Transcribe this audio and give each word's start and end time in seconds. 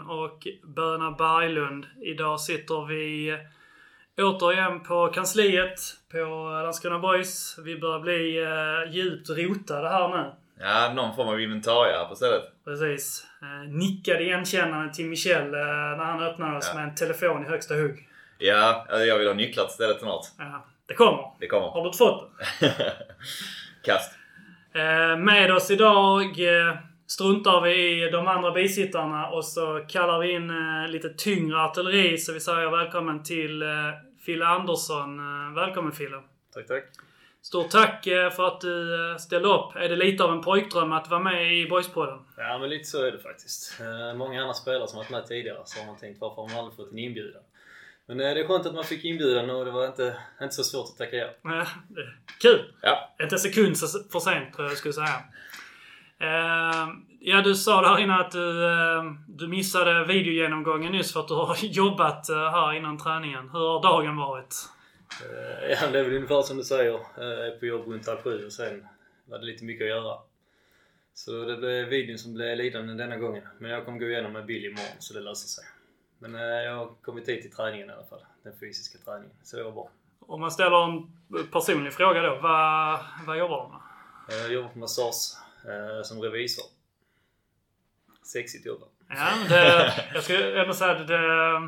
Och 0.00 0.46
Böna 0.64 1.10
Berglund. 1.10 1.86
Idag 2.02 2.40
sitter 2.40 2.86
vi 2.86 3.36
återigen 4.18 4.80
på 4.82 5.08
kansliet 5.08 5.80
på 6.12 6.18
Landskrona 6.64 6.98
Boys. 6.98 7.58
Vi 7.64 7.78
börjar 7.78 8.00
bli 8.00 8.42
eh, 8.42 8.94
djupt 8.94 9.30
rotade 9.30 9.88
här 9.88 10.08
nu. 10.08 10.32
Ja, 10.60 10.92
någon 10.94 11.16
form 11.16 11.28
av 11.28 11.40
inventarier 11.40 11.98
här 11.98 12.04
på 12.04 12.14
stället. 12.14 12.42
Precis. 12.64 13.26
Eh, 13.42 13.70
nickade 13.72 14.22
igenkännande 14.22 14.94
till 14.94 15.04
Michel 15.06 15.54
eh, 15.54 15.60
när 15.60 16.04
han 16.04 16.22
öppnade 16.22 16.56
oss 16.56 16.68
Ja. 16.72 16.78
med 16.80 16.88
en 16.88 16.94
telefon 16.94 17.46
i 17.46 17.48
högsta 17.48 17.74
hugg. 17.74 18.08
Ja, 18.38 18.86
alltså 18.88 19.04
jag 19.04 19.18
vill 19.18 19.26
ha 19.26 19.34
nycklar 19.34 19.64
till 19.64 19.74
stället 19.74 19.98
snart. 20.00 20.26
Ja, 20.38 20.64
det 20.86 20.94
kommer. 20.94 21.24
Det 21.40 21.46
kommer. 21.46 21.66
Har 21.68 21.80
du 21.80 21.86
inte 21.86 21.98
fått 21.98 22.30
det? 22.60 22.92
Kast. 23.84 24.12
Eh, 24.74 25.16
med 25.16 25.52
oss 25.52 25.70
idag 25.70 26.24
eh, 26.40 26.76
struntar 27.08 27.60
vi 27.60 28.04
i 28.06 28.10
de 28.10 28.28
andra 28.28 28.50
bisittarna 28.50 29.28
och 29.28 29.44
så 29.44 29.84
kallar 29.88 30.18
vi 30.18 30.32
in 30.32 30.50
eh, 30.50 30.90
lite 30.90 31.08
tyngre 31.08 31.62
artilleri. 31.62 32.18
Så 32.18 32.32
vi 32.32 32.40
säger 32.40 32.70
välkommen 32.70 33.22
till 33.22 33.62
eh, 33.62 33.68
Fille 34.20 34.46
Andersson. 34.46 35.18
Eh, 35.18 35.54
välkommen 35.54 35.92
Fille. 35.92 36.22
Tack, 36.54 36.66
tack. 36.66 36.84
Stort 37.42 37.70
tack 37.70 38.06
eh, 38.06 38.30
för 38.30 38.46
att 38.46 38.60
du 38.60 39.10
eh, 39.10 39.16
ställde 39.16 39.48
upp. 39.48 39.76
Är 39.76 39.88
det 39.88 39.96
lite 39.96 40.24
av 40.24 40.32
en 40.32 40.40
pojkdröm 40.40 40.92
att 40.92 41.10
vara 41.10 41.20
med 41.20 41.56
i 41.56 41.68
Boyspodden? 41.68 42.18
Ja, 42.36 42.58
men 42.58 42.70
lite 42.70 42.84
så 42.84 43.04
är 43.04 43.12
det 43.12 43.18
faktiskt. 43.18 43.80
Många 44.16 44.40
andra 44.40 44.54
spelare 44.54 44.88
som 44.88 44.96
varit 44.96 45.10
med 45.10 45.26
tidigare 45.26 45.58
så 45.64 45.80
har 45.80 45.86
man 45.86 45.96
tänkt 45.96 46.20
varför 46.20 46.42
har 46.42 46.48
man 46.48 46.58
aldrig 46.58 46.76
fått 46.76 46.92
en 46.92 46.98
inbjudan? 46.98 47.42
Men 48.06 48.18
det 48.18 48.24
är 48.24 48.46
skönt 48.46 48.66
att 48.66 48.74
man 48.74 48.84
fick 48.84 49.04
inbjudan 49.04 49.50
och 49.50 49.64
det 49.64 49.70
var 49.70 49.86
inte, 49.86 50.16
inte 50.42 50.54
så 50.54 50.64
svårt 50.64 50.88
att 50.88 50.98
tacka 50.98 51.16
ja. 51.16 51.66
Kul! 52.40 52.72
Ja. 52.82 53.14
Inte 53.22 53.34
en 53.34 53.38
sekund 53.38 53.76
för 54.12 54.20
sent 54.20 54.54
tror 54.54 54.64
jag 54.64 54.70
jag 54.70 54.78
skulle 54.78 54.94
säga. 54.94 55.22
Eh, 56.20 56.88
ja, 57.20 57.42
du 57.42 57.54
sa 57.54 57.82
där 57.82 57.98
innan 58.02 58.20
att 58.20 58.30
du, 58.30 58.64
eh, 58.66 59.04
du 59.28 59.48
missade 59.48 60.04
videogenomgången 60.04 60.92
nyss 60.92 61.12
för 61.12 61.20
att 61.20 61.28
du 61.28 61.34
har 61.34 61.56
jobbat 61.62 62.28
eh, 62.28 62.50
här 62.50 62.72
innan 62.72 62.98
träningen. 62.98 63.48
Hur 63.48 63.58
har 63.58 63.82
dagen 63.82 64.16
varit? 64.16 64.54
Eh, 65.22 65.70
ja, 65.70 65.90
det 65.92 65.98
är 65.98 66.04
väl 66.04 66.14
ungefär 66.14 66.42
som 66.42 66.56
du 66.56 66.64
säger. 66.64 66.94
Eh, 66.94 67.00
Jag 67.24 67.46
är 67.46 67.58
på 67.58 67.66
jobb 67.66 67.86
runt 67.88 68.06
halv 68.06 68.18
sju 68.22 68.46
och 68.46 68.52
sen 68.52 68.86
var 69.24 69.38
det 69.38 69.44
lite 69.44 69.64
mycket 69.64 69.84
att 69.84 69.88
göra. 69.88 70.18
Så 71.14 71.44
det 71.44 71.56
blev 71.56 71.88
videon 71.88 72.18
som 72.18 72.34
blev 72.34 72.56
lidande 72.56 72.94
denna 72.94 73.16
gången. 73.16 73.42
Men 73.58 73.70
jag 73.70 73.84
kommer 73.84 73.98
gå 73.98 74.06
igenom 74.06 74.32
med 74.32 74.46
Bill 74.46 74.64
imorgon 74.64 74.96
så 74.98 75.14
det 75.14 75.20
löser 75.20 75.48
sig. 75.48 75.64
Men 76.18 76.34
eh, 76.34 76.40
jag 76.40 76.76
har 76.76 76.86
kommit 77.02 77.28
hit 77.28 77.42
till 77.42 77.52
träningen 77.52 77.90
i 77.90 77.92
alla 77.92 78.04
fall. 78.06 78.20
Den 78.42 78.52
fysiska 78.60 78.98
träningen. 79.04 79.34
Så 79.42 79.56
det 79.56 79.62
var 79.62 79.72
bra. 79.72 79.90
Om 80.20 80.40
man 80.40 80.50
ställer 80.50 80.84
en 80.84 81.08
personlig 81.52 81.92
fråga 81.92 82.22
då. 82.22 82.38
Vad, 82.42 82.98
vad 83.26 83.38
jobbar 83.38 83.62
du 83.64 83.68
med? 83.72 84.44
Jag 84.44 84.52
jobbar 84.52 84.68
på 84.68 84.78
massage 84.78 85.36
som 86.04 86.22
revisor. 86.22 86.64
Sexigt 88.32 88.66
jobb. 88.66 88.82
Ja, 89.08 89.28
det, 89.48 89.92
jag 90.14 90.22
skulle 90.24 90.62
ändå 90.62 90.74
säga 90.74 90.92
att 90.92 91.08
det, 91.08 91.58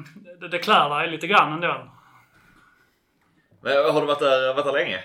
det, 0.41 0.49
det 0.49 0.59
klär 0.59 0.99
dig 0.99 1.11
lite 1.11 1.27
grann 1.27 1.53
ändå. 1.53 1.91
Men 3.61 3.73
har 3.93 4.01
du 4.01 4.06
varit 4.06 4.19
där, 4.19 4.55
varit 4.55 4.65
där 4.65 4.73
länge? 4.73 4.97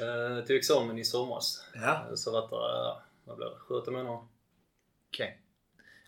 Eh, 0.00 0.44
tog 0.44 0.56
examen 0.56 0.98
i 0.98 1.04
somras. 1.04 1.64
Ja. 1.74 2.06
Eh, 2.08 2.14
Så 2.14 2.32
varit 2.32 2.50
där, 2.50 2.88
eh, 2.88 2.96
vad 3.24 3.36
blir 3.36 3.46
det, 3.46 3.84
7 3.84 3.90
månader. 3.90 4.26
Okej. 5.08 5.40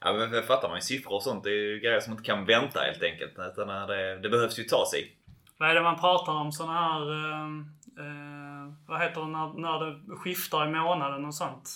Ja, 0.00 0.12
men 0.12 0.32
jag 0.32 0.44
fattar 0.44 0.68
man 0.68 0.76
ju 0.78 0.82
siffror 0.82 1.14
och 1.14 1.22
sånt. 1.22 1.44
Det 1.44 1.50
är 1.50 1.54
ju 1.54 1.80
grejer 1.80 2.00
som 2.00 2.12
inte 2.12 2.24
kan 2.24 2.44
vänta 2.44 2.80
helt 2.80 3.02
enkelt. 3.02 3.32
Utan 3.32 3.88
det, 3.88 4.18
det 4.18 4.28
behövs 4.28 4.58
ju 4.58 4.64
ta 4.64 4.84
sig. 4.90 5.16
Vad 5.56 5.70
är 5.70 5.74
det 5.74 5.82
man 5.82 6.00
pratar 6.00 6.32
om? 6.32 6.52
Såna 6.52 6.72
här... 6.72 7.10
Eh, 7.12 7.46
eh, 8.06 8.72
vad 8.86 9.00
heter 9.00 9.20
det 9.20 9.26
när, 9.26 9.52
när 9.60 9.84
det 9.86 10.16
skiftar 10.16 10.66
i 10.66 10.70
månaden 10.70 11.24
och 11.24 11.34
sånt? 11.34 11.70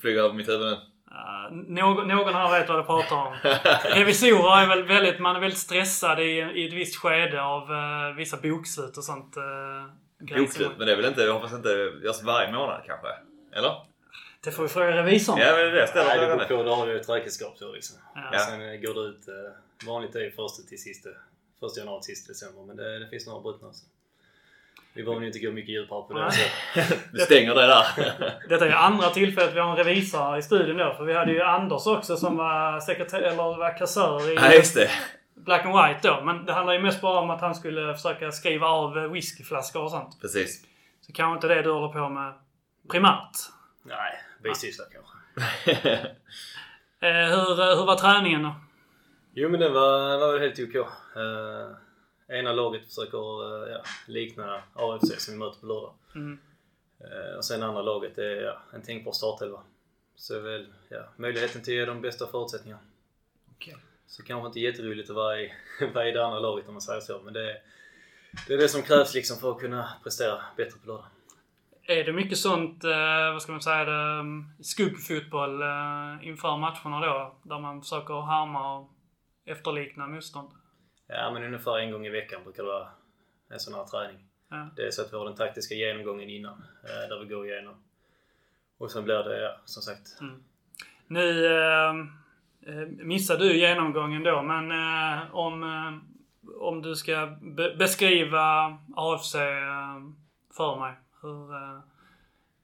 Flyger 0.00 0.22
över 0.22 0.34
mitt 0.34 0.48
huvud 0.48 0.66
nu. 0.66 0.76
Uh, 1.10 1.56
någon, 1.66 2.08
någon 2.08 2.34
här 2.34 2.58
vet 2.58 2.68
vad 2.68 2.78
jag 2.78 2.86
pratar 2.86 3.16
om. 3.16 3.34
Revisorer 3.84 4.62
är 4.62 4.66
väl 4.66 4.82
väldigt, 4.82 5.20
man 5.20 5.36
är 5.36 5.40
väldigt 5.40 5.58
stressad 5.58 6.20
i, 6.20 6.32
i 6.54 6.66
ett 6.66 6.72
visst 6.72 6.96
skede 6.96 7.42
av 7.42 7.72
eh, 7.72 8.16
vissa 8.16 8.36
bokslut 8.36 8.96
och 8.96 9.04
sånt. 9.04 9.36
Uh, 9.36 10.38
Bokslut. 10.38 10.70
Men 10.78 10.86
det 10.86 10.92
är 10.92 10.96
väl 10.96 11.04
inte, 11.04 11.22
jag 11.22 11.34
hoppas 11.34 11.52
inte 11.52 11.68
görs 12.02 12.22
varje 12.22 12.52
månad 12.52 12.82
kanske? 12.86 13.08
Eller? 13.52 13.86
Det 14.44 14.50
får 14.50 14.62
vi 14.62 14.68
fråga 14.68 14.96
revisorn. 14.96 15.38
Ja, 15.38 15.46
men 15.46 15.56
det 15.56 15.68
är 15.68 15.72
det 15.72 15.80
jag 15.80 15.88
ställer 15.88 16.08
Nej, 16.08 16.18
det 16.18 16.26
frågan 16.26 16.48
beror 16.48 16.58
på. 16.58 16.62
Då 16.62 16.74
har 16.74 16.86
du 16.86 17.00
ett 17.00 17.08
räkenskapsår 17.08 17.72
liksom. 17.72 17.96
Ja. 18.14 18.30
Ja. 18.32 18.38
Sen 18.38 18.58
går 18.58 18.94
det 18.94 19.00
ut, 19.00 19.24
vanligt 19.86 20.14
är 20.14 20.20
ju 20.20 20.30
första 20.30 20.62
till 20.62 20.82
sista, 20.82 21.08
första 21.60 21.80
januari 21.80 22.02
till 22.02 22.16
sista 22.16 22.32
december. 22.32 22.62
Men 22.62 22.76
det, 22.76 22.98
det 22.98 23.08
finns 23.08 23.26
några 23.26 23.40
brutna 23.40 23.68
också. 23.68 23.84
Vi 24.92 25.02
behöver 25.02 25.20
ju 25.20 25.26
inte 25.26 25.38
gå 25.38 25.52
mycket 25.52 25.70
djupare 25.70 26.02
på 26.02 26.12
det. 26.14 26.30
Du 27.12 27.18
stänger 27.24 27.54
det 27.54 27.66
där. 27.66 27.84
Detta 28.48 28.66
är 28.66 28.72
andra 28.72 29.10
tillfället 29.10 29.54
vi 29.54 29.60
har 29.60 29.70
en 29.70 29.76
revisor 29.76 30.38
i 30.38 30.42
studion 30.42 30.76
då. 30.76 30.94
För 30.94 31.04
vi 31.04 31.14
hade 31.14 31.32
ju 31.32 31.42
Anders 31.42 31.86
också 31.86 32.16
som 32.16 32.36
var 32.36 32.80
sekreterare, 32.80 33.26
eller 33.26 33.36
var 33.36 33.78
kassör 33.78 34.30
i 34.30 34.34
Ja, 34.34 34.52
just 34.52 34.74
det. 34.74 34.90
Black 35.34 35.66
and 35.66 35.74
White 35.74 36.08
då. 36.08 36.24
Men 36.24 36.44
det 36.44 36.52
handlar 36.52 36.72
ju 36.72 36.80
mest 36.80 37.00
bara 37.00 37.20
om 37.20 37.30
att 37.30 37.40
han 37.40 37.54
skulle 37.54 37.94
försöka 37.94 38.32
skriva 38.32 38.66
av 38.66 38.94
whiskyflaskor 38.94 39.82
och 39.82 39.90
sånt. 39.90 40.20
Precis. 40.20 40.64
Så 41.00 41.12
kanske 41.12 41.34
inte 41.34 41.54
det 41.54 41.62
du 41.62 41.70
håller 41.70 41.88
på 41.88 42.08
med 42.08 42.34
primärt. 42.90 43.36
Nej, 43.82 44.12
bisyssla 44.42 44.84
kanske. 44.92 45.98
Eh, 47.02 47.08
hur, 47.12 47.60
eh, 47.60 47.76
hur 47.78 47.86
var 47.86 47.96
träningen 47.96 48.42
då? 48.42 48.54
Jo 49.34 49.48
men 49.48 49.60
det 49.60 49.68
var, 49.68 50.18
var 50.18 50.32
väl 50.32 50.40
helt 50.40 50.58
OK. 50.58 50.74
Eh, 50.74 50.82
ena 52.30 52.52
laget 52.52 52.86
försöker 52.86 53.18
eh, 53.18 53.72
ja, 53.72 53.82
likna 54.06 54.62
AFC 54.74 55.24
som 55.24 55.34
vi 55.34 55.38
möter 55.38 55.60
på 55.60 55.66
lördag. 55.66 55.94
Mm. 56.14 56.38
Eh, 57.00 57.36
och 57.36 57.44
sen 57.44 57.62
andra 57.62 57.82
laget 57.82 58.18
är 58.18 58.42
ja, 58.42 58.58
en 58.72 58.82
tänkbar 58.82 59.12
startelva. 59.12 59.62
Så 60.14 60.36
är 60.36 60.40
väl 60.40 60.66
ja, 60.88 61.04
möjligheten 61.16 61.62
till 61.62 61.74
att 61.74 61.78
ge 61.78 61.84
de 61.84 62.00
bästa 62.00 62.26
förutsättningarna. 62.26 62.82
Okej. 63.50 63.76
Så 64.06 64.22
kanske 64.22 64.46
inte 64.46 64.60
jätteroligt 64.60 65.10
att 65.10 65.16
vara 65.16 65.40
i, 65.40 65.52
vara 65.94 66.08
i 66.08 66.12
det 66.12 66.26
andra 66.26 66.38
laget 66.38 66.68
om 66.68 66.74
man 66.74 66.80
säger 66.80 67.00
så. 67.00 67.20
Men 67.24 67.32
det 67.32 67.50
är, 67.50 67.62
det 68.48 68.54
är 68.54 68.58
det 68.58 68.68
som 68.68 68.82
krävs 68.82 69.14
liksom 69.14 69.36
för 69.36 69.50
att 69.50 69.60
kunna 69.60 69.88
prestera 70.02 70.42
bättre 70.56 70.78
på 70.78 70.86
lördag. 70.86 71.06
Är 71.82 72.04
det 72.04 72.12
mycket 72.12 72.38
sånt, 72.38 72.84
eh, 72.84 73.32
vad 73.32 73.42
ska 73.42 73.52
man 73.52 73.62
säga, 73.62 74.18
um, 74.20 74.52
skuggfotboll 74.60 75.62
inför 76.22 76.56
matcherna 76.56 77.06
då? 77.06 77.34
Där 77.42 77.58
man 77.58 77.82
försöker 77.82 78.20
härma 78.20 78.78
och 78.78 78.90
efterlikna 79.44 80.06
motstånd? 80.06 80.50
Ja 81.12 81.30
men 81.32 81.44
ungefär 81.44 81.78
en 81.78 81.90
gång 81.92 82.06
i 82.06 82.10
veckan 82.10 82.44
brukar 82.44 82.62
det 82.62 82.68
vara 82.68 82.88
en 83.50 83.60
sån 83.60 83.74
här 83.74 83.84
träning. 83.84 84.24
Ja. 84.50 84.68
Det 84.76 84.82
är 84.86 84.90
så 84.90 85.02
att 85.02 85.12
vi 85.12 85.16
har 85.16 85.24
den 85.24 85.34
taktiska 85.36 85.74
genomgången 85.74 86.30
innan. 86.30 86.64
eh, 86.84 87.08
Där 87.08 87.18
vi 87.20 87.26
går 87.34 87.46
igenom. 87.46 87.74
Och 88.78 88.90
sen 88.90 89.04
blir 89.04 89.14
det 89.24 89.40
ja, 89.42 89.56
som 89.64 89.82
sagt 89.82 90.06
Nu 91.06 91.46
eh, 91.46 91.88
eh, 92.66 92.86
missade 92.88 93.44
du 93.48 93.56
genomgången 93.58 94.22
då, 94.22 94.42
men 94.42 94.70
eh, 94.70 95.34
om, 95.34 95.62
eh, 95.62 95.98
om 96.60 96.82
du 96.82 96.96
ska 96.96 97.26
be- 97.42 97.74
beskriva 97.76 98.78
AFC 98.96 99.34
eh, 99.34 100.00
för 100.56 100.76
mig. 100.80 100.94
Hur, 101.22 101.54
eh, 101.54 101.78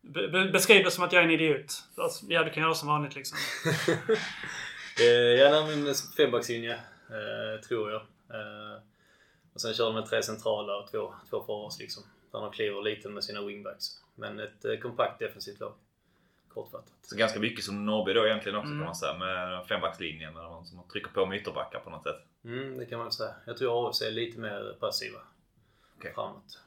be- 0.02 0.28
be- 0.28 0.50
beskriv 0.52 0.84
det 0.84 0.90
som 0.90 1.04
att 1.04 1.12
jag 1.12 1.20
är 1.20 1.26
en 1.26 1.32
idiot. 1.32 1.72
Alltså, 1.96 2.26
ja, 2.28 2.44
du 2.44 2.50
kan 2.50 2.62
göra 2.62 2.74
som 2.74 2.88
vanligt 2.88 3.14
liksom. 3.14 3.38
Eh, 5.00 5.04
ja, 5.40 5.50
nej, 5.66 5.76
men 5.76 5.94
fembackslinje 6.16 6.78
tror 7.68 7.90
jag. 7.90 8.02
Eh, 8.30 8.82
och 9.52 9.60
sen 9.60 9.74
kör 9.74 9.84
de 9.86 9.94
med 9.94 10.06
tre 10.06 10.22
centrala 10.22 10.76
och 10.76 10.90
två, 10.90 11.14
två 11.30 11.44
forwards 11.44 11.78
liksom. 11.78 12.02
Där 12.32 12.40
de 12.40 12.52
kliver 12.52 12.82
lite 12.82 13.08
med 13.08 13.24
sina 13.24 13.42
wingbacks. 13.42 13.86
Men 14.14 14.40
ett 14.40 14.64
eh, 14.64 14.76
kompakt 14.76 15.18
defensivt 15.18 15.60
lag. 15.60 15.72
Kortfattat. 16.48 16.92
Så 17.02 17.16
ganska 17.16 17.40
mycket 17.40 17.64
som 17.64 17.86
Norrby 17.86 18.12
då 18.12 18.26
egentligen 18.26 18.58
också 18.58 18.66
Mm. 18.66 18.78
kan 18.78 18.86
man 18.86 18.94
säga. 18.96 19.18
Med 19.18 19.66
fembackslinjen 19.66 20.34
där 20.34 20.42
man 20.42 20.66
som 20.66 20.82
trycker 20.92 21.10
på 21.10 21.26
med 21.26 21.38
ytterbackar 21.40 21.80
på 21.80 21.90
något 21.90 22.02
sätt. 22.02 22.22
Mm, 22.44 22.78
det 22.78 22.86
kan 22.86 22.98
man 22.98 23.12
säga. 23.12 23.34
Jag 23.46 23.56
tror 23.56 23.88
AFC 23.88 24.02
är 24.02 24.10
lite 24.10 24.40
mer 24.40 24.76
passiva 24.80 25.18
Okej. 25.98 26.12
framåt. 26.14 26.60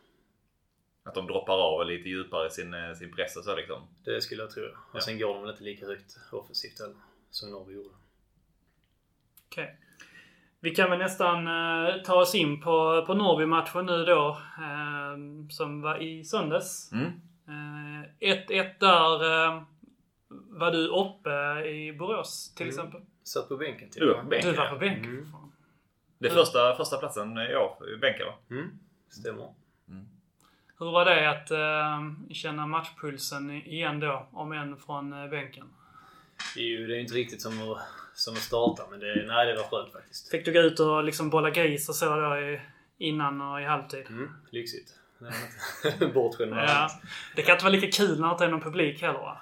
Att 1.04 1.16
de 1.16 1.28
droppar 1.28 1.54
av 1.58 1.86
lite 1.86 2.10
djupare 2.10 2.48
i 2.48 2.52
sin, 2.52 2.74
eh, 2.74 2.94
sin 2.94 3.16
press 3.16 3.36
och 3.38 3.44
så 3.44 3.56
liksom. 3.56 3.88
Det 4.04 4.22
skulle 4.22 4.42
jag 4.44 4.52
tro. 4.52 4.64
Och 4.66 4.72
Ja. 4.94 5.02
sen 5.02 5.20
går 5.20 5.34
de 5.34 5.42
väl 5.42 5.52
inte 5.52 5.64
lika 5.64 5.86
högt 5.86 6.18
offensivt 6.32 6.80
heller. 6.80 6.96
Som 7.30 7.52
Norrby 7.52 7.74
gjorde. 7.74 7.96
Okej. 9.48 9.78
Vi 10.62 10.76
kan 10.76 10.90
väl 10.90 11.00
nästan 11.00 11.48
eh, 11.48 12.02
ta 12.06 12.16
oss 12.16 12.36
in 12.36 12.62
på, 12.62 13.04
på 13.08 13.14
Norrby-matchen 13.14 13.86
nu 13.86 14.06
då. 14.06 14.38
Eh, 14.58 15.48
som 15.50 15.82
var 15.82 16.02
i 16.02 16.24
söndags. 16.24 16.92
Mm. 16.92 17.06
Eh, 17.48 18.08
1-1 18.20 18.74
där. 18.80 19.46
Eh, 19.48 19.64
var 20.30 20.72
du 20.72 20.88
uppe 20.88 21.30
i 21.70 21.94
Borås 22.00 22.54
till 22.56 22.64
Mm. 22.68 22.76
exempel? 22.76 23.02
Satt 23.24 23.50
på 23.50 23.58
bänken 23.58 23.90
till 23.90 24.02
Du 24.02 24.08
var 24.08 24.16
och 24.16 24.22
på 24.24 24.28
bänken. 24.30 24.52
Du 24.52 24.58
var 24.58 24.70
på 24.70 24.76
bänken. 24.76 25.06
Mm. 25.06 25.26
Det 26.18 26.28
är 26.28 26.34
första, 26.34 26.76
första 26.76 26.98
platsen 26.98 27.38
i 27.38 27.98
bänken 28.02 28.26
va? 28.26 28.34
Mm, 28.50 28.70
stämmer. 29.10 29.54
Hur 30.80 30.92
var 30.92 31.06
det 31.06 31.30
att 31.30 31.52
eh, 31.52 32.32
känna 32.34 32.68
matchpulsen 32.68 33.52
igen 33.52 34.00
då, 34.00 34.28
om 34.32 34.52
än 34.52 34.78
från 34.78 35.14
eh, 35.24 35.30
bänken? 35.30 35.66
Ju 36.56 36.88
det 36.88 36.94
är 36.94 36.96
ju 36.96 37.02
inte 37.02 37.14
riktigt 37.14 37.42
som 37.42 37.72
att 37.72 37.78
som 38.20 38.34
att 38.34 38.40
starta. 38.40 38.84
Men 38.90 39.00
det, 39.00 39.26
nej, 39.28 39.46
det 39.46 39.56
var 39.56 39.64
skönt 39.64 39.94
faktiskt. 39.94 40.32
Fick 40.32 40.46
du 40.46 40.54
gå 40.54 40.60
ut 40.60 40.80
och 40.80 41.04
liksom 41.04 41.30
bolla 41.30 41.50
gris 41.50 41.90
och 41.90 41.96
så 41.96 42.16
då 42.16 42.38
i, 42.38 42.62
innan 42.98 43.42
och 43.42 43.62
i 43.62 43.64
halvtid? 43.64 44.06
Mm, 44.10 44.30
lyxigt. 44.50 44.94
Bortskämd 46.14 46.54
Ja. 46.54 46.90
Det 47.36 47.42
kan 47.42 47.54
inte 47.54 47.66
vara 47.66 47.74
lika 47.74 47.92
kul 47.92 48.20
när 48.20 48.28
det 48.28 48.32
inte 48.32 48.46
är 48.46 48.50
någon 48.50 48.62
publik 48.62 49.02
heller 49.02 49.20
va? 49.20 49.38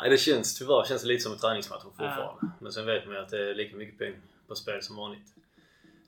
Nej, 0.00 0.10
det 0.10 0.18
känns 0.18 0.58
tyvärr 0.58 0.84
känns 0.84 1.02
det 1.02 1.08
lite 1.08 1.22
som 1.22 1.32
en 1.32 1.38
träningsmatch 1.38 1.82
fortfarande. 1.82 2.48
Men 2.60 2.72
sen 2.72 2.86
vet 2.86 3.06
man 3.06 3.14
ju 3.14 3.20
att 3.20 3.28
det 3.28 3.50
är 3.50 3.54
lika 3.54 3.76
mycket 3.76 3.98
pengar 3.98 4.20
på 4.48 4.54
spel 4.54 4.82
som 4.82 4.96
vanligt. 4.96 5.34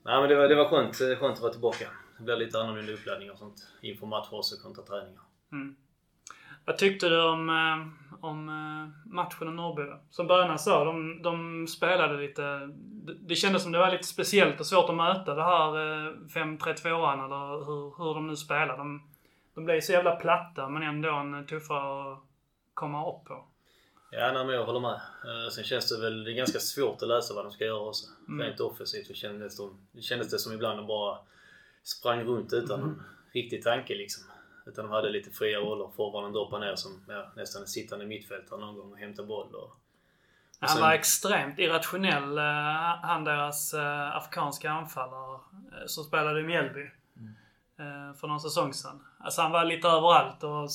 Nej 0.05 0.19
men 0.19 0.29
det 0.29 0.35
var, 0.35 0.47
det 0.47 0.55
var 0.55 0.69
skönt, 0.69 0.95
skönt 0.95 1.35
att 1.35 1.39
vara 1.41 1.51
tillbaka. 1.51 1.87
Det 2.17 2.23
blir 2.23 2.35
lite 2.35 2.59
annorlunda 2.59 2.91
uppladdning 2.91 3.31
och 3.31 3.37
sånt 3.37 3.67
inför 3.81 4.05
matcher 4.05 4.33
också 4.33 4.55
kontra 4.63 4.83
träningar. 4.83 5.21
Mm. 5.51 5.75
Vad 6.67 6.77
tyckte 6.77 7.09
du 7.09 7.21
om, 7.23 7.49
eh, 7.49 8.07
om 8.25 8.49
eh, 8.49 9.13
matchen 9.13 9.47
i 9.47 9.51
Norrby? 9.51 9.91
Som 10.09 10.27
Böna 10.27 10.57
sa, 10.57 10.85
de, 10.85 11.21
de 11.21 11.67
spelade 11.67 12.17
lite... 12.17 12.69
Det, 13.27 13.35
kändes 13.35 13.63
som 13.63 13.71
det 13.71 13.77
var 13.77 13.91
lite 13.91 14.03
speciellt 14.03 14.59
och 14.59 14.65
svårt 14.65 14.89
att 14.89 14.95
möta 14.95 15.35
det 15.35 15.43
här 15.43 15.67
eh, 15.67 16.13
5-3-2an 16.13 17.25
eller 17.25 17.65
hur, 17.65 17.97
hur 17.97 18.13
de 18.13 18.27
nu 18.27 18.35
spelar. 18.35 18.77
De, 18.77 19.09
de 19.55 19.65
blev 19.65 19.81
så 19.81 19.91
jävla 19.91 20.15
platta 20.15 20.69
men 20.69 20.83
ändå 20.83 21.09
en 21.09 21.45
tuffare 21.45 22.13
att 22.13 22.19
komma 22.73 23.09
upp 23.09 23.25
på. 23.25 23.45
Ja, 24.11 24.31
nej, 24.33 24.45
men 24.45 24.55
jag 24.55 24.65
håller 24.65 24.79
med. 24.79 25.01
Eh, 25.25 25.49
sen 25.51 25.63
känns 25.63 25.89
det 25.89 26.01
väl 26.01 26.23
det 26.23 26.31
är 26.31 26.35
ganska 26.35 26.59
svårt 26.59 27.01
att 27.01 27.07
läsa 27.07 27.33
vad 27.33 27.45
de 27.45 27.51
ska 27.51 27.65
göra 27.65 27.79
också. 27.79 28.05
Mm. 28.27 28.45
Rent 28.45 28.59
offensivt 28.59 29.07
så 29.07 29.13
kändes 29.13 29.57
de, 29.57 29.87
det 29.91 30.01
kändes 30.01 30.29
det 30.29 30.39
som 30.39 30.53
ibland 30.53 30.79
de 30.79 30.87
bara 30.87 31.17
sprang 31.83 32.23
runt 32.23 32.53
utan 32.53 32.79
någon 32.79 33.03
riktig 33.33 33.63
tanke 33.63 33.95
liksom. 33.95 34.23
Utan 34.67 34.85
de 34.85 34.91
hade 34.91 35.09
lite 35.09 35.29
fria 35.31 35.59
roller. 35.59 35.89
Forwarden 35.95 36.31
droppade 36.33 36.65
ner 36.65 36.75
som 36.75 37.05
ja, 37.07 37.25
nästan 37.35 37.61
en 37.61 37.67
sittande 37.67 38.05
mittfältare 38.05 38.59
någon 38.59 38.75
gång 38.75 38.91
och 38.91 38.97
hämtade 38.97 39.27
boll. 39.27 39.55
Och, 39.55 39.63
och 39.63 39.71
Han 40.59 40.69
sen- 40.69 40.81
var 40.81 40.93
extremt 40.93 41.59
irrationell, 41.59 42.37
eh, 42.37 42.43
han 43.01 43.23
deras 43.23 43.73
eh, 43.73 44.15
afrikanska 44.15 44.71
anfallare 44.71 45.33
eh, 45.53 45.85
som 45.85 46.03
spelade 46.03 46.39
i 46.39 46.43
Mjällby. 46.43 46.81
eh, 47.79 48.19
För 48.19 48.27
någon 48.27 48.39
säsong 48.41 48.73
sedan. 48.73 49.03
Alltså 49.19 49.41
han 49.41 49.51
var 49.51 49.65
lite 49.65 49.87
överallt 49.87 50.43
och 50.43 50.71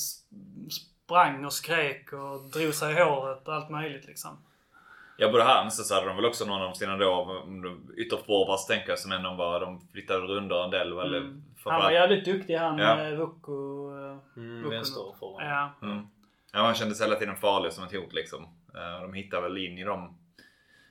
sprang 0.71 1.45
och 1.45 1.53
skrek 1.53 2.13
och 2.13 2.41
drog 2.53 2.75
sig 2.75 2.93
i 2.93 3.03
håret 3.03 3.49
och 3.49 3.55
allt 3.55 3.71
möjligt 3.71 4.07
liksom. 4.07 4.39
Ja, 5.17 5.31
både 5.33 5.45
han 5.45 5.71
så 5.71 5.95
hade 5.95 6.07
de 6.07 6.17
väl 6.17 6.25
också 6.25 6.45
någon 6.45 6.63
av 6.63 6.73
sina 6.73 6.97
då 6.97 7.43
ytterforwards 7.97 8.67
tänker 8.67 8.89
jag 8.89 8.99
som 8.99 9.13
ändå 9.13 9.35
var, 9.35 9.61
de 9.61 9.81
flyttade 9.93 10.21
rundor 10.21 10.65
en 10.65 10.71
del. 10.71 10.93
Mm. 10.93 11.43
Han 11.71 11.83
var 11.83 11.91
jävligt 11.91 12.25
duktig 12.25 12.55
han 12.55 12.79
Ja. 12.79 13.05
ja. 13.09 13.17
Vuko. 13.17 13.53
eh, 13.99 14.17
mm, 14.37 14.71
vänsterforward. 14.71 15.45
Ja. 15.47 15.71
Mm. 15.83 16.07
Ja, 16.53 16.61
han 16.61 16.75
kändes 16.75 17.03
hela 17.03 17.15
tiden 17.17 17.37
farlig 17.37 17.73
som 17.73 17.85
ett 17.85 17.93
hot 17.93 18.13
liksom. 18.13 18.43
Eh, 18.75 19.03
De 19.03 19.13
hittade 19.15 19.43
väl 19.43 19.59
in 19.59 19.79
i 19.79 19.85
dem. 19.85 20.19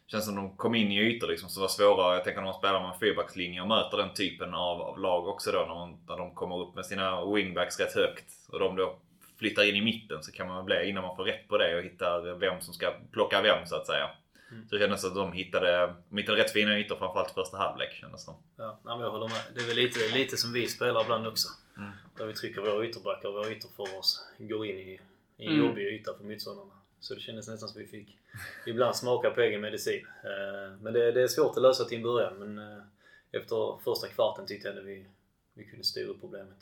Känns 0.08 0.26
som 0.26 0.36
de 0.36 0.58
kom 0.58 0.76
in 0.76 0.92
i 0.92 1.00
ytor 1.00 1.28
liksom 1.28 1.50
som 1.50 1.62
var 1.62 1.68
svåra. 1.68 2.14
Jag 2.16 2.24
tänker 2.24 2.42
när 2.42 2.46
man 2.48 2.54
spelar 2.60 2.80
med 2.82 2.90
en 2.94 3.00
fyrbackslinje 3.00 3.62
och 3.62 3.68
möter 3.68 3.98
den 3.98 4.14
typen 4.14 4.54
av, 4.54 4.82
av 4.82 5.00
lag 5.00 5.28
också 5.28 5.52
då 5.52 5.60
när, 5.60 5.76
man, 5.76 5.98
när 6.08 6.18
de 6.18 6.36
kommer 6.36 6.60
upp 6.62 6.76
med 6.76 6.86
sina 6.86 7.26
wingbacks 7.26 7.80
rätt 7.80 7.96
högt. 7.96 8.26
Och 8.52 8.60
de 8.60 8.76
då 8.76 8.96
flyttar 9.40 9.70
in 9.70 9.76
i 9.76 9.82
mitten 9.82 10.24
så 10.24 10.32
kan 10.32 10.48
man 10.48 10.66
bli 10.66 10.90
innan 10.90 11.04
man 11.04 11.16
får 11.16 11.24
rätt 11.24 11.48
på 11.48 11.58
det 11.58 11.76
och 11.78 11.84
hittar 11.84 12.34
vem 12.40 12.62
som 12.62 12.74
ska 12.74 12.94
plocka 13.12 13.42
vem 13.42 13.66
så 13.66 13.76
att 13.76 13.88
säga. 13.88 14.10
Mm. 14.52 14.68
Så 14.70 14.76
det 14.76 14.82
kändes 14.82 15.06
att 15.06 15.16
de 15.16 15.32
hittade, 15.32 15.94
de 16.10 16.18
hittade 16.18 16.38
rätt 16.38 16.52
fina 16.52 16.80
ytor 16.80 16.96
framförallt 16.96 17.32
första 17.32 17.58
halvlek 17.58 17.94
kändes 17.94 18.22
det 18.22 18.26
som. 18.26 18.36
Ja, 18.58 18.80
nej, 18.86 18.96
men 18.96 19.06
jag 19.06 19.12
håller 19.12 19.28
med. 19.28 19.42
Det 19.56 19.62
är 19.62 19.68
väl 19.68 19.76
lite, 19.76 20.00
lite 20.14 20.38
som 20.38 20.54
vi 20.54 20.68
spelar 20.68 21.02
ibland 21.04 21.28
också. 21.28 21.48
Mm. 21.78 21.90
Där 22.18 22.26
vi 22.26 22.34
trycker 22.34 22.62
våra 22.62 22.86
ytterbackar 22.86 23.28
och 23.30 23.34
våra 23.34 23.52
ytterforwards 23.52 24.20
går 24.38 24.66
in 24.66 24.78
i, 24.78 25.00
i 25.38 25.46
en 25.46 25.54
Mm. 25.54 25.66
jobbig 25.66 25.88
yta 25.88 26.14
för 26.18 26.24
motståndarna. 26.24 26.72
Så 27.00 27.14
det 27.16 27.22
kändes 27.22 27.48
nästan 27.48 27.70
som 27.70 27.82
vi 27.82 27.88
fick 27.88 28.18
ibland 28.66 28.96
smaka 28.96 29.30
på 29.30 29.42
egen 29.42 29.62
medicin. 29.62 30.08
Eh, 30.24 30.78
Men 30.82 30.94
det, 30.94 31.12
det 31.12 31.22
är 31.22 31.28
svårt 31.28 31.58
att 31.58 31.62
lösa 31.64 31.86
till 31.86 31.98
en 31.98 32.04
början. 32.04 32.34
Men 32.40 32.58
eh, 32.58 32.84
efter 33.32 33.84
första 33.84 34.08
kvarten 34.08 34.46
tyckte 34.46 34.68
jag 34.68 34.78
att 34.78 34.84
vi, 34.84 35.06
vi 35.54 35.66
kunde 35.66 35.84
styra 35.86 36.10
upp 36.10 36.22
problemet. 36.22 36.58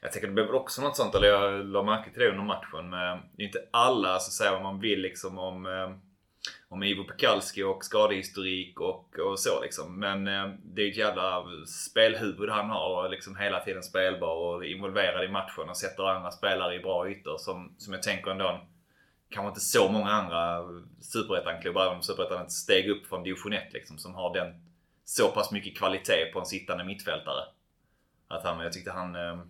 Jag 0.00 0.12
tänker 0.12 0.28
det 0.28 0.34
blev 0.34 0.46
väl 0.46 0.54
också 0.54 0.82
något 0.82 0.96
sånt, 0.96 1.14
eller 1.14 1.28
jag 1.28 1.66
la 1.66 1.82
märke 1.82 2.10
till 2.10 2.20
det 2.20 2.28
under 2.30 2.42
matchen. 2.44 2.90
Men 2.90 3.18
det 3.32 3.42
är 3.42 3.46
inte 3.46 3.64
alla 3.70 4.18
så 4.18 4.30
säger 4.30 4.52
vad 4.52 4.62
man 4.62 4.80
vill 4.80 5.00
liksom 5.00 5.38
om, 5.38 5.66
eh, 5.66 5.94
om 6.72 6.82
Ivo 6.82 7.04
Pekalski 7.04 7.62
och 7.62 7.84
skadehistorik 7.84 8.80
och, 8.80 9.18
och 9.18 9.38
så 9.38 9.62
liksom. 9.62 10.00
Men 10.00 10.28
eh, 10.28 10.50
det 10.64 10.82
är 10.82 10.90
ett 10.90 10.96
jävla 10.96 11.44
spelhuvud 11.66 12.50
han 12.50 12.70
har 12.70 13.04
och 13.04 13.10
liksom 13.10 13.36
hela 13.36 13.60
tiden 13.60 13.82
spelbar 13.82 14.34
och 14.34 14.64
involverad 14.64 15.24
i 15.24 15.28
matchen 15.28 15.68
och 15.68 15.76
sätter 15.76 16.02
andra 16.02 16.30
spelare 16.30 16.74
i 16.74 16.78
bra 16.78 17.10
ytor 17.10 17.38
som, 17.38 17.74
som 17.78 17.92
jag 17.92 18.02
tänker 18.02 18.30
ändå 18.30 18.60
kanske 19.30 19.48
inte 19.48 19.60
så 19.60 19.92
många 19.92 20.10
andra 20.10 20.64
superettan-klubbar, 21.00 21.82
även 21.82 21.96
om 21.96 22.02
superettan 22.02 22.40
är 22.40 22.44
ett 22.44 22.52
steg 22.52 22.90
upp 22.90 23.06
från 23.06 23.22
division 23.22 23.52
1 23.52 23.72
liksom, 23.72 23.98
som 23.98 24.14
har 24.14 24.34
den 24.34 24.54
så 25.04 25.28
pass 25.28 25.52
mycket 25.52 25.78
kvalitet 25.78 26.30
på 26.32 26.38
en 26.40 26.46
sittande 26.46 26.84
mittfältare. 26.84 27.44
Att 28.28 28.44
han, 28.44 28.60
jag 28.60 28.72
tyckte 28.72 28.90
han... 28.90 29.14
eh, 29.14 29.40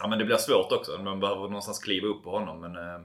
Ja 0.00 0.08
men 0.08 0.18
det 0.18 0.24
blir 0.24 0.36
svårt 0.36 0.72
också. 0.72 1.02
Man 1.02 1.20
behöver 1.20 1.40
någonstans 1.40 1.78
kliva 1.78 2.06
upp 2.06 2.24
på 2.24 2.30
honom 2.30 2.60
men 2.60 2.76
eh, 2.76 3.00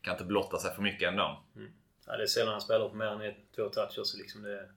kan 0.00 0.14
inte 0.14 0.24
blotta 0.24 0.58
sig 0.58 0.74
för 0.74 0.82
mycket 0.82 1.08
ändå. 1.08 1.42
Mm. 1.56 1.72
Ja, 2.06 2.16
det 2.16 2.22
är 2.22 2.26
sällan 2.26 2.52
han 2.52 2.60
spelar 2.60 2.88
på 2.88 2.96
mer 2.96 3.06
än 3.06 3.20
ett, 3.20 3.36
två 3.56 3.68
touch 3.68 3.98
också. 3.98 4.18
Liksom 4.18 4.42
det 4.42 4.52
är 4.52 4.68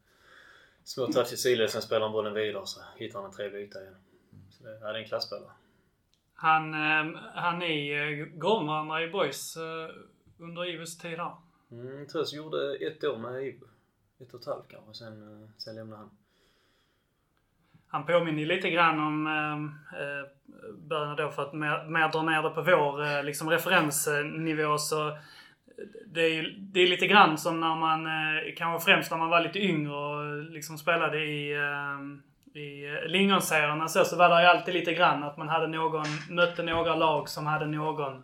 små 0.83 1.07
touch 1.07 1.33
i 1.33 1.67
sen 1.67 1.81
spelar 1.81 2.01
han 2.01 2.11
bollen 2.11 2.33
vidare 2.33 2.65
så 2.65 2.81
hittar 2.95 3.19
han 3.19 3.29
en 3.29 3.35
trevlig 3.35 3.61
yta 3.61 3.81
igen. 3.81 3.95
Så 4.49 4.63
det, 4.63 4.79
ja, 4.81 4.87
det 4.91 4.99
är 4.99 5.03
en 5.03 5.07
klasspelare. 5.07 5.51
Han, 6.33 6.73
eh, 6.73 7.19
han 7.33 7.61
är 7.61 8.11
eh, 8.21 8.65
varandra 8.65 9.03
i 9.03 9.09
boys 9.09 9.57
eh, 9.57 9.89
under 10.37 10.69
Ivos 10.69 10.97
tid 10.97 11.17
här. 11.17 11.35
Mm, 11.71 12.07
Trös 12.07 12.33
gjorde 12.33 12.75
ett 12.75 13.03
år 13.03 13.17
med 13.17 13.43
Ivo. 13.43 13.65
Ett 14.19 14.33
och 14.33 14.39
ett 14.39 14.45
halvt 14.45 14.67
kanske, 14.67 14.93
sen, 14.93 15.43
eh, 15.43 15.49
sen 15.57 15.75
lämnade 15.75 16.01
han. 16.01 16.09
Han 17.87 18.05
påminner 18.05 18.45
lite 18.45 18.69
grann 18.69 18.99
om 18.99 19.27
eh, 19.27 20.01
eh, 20.01 20.25
då 21.17 21.31
för 21.31 21.41
att 21.41 21.53
mer, 21.53 21.85
mer 21.85 22.11
dra 22.11 22.21
ner 22.21 22.43
det 22.43 22.49
på 22.49 22.61
vår 22.61 23.05
eh, 23.05 23.23
liksom 23.23 23.49
referensnivå 23.49 24.77
så 24.77 25.17
det 26.13 26.21
är, 26.21 26.55
det 26.59 26.79
är 26.79 26.87
lite 26.87 27.07
grann 27.07 27.37
som 27.37 27.59
när 27.59 27.75
man, 27.75 28.05
eh, 28.05 28.53
kanske 28.57 28.85
främst 28.91 29.11
när 29.11 29.17
man 29.17 29.29
var 29.29 29.41
lite 29.41 29.59
yngre 29.59 29.93
och 29.93 30.43
liksom 30.51 30.77
spelade 30.77 31.17
i, 31.25 31.51
eh, 31.53 32.59
i 32.61 32.87
lingonserierna 33.07 33.87
så, 33.87 34.05
så 34.05 34.15
var 34.15 34.29
det 34.29 34.41
ju 34.41 34.47
alltid 34.47 34.73
lite 34.73 34.93
grann 34.93 35.23
att 35.23 35.37
man 35.37 35.49
hade 35.49 35.67
någon, 35.67 36.05
mötte 36.29 36.63
några 36.63 36.95
lag 36.95 37.29
som 37.29 37.45
hade 37.47 37.65
någon 37.65 38.23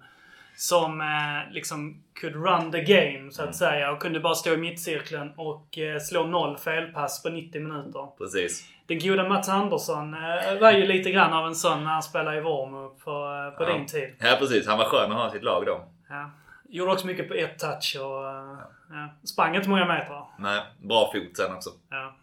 som 0.58 1.02
eh, 1.02 1.54
liksom 1.54 2.04
could 2.22 2.36
run 2.36 2.72
the 2.72 2.82
game 2.82 3.32
så 3.32 3.44
att 3.44 3.56
säga 3.56 3.92
och 3.92 4.00
kunde 4.02 4.20
bara 4.20 4.36
stå 4.36 4.54
i 4.54 4.58
mittcirkeln 4.58 5.32
och 5.38 5.78
eh, 5.78 6.00
slå 6.00 6.24
noll 6.24 6.58
felpass 6.58 7.24
på 7.24 7.30
90 7.30 7.62
minuter. 7.62 8.18
Precis. 8.18 8.70
Den 8.88 9.00
goda 9.00 9.30
Mats 9.30 9.50
Andersson 9.50 10.14
eh, 10.14 10.60
var 10.62 10.72
ju 10.72 10.86
lite 10.86 11.12
grann 11.12 11.34
av 11.34 11.48
en 11.48 11.56
sån 11.56 11.84
när 11.84 11.92
han 11.92 12.04
spelade 12.04 12.38
i 12.38 12.42
Wormup 12.42 13.00
på, 13.04 13.12
eh, 13.12 13.58
på 13.58 13.64
Ja. 13.72 13.78
din 13.78 13.86
tid. 13.86 14.16
Ja 14.20 14.36
precis. 14.40 14.68
Han 14.68 14.78
var 14.78 14.86
skön 14.86 15.12
att 15.12 15.18
ha 15.18 15.32
sitt 15.32 15.44
lag 15.44 15.64
då. 15.66 15.86
Ja. 16.10 16.30
Gjorde 16.70 16.92
också 16.92 17.08
mycket 17.08 17.28
på 17.28 17.34
ett 17.34 17.60
touch 17.60 17.98
och 18.00 18.30
eh, 18.30 18.58
ja. 18.90 19.10
sprang 19.24 19.56
inte 19.56 19.70
många 19.70 19.86
meter. 19.86 20.22
Nej, 20.40 20.62
bra 20.82 21.12
fot 21.14 21.38
sen 21.38 21.56
också. 21.56 21.70
Ja. 21.90 22.16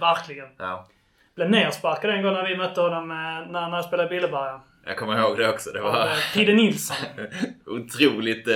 Verkligen. 0.00 0.48
Ja. 0.58 0.86
Blev 1.34 1.50
nersparkad 1.50 2.10
en 2.10 2.22
gång 2.22 2.32
när 2.32 2.48
vi 2.48 2.56
mötte 2.56 2.80
honom 2.80 3.10
eh, 3.10 3.52
när 3.52 3.60
han 3.60 3.82
spelade 3.82 4.08
i 4.08 4.10
Billeberga. 4.10 4.60
Jag 4.84 4.96
kommer 4.96 5.18
ihåg 5.18 5.36
det 5.36 5.48
också. 5.48 5.70
Det 5.70 5.80
var 5.80 6.06
eh, 6.06 6.12
Pidde 6.34 6.52
Nilsson. 6.52 6.96
otroligt... 7.66 8.48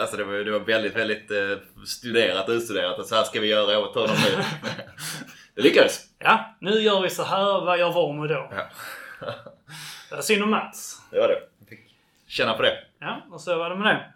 Alltså 0.00 0.16
det 0.16 0.24
var, 0.24 0.34
det 0.34 0.50
var 0.50 0.60
väldigt, 0.60 0.96
väldigt 0.96 1.30
studerat 1.86 2.48
och 2.48 2.52
utstuderat. 2.52 3.06
Så 3.06 3.14
här 3.14 3.22
ska 3.22 3.40
vi 3.40 3.48
göra 3.48 3.78
åt 3.78 3.94
honom 3.94 4.16
nu. 4.24 4.42
Det 5.54 5.62
lyckades. 5.62 6.00
Ja, 6.18 6.54
nu 6.58 6.70
gör 6.70 7.00
vi 7.00 7.10
så 7.10 7.22
här. 7.22 7.64
Vad 7.64 7.78
gör 7.78 7.92
Wormo 7.92 8.26
då? 8.26 8.50
Ja. 8.56 8.68
Det 10.08 10.14
var 10.14 10.22
synd 10.22 10.42
om 10.42 10.50
Mats. 10.50 11.02
Det 11.10 11.20
var 11.20 11.28
det. 11.28 11.40
Jag 11.58 11.68
fick 11.68 11.80
känna 12.28 12.54
på 12.54 12.62
det. 12.62 12.78
Ja, 12.98 13.22
och 13.30 13.40
så 13.40 13.58
var 13.58 13.70
det 13.70 13.76
med 13.76 13.94
det. 13.94 14.12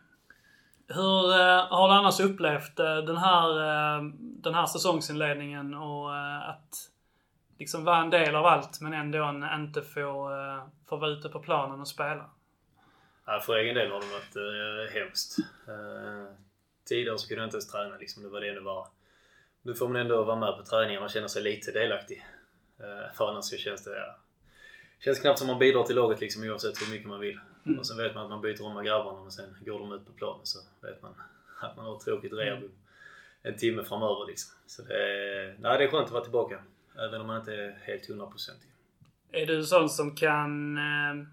Hur 0.89 1.31
eh, 1.31 1.67
har 1.69 1.89
du 1.89 1.95
annars 1.95 2.21
upplevt 2.21 2.79
eh, 2.79 2.97
den, 2.97 3.17
här, 3.17 3.49
eh, 3.51 4.05
den 4.19 4.55
här 4.55 4.67
säsongsinledningen 4.67 5.75
och 5.75 6.17
att 6.51 6.91
liksom 7.59 7.85
vara 7.85 7.99
en 7.99 8.11
del 8.11 8.37
av 8.37 8.47
allt 8.47 8.81
men 8.81 8.93
ändå 8.93 9.49
inte 9.55 9.83
få, 9.83 10.31
få 10.89 10.97
vara 10.97 11.11
ute 11.11 11.29
på 11.29 11.41
planen 11.41 11.81
och 11.81 11.89
spela? 11.89 12.31
Ja, 13.27 13.41
för 13.41 13.57
egen 13.57 13.75
del 13.75 13.91
har 13.91 14.01
det 14.01 14.07
varit 14.07 14.37
eh, 14.37 15.01
hemskt. 15.01 15.39
Eh, 15.69 16.35
tidigare 16.89 17.19
så 17.19 17.29
kunde 17.29 17.43
jag 17.43 17.47
inte 17.47 17.57
ens 17.57 17.73
träna 17.73 17.97
liksom. 17.97 18.23
Det 18.23 18.29
var 18.29 18.41
det 18.41 18.55
det 18.55 18.61
var. 18.61 18.87
Nu 19.63 19.75
får 19.75 19.89
man 19.89 19.97
ändå 19.97 20.25
vara 20.25 20.37
med 20.37 20.57
på 20.57 20.65
träningarna 20.65 21.05
och 21.05 21.11
känna 21.11 21.29
sig 21.29 21.43
lite 21.43 21.73
delaktig. 21.73 22.27
Eh, 22.81 23.15
för 23.17 23.29
annars 23.31 23.45
så 23.45 23.57
känns 23.57 23.85
det... 23.85 23.97
Ja, 23.97 24.17
känns 24.99 25.21
knappt 25.21 25.39
som 25.39 25.47
man 25.47 25.59
bidrar 25.59 25.83
till 25.83 25.97
laget 25.97 26.21
liksom 26.21 26.43
oavsett 26.43 26.83
hur 26.83 26.91
mycket 26.93 27.09
man 27.09 27.21
vill. 27.21 27.41
Mm. 27.67 27.79
Och 27.79 27.87
sen 27.87 27.97
vet 27.97 28.15
man 28.15 28.25
att 28.25 28.31
man 28.31 28.41
byter 28.41 28.63
om 28.63 28.75
med 28.75 28.85
grabbarna 28.85 29.23
men 29.23 29.33
sen 29.33 29.57
går 29.61 29.79
de 29.79 29.93
ut 29.93 30.07
på 30.07 30.13
planen 30.13 30.47
så 30.47 30.59
vet 30.81 31.03
man 31.03 31.15
att 31.61 31.77
man 31.77 31.87
har 31.87 31.99
tråkigt 31.99 32.33
rehab 32.33 32.63
en 33.43 33.57
timme 33.57 33.85
framöver 33.85 34.27
liksom. 34.27 34.55
Så 34.67 34.83
det 34.83 34.95
är, 34.95 35.57
nej, 35.59 35.79
det 35.79 35.85
är 35.85 35.89
skönt 35.89 36.07
att 36.07 36.13
vara 36.13 36.23
tillbaka. 36.23 36.59
Även 36.99 37.21
om 37.21 37.27
man 37.27 37.41
inte 37.41 37.55
är 37.55 37.79
helt 37.83 38.09
hundraprocentig. 38.09 38.69
Är 39.33 39.47
du 39.47 39.65
sån 39.65 39.89
som 39.89 40.17
kan... 40.17 40.77
Eh, 40.77 41.27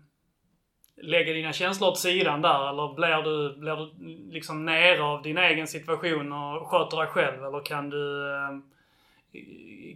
lägga 0.95 1.33
dina 1.33 1.53
känslor 1.53 1.89
åt 1.89 1.99
sidan 1.99 2.41
där? 2.41 2.69
Eller 2.69 2.93
blir 2.93 3.23
du, 3.23 3.59
blir 3.59 3.75
du 3.75 3.91
liksom 4.31 4.65
nere 4.65 5.03
av 5.03 5.21
din 5.21 5.37
egen 5.37 5.67
situation 5.67 6.31
och 6.31 6.67
sköter 6.67 6.97
dig 6.97 7.07
själv? 7.07 7.43
Eller 7.45 7.65
kan 7.65 7.89
du, 7.89 8.33
eh, 8.35 8.59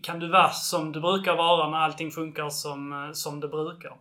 kan 0.03 0.19
du 0.19 0.27
vara 0.27 0.49
som 0.49 0.91
du 0.91 1.01
brukar 1.01 1.35
vara 1.35 1.69
när 1.69 1.77
allting 1.77 2.11
funkar 2.11 2.49
som, 2.49 2.93
eh, 2.93 3.11
som 3.11 3.39
det 3.39 3.47
brukar? 3.47 3.93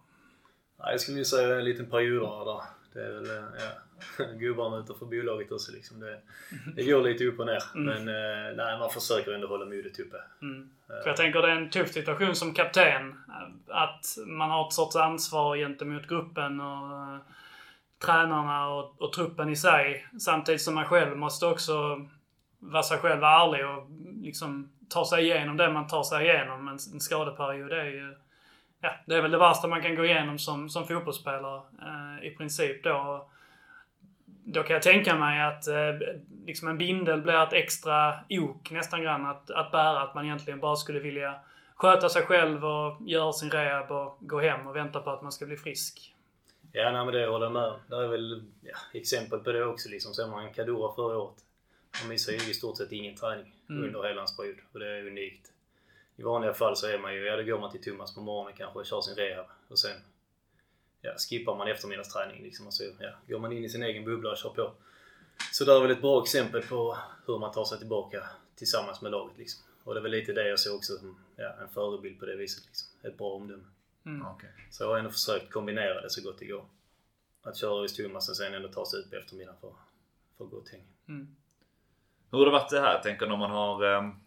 Jag 0.91 1.01
skulle 1.01 1.19
ju 1.19 1.25
säga 1.25 1.57
en 1.57 1.65
liten 1.65 1.91
period 1.91 2.23
där. 2.23 2.61
Det 2.93 3.07
är 3.07 3.13
väl, 3.13 3.31
eh, 3.31 3.45
ja, 3.59 4.25
gubbarna 4.39 4.77
utanför 4.77 5.07
bolaget 5.07 5.53
också 5.53 5.73
liksom. 5.73 6.01
Det, 6.01 6.21
det 6.77 6.85
går 6.85 7.03
lite 7.03 7.25
upp 7.25 7.41
och 7.41 7.47
ner. 7.47 7.63
Mm. 7.75 7.85
Men 7.85 8.09
eh, 8.09 8.57
nej, 8.57 8.79
man 8.79 8.91
försöker 8.91 9.33
ändå 9.33 9.49
hålla 9.49 9.65
modet 9.65 10.01
uppe. 10.01 10.17
Mm. 10.43 10.71
För 10.87 11.07
jag 11.07 11.17
tänker 11.17 11.43
det 11.43 11.49
är 11.49 11.57
en 11.57 11.71
tuff 11.71 11.93
situation 11.93 12.35
som 12.35 12.55
kapten. 12.55 13.15
Att 13.69 14.07
man 14.27 14.51
har 14.51 14.67
ett 14.67 14.73
sorts 14.73 14.97
ansvar 14.97 15.57
gentemot 15.57 16.09
gruppen 16.09 16.61
och 16.61 17.19
tränarna 18.05 18.69
och, 18.69 19.03
och, 19.03 19.13
truppen 19.13 19.49
i 19.49 19.57
sig. 19.57 20.07
Samtidigt 20.21 20.63
som 20.63 20.75
man 20.75 20.85
själv 20.85 21.17
måste 21.17 21.47
också 21.47 22.07
vara 22.59 22.83
sig 22.83 22.99
själv 22.99 23.23
ärlig 23.23 23.67
och 23.67 23.89
liksom 24.23 24.73
ta 24.89 25.05
sig 25.05 25.25
igenom 25.25 25.57
det 25.57 25.73
man 25.73 25.87
tar 25.87 26.03
sig 26.03 26.27
igenom. 26.27 26.69
En 26.69 27.01
skadeperiod 27.01 27.73
är 27.73 27.85
ju... 27.85 28.17
Ja, 28.87 28.93
det 29.07 29.15
är 29.15 29.23
väl 29.23 29.31
det 29.31 29.39
värsta 29.39 29.69
man 29.69 29.83
kan 29.83 29.95
gå 29.95 30.05
igenom 30.05 30.39
som, 30.39 30.69
som 30.69 30.87
fotbollsspelare 30.87 31.63
uh, 31.83 32.27
i 32.27 32.31
princip 32.31 32.85
då. 32.85 33.29
Då 34.45 34.63
kan 34.63 34.75
jag 34.75 34.83
tänka 34.83 35.17
mig 35.17 35.43
att 35.43 35.69
eh, 35.69 36.09
liksom 36.47 36.69
en 36.69 36.79
bindel 36.79 37.23
blir 37.23 37.43
ett 37.43 37.53
extra 37.53 38.15
ok 38.29 38.71
nästan 38.71 39.03
grann 39.03 39.27
att, 39.27 39.51
att 39.51 39.73
bära. 39.73 40.01
Att 40.03 40.15
man 40.15 40.25
egentligen 40.25 40.61
bara 40.61 40.77
skulle 40.77 41.01
vilja 41.01 41.41
sköta 41.75 42.09
sig 42.09 42.23
själv 42.23 42.65
och 42.65 42.97
göra 43.01 43.33
sin 43.33 43.51
rehab 43.51 43.91
och 43.91 44.19
gå 44.21 44.41
hem 44.41 44.67
och 44.67 44.77
vänta 44.77 45.01
på 45.01 45.11
att 45.11 45.23
man 45.23 45.33
ska 45.33 45.47
bli 45.47 45.57
frisk. 45.57 46.15
Ja, 46.73 46.93
nej, 46.93 47.05
men 47.05 47.15
det 47.15 47.27
håller 47.27 47.47
jag 47.47 47.53
med 47.53 47.73
Det 47.89 47.97
är 47.97 48.09
väl 48.09 48.43
ja, 48.61 48.77
exempel 48.95 49.39
på 49.39 49.53
det 49.53 49.65
också. 49.65 49.89
Liksom. 49.89 50.15
Ser 50.15 50.27
man 50.27 50.53
Kadura 50.53 50.95
förra 50.95 51.19
året. 51.19 51.45
Han 51.91 52.09
missar 52.09 52.33
ju 52.33 52.39
i 52.39 52.55
stort 52.55 52.77
sett 52.77 52.93
ingen 52.93 53.15
träning 53.15 53.53
mm. 53.71 53.85
under 53.85 54.09
hela 54.09 54.21
hans 54.21 54.37
period. 54.37 54.57
Och 54.73 54.79
det 54.79 54.99
är 54.99 55.07
unikt. 55.07 55.53
I 56.17 56.23
vanliga 56.23 56.55
fall 56.55 56.77
så 56.77 56.87
är 56.87 56.99
man 56.99 57.15
ju, 57.15 57.27
ja 57.27 57.37
då 57.37 57.43
går 57.43 57.59
man 57.59 57.71
till 57.71 57.83
Thomas 57.83 58.15
på 58.15 58.21
morgonen 58.21 58.55
kanske 58.57 58.79
och 58.79 58.87
kör 58.87 59.01
sin 59.01 59.15
rehab. 59.15 59.47
Och 59.69 59.79
sen 59.79 59.97
ja, 61.01 61.13
skippar 61.19 61.57
man 61.57 61.69
eftermiddagsträning 61.69 62.43
liksom. 62.43 62.67
Och 62.67 62.75
så 62.75 62.85
ja, 62.99 63.11
går 63.29 63.39
man 63.39 63.53
in 63.53 63.65
i 63.65 63.69
sin 63.69 63.83
egen 63.83 64.05
bubbla 64.05 64.31
och 64.31 64.37
kör 64.37 64.51
på. 64.51 64.73
Så 65.53 65.65
det 65.65 65.73
är 65.73 65.81
väl 65.81 65.91
ett 65.91 66.01
bra 66.01 66.23
exempel 66.23 66.63
på 66.63 66.99
hur 67.27 67.39
man 67.39 67.53
tar 67.53 67.65
sig 67.65 67.79
tillbaka 67.79 68.23
tillsammans 68.55 69.03
med 69.03 69.13
laget 69.13 69.39
liksom. 69.39 69.63
Och 69.85 69.95
det 69.95 70.01
är 70.01 70.03
väl 70.03 70.11
lite 70.11 70.33
det 70.33 70.49
jag 70.49 70.61
ser 70.61 70.75
också 70.75 70.97
som 70.97 71.19
ja, 71.37 71.55
en 71.63 71.69
förebild 71.69 72.19
på 72.21 72.27
det 72.27 72.37
viset. 72.37 72.67
Liksom. 72.67 72.89
Ett 73.03 73.19
bra 73.19 73.31
omdöme. 73.31 73.65
Mm. 74.07 74.27
Okay. 74.27 74.51
Så 74.71 74.85
jag 74.85 74.89
har 74.89 74.99
ändå 74.99 75.11
försökt 75.11 75.53
kombinera 75.53 76.01
det 76.01 76.11
så 76.11 76.23
gott 76.23 76.39
det 76.39 76.47
går. 76.47 76.65
Att 77.43 77.57
köra 77.57 77.81
hos 77.81 77.97
Thomas 77.97 78.29
och 78.29 78.37
sen 78.37 78.55
ändå 78.55 78.69
ta 78.69 78.87
sig 78.87 79.01
ut 79.01 79.11
på 79.11 79.17
eftermiddagen 79.17 79.61
för, 79.61 79.73
för 80.39 80.45
gott 80.45 80.69
häng. 80.69 80.85
Mm. 81.09 81.37
Hur 82.31 82.39
har 82.39 82.45
det 82.45 82.53
varit 82.53 82.71
det 82.71 82.81
här? 82.81 83.03
Tänker 83.03 83.27
när 83.27 83.37
man 83.37 83.51
har 83.51 83.85
um, 83.85 84.21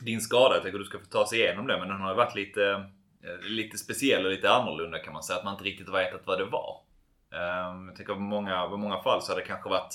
din 0.00 0.20
skada. 0.20 0.54
Jag 0.54 0.62
tänker 0.62 0.78
du 0.78 0.84
ska 0.84 0.98
få 0.98 1.04
ta 1.04 1.26
sig 1.26 1.40
igenom 1.40 1.66
det. 1.66 1.78
Men 1.78 1.88
den 1.88 2.00
har 2.00 2.10
ju 2.10 2.16
varit 2.16 2.34
lite 2.34 2.90
Eh, 3.22 3.40
lite 3.40 3.78
speciell 3.78 4.24
och 4.24 4.30
lite 4.30 4.50
annorlunda 4.50 4.98
kan 4.98 5.12
man 5.12 5.22
säga. 5.22 5.38
Att 5.38 5.44
man 5.44 5.54
inte 5.54 5.64
riktigt 5.64 5.88
vetat 5.88 6.20
vad 6.24 6.38
det 6.38 6.44
var. 6.44 6.80
Ehm, 7.30 7.86
jag 7.86 7.96
tänker 7.96 8.14
på 8.14 8.20
många, 8.20 8.68
på 8.68 8.76
många 8.76 9.02
fall 9.02 9.22
så 9.22 9.32
har 9.32 9.36
det 9.36 9.46
kanske 9.46 9.70
varit 9.70 9.94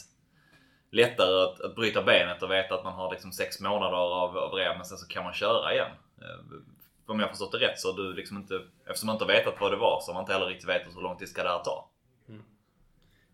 lättare 0.91 1.43
att, 1.43 1.61
att 1.61 1.75
bryta 1.75 2.03
benet 2.03 2.43
och 2.43 2.51
veta 2.51 2.75
att 2.75 2.83
man 2.83 2.93
har 2.93 3.11
liksom 3.11 3.31
sex 3.31 3.59
månader 3.59 3.97
av, 3.97 4.37
av 4.37 4.51
rehab 4.51 4.77
men 4.77 4.85
sen 4.85 4.97
så 4.97 5.07
kan 5.07 5.23
man 5.23 5.33
köra 5.33 5.73
igen. 5.73 5.91
Ehm, 6.21 6.65
om 7.05 7.19
jag 7.19 7.29
förstått 7.29 7.51
det 7.51 7.57
rätt 7.57 7.79
så 7.79 7.91
har 7.91 7.97
du 7.97 8.13
liksom 8.13 8.37
inte, 8.37 8.61
eftersom 8.85 9.07
man 9.07 9.15
inte 9.15 9.25
vetat 9.25 9.53
vad 9.59 9.71
det 9.71 9.77
var 9.77 9.99
så 10.01 10.11
har 10.11 10.13
man 10.13 10.23
inte 10.23 10.33
heller 10.33 10.45
riktigt 10.45 10.69
vetat 10.69 10.95
hur 10.95 11.01
lång 11.01 11.17
tid 11.17 11.29
ska 11.29 11.43
det 11.43 11.49
här 11.49 11.63
ta. 11.63 11.89
Mm. 12.29 12.43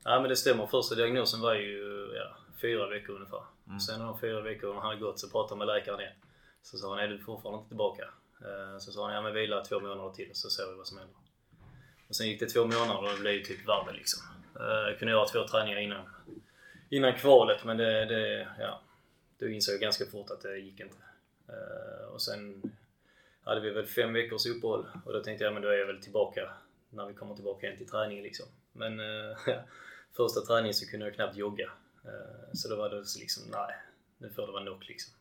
Ja 0.03 0.19
men 0.19 0.29
det 0.29 0.35
stämmer. 0.35 0.67
Första 0.67 0.95
diagnosen 0.95 1.41
var 1.41 1.53
ju 1.53 2.11
ja, 2.15 2.37
fyra 2.61 2.87
veckor 2.87 3.15
ungefär. 3.15 3.43
Mm. 3.67 3.79
Sen 3.79 3.99
när 3.99 4.05
de 4.05 4.19
fyra 4.19 4.41
veckorna 4.41 4.81
hade 4.81 4.95
gått 4.95 5.19
så 5.19 5.29
pratade 5.29 5.51
jag 5.51 5.67
med 5.67 5.75
läkaren 5.75 5.99
igen. 5.99 6.13
Så 6.63 6.77
sa 6.77 6.89
han, 6.89 6.99
är 6.99 7.07
du 7.07 7.19
fortfarande 7.19 7.57
inte 7.57 7.67
tillbaka? 7.67 8.03
Eh, 8.45 8.77
så 8.79 8.91
sa 8.91 9.05
han, 9.05 9.15
ja 9.15 9.21
men 9.21 9.33
vila 9.33 9.63
två 9.63 9.79
månader 9.79 10.09
till 10.09 10.29
så 10.33 10.49
ser 10.49 10.67
vi 10.71 10.77
vad 10.77 10.87
som 10.87 10.97
händer. 10.97 11.15
Och 12.07 12.15
sen 12.15 12.27
gick 12.27 12.39
det 12.39 12.45
två 12.45 12.65
månader 12.65 13.03
och 13.03 13.15
det 13.15 13.19
blev 13.19 13.33
ju 13.33 13.43
typ 13.43 13.67
värre 13.67 13.93
liksom. 13.93 14.23
Eh, 14.59 14.89
jag 14.89 14.99
kunde 14.99 15.11
göra 15.11 15.27
två 15.27 15.47
träningar 15.47 15.79
innan, 15.79 16.09
innan 16.89 17.13
kvalet 17.13 17.65
men 17.65 17.77
det, 17.77 18.05
det, 18.05 18.47
ja, 18.59 18.81
då 19.39 19.49
insåg 19.49 19.73
jag 19.73 19.81
ganska 19.81 20.05
fort 20.05 20.29
att 20.29 20.41
det 20.41 20.57
gick 20.57 20.79
inte. 20.79 20.97
Eh, 21.47 22.05
och 22.13 22.21
sen 22.21 22.61
hade 23.43 23.61
vi 23.61 23.69
väl 23.69 23.85
fem 23.85 24.13
veckors 24.13 24.45
uppehåll 24.45 24.87
och 25.05 25.13
då 25.13 25.23
tänkte 25.23 25.43
jag 25.43 25.53
men 25.53 25.61
då 25.61 25.69
är 25.69 25.77
jag 25.77 25.87
väl 25.87 26.01
tillbaka 26.01 26.53
när 26.89 27.05
vi 27.05 27.13
kommer 27.13 27.35
tillbaka 27.35 27.65
igen 27.65 27.77
till 27.77 27.89
träningen 27.89 28.23
liksom. 28.23 28.45
Men 28.71 28.99
första 30.17 30.41
träningen 30.41 30.73
så 30.73 30.87
kunde 30.87 31.05
jag 31.05 31.15
knappt 31.15 31.35
jogga. 31.35 31.71
Så 32.53 32.69
då 32.69 32.75
var 32.75 32.89
det 32.89 33.03
liksom, 33.19 33.43
nej, 33.51 33.75
nu 34.17 34.29
får 34.29 34.47
det 34.47 34.53
vara 34.53 34.63
nog 34.63 34.83
liksom. 34.83 35.13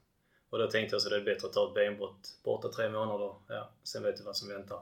Och 0.50 0.59
då 0.59 0.66
tänkte 0.66 0.95
jag 0.95 1.02
så 1.02 1.09
det 1.09 1.16
är 1.16 1.21
bättre 1.21 1.47
att 1.47 1.52
ta 1.52 1.69
ett 1.69 1.75
benbrott 1.75 2.38
borta 2.45 2.69
tre 2.69 2.88
månader. 2.88 3.35
Ja, 3.49 3.69
sen 3.83 4.02
vet 4.02 4.16
du 4.16 4.23
vad 4.23 4.37
som 4.37 4.49
väntar. 4.49 4.80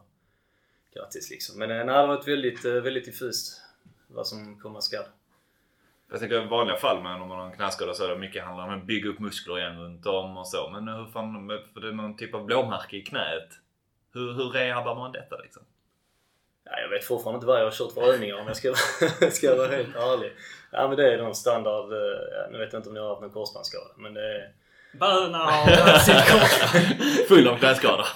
Grattis 0.94 1.30
liksom. 1.30 1.58
Men 1.58 1.68
nej, 1.68 1.84
det 1.84 1.92
har 1.92 2.06
varit 2.06 2.28
väldigt, 2.28 2.64
eh, 2.64 2.72
väldigt 2.72 3.04
diffust 3.04 3.62
vad 4.06 4.26
som 4.26 4.60
komma 4.60 4.80
skall. 4.80 5.04
Jag 6.10 6.20
tänker 6.20 6.44
i 6.44 6.48
vanliga 6.48 6.76
fall 6.76 7.02
med 7.02 7.22
om 7.22 7.28
man 7.28 7.38
har 7.38 7.46
en 7.46 7.56
knäskada 7.56 7.94
så 7.94 8.04
är 8.04 8.08
det 8.08 8.18
mycket 8.18 8.44
handlar 8.44 8.64
om 8.64 8.78
att 8.78 8.86
bygga 8.86 9.10
upp 9.10 9.18
muskler 9.18 9.58
igen 9.58 9.80
runt 9.80 10.06
om 10.06 10.36
och 10.36 10.48
så. 10.48 10.70
Men 10.70 10.88
hur 10.88 11.06
fan, 11.06 11.48
för 11.74 11.80
det 11.80 11.88
är 11.88 11.92
någon 11.92 12.16
typ 12.16 12.34
av 12.34 12.44
blåmärke 12.44 12.96
i 12.96 13.02
knät. 13.02 13.48
Hur, 14.12 14.32
hur 14.32 14.50
rehabar 14.50 14.94
man 14.94 15.12
detta 15.12 15.38
liksom? 15.38 15.62
Ja, 16.64 16.80
jag 16.80 16.88
vet 16.88 17.04
fortfarande 17.04 17.36
inte 17.36 17.46
vad 17.46 17.60
jag 17.60 17.64
har 17.64 17.70
kört 17.70 17.92
för 17.92 18.12
övningar 18.12 18.36
om 18.40 18.46
jag 18.46 18.56
ska, 18.56 18.74
ska 19.30 19.56
vara 19.56 19.68
helt 19.68 19.96
ärlig. 19.96 20.32
Ja 20.70 20.88
men 20.88 20.96
det 20.96 21.14
är 21.14 21.22
någon 21.22 21.34
standard, 21.34 21.92
eh, 21.92 22.50
nu 22.50 22.58
vet 22.58 22.72
jag 22.72 22.80
inte 22.80 22.88
om 22.88 22.94
ni 22.94 23.00
har 23.00 23.08
haft 23.08 23.20
någon 23.20 23.30
korsbandsskada 23.30 23.90
men 23.96 24.14
det 24.14 24.36
är 24.36 24.52
Böna 24.92 25.44
och 25.62 25.68
Full 27.28 27.48
av 27.48 27.56
knäskador. 27.56 28.06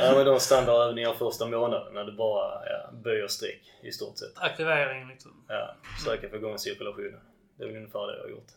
ja 0.00 0.12
men 0.16 0.26
de 0.26 0.40
standardövningar 0.40 1.12
första 1.12 1.46
månaden 1.46 1.94
när 1.94 2.04
du 2.04 2.12
bara 2.12 2.64
ja, 2.66 2.90
böjer 2.92 3.28
streck 3.28 3.62
i 3.82 3.92
stort 3.92 4.18
sett. 4.18 4.38
Aktivering 4.38 5.08
liksom. 5.08 5.44
Ja, 5.48 5.74
försöka 5.98 6.28
få 6.28 6.36
igång 6.36 6.58
cirkulationen. 6.58 7.20
Det 7.56 7.64
är 7.64 7.68
väl 7.68 7.76
ungefär 7.76 8.06
det 8.06 8.16
jag 8.16 8.22
har 8.22 8.30
gjort. 8.30 8.50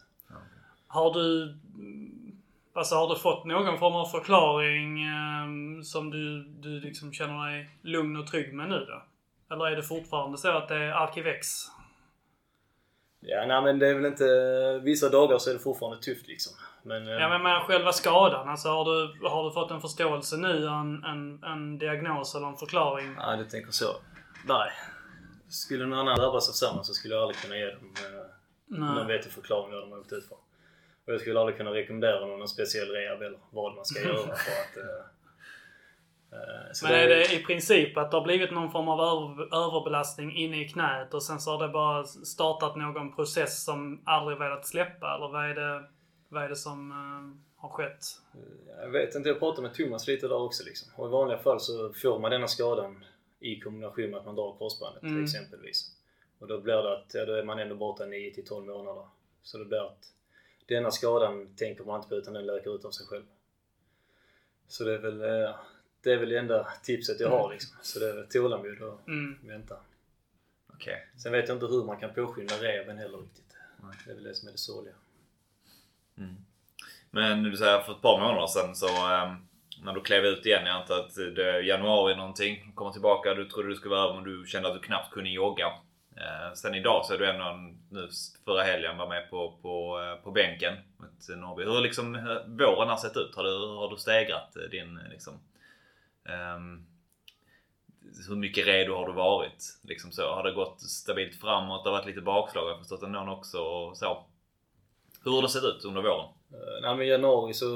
Har 0.87 1.13
du 1.13 1.55
Alltså 2.73 2.95
har 2.95 3.09
du 3.09 3.15
fått 3.15 3.45
någon 3.45 3.79
form 3.79 3.95
av 3.95 4.05
förklaring 4.05 5.03
eh, 5.03 5.81
som 5.83 6.09
du, 6.11 6.43
du 6.43 6.79
liksom 6.79 7.13
känner 7.13 7.51
dig 7.51 7.69
lugn 7.81 8.17
och 8.17 8.27
trygg 8.27 8.53
med 8.53 8.69
nu 8.69 8.85
då? 8.85 9.03
Eller 9.55 9.65
är 9.65 9.75
det 9.75 9.83
fortfarande 9.83 10.37
så 10.37 10.49
att 10.49 10.67
det 10.67 10.75
är 10.75 10.91
Arkivex? 10.91 11.47
Ja, 13.19 13.45
nej 13.47 13.61
men 13.61 13.79
det 13.79 13.87
är 13.87 13.93
väl 13.95 14.05
inte... 14.05 14.25
Vissa 14.83 15.09
dagar 15.09 15.37
så 15.37 15.49
är 15.49 15.53
det 15.53 15.59
fortfarande 15.59 16.01
tufft 16.01 16.27
liksom. 16.27 16.53
Men, 16.83 17.07
ja 17.07 17.29
men 17.29 17.43
med 17.43 17.61
själva 17.61 17.91
skadan. 17.91 18.49
Alltså 18.49 18.69
har 18.69 18.85
du, 18.85 19.27
har 19.29 19.43
du 19.43 19.51
fått 19.51 19.71
en 19.71 19.81
förståelse 19.81 20.37
nu? 20.37 20.67
En, 20.67 21.03
en, 21.03 21.43
en 21.43 21.77
diagnos 21.77 22.35
eller 22.35 22.47
en 22.47 22.57
förklaring? 22.57 23.15
Nej, 23.17 23.37
du 23.37 23.45
tänker 23.45 23.71
så. 23.71 23.95
Nej. 24.45 24.71
Skulle 25.49 25.85
någon 25.85 25.99
annan 25.99 26.19
drabbas 26.19 26.49
av 26.49 26.53
samma 26.53 26.83
så 26.83 26.93
skulle 26.93 27.13
jag 27.13 27.21
aldrig 27.21 27.37
kunna 27.37 27.57
ge 27.57 27.65
dem 27.65 27.93
eh, 27.95 28.77
någon 28.79 29.07
vettig 29.07 29.31
förklaring 29.31 29.71
vad 29.71 29.81
de 29.81 29.91
har 29.91 29.99
åkt 29.99 30.13
ut 30.13 30.27
för. 30.27 30.35
Och 31.05 31.13
jag 31.13 31.21
skulle 31.21 31.39
aldrig 31.39 31.57
kunna 31.57 31.71
rekommendera 31.71 32.25
någon 32.25 32.47
speciell 32.47 32.89
rehab 32.89 33.21
eller 33.21 33.39
vad 33.49 33.75
man 33.75 33.85
ska 33.85 34.03
göra 34.03 34.17
för 34.17 34.31
att... 34.31 34.77
Eh, 34.77 35.05
eh 36.31 36.83
men 36.83 36.91
är 36.91 37.07
det 37.07 37.33
i 37.33 37.43
princip 37.43 37.97
att 37.97 38.11
det 38.11 38.17
har 38.17 38.23
blivit 38.23 38.51
någon 38.51 38.71
form 38.71 38.87
av 38.89 38.99
överbelastning 39.41 40.35
inne 40.35 40.61
i 40.61 40.69
knät 40.69 41.13
och 41.13 41.23
sen 41.23 41.39
så 41.39 41.51
har 41.51 41.67
det 41.67 41.73
bara 41.73 42.03
startat 42.03 42.75
någon 42.75 43.15
process 43.15 43.63
som 43.63 44.01
aldrig 44.05 44.37
velat 44.37 44.65
släppa? 44.65 45.15
Eller 45.15 45.27
vad 45.27 45.49
är 45.49 45.55
det? 45.55 45.83
Vad 46.29 46.43
är 46.43 46.49
det 46.49 46.55
som 46.55 46.91
uh, 46.91 47.37
har 47.55 47.69
skett? 47.69 48.05
Jag 48.81 48.89
vet 48.89 49.15
inte, 49.15 49.29
jag 49.29 49.39
pratade 49.39 49.67
med 49.67 49.73
Thomas 49.73 50.07
lite 50.07 50.27
där 50.27 50.35
också 50.35 50.63
liksom. 50.63 50.91
Och 50.95 51.07
i 51.07 51.11
vanliga 51.11 51.37
fall 51.37 51.59
så 51.59 51.93
får 51.93 52.19
man 52.19 52.31
denna 52.31 52.47
skadan 52.47 53.05
i 53.39 53.59
kombination 53.59 54.09
med 54.09 54.19
att 54.19 54.25
man 54.25 54.35
drar 54.35 54.55
korsbandet 54.59 55.03
mm. 55.03 55.23
exempelvis. 55.23 55.95
Och 56.39 56.47
då 56.47 56.61
blir 56.61 56.73
det 56.73 56.93
att, 56.93 57.13
ja 57.13 57.25
då 57.25 57.33
är 57.33 57.43
man 57.43 57.59
ändå 57.59 57.75
borta 57.75 58.05
9 58.05 58.33
till 58.33 58.45
12 58.45 58.65
månader. 58.65 59.07
Så 59.41 59.57
det 59.57 59.65
blir 59.65 59.85
att 59.87 60.13
denna 60.65 60.91
skadan 60.91 61.55
tänker 61.55 61.83
man 61.83 61.95
inte 61.95 62.09
på 62.09 62.15
utan 62.15 62.33
den 62.33 62.45
läker 62.45 62.75
ut 62.75 62.85
av 62.85 62.91
sig 62.91 63.07
själv. 63.07 63.25
Så 64.67 64.83
det 64.83 64.93
är 64.93 64.97
väl, 64.97 65.21
eh, 65.21 65.55
det 66.01 66.11
är 66.11 66.17
väl 66.17 66.29
det 66.29 66.39
enda 66.39 66.67
tipset 66.83 67.19
jag 67.19 67.29
har 67.29 67.45
mm. 67.45 67.51
liksom. 67.51 67.77
Så 67.81 67.99
det 67.99 68.09
är 68.09 68.23
tålamod 68.23 68.81
och 68.81 69.07
mm. 69.07 69.39
vänta. 69.43 69.77
Okay. 70.67 70.99
Sen 71.17 71.31
vet 71.31 71.47
jag 71.47 71.55
inte 71.55 71.65
hur 71.65 71.83
man 71.83 71.99
kan 71.99 72.13
påskynda 72.13 72.55
reven 72.55 72.97
heller 72.97 73.17
riktigt. 73.17 73.55
Nej. 73.83 73.95
Det 74.05 74.11
är 74.11 74.15
väl 74.15 74.23
det 74.23 74.33
som 74.33 74.47
är 74.47 74.51
det 74.51 74.57
sorgliga. 74.57 74.95
Mm. 76.19 76.35
Men 77.11 77.43
du 77.43 77.57
säger 77.57 77.79
för 77.79 77.91
ett 77.91 78.01
par 78.01 78.19
månader 78.19 78.47
sedan 78.47 78.75
så 78.75 78.87
ehm, 78.87 79.35
när 79.83 79.93
du 79.93 80.01
klev 80.01 80.25
ut 80.25 80.45
igen, 80.45 80.65
jag 80.65 80.75
antar 80.75 80.99
att 80.99 81.15
det 81.15 81.49
är 81.49 81.61
januari 81.61 82.15
någonting, 82.15 82.71
kommer 82.75 82.91
tillbaka, 82.91 83.33
du 83.33 83.45
trodde 83.45 83.69
du 83.69 83.75
skulle 83.75 83.95
vara 83.95 84.09
över 84.09 84.15
men 84.15 84.23
du 84.23 84.47
kände 84.47 84.67
att 84.67 84.73
du 84.73 84.87
knappt 84.87 85.11
kunde 85.11 85.29
jogga. 85.29 85.67
Eh, 86.15 86.53
sen 86.53 86.75
idag 86.75 87.05
så 87.05 87.13
är 87.13 87.17
du 87.17 87.29
ändå 87.29 87.73
nu 87.89 88.09
förra 88.45 88.63
helgen 88.63 88.97
var 88.97 89.07
med 89.07 89.29
på, 89.29 89.57
på, 89.61 90.01
eh, 90.01 90.23
på 90.23 90.31
bänken 90.31 90.73
mot 90.97 91.37
Norrby. 91.37 91.63
Hur 91.63 91.71
har 91.71 91.81
liksom 91.81 92.13
våren 92.47 92.89
har 92.89 92.97
sett 92.97 93.17
ut? 93.17 93.35
Har 93.35 93.43
du, 93.43 93.77
har 93.77 93.89
du 93.89 93.97
stegrat 93.97 94.55
eh, 94.55 94.61
din 94.61 94.99
liksom, 95.09 95.33
um, 96.55 96.85
hur 98.27 98.35
mycket 98.35 98.67
redo 98.67 98.95
har 98.95 99.07
du 99.07 99.13
varit? 99.13 99.79
Liksom 99.83 100.11
så. 100.11 100.33
Har 100.33 100.43
det 100.43 100.51
gått 100.51 100.81
stabilt 100.81 101.41
framåt? 101.41 101.83
Det 101.83 101.89
har 101.89 101.97
varit 101.97 102.07
lite 102.07 102.21
bakslag 102.21 102.61
har 102.61 102.69
jag 102.69 102.79
förstått 102.79 103.03
ändå 103.03 103.31
också. 103.31 103.59
Och 103.59 103.97
så. 103.97 104.25
Hur 105.23 105.31
har 105.31 105.41
det 105.41 105.49
sett 105.49 105.63
ut 105.63 105.85
under 105.85 106.01
våren? 106.01 106.27
Uh, 106.53 106.81
nej, 106.81 106.95
men 106.95 107.05
i 107.05 107.09
januari 107.09 107.53
så, 107.53 107.67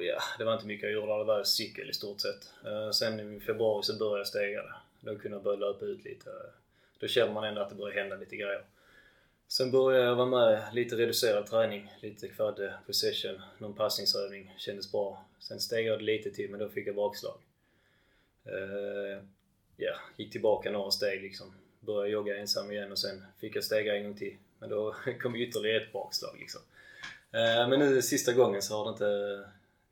ja, 0.00 0.18
det 0.38 0.44
var 0.44 0.54
inte 0.54 0.66
mycket 0.66 0.82
jag 0.82 0.92
gjorde. 0.92 1.18
Det 1.18 1.24
var 1.24 1.44
cykel 1.44 1.90
i 1.90 1.92
stort 1.92 2.20
sett. 2.20 2.52
Uh, 2.66 2.90
sen 2.90 3.36
i 3.36 3.40
februari 3.40 3.82
så 3.82 3.98
började 3.98 4.18
jag 4.18 4.26
stega 4.26 4.62
det. 4.62 4.74
Då 5.00 5.18
kunde 5.18 5.36
jag 5.36 5.44
börja 5.44 5.58
löpa 5.58 5.84
ut 5.84 6.04
lite. 6.04 6.30
Då 6.98 7.06
känner 7.06 7.32
man 7.32 7.44
ändå 7.44 7.60
att 7.60 7.68
det 7.68 7.74
börjar 7.74 7.94
hända 7.94 8.16
lite 8.16 8.36
grejer. 8.36 8.64
Sen 9.48 9.70
började 9.70 10.04
jag 10.04 10.16
vara 10.16 10.26
med 10.26 10.62
lite 10.72 10.96
reducerad 10.96 11.46
träning, 11.46 11.92
lite 12.00 12.28
kvadde 12.28 12.74
possession, 12.86 13.40
någon 13.58 13.74
passningsövning. 13.74 14.54
Kändes 14.58 14.92
bra. 14.92 15.24
Sen 15.38 15.60
stegade 15.60 15.88
jag 15.88 16.02
lite 16.02 16.30
till 16.30 16.50
men 16.50 16.60
då 16.60 16.68
fick 16.68 16.86
jag 16.86 16.94
bakslag. 16.94 17.38
Uh, 18.46 19.22
ja, 19.76 19.94
gick 20.16 20.32
tillbaka 20.32 20.70
några 20.70 20.90
steg 20.90 21.22
liksom. 21.22 21.54
Började 21.80 22.08
jogga 22.08 22.36
ensam 22.36 22.72
igen 22.72 22.92
och 22.92 22.98
sen 22.98 23.24
fick 23.40 23.56
jag 23.56 23.64
stega 23.64 23.96
en 23.96 24.04
gång 24.04 24.14
till. 24.14 24.36
Men 24.58 24.70
då 24.70 24.94
kom 25.22 25.36
ytterligare 25.36 25.82
ett 25.82 25.92
bakslag 25.92 26.36
liksom. 26.38 26.60
Uh, 27.34 27.68
men 27.68 27.78
nu 27.78 28.02
sista 28.02 28.32
gången 28.32 28.62
så 28.62 28.76
har 28.76 28.84
det 28.84 28.90
inte... 28.90 29.44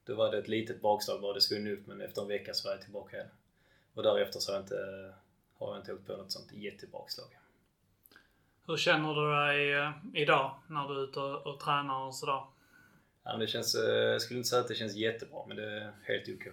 Då 0.05 0.15
var 0.15 0.31
det 0.31 0.39
ett 0.39 0.49
litet 0.49 0.81
bakslag 0.81 1.21
bara, 1.21 1.33
det 1.33 1.41
svunnit 1.41 1.79
upp 1.79 1.87
men 1.87 2.01
efter 2.01 2.23
en 2.23 2.29
vecka 2.29 2.55
så 2.55 2.69
var 2.69 2.75
jag 2.75 2.83
tillbaka 2.83 3.17
igen. 3.17 3.29
Och 3.95 4.03
därefter 4.03 4.41
så 4.41 4.53
har 4.53 4.57
jag 4.57 4.65
inte, 4.65 5.13
har 5.59 5.69
jag 5.69 5.77
inte 5.77 5.93
åkt 5.93 6.07
på 6.07 6.17
något 6.17 6.33
sånt 6.33 6.53
jättebakslag. 6.53 7.29
Hur 8.67 8.77
känner 8.77 9.15
du 9.15 9.47
dig 9.47 9.73
eh, 9.73 9.93
idag 10.15 10.55
när 10.67 10.89
du 10.89 10.95
är 10.95 11.05
ute 11.05 11.21
och, 11.21 11.47
och 11.47 11.61
tränar 11.61 12.07
och 12.07 12.15
sådär? 12.15 12.43
Ja, 13.25 13.37
det 13.37 13.47
känns, 13.47 13.75
jag 13.75 14.23
skulle 14.23 14.39
inte 14.39 14.49
säga 14.49 14.63
att 14.63 14.69
det 14.69 14.75
känns 14.75 14.95
jättebra, 14.95 15.39
men 15.49 15.57
det 15.57 15.65
är 15.65 15.93
helt 16.03 16.29
OK. 16.29 16.47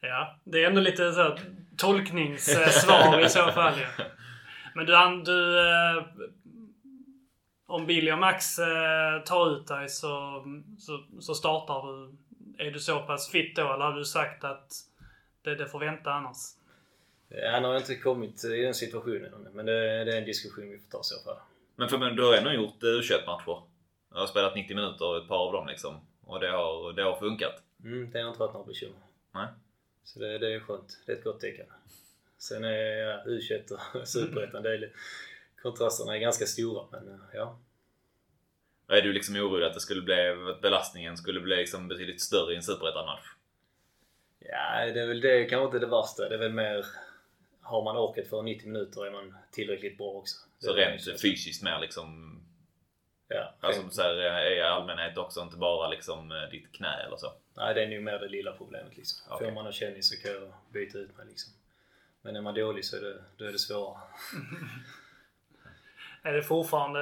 Ja, 0.00 0.36
det 0.44 0.64
är 0.64 0.66
ändå 0.66 0.80
lite 0.80 1.12
så 1.12 1.38
tolkningssvar 1.76 3.24
i 3.24 3.28
så 3.28 3.52
fall 3.52 3.74
ja. 3.80 4.04
Men 4.74 4.86
du, 4.86 5.22
du 5.24 5.58
eh, 5.58 6.04
om 7.66 7.86
Billy 7.86 8.12
och 8.12 8.18
Max 8.18 8.58
eh, 8.58 9.22
tar 9.24 9.56
ut 9.56 9.66
dig 9.66 9.88
så, 9.88 10.44
så, 10.78 11.04
så, 11.20 11.34
startar 11.34 11.86
du. 11.86 12.16
Är 12.58 12.70
du 12.70 12.80
så 12.80 13.00
pass 13.00 13.30
fit 13.30 13.56
då 13.56 13.62
eller 13.62 13.84
har 13.84 13.92
du 13.92 14.04
sagt 14.04 14.44
att 14.44 14.72
det, 15.42 15.54
det 15.54 15.66
får 15.66 15.80
vänta 15.80 16.12
annars? 16.12 16.36
Ja, 17.28 17.50
han 17.50 17.64
har 17.64 17.76
inte 17.76 17.94
kommit 17.94 18.44
i 18.44 18.62
den 18.62 18.74
situationen 18.74 19.48
men 19.54 19.66
det, 19.66 20.04
det 20.04 20.12
är 20.12 20.18
en 20.18 20.24
diskussion 20.24 20.70
vi 20.70 20.78
får 20.78 20.90
ta 20.90 21.02
så 21.02 21.24
fall. 21.24 21.36
Men, 21.76 21.88
för, 21.88 21.98
men 21.98 22.16
du 22.16 22.24
har 22.24 22.34
ändå 22.34 22.52
gjort 22.52 22.82
u 22.82 23.02
matcher 23.26 23.62
Du 24.12 24.18
har 24.18 24.26
spelat 24.26 24.54
90 24.54 24.76
minuter 24.76 25.22
ett 25.22 25.28
par 25.28 25.46
av 25.46 25.52
dem 25.52 25.66
liksom. 25.66 26.00
Och 26.24 26.40
det 26.40 26.50
har, 26.50 26.92
det 26.92 27.02
har 27.02 27.16
funkat? 27.16 27.62
Mm, 27.84 28.10
det 28.10 28.20
har 28.20 28.28
inte 28.28 28.40
varit 28.40 28.52
några 28.52 28.66
bekymmer. 28.66 28.98
Nej. 29.34 29.46
Så 30.04 30.18
det, 30.18 30.38
det 30.38 30.54
är 30.54 30.60
skönt. 30.60 31.02
Det 31.06 31.12
är 31.12 31.16
ett 31.16 31.24
gott 31.24 31.40
tecken. 31.40 31.66
Sen 32.42 32.64
är 32.64 32.72
ja, 32.72 33.22
U21 33.26 33.72
och 33.72 34.08
Superettan, 34.08 34.64
kontrasterna 35.62 36.16
är 36.16 36.20
ganska 36.20 36.46
stora 36.46 36.86
men 36.92 37.20
ja. 37.34 37.58
Är 38.88 39.02
du 39.02 39.12
liksom 39.12 39.36
orolig 39.36 39.66
att 39.66 39.74
det 39.74 39.80
skulle 39.80 40.02
bli, 40.02 40.28
att 40.50 40.60
belastningen 40.60 41.16
skulle 41.16 41.40
bli 41.40 41.56
liksom 41.56 41.88
betydligt 41.88 42.20
större 42.20 42.52
i 42.52 42.56
en 42.56 42.62
Superettan-match? 42.62 43.26
Ja, 44.38 44.92
det 44.94 45.00
är 45.00 45.06
väl 45.06 45.20
det 45.20 45.44
kanske 45.44 45.64
inte 45.64 45.78
det 45.78 45.86
värsta. 45.86 46.28
Det 46.28 46.34
är 46.34 46.38
väl 46.38 46.52
mer 46.52 46.86
har 47.60 47.84
man 47.84 47.96
orket 47.96 48.28
för 48.30 48.42
90 48.42 48.68
minuter 48.68 49.06
är 49.06 49.10
man 49.10 49.34
tillräckligt 49.50 49.98
bra 49.98 50.10
också. 50.10 50.36
Så 50.58 50.72
rent 50.72 51.20
fysiskt 51.20 51.62
mer 51.62 51.78
liksom? 51.80 52.38
Ja. 53.28 53.54
Alltså 53.60 53.90
så 53.90 54.02
här, 54.02 54.52
i 54.52 54.62
allmänhet 54.62 55.18
också, 55.18 55.40
inte 55.40 55.56
bara 55.56 55.88
liksom 55.88 56.32
eh, 56.32 56.50
ditt 56.50 56.72
knä 56.72 57.02
eller 57.06 57.16
så? 57.16 57.32
Nej, 57.54 57.74
det 57.74 57.82
är 57.82 57.88
nog 57.88 58.02
mer 58.02 58.18
det 58.18 58.28
lilla 58.28 58.52
problemet 58.52 58.96
liksom. 58.96 59.32
Okay. 59.32 59.48
Får 59.48 59.54
man 59.54 59.66
en 59.66 59.72
känning 59.72 60.02
så 60.02 60.22
kan 60.22 60.30
jag 60.32 60.52
byta 60.72 60.98
ut 60.98 61.16
mig 61.16 61.26
liksom. 61.26 61.52
Men 62.22 62.36
är 62.36 62.40
man 62.40 62.54
dålig 62.54 62.84
så 62.84 62.96
är 62.96 63.00
det, 63.00 63.22
då 63.36 63.44
är 63.44 63.52
det 63.52 63.58
svårare. 63.58 63.98
är 66.22 66.32
det 66.32 66.42
fortfarande... 66.42 67.00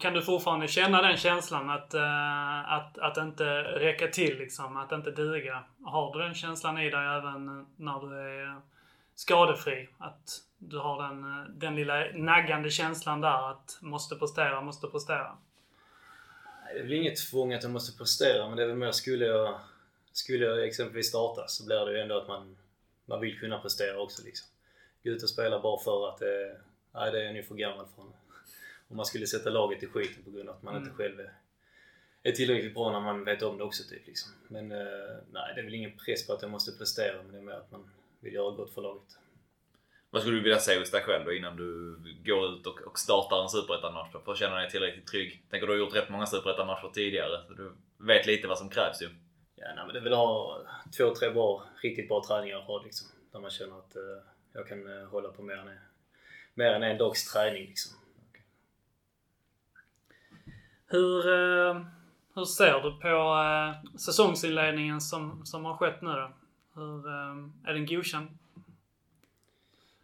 Kan 0.00 0.12
du 0.12 0.22
fortfarande 0.22 0.68
känna 0.68 1.02
den 1.02 1.16
känslan 1.16 1.70
att, 1.70 1.94
uh, 1.94 2.72
att, 2.72 2.98
att 2.98 3.16
inte 3.16 3.44
räcka 3.62 4.08
till 4.08 4.38
liksom? 4.38 4.76
Att 4.76 4.92
inte 4.92 5.10
duga? 5.10 5.64
Har 5.84 6.12
du 6.12 6.24
den 6.24 6.34
känslan 6.34 6.78
i 6.78 6.90
dig 6.90 7.06
även 7.06 7.66
när 7.76 8.00
du 8.00 8.16
är 8.16 8.60
skadefri? 9.14 9.88
Att 9.98 10.42
du 10.58 10.78
har 10.78 11.02
den, 11.02 11.24
eh, 11.24 11.48
den 11.48 11.76
lilla 11.76 12.04
naggande 12.14 12.70
känslan 12.70 13.20
där 13.20 13.50
att 13.50 13.78
måste 13.80 14.16
prestera, 14.16 14.60
måste 14.60 14.86
prestera? 14.86 15.36
Det 16.72 16.78
är 16.78 16.82
väl 16.82 16.92
inget 16.92 17.30
tvång 17.30 17.54
att 17.54 17.62
jag 17.62 17.72
måste 17.72 17.98
prestera 17.98 18.48
men 18.48 18.56
det 18.56 18.62
är 18.62 18.66
väl 18.66 18.76
mer 18.76 18.92
skulle 18.92 19.24
jag, 19.24 19.58
skulle 20.12 20.44
jag 20.46 20.64
exempelvis 20.64 21.08
starta 21.08 21.48
så 21.48 21.66
blir 21.66 21.86
det 21.86 21.92
ju 21.92 22.00
ändå 22.00 22.18
att 22.18 22.28
man, 22.28 22.56
man 23.06 23.20
vill 23.20 23.38
kunna 23.38 23.58
prestera 23.58 23.98
också 23.98 24.22
liksom. 24.24 24.48
Gå 25.04 25.10
ut 25.10 25.22
och 25.22 25.28
spela 25.28 25.60
bara 25.60 25.80
för 25.80 26.08
att 26.08 26.18
det, 26.18 26.60
nej, 26.94 27.12
det 27.12 27.28
är 27.28 27.32
nu 27.32 27.42
för 27.42 27.54
gammal 27.54 27.86
för 27.96 28.02
Om 28.88 28.96
man 28.96 29.06
skulle 29.06 29.26
sätta 29.26 29.50
laget 29.50 29.82
i 29.82 29.86
skiten 29.86 30.24
på 30.24 30.30
grund 30.30 30.48
av 30.48 30.56
att 30.56 30.62
man 30.62 30.74
mm. 30.74 30.84
inte 30.84 30.96
själv 30.96 31.20
är, 31.20 31.32
är 32.22 32.32
tillräckligt 32.32 32.74
bra 32.74 32.92
när 32.92 33.00
man 33.00 33.24
vet 33.24 33.42
om 33.42 33.58
det 33.58 33.64
också 33.64 33.82
typ 33.88 34.06
liksom. 34.06 34.32
Men 34.48 34.72
eh, 34.72 35.16
nej, 35.30 35.52
det 35.54 35.60
är 35.60 35.64
väl 35.64 35.74
ingen 35.74 35.98
press 35.98 36.26
på 36.26 36.32
att 36.32 36.42
jag 36.42 36.50
måste 36.50 36.78
prestera 36.78 37.22
men 37.22 37.32
det 37.32 37.38
är 37.38 37.42
mer 37.42 37.52
att 37.52 37.72
man 37.72 37.90
vill 38.20 38.34
göra 38.34 38.50
gott 38.50 38.74
för 38.74 38.82
laget. 38.82 39.18
Vad 40.10 40.22
skulle 40.22 40.36
du 40.36 40.42
vilja 40.42 40.58
säga 40.58 40.80
hos 40.80 40.90
dig 40.90 41.02
själv 41.02 41.24
då 41.24 41.32
innan 41.32 41.56
du 41.56 41.96
går 42.24 42.54
ut 42.54 42.66
och, 42.66 42.80
och 42.80 42.98
startar 42.98 43.42
en 43.42 43.48
superettan-match 43.48 44.12
för 44.24 44.32
att 44.32 44.38
känna 44.38 44.56
dig 44.56 44.70
tillräckligt 44.70 45.06
trygg? 45.06 45.42
Tänker 45.50 45.66
du 45.66 45.72
har 45.72 45.78
gjort 45.78 45.94
rätt 45.94 46.08
många 46.08 46.26
superettan-matcher 46.26 46.90
tidigare 46.94 47.42
så 47.46 47.52
du 47.52 47.72
vet 47.98 48.26
lite 48.26 48.48
vad 48.48 48.58
som 48.58 48.70
krävs 48.70 49.02
ju. 49.02 49.08
Ja, 49.56 49.66
nej, 49.76 49.84
men 49.86 50.04
det 50.04 50.10
att 50.12 50.18
ha 50.18 50.62
två, 50.96 51.14
tre 51.14 51.30
bra, 51.30 51.64
riktigt 51.82 52.08
bra 52.08 52.24
träningar 52.28 52.58
att 52.58 52.64
ha 52.64 52.82
liksom. 52.82 53.08
Där 53.32 53.40
man 53.40 53.50
känner 53.50 53.78
att 53.78 53.96
uh, 53.96 54.22
jag 54.52 54.68
kan 54.68 54.86
uh, 54.86 55.08
hålla 55.08 55.28
på 55.28 55.42
mer 55.42 55.56
än, 55.56 55.78
mer 56.54 56.72
än 56.72 56.82
en 56.82 56.98
dags 56.98 57.32
träning 57.32 57.66
liksom. 57.66 57.96
Okay. 58.30 58.42
Hur, 60.86 61.28
uh, 61.28 61.86
hur 62.34 62.44
ser 62.44 62.80
du 62.80 63.00
på 63.00 63.98
säsongsinledningen 63.98 65.00
som, 65.00 65.46
som 65.46 65.64
har 65.64 65.76
skett 65.76 66.02
nu 66.02 66.10
då? 66.10 66.32
Hur, 66.74 67.08
är 67.66 67.72
den 67.72 67.86
godkänd? 67.86 68.28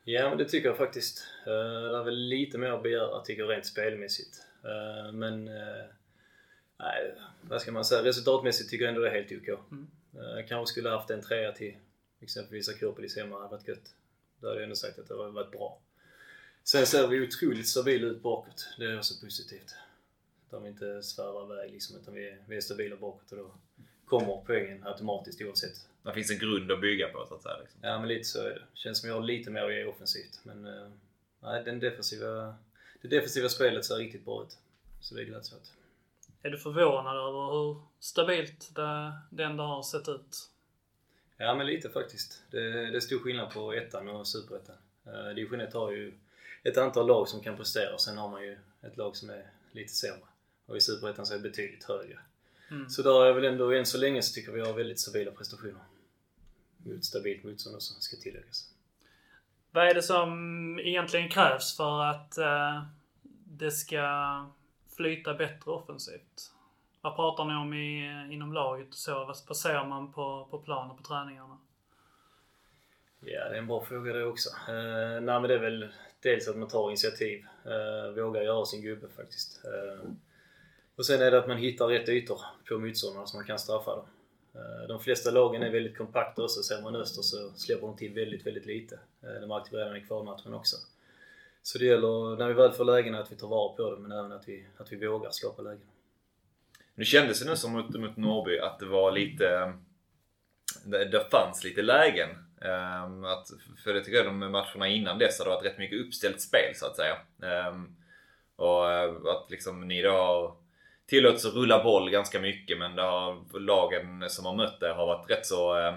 Ja, 0.04 0.28
men 0.28 0.38
det 0.38 0.44
tycker 0.44 0.68
jag 0.68 0.76
faktiskt. 0.76 1.26
Uh, 1.46 1.90
det 1.90 1.98
är 1.98 2.04
väl 2.04 2.28
lite 2.28 2.58
mer 2.58 2.70
att 2.70 2.82
begära, 2.82 3.20
tycker 3.20 3.42
jag, 3.42 3.50
rent 3.50 3.66
spelmässigt. 3.66 4.46
Uh, 4.64 5.12
men... 5.12 5.50
Nej, 6.82 7.14
vad 7.42 7.60
ska 7.62 7.72
man 7.72 7.84
säga? 7.84 8.04
Resultatmässigt 8.04 8.70
tycker 8.70 8.84
jag 8.84 8.94
ändå 8.94 9.00
det 9.00 9.10
är 9.10 9.14
helt 9.14 9.32
OK. 9.32 9.48
Mm. 9.70 9.86
Uh, 10.14 10.46
kanske 10.48 10.72
skulle 10.72 10.88
haft 10.88 11.10
en 11.10 11.22
trea 11.22 11.52
till 11.52 11.74
exempelvis 12.20 12.68
Akropolis 12.68 13.16
hemma, 13.16 13.36
hade 13.36 13.48
varit 13.48 13.68
gött. 13.68 13.94
Då 14.40 14.46
hade 14.46 14.58
jag 14.58 14.64
ändå 14.64 14.76
sagt 14.76 14.98
att 14.98 15.08
det 15.08 15.16
hade 15.16 15.30
varit 15.30 15.50
bra. 15.50 15.80
Sen 16.64 16.86
ser 16.86 17.06
vi 17.06 17.26
otroligt 17.26 17.68
stabila 17.68 18.06
ut 18.06 18.22
bakåt. 18.22 18.68
Det 18.78 18.84
är 18.84 18.98
också 18.98 19.14
positivt. 19.24 19.74
Där 20.50 20.60
vi 20.60 20.68
inte 20.68 21.02
svävar 21.02 21.52
iväg 21.52 21.72
liksom, 21.72 21.96
utan 21.96 22.14
vi 22.14 22.28
är, 22.28 22.44
vi 22.48 22.56
är 22.56 22.60
stabila 22.60 22.96
bakåt 22.96 23.32
och 23.32 23.38
då 23.38 23.54
kommer 24.04 24.42
poängen 24.46 24.86
automatiskt 24.86 25.42
oavsett 25.42 25.86
det 26.02 26.14
finns 26.14 26.30
en 26.30 26.38
grund 26.38 26.72
att 26.72 26.80
bygga 26.80 27.08
på 27.08 27.26
så 27.28 27.34
att 27.34 27.42
säga. 27.42 27.58
Liksom. 27.60 27.80
Ja 27.82 27.98
men 27.98 28.08
lite 28.08 28.24
så 28.24 28.40
är 28.40 28.50
det. 28.50 28.62
Känns 28.74 29.00
som 29.00 29.08
jag 29.08 29.16
har 29.16 29.22
lite 29.22 29.50
mer 29.50 29.62
att 29.62 29.74
ge 29.74 29.84
offensivt. 29.84 30.40
Men 30.42 30.66
uh, 30.66 30.88
nej, 31.42 31.64
den 31.64 31.80
defensiva, 31.80 32.54
det 33.02 33.08
defensiva 33.08 33.48
spelet 33.48 33.84
ser 33.84 33.94
riktigt 33.96 34.24
bra 34.24 34.42
ut. 34.42 34.58
Så 35.00 35.14
det 35.14 35.24
gläds 35.24 35.50
jag 35.50 35.60
åt. 35.60 35.72
Är 36.42 36.50
du 36.50 36.58
förvånad 36.58 37.16
över 37.16 37.52
hur 37.52 37.82
stabilt 38.00 38.74
det, 38.74 39.12
det 39.30 39.44
ändå 39.44 39.64
har 39.64 39.82
sett 39.82 40.08
ut? 40.08 40.50
Ja 41.36 41.54
men 41.54 41.66
lite 41.66 41.90
faktiskt. 41.90 42.42
Det, 42.50 42.90
det 42.90 42.96
är 42.96 43.00
stor 43.00 43.18
skillnad 43.18 43.50
på 43.50 43.72
ettan 43.72 44.08
och 44.08 44.26
superettan. 44.26 44.76
Uh, 45.06 45.34
Division 45.34 45.60
1 45.60 45.74
har 45.74 45.90
ju 45.90 46.14
ett 46.62 46.78
antal 46.78 47.06
lag 47.06 47.28
som 47.28 47.40
kan 47.40 47.56
prestera 47.56 47.94
och 47.94 48.00
sen 48.00 48.18
har 48.18 48.28
man 48.28 48.42
ju 48.42 48.58
ett 48.82 48.96
lag 48.96 49.16
som 49.16 49.30
är 49.30 49.50
lite 49.72 49.92
sämre. 49.92 50.26
Och 50.66 50.76
i 50.76 50.80
superettan 50.80 51.26
så 51.26 51.34
är 51.34 51.38
det 51.38 51.42
betydligt 51.42 51.84
högre. 51.84 52.18
Mm. 52.70 52.88
Så 52.88 53.02
där 53.02 53.24
är 53.24 53.32
väl 53.32 53.44
ändå, 53.44 53.72
än 53.72 53.86
så 53.86 53.98
länge 53.98 54.22
så 54.22 54.34
tycker 54.34 54.52
vi 54.52 54.60
har 54.60 54.72
väldigt 54.72 55.00
stabila 55.00 55.30
prestationer 55.30 55.84
mot 56.76 57.04
stabilt 57.04 57.44
motstånd 57.44 57.76
också, 57.76 57.94
ska 57.98 58.16
tilläggas. 58.16 58.68
Vad 59.70 59.88
är 59.88 59.94
det 59.94 60.02
som 60.02 60.78
egentligen 60.78 61.28
krävs 61.28 61.76
för 61.76 62.04
att 62.04 62.38
uh, 62.38 62.84
det 63.44 63.70
ska 63.70 64.02
flyta 64.96 65.34
bättre 65.34 65.70
offensivt? 65.70 66.52
Vad 67.00 67.16
pratar 67.16 67.44
ni 67.44 67.54
om 67.54 67.74
i, 67.74 68.28
inom 68.34 68.52
laget 68.52 68.88
och 68.88 68.94
så? 68.94 69.34
Vad 69.48 69.56
ser 69.56 69.84
man 69.84 70.12
på, 70.12 70.48
på 70.50 70.58
plan 70.58 70.90
och 70.90 70.96
på 70.96 71.02
träningarna? 71.02 71.58
Ja, 73.20 73.48
det 73.48 73.54
är 73.54 73.58
en 73.58 73.66
bra 73.66 73.84
fråga 73.84 74.12
det 74.12 74.24
också. 74.24 74.50
Eh, 74.68 75.20
nej, 75.20 75.40
men 75.40 75.42
det 75.42 75.54
är 75.54 75.58
väl 75.58 75.88
dels 76.20 76.48
att 76.48 76.56
man 76.56 76.68
tar 76.68 76.88
initiativ. 76.88 77.44
Eh, 77.64 78.22
vågar 78.22 78.42
göra 78.42 78.64
sin 78.64 78.82
gubbe 78.82 79.08
faktiskt. 79.16 79.64
Eh, 79.64 80.10
och 80.96 81.06
sen 81.06 81.22
är 81.22 81.30
det 81.30 81.38
att 81.38 81.48
man 81.48 81.56
hittar 81.56 81.86
rätt 81.86 82.08
ytor 82.08 82.40
på 82.68 82.78
motståndarna 82.78 83.26
så 83.26 83.36
man 83.36 83.46
kan 83.46 83.58
straffa 83.58 83.96
dem. 83.96 84.06
Eh, 84.54 84.88
de 84.88 85.00
flesta 85.00 85.30
lagen 85.30 85.62
är 85.62 85.70
väldigt 85.70 85.98
kompakta 85.98 86.42
också. 86.42 86.62
Ser 86.62 86.82
man 86.82 86.96
öster 86.96 87.22
så 87.22 87.50
släpper 87.56 87.86
de 87.86 87.96
till 87.96 88.14
väldigt, 88.14 88.46
väldigt 88.46 88.66
lite. 88.66 88.98
Eh, 89.22 89.40
de 89.40 89.46
märkte 89.46 89.76
vi 89.76 89.82
redan 89.82 89.96
i 89.96 90.00
kvalmatchen 90.00 90.54
också. 90.54 90.76
Så 91.62 91.78
det 91.78 91.84
gäller, 91.84 92.36
när 92.36 92.48
vi 92.48 92.54
väl 92.54 92.72
får 92.72 92.84
lägen, 92.84 93.14
att 93.14 93.32
vi 93.32 93.36
tar 93.36 93.48
vara 93.48 93.76
på 93.76 93.90
dem 93.90 94.02
men 94.02 94.12
även 94.12 94.32
att 94.32 94.48
vi, 94.48 94.66
att 94.76 94.92
vi 94.92 95.06
vågar 95.06 95.30
skapa 95.30 95.62
lägen. 95.62 95.86
Nu 96.94 97.04
kändes 97.04 97.40
det 97.40 97.50
nu 97.50 97.56
som 97.56 97.72
mot, 97.72 97.94
mot 97.94 98.16
Norrby 98.16 98.58
att 98.58 98.78
det 98.78 98.86
var 98.86 99.12
lite 99.12 99.48
eh, 99.48 99.72
det, 100.84 101.04
det 101.04 101.30
fanns 101.30 101.64
lite 101.64 101.82
lägen. 101.82 102.30
Um, 102.60 103.24
att, 103.24 103.48
för 103.84 103.94
det 103.94 104.04
tycker 104.04 104.16
jag 104.16 104.26
de 104.26 104.38
matcherna 104.38 104.88
innan 104.88 105.18
dess 105.18 105.38
har 105.38 105.44
det 105.44 105.50
varit 105.50 105.64
rätt 105.64 105.78
mycket 105.78 106.06
uppställt 106.06 106.40
spel 106.40 106.74
så 106.74 106.86
att 106.86 106.96
säga. 106.96 107.16
Um, 107.68 107.96
och 108.56 108.92
eh, 108.92 109.10
att 109.10 109.50
liksom 109.50 109.88
ni 109.88 110.02
då 110.02 110.10
har 110.10 110.56
tillåtits 111.06 111.46
att 111.46 111.54
rulla 111.54 111.84
boll 111.84 112.10
ganska 112.10 112.40
mycket 112.40 112.78
men 112.78 112.96
det 112.96 113.02
har, 113.02 113.60
lagen 113.60 114.30
som 114.30 114.46
har 114.46 114.54
mött 114.54 114.80
det 114.80 114.92
har 114.92 115.06
varit 115.06 115.30
rätt 115.30 115.46
så 115.46 115.88
um, 115.88 115.94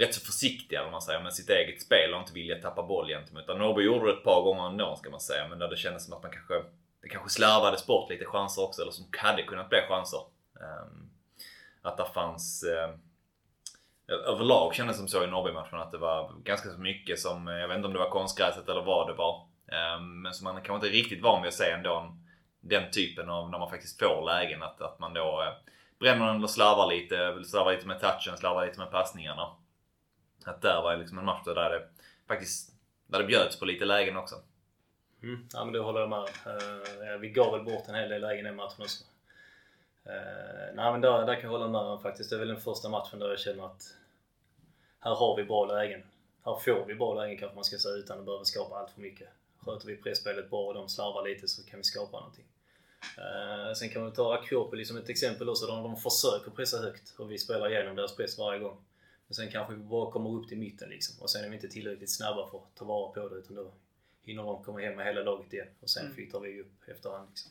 rätt 0.00 0.14
så 0.14 0.20
försiktiga 0.20 0.84
om 0.84 0.92
man 0.92 1.02
säger 1.02 1.22
med 1.22 1.32
sitt 1.32 1.50
eget 1.50 1.82
spel 1.82 2.14
och 2.14 2.20
inte 2.20 2.32
vilja 2.32 2.62
tappa 2.62 2.82
boll 2.82 3.08
gentemot. 3.08 3.48
Norrby 3.48 3.82
gjorde 3.82 4.06
det 4.06 4.12
ett 4.12 4.24
par 4.24 4.42
gånger 4.42 4.66
ändå 4.66 4.96
ska 4.96 5.10
man 5.10 5.20
säga 5.20 5.48
men 5.48 5.58
där 5.58 5.68
det 5.68 5.76
kändes 5.76 6.04
som 6.04 6.14
att 6.14 6.22
man 6.22 6.32
kanske 6.32 6.54
det 7.02 7.08
kanske 7.08 7.30
slarvades 7.30 7.86
bort 7.86 8.10
lite 8.10 8.24
chanser 8.24 8.62
också 8.62 8.82
eller 8.82 8.92
som 8.92 9.06
hade 9.18 9.42
kunnat 9.42 9.68
bli 9.68 9.78
chanser. 9.88 10.20
Ehm, 10.60 11.10
att 11.82 11.96
det 11.96 12.06
fanns... 12.14 12.62
Eh, 12.62 12.90
överlag 14.08 14.74
kändes 14.74 14.96
det 14.96 14.98
som 14.98 15.08
så 15.08 15.24
i 15.24 15.26
Norrby-matchen 15.26 15.78
att 15.78 15.92
det 15.92 15.98
var 15.98 16.32
ganska 16.44 16.70
så 16.70 16.78
mycket 16.78 17.18
som, 17.18 17.46
jag 17.46 17.68
vet 17.68 17.76
inte 17.76 17.86
om 17.86 17.92
det 17.92 17.98
var 17.98 18.10
konstgräset 18.10 18.68
eller 18.68 18.82
vad 18.82 19.08
det 19.08 19.14
var. 19.14 19.46
Ehm, 19.72 20.22
men 20.22 20.34
som 20.34 20.44
man 20.44 20.62
kanske 20.62 20.86
inte 20.86 20.98
riktigt 20.98 21.22
van 21.22 21.42
vid 21.42 21.48
att 21.48 21.54
se 21.54 21.70
ändå. 21.70 22.16
Den 22.60 22.90
typen 22.90 23.30
av, 23.30 23.50
när 23.50 23.58
man 23.58 23.70
faktiskt 23.70 23.98
får 23.98 24.26
lägen, 24.26 24.62
att, 24.62 24.80
att 24.80 24.98
man 24.98 25.14
då 25.14 25.42
eh, 25.42 25.52
bränner 25.98 26.18
bränner 26.18 26.34
eller 26.34 26.46
slarvar 26.46 26.92
lite, 26.92 27.44
slarvar 27.44 27.72
lite 27.72 27.86
med 27.86 28.00
touchen, 28.00 28.36
slarvar 28.36 28.66
lite 28.66 28.78
med 28.78 28.90
passningarna. 28.90 29.56
Att 30.44 30.62
där 30.62 30.82
var 30.82 30.96
liksom 30.96 31.18
en 31.18 31.24
match 31.24 31.44
där 31.44 31.54
det 31.54 31.88
faktiskt, 32.28 32.72
där 33.06 33.18
det 33.18 33.24
bjöds 33.24 33.58
på 33.58 33.64
lite 33.64 33.84
lägen 33.84 34.16
också. 34.16 34.36
Mm. 35.22 35.48
Ja 35.52 35.64
men 35.64 35.72
det 35.72 35.78
håller 35.78 36.00
jag 36.00 36.08
med 36.08 36.28
uh, 36.46 37.18
Vi 37.20 37.28
gav 37.28 37.52
väl 37.52 37.64
bort 37.64 37.88
en 37.88 37.94
hel 37.94 38.08
del 38.08 38.20
lägen 38.20 38.46
i 38.46 38.52
matchen 38.52 38.82
också. 38.82 39.04
Uh, 40.06 40.74
nej 40.74 40.92
men 40.92 41.00
där, 41.00 41.26
där 41.26 41.34
kan 41.34 41.42
jag 41.42 41.50
hålla 41.50 41.68
med 41.68 41.80
om 41.80 42.02
faktiskt. 42.02 42.30
Det 42.30 42.36
är 42.36 42.40
väl 42.40 42.48
den 42.48 42.60
första 42.60 42.88
matchen 42.88 43.18
där 43.18 43.28
jag 43.28 43.38
känner 43.38 43.66
att 43.66 43.82
här 45.00 45.14
har 45.14 45.36
vi 45.36 45.44
bra 45.44 45.66
lägen. 45.66 46.02
Här 46.44 46.54
får 46.54 46.84
vi 46.86 46.94
bra 46.94 47.14
lägen 47.14 47.38
kanske 47.38 47.54
man 47.54 47.64
ska 47.64 47.78
säga 47.78 47.94
utan 47.94 48.18
att 48.18 48.24
behöva 48.24 48.44
skapa 48.44 48.76
allt 48.76 48.90
för 48.90 49.00
mycket. 49.00 49.28
Sköter 49.58 49.86
vi 49.86 49.96
pressspelet 49.96 50.50
bra 50.50 50.66
och 50.66 50.74
de 50.74 50.88
slarvar 50.88 51.28
lite 51.28 51.48
så 51.48 51.66
kan 51.66 51.78
vi 51.78 51.84
skapa 51.84 52.20
någonting. 52.20 52.44
Uh, 53.18 53.72
sen 53.72 53.88
kan 53.88 54.02
man 54.02 54.12
ta 54.12 54.34
Akropoli 54.34 54.84
som 54.84 54.96
ett 54.96 55.08
exempel 55.08 55.48
också 55.48 55.66
där 55.66 55.76
de 55.76 55.96
försöker 55.96 56.50
pressa 56.50 56.78
högt 56.78 57.14
och 57.18 57.30
vi 57.30 57.38
spelar 57.38 57.70
igenom 57.70 57.96
deras 57.96 58.16
press 58.16 58.38
varje 58.38 58.60
gång. 58.60 58.84
Men 59.30 59.34
sen 59.34 59.50
kanske 59.50 59.74
vi 59.74 59.82
bara 59.82 60.10
kommer 60.10 60.30
upp 60.30 60.48
till 60.48 60.58
mitten 60.58 60.88
liksom 60.88 61.22
och 61.22 61.30
sen 61.30 61.44
är 61.44 61.48
vi 61.48 61.54
inte 61.54 61.68
tillräckligt 61.68 62.10
snabba 62.10 62.50
för 62.50 62.58
att 62.58 62.74
ta 62.74 62.84
vara 62.84 63.12
på 63.12 63.28
det 63.28 63.36
utan 63.36 63.56
då 63.56 63.72
hinner 64.24 64.42
de 64.42 64.64
komma 64.64 64.80
hem 64.80 64.96
med 64.96 65.06
hela 65.06 65.22
laget 65.22 65.52
igen 65.52 65.66
och 65.80 65.90
sen 65.90 66.02
mm. 66.02 66.14
flyttar 66.14 66.40
vi 66.40 66.60
upp 66.60 66.88
efterhand. 66.88 67.28
Liksom. 67.28 67.50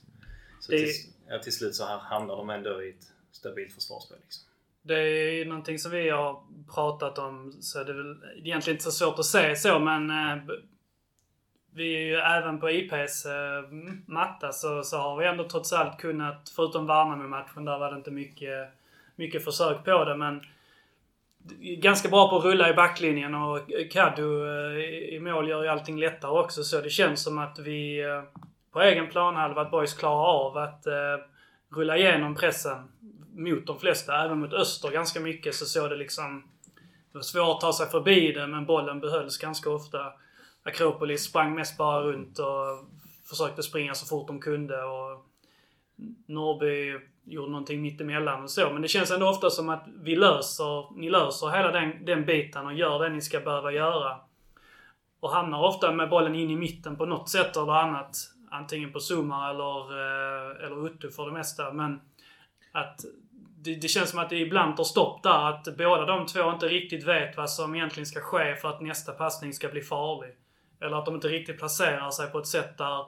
Så 0.60 0.72
det... 0.72 0.78
till, 0.78 1.14
ja, 1.28 1.40
till 1.40 1.52
slut 1.52 1.76
så 1.76 1.86
här 1.86 1.98
hamnar 1.98 2.36
de 2.36 2.50
ändå 2.50 2.84
i 2.84 2.90
ett 2.90 3.12
stabilt 3.32 3.74
försvarsspel. 3.74 4.18
Liksom. 4.24 4.44
Det 4.82 5.00
är 5.00 5.46
någonting 5.46 5.80
som 5.80 5.92
vi 5.92 6.10
har 6.10 6.44
pratat 6.74 7.18
om, 7.18 7.58
så 7.62 7.84
det 7.84 7.92
är 7.92 7.96
väl 7.96 8.24
egentligen 8.36 8.76
inte 8.76 8.84
så 8.84 8.92
svårt 8.92 9.20
att 9.20 9.26
se 9.26 9.56
så, 9.56 9.80
men 9.80 10.10
eh, 10.10 10.44
vi 11.74 11.96
är 11.96 12.00
ju 12.00 12.16
även 12.16 12.60
på 12.60 12.70
IPs 12.70 13.26
eh, 13.26 13.64
matta 14.06 14.52
så, 14.52 14.84
så 14.84 14.98
har 14.98 15.18
vi 15.18 15.26
ändå 15.26 15.50
trots 15.50 15.74
allt 15.74 16.00
kunnat, 16.00 16.50
förutom 16.56 16.88
Värnamo-matchen, 16.88 17.66
där 17.66 17.80
var 17.80 17.92
det 17.92 17.98
inte 17.98 18.12
mycket, 18.12 18.70
mycket 19.16 19.44
försök 19.44 19.86
på 19.86 20.06
det, 20.06 20.18
men 20.18 20.42
ganska 21.60 22.10
bra 22.10 22.30
på 22.30 22.38
att 22.38 22.44
rulla 22.44 22.70
i 22.70 22.74
backlinjen 22.74 23.36
och 23.36 23.60
Kaddu 23.92 24.48
eh, 24.48 25.16
i 25.16 25.20
mål 25.20 25.50
gör 25.50 25.64
ju 25.64 25.70
allting 25.70 26.00
lättare 26.00 26.32
också 26.32 26.64
så 26.64 26.82
det 26.82 26.90
känns 26.90 27.24
som 27.24 27.38
att 27.38 27.60
vi 27.60 28.02
eh, 28.02 28.24
på 28.72 28.82
egen 28.82 29.10
planhalva, 29.10 29.62
att 29.62 29.72
Boys 29.72 29.94
klarar 29.94 30.46
av 30.46 30.58
att 30.58 30.88
eh, 30.88 30.94
rulla 31.76 31.98
igenom 31.98 32.36
pressen 32.36 32.78
mot 33.32 33.66
de 33.68 33.80
flesta. 33.80 34.26
Även 34.26 34.40
mot 34.40 34.54
Öster 34.54 34.92
ganska 34.92 35.20
mycket 35.20 35.56
så 35.56 35.66
såg 35.66 35.90
det 35.90 35.96
liksom... 35.96 36.44
Det 37.12 37.18
var 37.18 37.24
svårt 37.24 37.56
att 37.56 37.62
ta 37.62 37.74
sig 37.74 37.90
förbi 37.90 38.32
det 38.32 38.48
men 38.48 38.66
bollen 38.66 39.00
behölls 39.00 39.38
ganska 39.38 39.70
ofta. 39.70 40.14
Akropolis 40.64 41.24
sprang 41.24 41.56
mest 41.56 41.78
bara 41.78 42.02
runt 42.02 42.40
och 42.40 42.90
försökte 43.30 43.64
springa 43.64 43.94
så 43.94 44.06
fort 44.06 44.28
de 44.28 44.40
kunde 44.40 44.84
och 44.84 45.26
Norrby 46.26 47.00
gjorde 47.24 47.52
någonting 47.52 47.82
mittemellan 47.82 48.44
och 48.44 48.52
så. 48.52 48.70
Men 48.70 48.82
det 48.82 48.88
känns 48.88 49.12
ändå 49.12 49.30
ofta 49.30 49.50
som 49.50 49.70
att 49.70 49.88
vi 49.96 50.16
löser, 50.16 51.00
ni 51.00 51.10
löser 51.10 51.50
hela 51.50 51.72
den, 51.72 52.06
den 52.06 52.26
biten 52.26 52.66
och 52.66 52.74
gör 52.74 53.04
det 53.04 53.10
ni 53.10 53.22
ska 53.22 53.40
behöva 53.40 53.72
göra. 53.72 54.18
Och 55.20 55.32
hamnar 55.32 55.64
ofta 55.64 55.92
med 55.92 56.10
bollen 56.10 56.36
in 56.36 56.50
i 56.50 56.56
mitten 56.56 56.96
på 56.96 57.06
något 57.06 57.30
sätt 57.30 57.58
eller 57.58 57.72
annat. 57.72 58.18
Antingen 58.52 58.92
på 58.92 59.00
Zuma 59.00 59.50
eller, 59.50 59.92
eh, 59.92 60.66
eller 60.66 60.88
Uttu 60.88 61.12
för 61.12 61.26
det 61.26 61.32
mesta. 61.32 61.74
Men 61.74 62.02
att 62.72 63.02
det, 63.58 63.76
det, 63.76 63.88
känns 63.88 64.10
som 64.10 64.20
att 64.20 64.30
det 64.30 64.40
ibland 64.40 64.78
tar 64.78 64.84
stopp 64.84 65.24
där. 65.24 65.50
Att 65.50 65.78
båda 65.78 66.06
de 66.06 66.26
två 66.26 66.52
inte 66.52 66.68
riktigt 66.68 67.08
vet 67.08 67.38
vad 67.38 67.50
som 67.50 67.76
egentligen 67.76 68.06
ska 68.06 68.20
ske 68.20 68.56
för 68.56 68.70
att 68.70 68.82
nästa 68.82 69.12
passning 69.12 69.54
ska 69.54 69.70
bli 69.70 69.82
farlig. 69.82 70.36
Eller 70.82 70.98
att 70.98 71.06
de 71.06 71.16
inte 71.16 71.28
riktigt 71.28 71.58
placerar 71.58 72.12
sig 72.12 72.32
på 72.32 72.40
ett 72.40 72.48
sätt 72.48 72.78
där, 72.78 73.06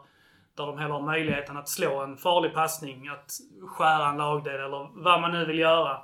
där 0.55 0.65
de 0.65 0.77
heller 0.77 0.93
har 0.93 1.01
möjligheten 1.01 1.57
att 1.57 1.69
slå 1.69 2.03
en 2.03 2.17
farlig 2.17 2.53
passning. 2.53 3.07
Att 3.07 3.31
skära 3.67 4.09
en 4.09 4.17
lagdel 4.17 4.55
eller 4.55 5.03
vad 5.03 5.21
man 5.21 5.31
nu 5.31 5.45
vill 5.45 5.59
göra. 5.59 5.97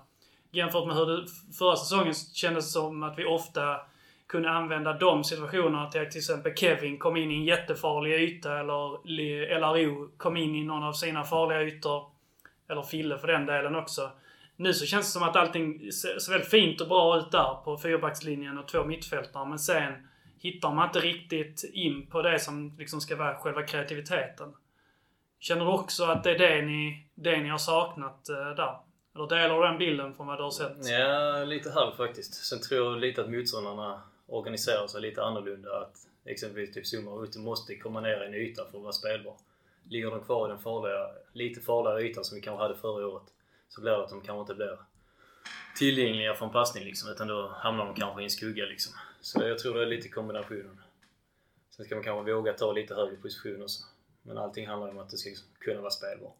Jämfört 0.51 0.87
med 0.87 0.95
hur 0.95 1.05
det 1.05 1.27
förra 1.59 1.75
säsongen 1.75 2.13
kändes 2.13 2.73
som 2.73 3.03
att 3.03 3.19
vi 3.19 3.25
ofta 3.25 3.81
kunde 4.27 4.49
använda 4.49 4.93
de 4.93 5.23
situationerna 5.23 5.91
till 5.91 6.01
att 6.01 6.11
till 6.11 6.19
exempel 6.19 6.55
Kevin 6.55 6.97
kom 6.97 7.17
in 7.17 7.31
i 7.31 7.35
en 7.35 7.43
jättefarlig 7.43 8.13
yta 8.13 8.59
eller 8.59 9.59
LRO 9.59 10.09
kom 10.17 10.37
in 10.37 10.55
i 10.55 10.63
någon 10.63 10.83
av 10.83 10.93
sina 10.93 11.23
farliga 11.23 11.61
ytor. 11.61 12.11
Eller 12.69 12.81
Fille 12.81 13.17
för 13.17 13.27
den 13.27 13.45
delen 13.45 13.75
också. 13.75 14.11
Nu 14.55 14.73
så 14.73 14.85
känns 14.85 15.05
det 15.05 15.11
som 15.11 15.23
att 15.23 15.35
allting 15.35 15.91
ser 15.91 16.31
väldigt 16.31 16.49
fint 16.49 16.81
och 16.81 16.87
bra 16.87 17.17
ut 17.17 17.31
där 17.31 17.63
på 17.63 17.77
fyrbackslinjen 17.77 18.57
och 18.57 18.67
två 18.67 18.83
mittfältare. 18.83 19.45
Men 19.45 19.59
sen 19.59 20.06
hittar 20.39 20.73
man 20.73 20.87
inte 20.87 20.99
riktigt 20.99 21.63
in 21.73 22.07
på 22.07 22.21
det 22.21 22.39
som 22.39 22.75
liksom 22.77 23.01
ska 23.01 23.15
vara 23.15 23.35
själva 23.35 23.63
kreativiteten. 23.63 24.53
Känner 25.39 25.65
du 25.65 25.71
också 25.71 26.03
att 26.03 26.23
det 26.23 26.31
är 26.31 26.37
det 26.37 26.61
ni, 26.61 27.07
det 27.15 27.37
ni 27.41 27.49
har 27.49 27.57
saknat 27.57 28.29
eh, 28.29 28.35
där? 28.35 28.77
Eller 29.15 29.27
delar 29.27 29.61
du 29.61 29.67
den 29.67 29.77
bilden 29.77 30.13
från 30.13 30.27
vad 30.27 30.39
du 30.39 30.43
har 30.43 30.51
sett? 30.51 30.89
Ja, 30.89 31.43
lite 31.43 31.71
halv 31.71 31.95
faktiskt. 31.95 32.33
Sen 32.33 32.61
tror 32.61 32.85
jag 32.85 32.99
lite 32.99 33.21
att 33.21 33.29
motståndarna 33.29 34.01
organiserar 34.27 34.87
sig 34.87 35.01
lite 35.01 35.23
annorlunda. 35.23 35.81
Att 35.81 35.95
exempelvis 36.25 36.73
typ 36.73 36.85
Zuma 36.85 37.11
och 37.11 37.23
Ute 37.23 37.39
måste 37.39 37.75
komma 37.75 38.01
ner 38.01 38.23
i 38.23 38.25
en 38.25 38.33
yta 38.33 38.65
för 38.71 38.77
att 38.77 38.83
vara 38.83 38.93
spelbar. 38.93 39.33
Ligger 39.89 40.11
de 40.11 40.23
kvar 40.23 40.47
i 40.47 40.49
den 40.49 40.59
farliga, 40.59 41.07
lite 41.33 41.61
farligare 41.61 42.03
ytan 42.03 42.23
som 42.23 42.35
vi 42.35 42.41
kanske 42.41 42.63
hade 42.63 42.75
förra 42.75 43.07
året 43.07 43.23
så 43.69 43.81
blir 43.81 43.91
det 43.91 44.03
att 44.03 44.09
de 44.09 44.21
kanske 44.21 44.41
inte 44.41 44.55
blir 44.55 44.77
tillgängliga 45.77 46.33
från 46.33 46.51
passning 46.51 46.83
liksom, 46.83 47.11
utan 47.11 47.27
då 47.27 47.47
hamnar 47.47 47.85
de 47.85 47.95
kanske 47.95 48.21
i 48.21 48.23
en 48.23 48.29
skugga 48.29 48.65
liksom. 48.65 48.93
Så 49.27 49.43
jag 49.43 49.59
tror 49.59 49.75
det 49.75 49.81
är 49.81 49.85
lite 49.85 50.09
kombinationen. 50.09 50.81
Sen 51.69 51.85
ska 51.85 51.95
man 51.95 52.03
kanske 52.03 52.33
våga 52.33 52.53
ta 52.53 52.71
lite 52.71 52.95
högre 52.95 53.15
position 53.15 53.61
också. 53.61 53.83
Men 54.21 54.37
allting 54.37 54.67
handlar 54.67 54.89
om 54.89 54.99
att 54.99 55.09
det 55.09 55.17
ska 55.17 55.29
liksom 55.29 55.47
kunna 55.59 55.81
vara 55.81 55.91
spelbart. 55.91 56.35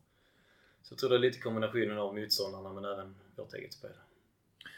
Så 0.84 0.94
jag 0.94 1.00
tror 1.00 1.10
det 1.10 1.16
är 1.16 1.20
lite 1.20 1.40
kombinationen 1.40 1.98
av 1.98 2.16
motståndarna 2.16 2.74
men 2.74 2.86
även 2.86 3.16
vårt 3.36 3.54
eget 3.54 3.74
spel. 3.74 3.92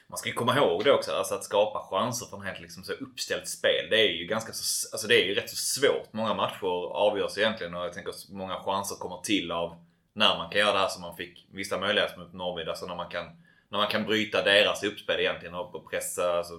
Man 0.08 0.17
ska 0.17 0.30
ju 0.30 0.36
komma 0.36 0.58
ihåg 0.58 0.84
det 0.84 0.91
också, 0.91 1.12
alltså 1.12 1.36
att 1.36 1.43
skapa 1.43 1.88
chanser 1.89 2.26
från 2.26 2.41
helt 2.41 2.60
liksom 2.60 2.84
så 2.84 2.93
uppställt 2.93 3.48
spel. 3.48 3.88
Det 3.89 4.02
är 4.02 4.12
ju 4.12 4.26
ganska 4.26 4.54
så, 4.54 4.95
alltså 4.95 5.08
det 5.08 5.24
är 5.24 5.26
ju 5.26 5.36
rätt 5.36 5.50
så 5.50 5.56
svårt. 5.56 6.13
Många 6.13 6.34
matcher 6.34 6.93
avgörs 6.93 7.38
egentligen 7.38 7.76
och 7.76 7.86
jag 7.86 7.93
tänker 7.93 8.10
att 8.10 8.30
många 8.30 8.60
chanser 8.60 8.95
kommer 8.95 9.17
till 9.17 9.52
av 9.52 9.86
när 10.13 10.38
man 10.38 10.50
kan 10.50 10.60
göra 10.60 10.74
det 10.74 10.80
här 10.80 10.88
som 10.88 11.02
man 11.02 11.17
fick 11.17 11.48
vissa 11.52 11.80
möjligheter 11.80 12.17
mot 12.17 12.34
Norrby. 12.34 12.69
Alltså 12.69 12.86
när 12.86 12.95
man 12.95 13.10
kan, 13.10 13.26
när 13.69 13.78
man 13.78 13.88
kan 13.88 14.06
bryta 14.06 14.43
deras 14.43 14.84
uppspel 14.84 15.19
egentligen 15.19 15.56
och 15.56 15.89
pressa, 15.89 16.38
alltså 16.38 16.54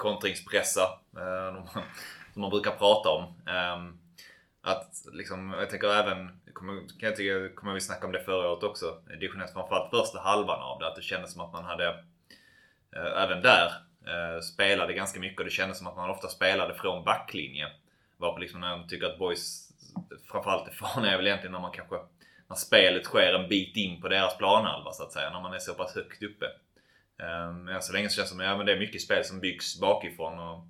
kontringspressa. 0.00 0.82
Eh, 1.16 1.80
som 2.32 2.42
man 2.42 2.50
brukar 2.50 2.70
prata 2.70 3.08
om. 3.08 3.22
Ehm, 3.46 3.98
att 4.62 4.92
liksom, 5.12 5.54
jag 5.58 5.70
tänker 5.70 5.88
även, 5.88 6.40
kommer, 6.52 6.74
kan 6.74 7.08
jag 7.08 7.16
tycka, 7.16 7.54
kommer 7.54 7.74
vi 7.74 7.80
snacka 7.80 8.06
om 8.06 8.12
det 8.12 8.24
förra 8.24 8.50
året 8.50 8.62
också. 8.62 9.02
Division 9.20 9.42
1 9.42 9.52
framförallt 9.52 9.90
första 9.90 10.20
halvan 10.20 10.60
av 10.60 10.78
det. 10.78 10.86
Att 10.88 10.96
det 10.96 11.02
kändes 11.02 11.32
som 11.32 11.40
att 11.40 11.52
man 11.52 11.64
hade, 11.64 11.88
eh, 12.96 13.22
även 13.22 13.42
där, 13.42 13.66
eh, 14.06 14.40
spelade 14.40 14.92
ganska 14.92 15.20
mycket 15.20 15.38
och 15.38 15.44
det 15.44 15.50
kändes 15.50 15.78
som 15.78 15.86
att 15.86 15.96
man 15.96 16.10
ofta 16.10 16.28
spelade 16.28 16.74
från 16.74 17.04
backlinje. 17.04 17.68
Varpå 18.16 18.38
liksom 18.38 18.60
när 18.60 18.76
man 18.76 18.88
tycker 18.88 19.06
att 19.06 19.18
boys, 19.18 19.72
framförallt 20.30 20.66
det 20.66 20.72
farliga 20.72 21.12
är 21.12 21.16
väl 21.16 21.26
egentligen 21.26 21.52
när 21.52 21.60
man 21.60 21.72
kanske 21.72 21.96
när 22.48 22.56
spelet 22.56 23.04
sker 23.04 23.34
en 23.34 23.48
bit 23.48 23.76
in 23.76 24.00
på 24.00 24.08
deras 24.08 24.38
planhalva 24.38 24.92
så 24.92 25.02
att 25.02 25.12
säga. 25.12 25.30
När 25.30 25.40
man 25.40 25.54
är 25.54 25.58
så 25.58 25.74
pass 25.74 25.94
högt 25.94 26.22
uppe. 26.22 26.46
Ehm, 27.22 27.48
um, 27.48 27.68
än 27.68 27.82
så 27.82 27.92
länge 27.92 28.08
så 28.08 28.14
känns 28.16 28.28
det 28.28 28.36
som 28.36 28.40
ja, 28.40 28.56
men 28.56 28.66
det 28.66 28.72
är 28.72 28.78
mycket 28.78 29.02
spel 29.02 29.24
som 29.24 29.40
byggs 29.40 29.80
bakifrån 29.80 30.38
och 30.38 30.64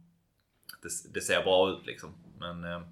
det, 0.82 1.14
det 1.14 1.20
ser 1.20 1.42
bra 1.42 1.70
ut 1.70 1.86
liksom. 1.86 2.14
Men 2.38 2.64
um, 2.64 2.84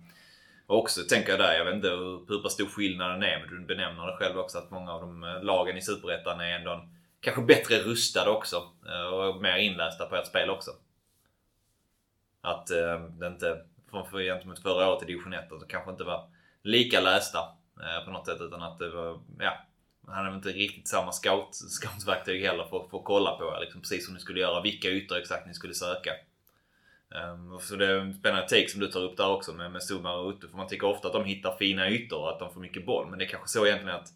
också 0.66 1.02
tänker 1.02 1.30
jag 1.30 1.40
där, 1.40 1.58
jag 1.58 1.64
vet 1.64 1.74
inte 1.74 1.88
hur 1.88 2.42
pass 2.42 2.52
stor 2.52 2.66
skillnaden 2.66 3.22
är, 3.22 3.40
men 3.40 3.48
du 3.48 3.66
benämner 3.66 4.06
det 4.06 4.16
själv 4.16 4.38
också 4.38 4.58
att 4.58 4.70
många 4.70 4.92
av 4.92 5.00
de 5.00 5.24
eh, 5.24 5.42
lagen 5.42 5.76
i 5.76 5.82
Superettan 5.82 6.40
är 6.40 6.58
ändå 6.58 6.88
kanske 7.20 7.42
bättre 7.42 7.78
rustade 7.78 8.30
också. 8.30 8.56
Eh, 8.88 9.06
och 9.06 9.42
mer 9.42 9.56
inlästa 9.56 10.06
på 10.06 10.16
ert 10.16 10.26
spel 10.26 10.50
också. 10.50 10.70
Att 12.40 12.70
eh, 12.70 13.00
det 13.00 13.26
inte, 13.26 13.64
för, 13.90 14.22
gentemot 14.22 14.62
förra 14.62 14.90
året 14.90 15.02
i 15.02 15.06
division 15.06 15.32
1, 15.32 15.52
att 15.52 15.60
det 15.60 15.66
kanske 15.68 15.90
inte 15.90 16.04
var 16.04 16.30
lika 16.62 17.00
lästa 17.00 17.58
Eh, 17.80 18.04
på 18.04 18.10
något 18.10 18.26
sätt. 18.26 18.40
Utan 18.40 18.62
att 18.62 18.78
det 18.78 18.90
var, 18.90 19.20
ja, 19.38 19.52
han 20.10 20.26
har 20.26 20.34
inte 20.34 20.48
riktigt 20.48 20.88
samma 20.88 21.12
scout, 21.12 21.54
scoutverktyg 21.54 22.42
heller 22.42 22.64
för, 22.64 22.88
för 22.90 22.98
att 22.98 23.04
kolla 23.04 23.30
på. 23.30 23.58
Liksom, 23.60 23.80
precis 23.80 24.04
som 24.04 24.14
ni 24.14 24.20
skulle 24.20 24.40
göra, 24.40 24.60
vilka 24.60 24.88
ytor 24.88 25.18
exakt 25.18 25.46
ni 25.46 25.54
skulle 25.54 25.74
söka. 25.74 26.10
Um, 27.10 27.60
så 27.60 27.76
det 27.76 27.86
är 27.86 27.98
en 27.98 28.14
spännande 28.14 28.48
take 28.48 28.68
som 28.68 28.80
du 28.80 28.86
tar 28.86 29.00
upp 29.00 29.16
där 29.16 29.28
också 29.28 29.52
med, 29.52 29.72
med 29.72 29.82
Zuma 29.82 30.14
och 30.14 30.30
Utto. 30.30 30.48
För 30.48 30.56
man 30.56 30.68
tycker 30.68 30.86
ofta 30.86 31.08
att 31.08 31.14
de 31.14 31.24
hittar 31.24 31.56
fina 31.56 31.90
ytor 31.90 32.18
och 32.18 32.30
att 32.30 32.38
de 32.38 32.52
får 32.54 32.60
mycket 32.60 32.86
boll. 32.86 33.06
Men 33.10 33.18
det 33.18 33.24
är 33.24 33.28
kanske 33.28 33.48
så 33.48 33.66
egentligen 33.66 33.96
att 33.96 34.08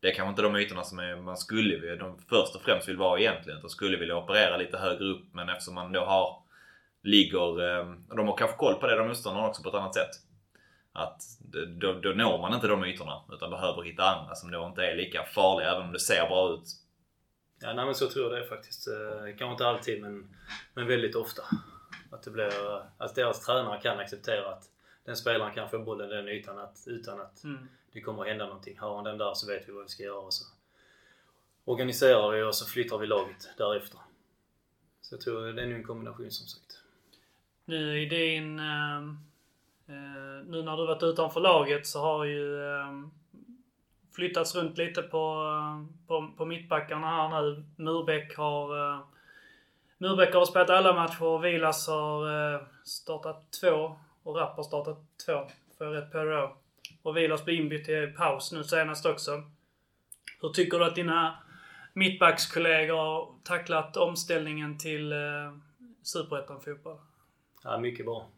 det 0.00 0.10
är 0.10 0.14
kanske 0.14 0.30
inte 0.30 0.42
de 0.42 0.56
ytorna 0.56 0.84
som 0.84 0.98
är, 0.98 1.16
man 1.16 1.36
skulle 1.36 1.76
vilja, 1.76 1.96
de 1.96 2.18
först 2.28 2.54
och 2.54 2.62
främst 2.62 2.88
vill 2.88 2.96
vara 2.96 3.20
egentligen. 3.20 3.60
De 3.60 3.70
skulle 3.70 3.96
vilja 3.96 4.16
operera 4.16 4.56
lite 4.56 4.76
högre 4.76 5.04
upp 5.04 5.24
men 5.32 5.48
eftersom 5.48 5.74
man 5.74 5.92
då 5.92 6.00
har, 6.00 6.42
ligger, 7.02 7.60
um, 7.80 8.04
de 8.16 8.28
har 8.28 8.36
kanske 8.36 8.56
koll 8.56 8.74
på 8.74 8.86
det 8.86 8.96
de 8.96 9.08
motståndarna 9.08 9.48
också 9.48 9.62
på 9.62 9.68
ett 9.68 9.74
annat 9.74 9.94
sätt. 9.94 10.10
Att 10.96 11.22
då, 11.80 11.92
då 11.92 12.08
når 12.08 12.38
man 12.38 12.54
inte 12.54 12.66
de 12.66 12.84
ytorna 12.84 13.22
utan 13.32 13.50
behöver 13.50 13.82
hitta 13.82 14.04
andra 14.04 14.34
som 14.34 14.50
då 14.50 14.66
inte 14.66 14.86
är 14.86 14.96
lika 14.96 15.24
farliga 15.24 15.70
även 15.70 15.82
om 15.82 15.92
det 15.92 16.00
ser 16.00 16.28
bra 16.28 16.54
ut. 16.54 16.68
Ja, 17.60 17.72
nej, 17.72 17.84
men 17.84 17.94
så 17.94 18.08
tror 18.08 18.24
jag 18.24 18.32
det 18.32 18.44
är 18.44 18.48
faktiskt. 18.48 18.88
Eh, 18.88 19.36
kanske 19.38 19.52
inte 19.52 19.66
alltid 19.66 20.02
men, 20.02 20.36
men 20.74 20.86
väldigt 20.86 21.14
ofta. 21.14 21.42
Att, 22.10 22.22
det 22.22 22.30
blir, 22.30 22.82
att 22.98 23.14
deras 23.14 23.46
tränare 23.46 23.80
kan 23.80 23.98
acceptera 23.98 24.50
att 24.50 24.70
den 25.04 25.16
spelaren 25.16 25.54
kan 25.54 25.70
få 25.70 25.78
bollen 25.78 26.08
den 26.08 26.28
ytan 26.28 26.58
att, 26.58 26.84
utan 26.86 27.20
att 27.20 27.44
mm. 27.44 27.68
det 27.92 28.00
kommer 28.00 28.22
att 28.22 28.28
hända 28.28 28.46
någonting. 28.46 28.78
Har 28.78 28.94
han 28.94 29.04
den 29.04 29.18
där 29.18 29.34
så 29.34 29.46
vet 29.46 29.68
vi 29.68 29.72
vad 29.72 29.82
vi 29.82 29.88
ska 29.88 30.02
göra 30.02 30.18
och 30.18 30.34
så 30.34 30.44
organiserar 31.64 32.30
vi 32.30 32.42
och 32.42 32.54
så 32.54 32.66
flyttar 32.66 32.98
vi 32.98 33.06
laget 33.06 33.48
därefter. 33.58 34.00
Så 35.00 35.14
jag 35.14 35.20
tror 35.20 35.52
det 35.52 35.62
är 35.62 35.66
en 35.66 35.84
kombination 35.84 36.30
som 36.30 36.46
sagt. 36.46 36.82
Nu 37.64 38.02
i 38.02 38.06
din... 38.06 38.60
Uh, 38.60 39.14
Eh, 40.40 40.46
nu 40.46 40.62
när 40.62 40.76
du 40.76 40.86
varit 40.86 41.02
utanför 41.02 41.40
laget 41.40 41.86
så 41.86 42.00
har 42.00 42.24
ju 42.24 42.64
ehm, 42.64 43.10
flyttats 44.14 44.54
runt 44.54 44.78
lite 44.78 45.02
på, 45.02 45.18
eh, 45.18 46.06
på, 46.06 46.30
på 46.36 46.44
mittbackarna 46.44 47.06
här 47.06 47.42
nu. 47.42 47.64
Murbeck 47.76 48.36
har 48.36 48.92
eh, 48.92 49.00
Murbeck 49.98 50.34
har 50.34 50.44
spelat 50.44 50.70
alla 50.70 50.94
matcher. 50.94 51.38
Vilas 51.38 51.88
har 51.88 52.84
startat 52.84 53.52
två. 53.60 53.96
Och 54.22 54.36
Rapp 54.36 54.56
har 54.56 54.62
startat 54.62 54.98
två. 55.26 55.46
Får 55.78 55.86
jag 55.86 55.96
rätt 55.96 56.12
på 56.12 56.18
det 56.18 56.36
då. 56.36 56.56
Och 57.02 57.16
Vilas 57.16 57.44
blev 57.44 57.56
inbytt 57.56 57.88
i 57.88 58.06
paus 58.06 58.52
nu 58.52 58.64
senast 58.64 59.06
också. 59.06 59.42
Hur 60.40 60.48
tycker 60.48 60.78
du 60.78 60.84
att 60.84 60.94
dina 60.94 61.38
mittbackskollegor 61.92 62.96
har 62.96 63.34
tacklat 63.44 63.96
omställningen 63.96 64.78
till 64.78 65.12
eh, 65.12 65.18
Superettan-fotboll? 66.02 66.98
Ja, 67.62 67.78
mycket 67.78 68.06
bra. 68.06 68.28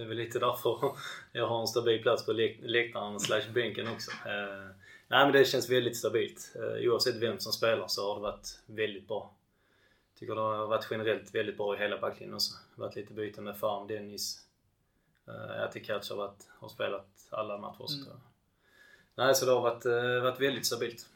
Det 0.00 0.04
är 0.04 0.08
väl 0.08 0.16
lite 0.16 0.38
därför 0.38 0.96
jag 1.32 1.46
har 1.46 1.60
en 1.60 1.66
stabil 1.66 2.02
plats 2.02 2.26
på 2.26 2.32
läktaren 2.32 3.20
slash 3.20 3.52
bänken 3.54 3.88
också. 3.88 4.10
Eh, 4.10 4.68
nej 5.08 5.24
men 5.24 5.32
det 5.32 5.44
känns 5.44 5.70
väldigt 5.70 5.96
stabilt. 5.96 6.56
Eh, 6.56 6.90
oavsett 6.90 7.16
vem 7.16 7.38
som 7.38 7.52
spelar 7.52 7.88
så 7.88 8.08
har 8.08 8.14
det 8.14 8.22
varit 8.22 8.62
väldigt 8.66 9.08
bra 9.08 9.34
tycker 10.20 10.34
det 10.34 10.40
har 10.40 10.66
varit 10.66 10.86
generellt 10.90 11.34
väldigt 11.34 11.56
bra 11.56 11.76
i 11.76 11.78
hela 11.78 11.98
backlinjen 11.98 12.34
också. 12.34 12.52
Det 12.52 12.82
har 12.82 12.88
varit 12.88 12.96
lite 12.96 13.14
byten 13.14 13.44
med 13.44 13.56
Farm, 13.56 13.86
Dennis. 13.86 14.46
Uh, 15.28 15.62
Atikac 15.62 16.10
har, 16.10 16.16
varit, 16.16 16.48
har 16.58 16.68
spelat 16.68 17.28
alla 17.30 17.58
matcher 17.58 17.82
också 17.82 17.96
mm. 17.96 18.20
Nej, 19.14 19.34
så 19.34 19.46
det 19.46 19.52
har 19.52 19.60
varit, 19.60 19.86
uh, 19.86 20.22
varit 20.22 20.40
väldigt 20.40 20.66
stabilt. 20.66 21.08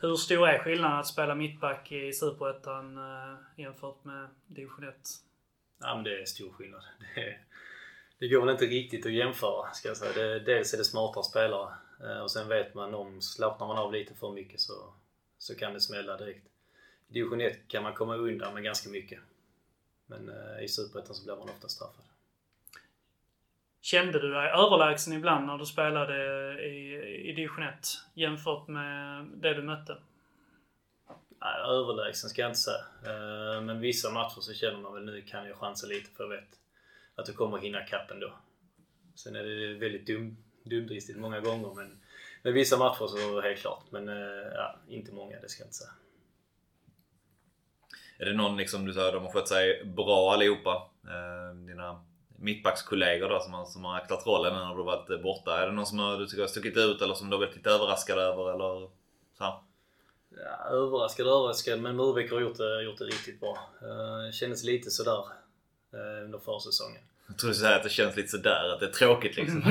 Hur 0.00 0.16
stor 0.16 0.48
är 0.48 0.58
skillnaden 0.58 0.98
att 0.98 1.06
spela 1.06 1.34
mittback 1.34 1.92
i 1.92 2.12
Superettan 2.12 2.98
jämfört 3.56 4.04
med 4.04 4.28
division 4.46 4.88
1? 4.88 4.96
Ja, 5.82 5.94
men 5.94 6.04
det 6.04 6.22
är 6.22 6.24
stor 6.24 6.50
skillnad. 6.52 6.82
Det, 7.14 7.38
det 8.18 8.28
går 8.28 8.40
väl 8.40 8.50
inte 8.50 8.66
riktigt 8.66 9.06
att 9.06 9.12
jämföra, 9.12 9.72
ska 9.72 9.88
jag 9.88 9.96
säga. 9.96 10.12
Det, 10.12 10.40
dels 10.40 10.74
är 10.74 10.78
det 10.78 10.84
smartare 10.84 11.24
spelare 11.24 11.74
eh, 12.04 12.20
och 12.20 12.30
sen 12.30 12.48
vet 12.48 12.74
man 12.74 12.94
om 12.94 13.20
slappnar 13.20 13.66
man 13.66 13.78
av 13.78 13.92
lite 13.92 14.14
för 14.14 14.32
mycket 14.32 14.60
så, 14.60 14.94
så 15.38 15.54
kan 15.54 15.72
det 15.72 15.80
smälla 15.80 16.16
direkt 16.16 16.46
I 17.08 17.12
division 17.12 17.40
1 17.40 17.68
kan 17.68 17.82
man 17.82 17.94
komma 17.94 18.16
undan 18.16 18.54
med 18.54 18.62
ganska 18.62 18.90
mycket. 18.90 19.20
Men 20.06 20.28
eh, 20.28 20.64
i 20.64 20.68
Superettan 20.68 21.14
så 21.14 21.24
blir 21.24 21.36
man 21.36 21.48
ofta 21.48 21.68
straffad. 21.68 22.04
Kände 23.80 24.20
du 24.20 24.32
dig 24.32 24.50
överlägsen 24.50 25.12
ibland 25.12 25.46
när 25.46 25.58
du 25.58 25.66
spelade 25.66 26.14
i, 26.62 26.94
i 27.30 27.32
division 27.32 27.64
1 27.64 27.74
jämfört 28.14 28.68
med 28.68 29.24
det 29.24 29.54
du 29.54 29.62
mötte? 29.62 29.96
Nej, 31.44 31.60
överlägsen 31.60 32.30
ska 32.30 32.42
jag 32.42 32.50
inte 32.50 32.60
säga. 32.60 32.84
Eh, 33.06 33.62
men 33.62 33.80
vissa 33.80 34.10
matcher 34.10 34.40
så 34.40 34.54
känner 34.54 34.78
man 34.78 34.94
väl 34.94 35.04
nu 35.04 35.22
kan 35.22 35.46
jag 35.46 35.56
chansa 35.56 35.86
lite 35.86 36.10
för 36.10 36.24
jag 36.24 36.30
vet 36.30 36.48
att 37.14 37.26
du 37.26 37.32
kommer 37.32 37.58
hinna 37.58 37.80
kapp 37.80 38.10
ändå. 38.10 38.32
Sen 39.14 39.36
är 39.36 39.42
det 39.42 39.74
väldigt 39.74 40.06
dum, 40.06 40.36
dumdristigt 40.64 41.18
många 41.18 41.40
gånger 41.40 41.74
men 41.74 42.02
med 42.42 42.52
vissa 42.52 42.76
matcher 42.76 43.06
så 43.06 43.40
helt 43.40 43.60
klart. 43.60 43.84
Men 43.90 44.08
eh, 44.08 44.46
ja, 44.54 44.76
inte 44.88 45.12
många, 45.12 45.40
det 45.40 45.48
ska 45.48 45.62
jag 45.62 45.66
inte 45.66 45.76
säga. 45.76 45.90
Är 48.18 48.24
det 48.24 48.32
någon 48.32 48.56
liksom, 48.56 48.86
du 48.86 48.92
säger 48.92 49.12
de 49.12 49.22
har 49.22 49.32
skött 49.32 49.48
sig 49.48 49.84
bra 49.84 50.32
allihopa? 50.32 50.90
Eh, 51.04 51.56
dina 51.56 52.04
mittbackskollegor 52.38 53.28
då 53.28 53.40
som 53.40 53.52
har, 53.52 53.64
som 53.64 53.84
har 53.84 53.96
aktat 53.96 54.26
rollen 54.26 54.54
när 54.54 54.74
du 54.74 54.82
varit 54.82 55.22
borta. 55.22 55.62
Är 55.62 55.66
det 55.66 55.72
någon 55.72 55.86
som 55.86 55.98
har, 55.98 56.18
du 56.18 56.26
tycker 56.26 56.42
har 56.42 56.48
stuckit 56.48 56.76
ut 56.76 57.02
eller 57.02 57.14
som 57.14 57.30
du 57.30 57.36
har 57.36 57.46
varit 57.46 57.56
lite 57.56 57.70
överraskad 57.70 58.18
över 58.18 58.54
eller 58.54 58.90
så? 59.38 59.64
Ja, 60.36 60.68
överraskad 60.70 61.26
överraskad 61.26 61.80
men 61.80 61.96
Murbeck 61.96 62.30
har 62.30 62.40
gjort 62.40 62.56
det, 62.56 62.82
gjort 62.82 62.98
det 62.98 63.04
riktigt 63.04 63.40
bra. 63.40 63.70
Uh, 63.82 64.32
kändes 64.32 64.64
lite 64.64 64.90
sådär 64.90 65.24
uh, 65.94 66.24
under 66.24 66.38
försäsongen. 66.38 67.02
Jag 67.26 67.38
trodde 67.38 67.54
du 67.54 67.58
säga 67.58 67.76
att 67.76 67.82
det 67.82 67.88
känns 67.88 68.16
lite 68.16 68.28
sådär, 68.28 68.68
att 68.72 68.80
det 68.80 68.86
är 68.86 68.90
tråkigt 68.90 69.36
liksom. 69.36 69.60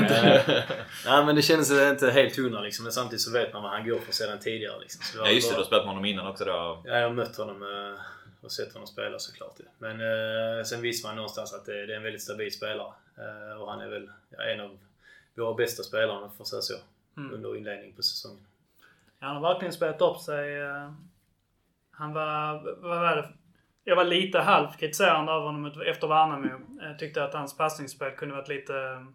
Nej 1.06 1.24
men 1.24 1.36
det 1.36 1.42
kändes 1.42 1.70
inte 1.70 2.10
helt 2.10 2.36
hundra 2.36 2.60
liksom. 2.60 2.82
Men 2.82 2.92
samtidigt 2.92 3.22
så 3.22 3.32
vet 3.32 3.52
man 3.52 3.62
vad 3.62 3.72
han 3.72 3.88
går 3.88 3.98
för 3.98 4.12
sedan 4.12 4.38
tidigare 4.38 4.80
liksom. 4.80 5.02
ja 5.16 5.30
just 5.30 5.48
det, 5.48 5.54
du 5.54 5.58
har 5.58 5.64
spelat 5.64 5.84
med 5.84 5.94
honom 5.94 6.04
innan 6.04 6.26
också 6.26 6.44
då. 6.44 6.82
Ja, 6.84 6.98
jag 6.98 7.08
har 7.08 7.14
mött 7.14 7.36
honom 7.36 7.62
uh, 7.62 7.98
och 8.42 8.52
sett 8.52 8.72
honom 8.72 8.86
spela 8.86 9.18
såklart. 9.18 9.60
Men 9.78 10.00
eh, 10.00 10.64
sen 10.64 10.80
visste 10.80 11.06
man 11.06 11.16
någonstans 11.16 11.52
att 11.52 11.64
det, 11.66 11.86
det 11.86 11.92
är 11.92 11.96
en 11.96 12.02
väldigt 12.02 12.22
stabil 12.22 12.52
spelare. 12.52 12.92
Eh, 13.18 13.60
och 13.60 13.70
han 13.70 13.80
är 13.80 13.88
väl 13.88 14.10
ja, 14.30 14.42
en 14.42 14.60
av 14.60 14.78
våra 15.34 15.54
bästa 15.54 15.82
spelare, 15.82 16.16
om 16.16 16.30
jag 16.38 16.46
säga 16.46 16.62
så, 16.62 16.74
mm. 17.16 17.34
under 17.34 17.56
inledningen 17.56 17.96
på 17.96 18.02
säsongen. 18.02 18.46
Han 19.22 19.36
har 19.36 19.52
verkligen 19.52 19.72
spelat 19.72 20.00
upp 20.00 20.16
sig. 20.16 20.60
Eh, 20.60 20.92
han 21.90 22.12
var, 22.12 22.52
vad 22.82 23.00
var 23.00 23.16
det? 23.16 23.28
Jag 23.84 23.96
var 23.96 24.04
lite 24.04 24.40
halvt 24.40 24.78
kritiserande 24.78 25.32
av 25.32 25.42
honom 25.42 25.72
efter 25.86 26.06
Värnamo. 26.08 26.48
Jag 26.80 26.98
tyckte 26.98 27.24
att 27.24 27.34
hans 27.34 27.56
passningsspel 27.56 28.10
kunde 28.10 28.34
varit 28.34 28.48
lite 28.48 29.06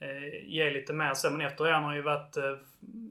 eh, 0.00 0.44
ge 0.46 0.70
lite 0.70 0.92
mer 0.92 1.14
så. 1.14 1.30
Men 1.30 1.40
efter 1.40 1.64
det 1.64 1.72
har 1.72 1.80
han 1.80 1.94
ju 1.94 2.02
varit 2.02 2.36
eh, 2.36 2.56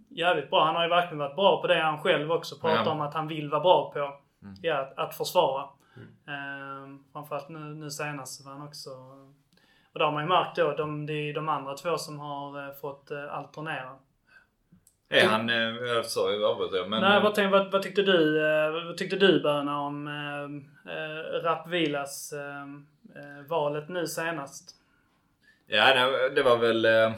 jävligt 0.10 0.50
bra. 0.50 0.66
Han 0.66 0.76
har 0.76 0.84
ju 0.84 0.90
verkligen 0.90 1.18
varit 1.18 1.36
bra 1.36 1.62
på 1.62 1.68
det 1.68 1.82
han 1.82 2.02
själv 2.02 2.32
också 2.32 2.60
pratar 2.60 2.86
ja. 2.86 2.92
om 2.92 3.02
att 3.02 3.14
han 3.14 3.28
vill 3.28 3.50
vara 3.50 3.62
bra 3.62 3.92
på 3.94 4.00
mm. 4.00 4.56
ja, 4.62 4.78
att, 4.78 4.98
att 4.98 5.16
försvara. 5.16 5.70
Mm. 5.96 6.10
Ehm, 6.28 7.04
framförallt 7.14 7.50
nu, 7.50 7.60
nu 7.60 7.92
senast 7.92 8.46
var 8.46 8.52
han 8.52 8.68
också... 8.68 8.90
Och 9.94 10.00
då 10.00 10.06
har 10.06 10.12
man 10.12 10.24
ju 10.24 10.30
märkt 10.30 10.56
då, 10.56 10.76
de, 10.76 11.10
är 11.10 11.34
de 11.34 11.50
andra 11.50 11.74
två 11.74 11.98
som 11.98 12.20
har 12.20 12.74
fått 12.74 13.12
alternera. 13.12 13.98
Är 15.14 15.28
han... 15.28 15.50
Eh, 15.50 16.04
sorry, 16.04 16.44
avbröt 16.44 16.74
jag. 16.74 16.90
Men... 16.90 17.02
Nej, 17.02 17.22
vad, 17.22 17.36
tänkte, 17.36 17.58
vad, 17.60 17.72
vad, 17.72 17.82
tyckte 17.82 18.02
du, 18.02 18.46
eh, 18.46 18.72
vad 18.72 18.98
tyckte 18.98 19.16
du 19.16 19.42
Böna 19.42 19.80
om 19.80 20.08
eh, 20.08 20.94
eh, 20.94 21.44
Rap 21.44 21.68
Vilas 21.68 22.34
eh, 22.34 22.62
eh, 23.22 23.48
valet 23.48 23.90
nu 23.90 24.08
senast? 24.08 24.76
Ja, 25.68 25.94
det, 25.94 26.30
det 26.30 26.44
var 26.44 26.58
väl... 26.58 26.86
Eh, 26.86 27.12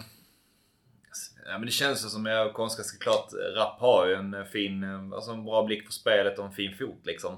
Ja, 1.47 1.57
men 1.57 1.65
det 1.65 1.71
känns 1.71 2.11
som 2.11 2.25
jag 2.25 2.53
konstiga 2.53 2.83
såklart. 2.83 3.29
Rapp 3.55 3.79
har 3.79 4.07
ju 4.07 4.13
en 4.13 4.45
fin, 4.45 4.83
alltså 5.13 5.31
en 5.31 5.45
bra 5.45 5.63
blick 5.63 5.85
på 5.85 5.91
spelet 5.91 6.39
och 6.39 6.45
en 6.45 6.51
fin 6.51 6.75
fot 6.77 7.05
liksom. 7.05 7.33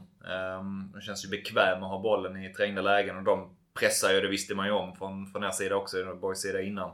Um, 0.60 0.92
de 0.94 1.02
känns 1.02 1.26
ju 1.26 1.30
bekväm 1.30 1.84
att 1.84 1.90
ha 1.90 2.00
bollen 2.00 2.44
i 2.44 2.54
trängda 2.54 2.82
lägen 2.82 3.18
och 3.18 3.24
de 3.24 3.56
pressar 3.80 4.14
ju, 4.14 4.22
det 4.22 4.28
visste 4.28 4.56
man 4.56 4.66
ju 4.66 4.72
om 4.72 4.96
från, 4.96 5.28
från 5.28 5.44
er 5.44 5.50
sida 5.50 5.76
också, 5.76 6.16
Borgs 6.16 6.40
sida 6.40 6.62
innan. 6.62 6.90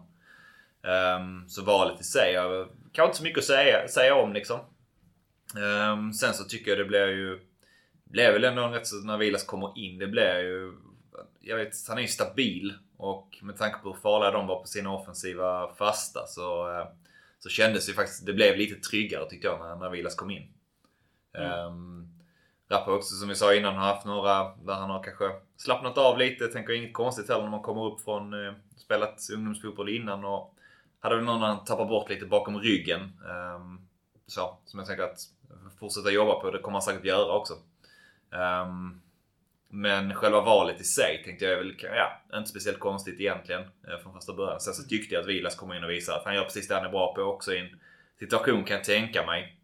Um, 0.83 1.49
så 1.49 1.63
valet 1.63 2.01
i 2.01 2.03
sig, 2.03 2.33
jag 2.33 2.69
kan 2.91 3.05
inte 3.05 3.17
så 3.17 3.23
mycket 3.23 3.39
att 3.39 3.45
säga, 3.45 3.87
säga 3.87 4.15
om 4.15 4.33
liksom. 4.33 4.59
Um, 5.55 6.13
sen 6.13 6.33
så 6.33 6.43
tycker 6.43 6.71
jag 6.71 6.77
det 6.77 6.85
blir 6.85 7.07
ju, 7.07 7.39
blev 8.03 8.33
väl 8.33 8.43
ändå 8.43 8.63
en 8.63 8.71
rätt 8.71 8.87
så, 8.87 8.95
när 8.95 9.17
Vilas 9.17 9.43
kommer 9.43 9.77
in, 9.77 9.99
det 9.99 10.07
blir 10.07 10.39
ju, 10.39 10.73
jag 11.39 11.57
vet, 11.57 11.73
han 11.87 11.97
är 11.97 12.01
ju 12.01 12.07
stabil. 12.07 12.73
Och 12.97 13.37
med 13.41 13.57
tanke 13.57 13.79
på 13.79 13.89
hur 13.89 13.99
farliga 13.99 14.31
de 14.31 14.47
var 14.47 14.61
på 14.61 14.67
sina 14.67 14.93
offensiva 14.93 15.73
fasta 15.73 16.27
så 16.27 16.69
uh, 16.69 16.87
så 17.39 17.49
kändes 17.49 17.85
det 17.85 17.93
faktiskt, 17.93 18.25
det 18.25 18.33
blev 18.33 18.57
lite 18.57 18.75
tryggare 18.89 19.29
tyckte 19.29 19.47
jag 19.47 19.59
när, 19.59 19.75
när 19.75 19.89
Vilas 19.89 20.15
kom 20.15 20.31
in. 20.31 20.47
Mm. 21.37 21.65
Um, 21.65 22.09
Rappa 22.69 22.91
också 22.91 23.15
som 23.15 23.29
vi 23.29 23.35
sa 23.35 23.53
innan 23.53 23.75
har 23.75 23.85
haft 23.85 24.05
några 24.05 24.55
där 24.55 24.73
han 24.73 24.89
har 24.89 25.03
kanske 25.03 25.31
slappnat 25.57 25.97
av 25.97 26.17
lite. 26.17 26.47
Tänker 26.47 26.73
inget 26.73 26.93
konstigt 26.93 27.29
heller 27.29 27.43
när 27.43 27.49
man 27.49 27.61
kommer 27.61 27.85
upp 27.85 28.01
från 28.01 28.33
uh, 28.33 28.53
spelat 28.77 29.29
ungdomsfotboll 29.33 29.89
innan 29.89 30.25
och 30.25 30.55
hade 31.03 31.15
väl 31.15 31.25
någon 31.25 31.43
annan 31.43 31.65
tappat 31.65 31.87
bort 31.87 32.09
lite 32.09 32.25
bakom 32.25 32.59
ryggen. 32.59 33.01
Um, 33.55 33.87
så, 34.27 34.57
som 34.65 34.79
jag 34.79 34.87
tänker 34.87 35.03
att 35.03 35.19
fortsätta 35.79 36.11
jobba 36.11 36.39
på. 36.39 36.51
Det 36.51 36.59
kommer 36.59 36.75
han 36.75 36.81
säkert 36.81 37.05
göra 37.05 37.33
också. 37.33 37.53
Um, 38.29 39.01
men 39.69 40.13
själva 40.13 40.41
valet 40.41 40.81
i 40.81 40.83
sig 40.83 41.21
tänkte 41.25 41.45
jag 41.45 41.53
är 41.53 41.57
väl, 41.57 41.75
ja, 41.81 42.37
inte 42.37 42.49
speciellt 42.49 42.79
konstigt 42.79 43.19
egentligen 43.19 43.61
eh, 43.61 43.97
från 44.03 44.13
första 44.13 44.33
början. 44.33 44.59
Sen 44.59 44.73
så 44.73 44.83
tyckte 44.83 45.15
jag 45.15 45.21
att 45.21 45.27
Vilas 45.27 45.55
kommer 45.55 45.75
in 45.75 45.83
och 45.83 45.89
visar 45.89 46.13
att 46.13 46.25
han 46.25 46.35
gör 46.35 46.43
precis 46.43 46.67
det 46.67 46.75
han 46.75 46.85
är 46.85 46.89
bra 46.89 47.13
på 47.13 47.21
också 47.21 47.53
i 47.53 47.59
en 47.59 47.79
situation 48.19 48.63
kan 48.63 48.77
jag 48.77 48.83
tänka 48.85 49.25
mig. 49.25 49.57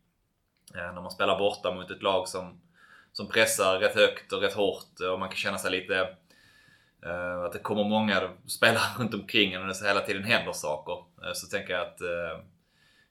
Eh, 0.76 0.94
när 0.94 1.02
man 1.02 1.12
spelar 1.12 1.40
borta 1.40 1.76
mot 1.76 1.92
ett 1.92 2.04
lag 2.04 2.28
som, 2.28 2.62
som 3.12 3.28
pressar 3.28 3.80
rätt 3.80 3.96
högt 3.96 4.34
och 4.34 4.42
rätt 4.42 4.54
hårt 4.54 5.00
och 5.12 5.20
man 5.20 5.30
kan 5.30 5.38
känna 5.38 5.58
sig 5.58 5.72
lite 5.72 6.16
att 7.46 7.52
det 7.54 7.60
kommer 7.60 7.84
många 7.84 8.30
spelare 8.48 8.84
runt 9.00 9.14
omkring 9.14 9.54
en 9.54 9.62
och 9.62 9.68
det 9.68 9.88
hela 9.88 10.00
tiden 10.02 10.24
händer 10.24 10.52
saker. 10.52 10.94
Eh, 11.26 11.34
så 11.34 11.48
tänker 11.48 11.74
jag 11.74 11.82
att 11.82 12.02
eh, 12.02 12.44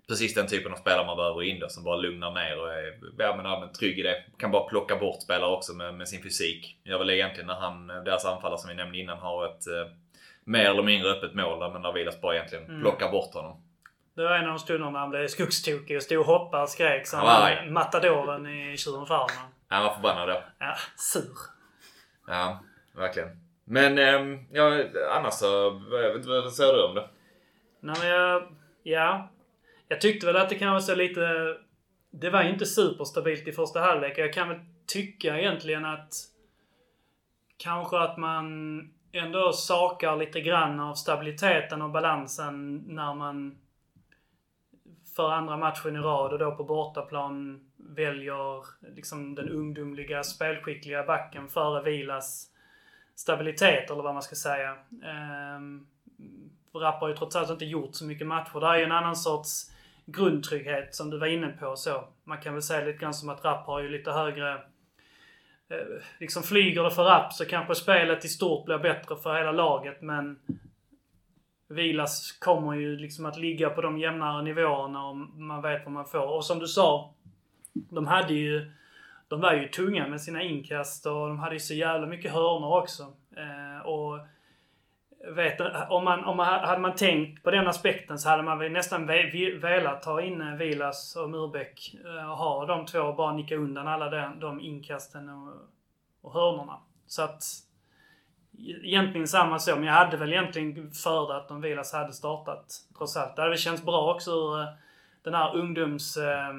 precis 0.09 0.35
den 0.35 0.47
typen 0.47 0.73
av 0.73 0.77
spelare 0.77 1.07
man 1.07 1.17
behöver 1.17 1.43
in 1.43 1.61
då, 1.61 1.69
som 1.69 1.85
bara 1.85 1.97
lugnar 1.97 2.31
ner 2.31 2.61
och 2.61 2.73
är 2.73 2.99
ja, 3.19 3.37
men, 3.37 3.45
ja, 3.47 3.61
men 3.61 3.73
trygg 3.73 3.99
i 3.99 4.03
det. 4.03 4.25
Kan 4.39 4.51
bara 4.51 4.69
plocka 4.69 4.97
bort 4.97 5.23
spelare 5.23 5.51
också 5.51 5.73
med, 5.73 5.95
med 5.95 6.09
sin 6.09 6.23
fysik. 6.23 6.81
Gör 6.85 6.99
väl 6.99 7.11
egentligen 7.11 7.47
när 7.47 7.55
han, 7.55 7.87
deras 7.87 8.25
anfallare 8.25 8.59
som 8.59 8.69
vi 8.69 8.75
nämnde 8.77 8.99
innan, 8.99 9.19
har 9.19 9.47
ett 9.47 9.67
eh, 9.67 9.93
mer 10.45 10.65
eller 10.71 10.83
mindre 10.83 11.11
öppet 11.11 11.35
mål 11.35 11.61
där, 11.61 11.71
men 11.71 11.83
där 11.83 11.93
Vilas 11.93 12.21
bara 12.21 12.35
egentligen 12.35 12.65
Mm. 12.65 12.81
plockar 12.81 13.11
bort 13.11 13.35
honom. 13.35 13.63
Det 14.17 14.23
var 14.25 14.31
en 14.37 14.45
av 14.45 14.49
de 14.49 14.59
stunderna 14.59 14.91
när 14.91 14.99
han 14.99 15.11
blev 15.11 15.29
skogstokig 15.29 15.97
och 15.97 16.03
stod 16.03 16.19
och 16.21 16.27
hoppade 16.27 16.63
och 16.63 16.69
skrek 16.69 17.07
som 17.07 17.21
matadoren 17.69 18.47
i 18.47 18.77
Tjuren 18.77 19.07
Farman. 19.07 19.53
Han 19.69 19.85
var 19.85 19.95
förbannad 19.95 20.29
då. 20.29 20.43
Ja, 20.59 20.75
sur. 20.97 21.37
Ja, 22.27 22.61
verkligen. 22.97 23.48
Men 23.69 23.99
ehm, 23.99 24.39
ja, 24.53 24.85
annars 25.11 25.35
så, 25.35 25.71
vad, 25.71 26.27
vad 26.27 26.53
säger 26.53 26.73
du 26.73 26.85
om 26.85 26.95
det? 26.95 27.09
Nej 27.81 27.97
men 28.01 28.09
jag... 28.09 28.43
Ja. 28.83 29.29
Jag 29.89 30.01
tyckte 30.01 30.27
väl 30.27 30.37
att 30.37 30.49
det 30.49 30.55
kanske 30.55 30.93
så 30.93 30.95
lite... 30.95 31.57
Det 32.11 32.31
var 32.31 32.43
ju 32.43 32.51
inte 32.51 32.67
superstabilt 32.67 33.49
i 33.49 33.53
första 33.53 33.81
halvlek. 33.81 34.19
Jag 34.19 34.33
kan 34.33 34.49
väl 34.49 34.61
tycka 34.87 35.39
egentligen 35.39 35.85
att... 35.85 36.15
Kanske 37.57 37.99
att 37.99 38.19
man 38.19 38.79
ändå 39.13 39.53
sakar 39.53 40.17
lite 40.17 40.41
grann 40.41 40.81
av 40.81 40.95
stabiliteten 40.95 41.83
och 41.83 41.91
balansen 41.91 42.77
när 42.77 43.15
man 43.15 43.59
för 45.17 45.31
andra 45.31 45.57
matchen 45.57 45.97
i 45.97 45.99
rad 45.99 46.33
och 46.33 46.39
då 46.39 46.55
på 46.55 46.65
bortaplan 46.65 47.61
väljer 47.77 48.65
liksom 48.95 49.35
den 49.35 49.49
ungdomliga 49.49 50.23
spelskickliga 50.23 51.05
backen 51.05 51.49
före 51.49 51.83
Vilas 51.83 52.51
stabilitet 53.19 53.91
eller 53.91 54.03
vad 54.03 54.15
man 54.15 54.23
ska 54.23 54.37
säga. 54.37 54.77
Ehm, 55.05 55.87
Rapp 56.75 57.01
har 57.01 57.09
ju 57.09 57.17
trots 57.17 57.37
allt 57.37 57.51
inte 57.51 57.65
gjort 57.65 57.95
så 57.95 58.05
mycket 58.05 58.27
matcher. 58.27 58.61
Det 58.61 58.67
är 58.67 58.77
ju 58.77 58.85
en 58.85 58.93
annan 58.93 59.17
sorts 59.17 59.71
grundtrygghet 60.07 60.95
som 60.95 61.11
du 61.11 61.19
var 61.19 61.27
inne 61.27 61.49
på. 61.49 61.77
så. 61.77 62.05
Man 62.25 62.41
kan 62.41 62.55
väl 62.55 62.63
säga 62.63 62.87
lite 62.87 62.99
grann 62.99 63.15
som 63.15 63.29
att 63.29 63.45
Rapp 63.45 63.67
har 63.67 63.81
ju 63.81 63.89
lite 63.89 64.11
högre... 64.13 64.53
Eh, 65.71 66.03
liksom 66.21 66.43
flyger 66.43 66.83
det 66.83 66.91
för 66.91 67.05
Rapp 67.05 67.33
så 67.33 67.45
kanske 67.45 67.75
spelet 67.75 68.25
i 68.25 68.29
stort 68.29 68.65
blir 68.65 68.79
bättre 68.79 69.17
för 69.17 69.37
hela 69.37 69.53
laget 69.53 70.03
men 70.03 70.39
Vilas 71.69 72.33
kommer 72.33 72.75
ju 72.75 72.97
liksom 72.97 73.27
att 73.27 73.39
ligga 73.39 73.71
på 73.71 73.81
de 73.81 73.99
jämnare 73.99 74.43
nivåerna 74.43 75.07
och 75.07 75.17
man 75.17 75.63
vet 75.63 75.85
vad 75.85 75.93
man 75.93 76.07
får. 76.07 76.37
Och 76.37 76.45
som 76.45 76.59
du 76.59 76.67
sa, 76.67 77.15
de 77.73 78.07
hade 78.07 78.35
ju... 78.35 78.73
De 79.29 79.41
var 79.41 79.53
ju 79.53 79.69
tunga 79.69 80.09
med 80.09 80.21
sina 80.21 80.43
inkast 80.43 81.07
och 81.07 81.29
de 81.29 81.39
hade 81.39 81.55
ju 81.55 81.61
så 81.61 81.75
jävla 81.75 82.07
mycket 82.07 82.33
hörnor 82.33 82.79
också. 82.79 83.03
Eh, 83.37 83.87
och 83.87 84.19
vet, 85.35 85.61
om 85.91 86.05
man, 86.05 86.25
om 86.25 86.37
man, 86.37 86.47
hade 86.47 86.81
man 86.81 86.95
tänkt 86.95 87.43
på 87.43 87.51
den 87.51 87.69
aspekten 87.69 88.19
så 88.19 88.29
hade 88.29 88.43
man 88.43 88.59
väl 88.59 88.73
nästan 88.73 89.07
ve, 89.07 89.59
velat 89.63 90.05
ha 90.05 90.23
in 90.23 90.41
eh, 90.41 90.55
Vilas 90.55 91.17
och 91.17 91.31
Murbeck 91.31 91.97
eh, 92.05 92.31
och 92.31 92.37
ha 92.37 92.67
de 92.67 92.87
två 92.87 93.01
och 93.01 93.17
bara 93.17 93.33
nicka 93.33 93.57
undan 93.57 93.89
alla 93.89 94.11
de, 94.11 94.41
de 94.41 94.61
inkasten 94.61 95.29
och, 95.29 95.55
och 96.23 96.33
hörnorna. 96.33 96.79
Så 97.07 97.23
att 97.23 97.43
e-, 98.59 98.87
egentligen 98.87 99.29
samma 99.29 99.59
så, 99.59 99.75
men 99.75 99.85
jag 99.85 99.93
hade 99.93 100.17
väl 100.17 100.33
egentligen 100.33 100.91
föredragit 100.91 101.51
om 101.51 101.61
Vilas 101.61 101.93
hade 101.93 102.13
startat 102.13 102.67
trots 102.99 103.17
allt. 103.17 103.37
Det 103.37 103.43
hade 103.43 103.51
väl 103.51 103.59
känts 103.59 103.85
bra 103.85 104.15
också 104.15 104.31
ur 104.31 104.61
eh, 104.61 104.69
den 105.23 105.35
här 105.35 105.57
ungdoms... 105.57 106.17
Eh, 106.17 106.55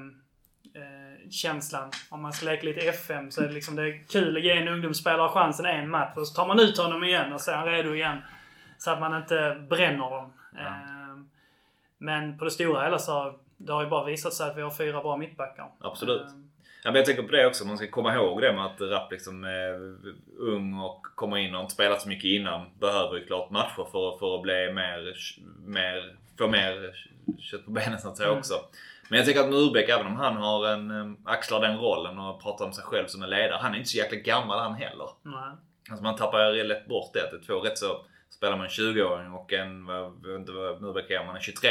känslan. 1.32 1.92
Om 2.10 2.22
man 2.22 2.34
ska 2.34 2.46
leka 2.46 2.66
lite 2.66 2.80
FM 2.80 3.32
så 3.32 3.42
är 3.42 3.48
det 3.48 3.54
liksom 3.54 3.76
det 3.76 3.84
är 3.84 4.04
kul 4.08 4.38
att 4.38 4.44
ge 4.44 4.52
en 4.52 4.68
ungdomsspelare 4.68 5.30
chansen 5.30 5.66
en 5.66 5.90
match 5.90 6.18
och 6.18 6.28
så 6.28 6.34
tar 6.34 6.48
man 6.48 6.60
ut 6.60 6.78
honom 6.78 7.04
igen 7.04 7.34
och 7.34 7.42
så 7.42 7.52
är 7.52 7.56
han 7.56 7.66
redo 7.68 7.94
igen. 7.96 8.18
Så 8.78 8.92
att 8.92 9.00
man 9.00 9.22
inte 9.22 9.66
bränner 9.70 10.10
dem. 10.10 10.34
Ja. 10.56 10.66
Eh, 10.66 11.18
men 11.98 12.38
på 12.38 12.46
det 12.46 12.52
stora 12.52 12.84
hela 12.84 13.00
så 13.00 13.40
det 13.58 13.74
har 13.74 13.84
ju 13.84 13.90
bara 13.90 14.06
visat 14.06 14.34
sig 14.34 14.50
att 14.50 14.58
vi 14.58 14.62
har 14.62 14.72
fyra 14.72 15.02
bra 15.02 15.18
mittbackar. 15.18 15.72
Absolut. 15.82 16.22
Eh, 16.22 16.28
Ja, 16.84 16.92
men 16.92 16.96
jag 16.96 17.06
tänker 17.06 17.24
på 17.24 17.32
det 17.32 17.48
också, 17.48 17.66
man 17.66 17.78
ska 17.78 17.88
komma 17.88 18.16
ihåg 18.16 18.42
det 18.42 18.54
med 18.54 18.66
att 18.66 18.82
Rapp 18.82 19.12
liksom 19.12 19.44
är 19.44 19.96
ung 20.40 20.74
och 20.80 21.02
kommer 21.16 21.38
in 21.38 21.56
och 21.56 21.62
inte 21.62 21.74
spelat 21.74 22.02
så 22.02 22.10
mycket 22.10 22.26
innan. 22.26 22.66
Behöver 22.80 23.18
ju 23.18 23.26
klart 23.26 23.50
matcher 23.50 23.88
för, 23.92 24.18
för 24.18 24.36
att 24.36 24.42
bli 24.42 24.74
mer, 24.74 25.16
mer, 25.66 26.16
få 26.38 26.48
mer 26.48 26.96
kött 27.40 27.66
på 27.66 27.72
benen 27.72 28.00
så 28.00 28.10
att 28.10 28.18
säga 28.18 28.30
Mm. 28.30 28.44
Men 29.10 29.18
jag 29.18 29.26
tänker 29.26 29.42
att 29.42 29.50
Murbeck, 29.50 29.90
även 29.90 30.08
om 30.08 30.16
han 30.16 30.36
har 30.38 30.68
en, 30.68 30.92
em, 30.92 31.18
axlar 31.26 31.62
den 31.62 31.78
rollen 31.78 32.20
och 32.20 32.42
pratar 32.44 32.66
om 32.66 32.74
sig 32.74 32.84
själv 32.84 33.08
som 33.08 33.24
en 33.24 33.30
ledare. 33.30 33.60
Han 33.62 33.74
är 33.74 33.78
inte 33.78 33.90
så 33.90 33.98
jäkla 33.98 34.18
gammal 34.18 34.60
han 34.60 34.74
heller. 34.74 35.10
nej. 35.24 35.56
Alltså 35.92 36.04
man 36.04 36.16
tappar 36.16 36.52
ju 36.52 36.64
lätt 36.64 36.88
bort 36.88 37.14
det. 37.14 37.24
Att 37.24 37.32
det 37.32 37.38
är 37.38 37.42
två 37.42 37.60
rätt 37.60 37.78
så... 37.78 38.06
Spelar 38.30 38.58
man 38.58 38.66
en 38.66 38.70
20-åring 38.72 39.32
och 39.34 39.54
en, 39.54 39.86
vad- 39.86 39.96
jag 40.24 40.30
vet 40.32 40.40
inte 40.40 40.52
vad 40.52 40.82
Murbeck 40.82 41.10
är, 41.10 41.20
om 41.20 41.28
han 41.28 41.36
är 41.36 41.40
23 41.40 41.70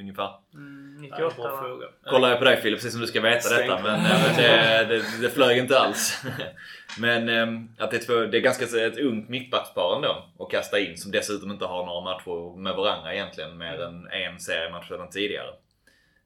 ungefär. 0.00 0.30
Mm, 0.54 0.96
Nej, 1.00 1.10
98 1.10 1.34
bra 1.42 1.50
va? 1.50 1.62
fråga. 1.62 1.86
Kollar 2.04 2.28
jag 2.28 2.38
på 2.38 2.44
dig 2.44 2.56
Filip, 2.56 2.78
precis 2.78 2.92
som 2.92 3.00
du 3.00 3.06
ska 3.06 3.20
veta 3.20 3.40
Stäng. 3.40 3.68
detta. 3.68 3.82
Men 3.82 4.00
eh, 4.00 4.36
det, 4.36 4.84
det, 4.88 5.02
det 5.20 5.30
flög 5.30 5.58
inte 5.58 5.78
alls. 5.78 6.24
Men 7.00 7.28
eh, 7.28 7.84
att 7.84 7.90
det 7.90 7.96
är, 7.96 8.06
två, 8.06 8.14
det 8.30 8.38
är 8.38 8.40
ganska 8.40 8.64
ett 8.86 8.98
ungt 8.98 9.28
mittbackspar 9.28 9.96
ändå 9.96 10.24
att 10.38 10.50
kasta 10.50 10.78
in 10.78 10.96
som 10.96 11.12
dessutom 11.12 11.50
inte 11.50 11.64
har 11.64 11.86
några 11.86 12.00
matcher 12.00 12.56
med 12.58 12.74
varandra 12.76 13.14
egentligen. 13.14 13.58
Mer 13.58 13.82
än 13.82 14.08
en 14.10 14.40
seriematch 14.40 14.88
sedan 14.88 15.10
tidigare. 15.10 15.48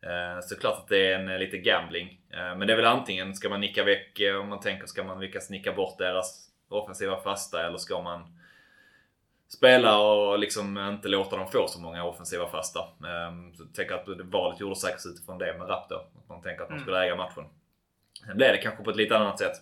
Eh, 0.02 0.40
Så 0.42 0.56
klart 0.56 0.78
att 0.78 0.88
det 0.88 1.12
är 1.12 1.18
en 1.18 1.28
eh, 1.28 1.38
lite 1.38 1.58
gambling. 1.58 2.20
Eh, 2.30 2.56
Men 2.56 2.66
det 2.66 2.72
är 2.72 2.76
väl 2.76 2.84
antingen 2.86 3.34
ska 3.34 3.48
man 3.48 3.60
nicka 3.60 3.84
väck, 3.84 4.20
om 4.40 4.48
man 4.48 4.60
tänker 4.60 4.86
ska 4.86 5.04
man 5.04 5.20
lyckas 5.20 5.50
nicka 5.50 5.72
bort 5.72 5.98
deras 5.98 6.50
offensiva 6.68 7.20
fasta 7.20 7.66
eller 7.66 7.78
ska 7.78 8.02
man 8.02 8.38
spela 9.48 9.98
och 9.98 10.38
liksom 10.38 10.78
inte 10.78 11.08
låta 11.08 11.36
dem 11.36 11.48
få 11.48 11.68
så 11.68 11.80
många 11.80 12.04
offensiva 12.04 12.48
fasta. 12.48 12.80
Ehm, 12.80 13.54
Så 13.54 13.62
jag 13.62 13.74
tänker 13.74 13.94
att 13.94 14.20
valet 14.24 14.60
gjordes 14.60 14.80
säkert 14.80 15.06
utifrån 15.06 15.38
det 15.38 15.58
med 15.58 15.68
Rapp 15.68 15.88
då. 15.88 15.94
Att 15.96 16.28
man 16.28 16.42
tänker 16.42 16.62
att 16.62 16.68
man 16.68 16.76
Mm. 16.78 16.84
skulle 16.84 17.04
äga 17.04 17.16
matchen. 17.16 17.44
Sen 18.26 18.36
blev 18.36 18.52
det 18.52 18.58
kanske 18.58 18.84
på 18.84 18.90
ett 18.90 18.96
lite 18.96 19.16
annat 19.18 19.38
sätt 19.38 19.52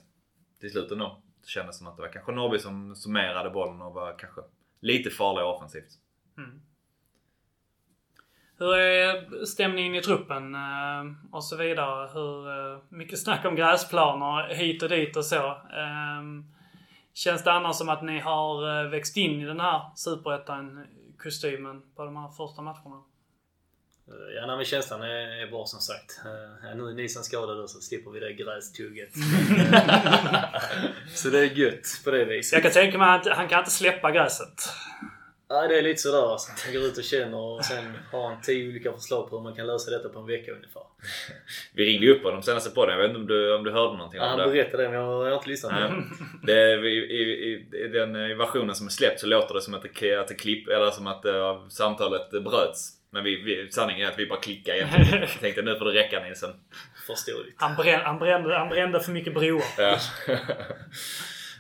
till 0.61 0.71
slut 0.71 0.91
ändå. 0.93 1.23
Det 1.43 1.49
kändes 1.49 1.79
som 1.79 1.87
att 1.87 1.97
det 1.97 2.03
var 2.03 2.09
kanske 2.13 2.33
Norrby 2.33 2.59
som 2.59 2.97
summerade 2.97 3.51
bollen 3.51 3.83
och 3.83 3.95
var 3.95 4.19
kanske 4.19 4.41
lite 4.81 5.11
farligare 5.11 5.49
offensivt. 5.49 5.91
Mm. 6.39 6.63
Hur 8.59 8.75
är 8.75 9.45
stämningen 9.45 9.95
i 9.95 10.03
truppen 10.03 10.55
eh, 10.55 11.05
och 11.33 11.45
så 11.45 11.57
vidare? 11.57 12.09
Hur 12.13 12.49
eh, 12.51 12.79
mycket 12.89 13.19
snack 13.19 13.45
om 13.45 13.57
gräsplaner 13.57 14.55
hit 14.55 14.83
och 14.83 14.89
dit 14.89 15.17
och 15.17 15.25
så. 15.25 15.47
Eh, 15.47 16.23
Känns 17.15 17.45
det 17.45 17.53
annars 17.53 17.77
som 17.77 17.89
att 17.89 18.03
ni 18.03 18.21
har 18.21 18.85
eh, 18.85 18.91
växt 18.91 19.17
in 19.17 19.41
i 19.41 19.45
den 19.45 19.61
här 19.61 19.81
superettan-kostymen 19.97 21.83
på 21.97 22.05
de 22.05 22.17
här 22.17 22.29
första 22.29 22.63
matcherna? 22.63 23.03
Ja, 24.37 24.47
nej, 24.47 24.57
men 24.57 24.65
känslan 24.65 25.03
är, 25.03 25.43
är 25.43 25.51
bra 25.51 25.67
som 25.67 25.81
sagt. 25.81 26.21
Nu 26.77 26.89
är 26.89 26.95
Nisan 26.95 27.25
skadad 27.25 27.71
så 27.71 27.81
slipper 27.81 28.11
vi 28.11 28.21
det 28.21 28.33
grästugget. 28.33 29.15
så 31.15 31.29
det 31.29 31.39
är 31.39 31.45
gött 31.45 32.01
på 32.05 32.11
det 32.11 32.25
viset. 32.25 32.53
Jag 32.53 32.63
kan 32.63 32.73
tänka 32.83 32.99
mig 32.99 33.15
att 33.15 33.27
han 33.27 33.49
kan 33.49 33.59
inte 33.59 33.71
släppa 33.71 34.11
gräset. 34.11 34.69
Ja, 35.49 35.69
det 35.69 35.79
är 35.79 35.83
lite 35.83 36.01
sådär 36.03 36.33
alltså. 36.33 36.53
Han 36.65 36.75
går 36.75 36.83
ut 36.83 36.99
och 36.99 37.05
känner 37.05 37.39
och 37.39 37.65
sen 37.65 37.85
har 38.13 38.29
han 38.29 38.41
tio 38.41 38.69
olika 38.69 38.93
förslag 38.93 39.31
på 39.31 39.37
hur 39.37 39.43
man 39.43 39.55
kan 39.57 39.67
lösa 39.67 39.91
detta 39.91 40.09
på 40.09 40.19
en 40.19 40.27
vecka 40.27 40.53
ungefär. 40.53 40.83
Vi 41.73 41.85
ringde 41.85 42.07
ju 42.07 42.15
upp 42.15 42.23
honom 42.23 42.43
senaste 42.43 42.71
podden. 42.71 42.95
Jag 42.95 43.03
vet 43.03 43.09
inte 43.09 43.21
om 43.21 43.27
du, 43.27 43.55
om 43.55 43.65
du 43.65 43.73
hörde 43.73 43.97
någonting 43.97 44.21
Ja, 44.21 44.33
om 44.33 44.41
han 44.41 44.49
det? 44.49 44.55
berättade 44.55 44.83
det 44.83 44.89
men 44.89 44.99
jag 44.99 45.07
har, 45.07 45.35
inte 45.35 45.49
lyssnat 45.49 45.73
Nej. 45.73 46.03
det. 46.43 46.89
I, 46.89 46.97
i, 46.97 47.53
i, 47.85 47.89
den 47.89 48.31
eh, 48.31 48.37
versionen 48.37 48.75
som 48.75 48.87
är 48.87 48.91
släppt 48.91 49.21
så 49.21 49.27
låter 49.27 49.55
det 49.55 49.61
som 49.61 49.75
att 49.75 49.83
det, 50.01 50.15
att 50.17 50.29
det 50.29 50.35
klipp, 50.35 50.69
eller 50.69 50.91
som 50.91 51.07
att 51.07 51.25
eh, 51.25 51.69
samtalet 51.69 52.31
bröts. 52.31 52.91
Men 53.11 53.25
vi, 53.25 53.43
vi, 53.43 53.71
sanningen 53.73 54.07
är 54.07 54.13
att 54.13 54.19
vi 54.19 54.27
bara 54.27 54.41
klickade 54.41 54.79
egentligen. 54.79 55.21
Jag 55.21 55.41
tänkte 55.41 55.63
nu 55.63 55.79
får 55.79 55.85
det 55.85 55.93
räcka 56.01 56.21
Nilsen. 56.21 56.51
Förståeligt. 57.07 57.55
Han, 57.57 57.77
brän, 57.77 58.01
han, 58.01 58.19
brände, 58.19 58.59
han 58.59 58.69
brände 58.69 59.01
för 59.01 59.13
mycket 59.13 59.35
broar. 59.35 59.65
Ja. 59.79 59.99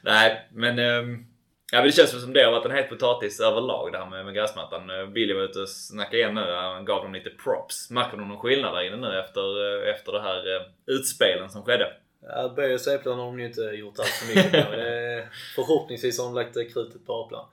Nej, 0.03 0.49
men... 0.53 0.79
ehm, 0.79 1.27
Ja, 1.75 1.81
men 1.81 1.87
det 1.87 1.93
känns 1.93 2.23
som 2.23 2.33
det 2.33 2.43
har 2.45 2.53
varit 2.53 2.65
en 2.65 2.71
het 2.71 2.89
potatis 2.89 3.41
överlag 3.41 3.93
det 3.93 3.99
här 3.99 4.07
med, 4.07 4.25
med 4.25 4.35
gräsmattan. 4.35 4.91
Eh, 4.91 5.07
Billy 5.07 5.35
var 5.35 5.43
ute 5.43 5.59
och 5.61 5.69
snackade 5.69 6.17
igen 6.17 6.35
nu. 6.35 6.53
Han 6.53 6.85
gav 6.85 7.03
dem 7.03 7.15
lite 7.15 7.31
props. 7.31 7.91
Märker 7.91 8.17
du 8.17 8.25
någon 8.25 8.39
skillnad 8.39 8.75
där 8.75 8.83
inne 8.87 8.97
nu 8.97 9.21
efter, 9.21 9.43
eh, 9.87 9.95
efter 9.95 10.13
det 10.13 10.21
här 10.23 10.57
eh, 10.57 10.63
utspelen 10.87 11.51
som 11.51 11.63
skedde? 11.63 11.93
Ja, 12.29 12.53
B 12.57 12.75
och 12.75 12.81
C-plan 12.81 13.19
har 13.19 13.27
de 13.27 13.41
ju 13.41 13.47
inte 13.47 13.61
gjort 13.61 13.99
allt 13.99 14.09
för 14.09 14.27
mycket 14.37 14.55
är- 14.73 15.29
Förhoppningsvis 15.55 16.19
har 16.19 16.25
de 16.25 16.35
lagt 16.35 16.55
krutet 16.55 17.07
på 17.07 17.13
A-plan. 17.23 17.47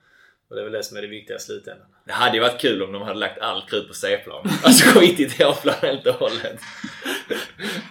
Och 0.50 0.56
det 0.56 0.60
är 0.60 0.64
väl 0.64 0.72
det 0.72 0.82
som 0.82 0.96
är 0.96 1.02
det 1.02 1.08
viktiga 1.08 1.36
i 1.36 1.40
slutändan. 1.40 1.86
Det 2.06 2.12
hade 2.12 2.36
ju 2.36 2.40
varit 2.42 2.60
kul 2.60 2.82
om 2.82 2.92
de 2.92 3.02
hade 3.02 3.18
lagt 3.18 3.38
all 3.40 3.62
krut 3.62 3.88
på 3.88 3.94
C-plan. 3.94 4.48
Alltså 4.64 4.98
skitit 4.98 5.40
i 5.40 5.44
A-plan 5.44 5.74
helt 5.82 6.06
och 6.06 6.14
hållet. 6.14 6.60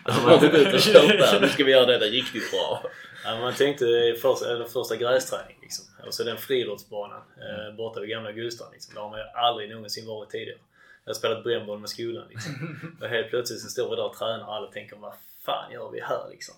Alltså 0.04 0.22
man 0.22 0.32
har 0.32 0.48
gått 0.48 0.54
ut 0.54 0.74
och 0.74 0.80
kört 0.80 1.08
där. 1.08 1.40
Nu 1.42 1.48
ska 1.48 1.64
vi 1.64 1.72
göra 1.72 1.86
det 1.86 2.06
riktigt 2.06 2.52
bra. 2.52 2.84
Ja, 3.24 3.40
man 3.40 3.54
tänkte 3.54 4.16
först, 4.22 4.42
eller 4.42 4.66
första 4.66 4.96
grästräning 4.96 5.58
liksom. 5.62 5.86
Och 6.06 6.14
så 6.14 6.24
den 6.24 6.38
friidrottsbanan 6.38 7.22
eh, 7.38 7.76
borta 7.76 8.00
vid 8.00 8.10
gamla 8.10 8.32
Gustav. 8.32 8.74
Liksom. 8.74 8.96
Där 8.96 9.02
har 9.02 9.10
man 9.10 9.20
ju 9.20 9.26
aldrig 9.26 9.70
någonsin 9.70 10.08
varit 10.08 10.30
tidigare. 10.30 10.60
Jag 11.04 11.10
har 11.10 11.14
spelat 11.14 11.44
brännboll 11.44 11.80
med 11.80 11.90
skolan 11.90 12.28
liksom. 12.30 12.54
Och 13.02 13.08
helt 13.08 13.30
plötsligt 13.30 13.62
så 13.62 13.70
står 13.70 13.90
vi 13.90 13.96
där 13.96 14.06
och 14.06 14.18
tränar 14.18 14.48
och 14.48 14.56
alla 14.56 14.68
tänker 14.68 14.96
vad 14.96 15.14
fan 15.46 15.72
gör 15.72 15.92
vi 15.92 16.02
här 16.02 16.30
liksom? 16.32 16.56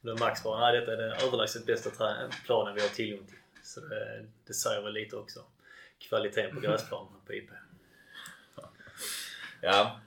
Och 0.00 0.06
då 0.06 0.16
Max 0.16 0.42
bara, 0.42 0.60
nej 0.60 0.80
detta 0.80 0.92
är 0.92 0.96
den 0.96 1.12
överlägset 1.12 1.66
bästa 1.66 1.90
planen 2.46 2.74
vi 2.74 2.80
har 2.80 2.88
tillgång 2.88 3.26
till. 3.26 3.38
Så 3.62 3.80
det, 3.80 4.26
det 4.46 4.54
säger 4.54 4.82
väl 4.82 4.92
lite 4.92 5.16
också. 5.16 5.40
Kvaliteten 5.98 6.54
på 6.54 6.60
gräsplanen 6.60 7.12
på 7.26 7.34
IP. 7.34 7.50
Ja. 9.60 10.00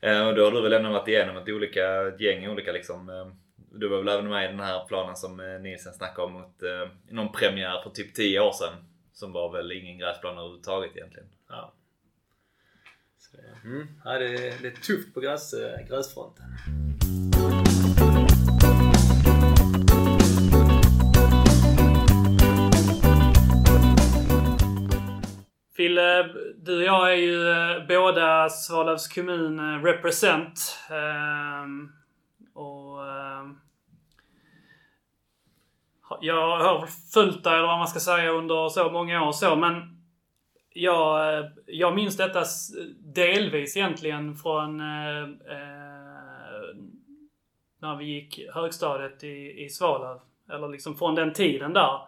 Och 0.00 0.34
då 0.34 0.44
har 0.44 0.52
du 0.52 0.62
väl 0.62 0.72
ändå 0.72 0.90
varit 0.90 1.08
igenom 1.08 1.36
ett, 1.36 1.48
olika, 1.48 2.08
ett 2.08 2.20
gäng 2.20 2.48
olika 2.48 2.72
liksom. 2.72 3.08
Eh, 3.08 3.26
du 3.72 3.88
var 3.88 3.98
väl 3.98 4.08
även 4.08 4.28
med 4.28 4.44
i 4.44 4.48
den 4.48 4.60
här 4.60 4.84
planen 4.88 5.16
som 5.16 5.40
eh, 5.40 5.60
Nielsen 5.60 5.92
snackade 5.92 6.26
om 6.26 6.32
mot 6.32 6.62
eh, 6.62 6.88
någon 7.10 7.32
premiär 7.32 7.82
för 7.82 7.90
typ 7.90 8.14
10 8.14 8.40
år 8.40 8.52
sedan. 8.52 8.74
Som 9.12 9.32
var 9.32 9.52
väl 9.52 9.72
ingen 9.72 9.98
gräsplan 9.98 10.38
överhuvudtaget 10.38 10.96
egentligen. 10.96 11.28
Ja. 11.48 11.72
Så 13.18 13.36
det, 13.36 13.68
mm, 13.68 13.86
ja, 14.04 14.10
det, 14.18 14.26
är- 14.48 14.62
det 14.62 14.68
är 14.68 14.82
tufft 14.82 15.14
på 15.14 15.20
gräs, 15.20 15.52
eh, 15.54 15.86
gräsfronten. 15.88 16.44
Fille, 25.76 26.28
du 26.62 26.76
och 26.76 26.82
jag 26.82 27.12
är 27.12 27.16
ju 27.16 27.50
eh, 27.50 27.86
båda 27.88 28.48
Svalövs 28.48 29.08
kommun 29.08 29.82
represent. 29.84 30.78
Ehm, 30.90 31.88
och 32.60 33.08
ehm, 33.08 33.58
jag 36.20 36.58
har 36.58 36.86
följt 37.14 37.44
dig, 37.44 37.52
eller 37.52 37.66
vad 37.66 37.78
man 37.78 37.88
ska 37.88 38.00
säga, 38.00 38.30
under 38.30 38.68
så 38.68 38.90
många 38.90 39.22
år 39.22 39.26
och 39.26 39.34
så, 39.34 39.56
men 39.56 40.00
jag, 40.72 41.38
eh, 41.38 41.44
jag 41.66 41.94
minns 41.94 42.16
detta 42.16 42.44
delvis 42.98 43.76
egentligen 43.76 44.34
från 44.34 44.80
eh, 44.80 45.22
eh, 45.22 46.00
när 47.80 47.96
vi 47.96 48.04
gick 48.04 48.40
högstadiet 48.54 49.24
i, 49.24 49.64
i 49.64 49.68
Svalöv. 49.68 50.20
Eller 50.50 50.68
liksom 50.68 50.96
från 50.96 51.14
den 51.14 51.32
tiden 51.32 51.72
där. 51.72 52.00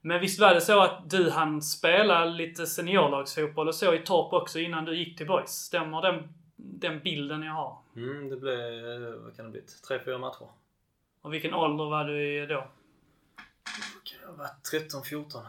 Men 0.00 0.20
visst 0.20 0.40
var 0.40 0.54
det 0.54 0.60
så 0.60 0.80
att 0.80 1.10
du 1.10 1.30
hann 1.30 1.62
spela 1.62 2.24
lite 2.24 2.66
seniorlagsfotboll 2.66 3.68
och 3.68 3.74
så 3.74 3.94
i 3.94 3.98
Torp 3.98 4.32
också 4.32 4.58
innan 4.58 4.84
du 4.84 4.96
gick 4.96 5.18
till 5.18 5.26
Boys? 5.26 5.50
Stämmer 5.50 6.02
den, 6.02 6.28
den 6.64 7.00
bilden 7.00 7.42
jag 7.42 7.52
har? 7.52 7.78
Mm, 7.96 8.28
det 8.28 8.36
blev, 8.36 8.58
eh, 8.58 9.14
vad 9.14 9.36
kan 9.36 9.44
det 9.44 9.50
bli? 9.50 9.60
Tre, 9.88 10.00
fyra 10.04 10.18
matcher. 10.18 10.48
Och 11.22 11.34
vilken 11.34 11.54
ålder 11.54 11.84
var 11.84 12.04
du 12.04 12.42
i 12.42 12.46
då? 12.46 12.66
Kan 14.04 14.20
jag 14.22 14.32
varit 14.32 14.64
13, 14.70 15.02
14? 15.02 15.44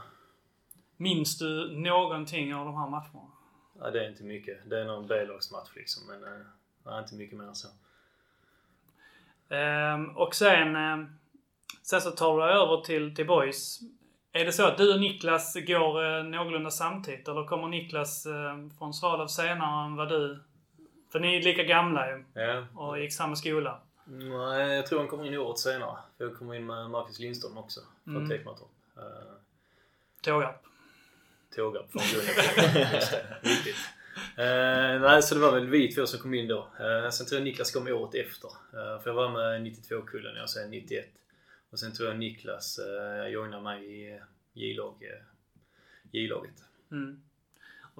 Minns 0.97 1.38
du 1.38 1.78
någonting 1.78 2.55
av 2.55 2.66
de 2.66 2.76
här 2.76 2.89
matcherna? 2.89 3.32
Ja, 3.80 3.91
det 3.91 4.05
är 4.05 4.09
inte 4.09 4.24
mycket. 4.24 4.70
Det 4.70 4.82
är 4.82 4.86
någon 4.86 5.07
B-lagsmatch 5.07 5.76
liksom, 5.76 6.07
men 6.07 6.24
eh, 6.24 6.45
nej, 6.86 6.99
inte 6.99 7.16
mycket 7.16 7.38
mer 7.38 7.45
än 7.45 7.55
så. 7.55 7.68
Ehm, 9.49 10.18
och 10.18 10.36
sen, 10.36 10.76
ehm, 10.76 11.09
sen 11.84 12.01
så 12.01 12.12
tar 12.12 12.38
du 12.38 12.43
över 12.43 12.82
till, 12.82 13.16
till 13.16 13.28
Boys. 13.28 13.80
Är 14.34 14.45
det 14.45 14.51
så 14.51 14.66
att 14.66 14.78
du 14.78 14.93
och 14.93 14.99
Niklas 14.99 15.57
går 15.68 16.05
eh, 16.05 16.24
någorlunda 16.24 16.72
samtidigt? 16.72 17.28
Eller 17.28 17.47
kommer 17.47 17.68
Niklas 17.68 18.26
eh, 18.26 18.57
från 18.78 18.93
Svalöv 18.93 19.28
senare 19.28 19.86
än 19.86 19.95
vad 19.95 20.09
du... 20.09 20.43
För 21.12 21.20
ni 21.20 21.38
är 21.38 21.41
lika 21.41 21.64
gamla 21.64 22.09
ju 22.12 22.24
Ja. 22.34 22.66
och 22.76 22.99
gick 22.99 23.14
samma 23.14 23.36
skola. 23.36 23.82
Nej, 24.05 24.76
jag 24.76 24.86
tror 24.88 24.99
han 24.99 25.07
kommer 25.07 25.26
in 25.26 25.34
i 25.34 25.38
året 25.38 25.59
senare. 25.59 25.97
För 26.18 26.26
jag 26.26 26.38
kommer 26.38 26.55
in 26.55 26.66
med 26.66 26.89
Marcus 26.89 27.20
Lindström 27.20 27.57
också. 27.57 27.80
Från 28.03 28.16
Mm. 28.16 28.30
Tecmatorp. 28.30 28.70
Uh, 28.97 29.03
Tågarp. 30.22 30.64
Tågarp 31.55 31.91
från 31.91 32.01
Viktigt. 33.43 33.76
Eh, 34.38 35.01
nej, 35.01 35.22
så 35.24 35.36
det 35.36 35.41
var 35.41 35.51
väl 35.51 35.68
vi 35.68 35.91
två 35.91 36.05
som 36.05 36.20
kom 36.20 36.34
in 36.34 36.47
då. 36.47 36.57
Uh, 36.59 37.09
sen 37.09 37.28
tror 37.28 37.39
jag 37.39 37.45
Niklas 37.45 37.72
kom 37.72 37.88
året 37.88 38.16
efter. 38.16 38.47
Eh, 38.47 39.01
för 39.01 39.09
jag 39.09 39.14
var 39.14 39.30
med 39.30 39.62
92-kullen, 39.62 40.36
jag 40.36 40.49
sen 40.49 40.70
91. 40.72 41.05
Och 41.70 41.80
sen 41.80 41.93
tror 41.93 42.09
jag 42.09 42.20
Niklas 42.20 42.80
uh, 42.80 43.28
joinade 43.28 43.64
mig 43.64 43.86
i 43.86 44.12
eh, 44.16 44.22
J-lag, 44.53 44.95
eh, 45.01 45.24
J-laget. 46.12 46.55
Mm. 46.91 47.22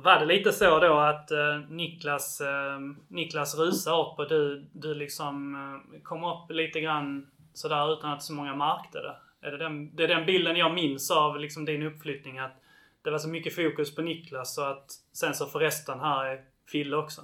Var 0.04 0.20
det 0.20 0.26
lite 0.26 0.52
så 0.52 0.80
då 0.80 0.99
att 0.99 1.32
eh, 1.32 1.60
Niklas, 1.70 2.41
eh, 2.41 2.80
Niklas 3.08 3.58
rusade 3.58 3.95
upp 3.95 4.20
och 4.20 4.30
du, 4.30 4.66
du 4.74 4.93
liksom 4.93 5.56
eh, 5.56 6.02
kom 6.02 6.24
upp 6.24 6.52
lite 6.52 6.82
grann 6.82 7.32
sådär 7.54 7.93
utan 7.93 8.14
att 8.14 8.24
så 8.24 8.34
många 8.34 8.56
märkte 8.56 8.99
det? 8.99 9.16
Är 9.47 9.52
det, 9.52 9.58
den, 9.58 9.95
det 9.95 10.04
är 10.04 10.08
den 10.08 10.26
bilden 10.26 10.56
jag 10.56 10.74
minns 10.74 11.12
av 11.12 11.39
liksom 11.39 11.66
din 11.66 11.84
uppflyttning 11.84 12.39
att 12.39 12.62
det 13.02 13.12
var 13.12 13.20
så 13.20 13.30
mycket 13.30 13.56
fokus 13.56 13.95
på 13.95 14.02
Niklas 14.02 14.58
och 14.58 14.72
att 14.72 14.91
sen 15.14 15.34
så 15.34 15.45
förresten 15.45 15.99
här 15.99 16.26
är 16.26 16.41
Fille 16.68 16.97
också. 16.97 17.22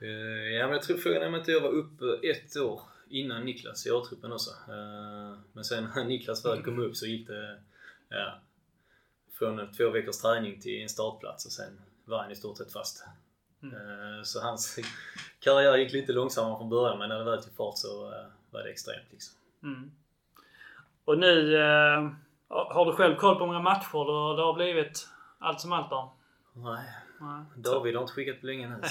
Eh, 0.00 0.08
ja, 0.58 0.66
men 0.66 0.72
jag 0.72 0.82
tror 0.82 0.96
frågan 0.96 1.22
är 1.22 1.28
om 1.28 1.34
inte 1.34 1.52
jag 1.52 1.60
var 1.60 1.70
uppe 1.70 2.04
ett 2.28 2.56
år 2.56 2.80
innan 3.10 3.44
Niklas 3.44 3.86
i 3.86 3.90
A-truppen 3.90 4.32
också. 4.32 4.50
Eh, 4.50 5.38
men 5.52 5.64
sen 5.64 5.88
när 5.94 6.04
Niklas 6.04 6.44
väl 6.44 6.62
kom 6.62 6.78
upp 6.78 6.96
så 6.96 7.06
gick 7.06 7.26
det 7.26 7.58
ja, 8.08 8.40
från 9.38 9.58
en 9.58 9.72
två 9.72 9.90
veckors 9.90 10.18
träning 10.18 10.60
till 10.60 10.82
en 10.82 10.88
startplats 10.88 11.46
och 11.46 11.52
sen 11.52 11.80
var 12.04 12.18
han 12.18 12.30
i 12.30 12.36
stort 12.36 12.56
sett 12.56 12.72
fast. 12.72 13.04
Eh, 13.62 14.22
så 14.22 14.40
hans 14.40 14.78
karriär 15.40 15.76
gick 15.76 15.92
lite 15.92 16.12
långsammare 16.12 16.58
från 16.58 16.68
början 16.68 16.98
men 16.98 17.08
när 17.08 17.18
det 17.18 17.24
väl 17.24 17.42
tog 17.42 17.56
fart 17.56 17.78
så 17.78 18.06
eh, 18.06 18.26
var 18.50 18.62
det 18.62 18.70
extremt 18.70 19.06
liksom. 19.10 19.34
Mm. 19.62 19.90
Och 21.04 21.18
nu 21.18 21.56
eh, 21.56 22.10
har 22.48 22.86
du 22.86 22.92
själv 22.92 23.16
koll 23.16 23.34
på 23.34 23.40
hur 23.40 23.46
många 23.46 23.60
matcher 23.60 24.04
det, 24.04 24.36
det 24.36 24.42
har 24.42 24.54
blivit 24.54 25.08
allt 25.38 25.60
som 25.60 25.72
allt 25.72 25.90
då? 25.90 26.12
Nej, 26.52 26.84
Nej. 27.20 27.44
David 27.56 27.94
har 27.94 28.02
inte 28.02 28.12
skickat 28.12 28.40
på 28.40 28.46
länge 28.46 28.68
nu. 28.68 28.74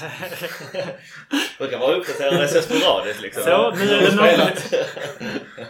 Brukar 1.58 1.80
vara 1.80 1.96
uppdaterade 1.96 2.48
så 2.48 2.62
sporadiskt 2.62 3.22
liksom. 3.22 3.44
Så, 3.44 3.72
nu 3.72 3.84
är 3.84 4.02
det 4.02 4.12
Spelat. 4.12 4.74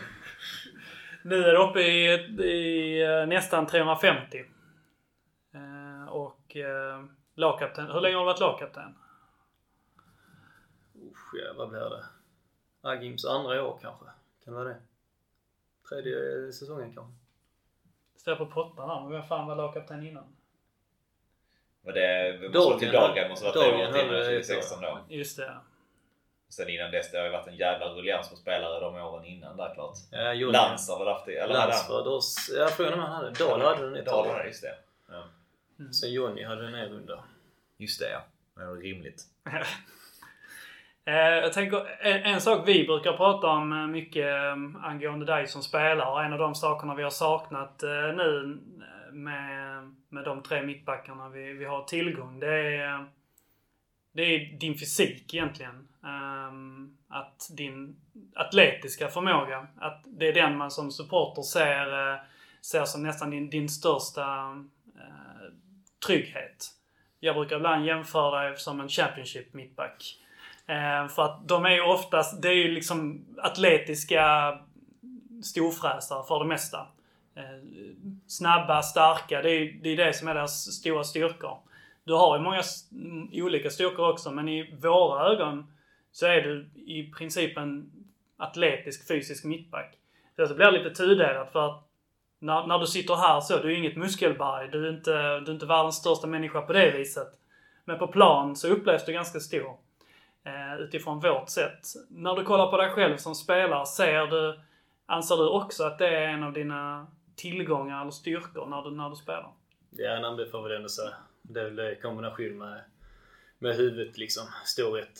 Nu 1.21 1.43
är 1.43 1.53
det 1.53 1.59
uppe 1.59 1.82
i, 1.82 2.05
i 2.43 3.25
nästan 3.28 3.67
350. 3.67 4.45
Och 6.48 6.56
eh, 6.56 7.04
lagkapten. 7.36 7.88
Hur 7.91 8.02
länge 8.02 8.16
har 8.16 8.22
du 8.22 8.26
varit 8.26 8.39
lagkapten? 8.39 8.95
Usch, 10.95 11.34
ja, 11.34 11.54
vad 11.56 11.70
blir 11.70 11.80
det? 11.80 12.06
Agims 12.82 13.26
andra 13.26 13.64
år 13.64 13.80
kanske? 13.82 14.06
Kan 14.43 14.54
det 14.54 14.60
vara 14.60 14.70
det? 14.70 14.78
Tredje 15.89 16.52
säsongen 16.52 16.93
kanske? 16.93 17.14
Står 18.16 18.36
på 18.36 18.45
pottan 18.45 18.89
här, 18.89 19.02
men 19.02 19.12
vem 19.12 19.24
fan 19.24 19.48
var 19.48 19.56
lagkapten 19.56 20.08
innan? 20.08 20.24
Och 21.84 21.93
det 21.93 22.39
måste 22.41 22.58
Dagen, 22.58 22.70
vara 22.70 22.80
till 22.80 22.91
dagen 22.91 23.30
måste 23.30 23.45
vara 23.45 23.54
tre 23.54 23.72
dagen 23.72 23.88
år 23.88 23.91
till 23.91 24.08
hade 24.08 24.18
det 24.18 24.43
2016 24.43 24.82
då. 24.82 25.00
Just 25.10 25.38
det. 25.38 25.58
Sen 26.50 26.70
innan 26.70 26.91
dess, 26.91 27.12
det 27.12 27.18
har 27.18 27.26
ju 27.26 27.32
varit 27.32 27.48
en 27.48 27.56
jävla 27.56 27.86
ruljans 27.89 28.30
på 28.30 28.36
spelare 28.36 28.80
de 28.80 28.95
åren 28.95 29.26
innan 29.26 29.58
där 29.58 29.74
klart. 29.74 29.95
Ja. 30.12 30.34
Lantz 30.34 30.89
har 30.89 31.00
väl 31.00 31.08
haft 31.08 31.26
det, 31.26 31.38
eller 31.38 31.56
hade 31.56 31.68
Lantz 31.68 31.88
han? 31.88 31.95
var 31.95 32.04
då... 32.04 32.22
Ja, 32.58 32.68
frågan 32.68 32.93
om 32.93 33.00
han 33.00 33.12
hade. 33.12 33.32
Dahl 33.32 33.62
hade 33.62 33.82
den 33.82 33.95
ett 33.95 34.06
Dahl 34.06 34.28
hade 34.28 34.48
just 34.48 34.62
det. 34.62 34.76
Ja. 35.10 35.24
Sen 35.91 36.13
Johnny 36.13 36.43
hade 36.43 36.61
den 36.61 36.75
en 36.75 36.89
runda. 36.89 37.23
Just 37.78 37.99
det 37.99 38.09
ja. 38.09 38.23
Det 38.55 38.65
var 38.65 38.75
rimligt. 38.75 39.23
Eh, 41.05 41.15
jag 41.15 41.53
tänker, 41.53 42.05
en, 42.05 42.23
en 42.23 42.41
sak 42.41 42.67
vi 42.67 42.86
brukar 42.88 43.13
prata 43.13 43.47
om 43.47 43.73
eh, 43.73 43.88
mycket 43.88 44.25
eh, 44.25 44.86
angående 44.86 45.25
dig 45.25 45.47
som 45.47 45.63
spelare 45.63 46.25
en 46.25 46.34
av 46.34 46.39
de 46.39 46.55
sakerna 46.55 46.95
vi 46.95 47.03
har 47.03 47.09
saknat 47.09 47.84
nu 48.15 48.59
med, 49.11 49.91
med 50.09 50.23
de 50.23 50.43
tre 50.43 50.63
mittbackarna 50.63 51.30
vi, 51.30 51.53
vi 51.53 51.65
har 51.65 51.84
tillgång. 51.84 52.39
Det 52.39 52.75
är, 52.75 53.05
det 54.11 54.21
är 54.21 54.59
din 54.59 54.78
fysik 54.78 55.34
egentligen. 55.34 55.88
Ehm, 56.03 56.97
att 57.07 57.49
din 57.51 57.95
atletiska 58.36 59.07
förmåga, 59.07 59.67
att 59.78 60.03
det 60.05 60.28
är 60.28 60.34
den 60.34 60.57
man 60.57 60.71
som 60.71 60.91
supporter 60.91 61.41
ser, 61.41 62.19
ser 62.61 62.86
som 62.86 63.03
nästan 63.03 63.30
din, 63.30 63.49
din 63.49 63.69
största 63.69 64.55
trygghet. 66.06 66.68
Jag 67.20 67.36
brukar 67.36 67.56
ibland 67.56 67.86
jämföra 67.86 68.43
dig 68.43 68.58
som 68.58 68.82
en 68.82 68.89
Championship 68.89 69.54
mittback. 69.54 70.18
Eh, 70.68 71.08
för 71.08 71.26
att 71.26 71.48
de 71.48 71.66
är 71.66 71.70
ju 71.72 71.82
oftast, 71.82 72.41
det 72.41 72.50
är 72.50 72.56
ju 72.56 72.72
liksom 72.72 73.26
atletiska 73.38 74.58
storfräsare 75.43 76.24
för 76.28 76.39
det 76.39 76.45
mesta. 76.45 76.88
Eh, 77.36 77.43
snabba, 78.28 78.82
starka, 78.82 79.41
det 79.41 79.50
är 79.50 79.60
ju 79.60 79.72
det, 79.72 79.89
är 79.89 79.98
det 79.98 80.14
som 80.14 80.28
är 80.28 80.34
deras 80.34 80.74
stora 80.74 81.04
styrkor. 81.04 81.58
Du 82.04 82.14
har 82.14 82.38
ju 82.38 82.43
många 82.43 82.62
mm, 82.91 83.30
olika 83.34 83.70
styrkor 83.70 84.10
också, 84.10 84.32
men 84.32 84.50
i 84.50 84.76
våra 84.82 85.26
ögon 85.26 85.74
så 86.12 86.26
är 86.26 86.41
du 86.41 86.70
i 86.76 87.12
princip 87.12 87.58
en 87.58 87.91
atletisk, 88.38 89.08
fysisk 89.08 89.45
mittback. 89.45 89.98
Så 90.36 90.45
det 90.45 90.54
blir 90.54 90.72
lite 90.72 90.95
tudelat 90.95 91.52
för 91.52 91.70
att 91.70 91.87
när, 92.40 92.68
när 92.68 92.80
du 92.80 92.88
sitter 92.88 93.16
här 93.16 93.42
så, 93.42 93.58
du 93.58 93.72
är 93.74 93.78
inget 93.78 93.98
muskelberg. 93.98 94.70
Du 94.72 94.88
är, 94.88 94.90
inte, 94.90 95.12
du 95.12 95.52
är 95.52 95.54
inte 95.54 95.66
världens 95.66 95.96
största 95.96 96.28
människa 96.28 96.62
på 96.62 96.74
det 96.74 96.92
viset. 96.92 97.28
Men 97.86 98.00
på 98.00 98.08
plan 98.08 98.56
så 98.56 98.68
upplevs 98.68 99.06
du 99.06 99.14
ganska 99.14 99.40
stor. 99.40 99.78
Eh, 100.44 100.80
utifrån 100.80 101.20
vårt 101.20 101.50
sätt. 101.50 101.80
När 102.10 102.36
du 102.36 102.44
kollar 102.44 102.72
på 102.72 102.78
dig 102.78 102.90
själv 102.90 103.18
som 103.18 103.36
spelare, 103.36 103.86
ser 103.86 104.28
du, 104.28 104.60
anser 105.06 105.38
du 105.38 105.50
också 105.50 105.84
att 105.84 105.98
det 105.98 106.08
är 106.08 106.28
en 106.28 106.44
av 106.44 106.54
dina 106.54 107.08
tillgångar 107.36 108.02
eller 108.02 108.12
styrkor 108.12 108.66
när 108.66 108.82
du, 108.82 108.92
när 108.92 109.10
du 109.10 109.16
spelar? 109.16 109.52
Ja, 109.90 110.10
nej, 110.10 110.22
men 110.22 110.38
det 110.38 110.48
får 110.48 110.70
vi 110.70 110.76
ändå 110.76 110.90
säga. 110.90 111.14
Det 111.42 111.60
är 111.60 111.64
väl 111.64 111.76
det 111.76 111.92
i 111.92 112.02
kombination 112.02 112.58
med 112.58 112.82
med 113.60 113.76
huvudet 113.76 114.18
liksom. 114.18 114.44
storhet. 114.66 115.08
rätt. 115.08 115.20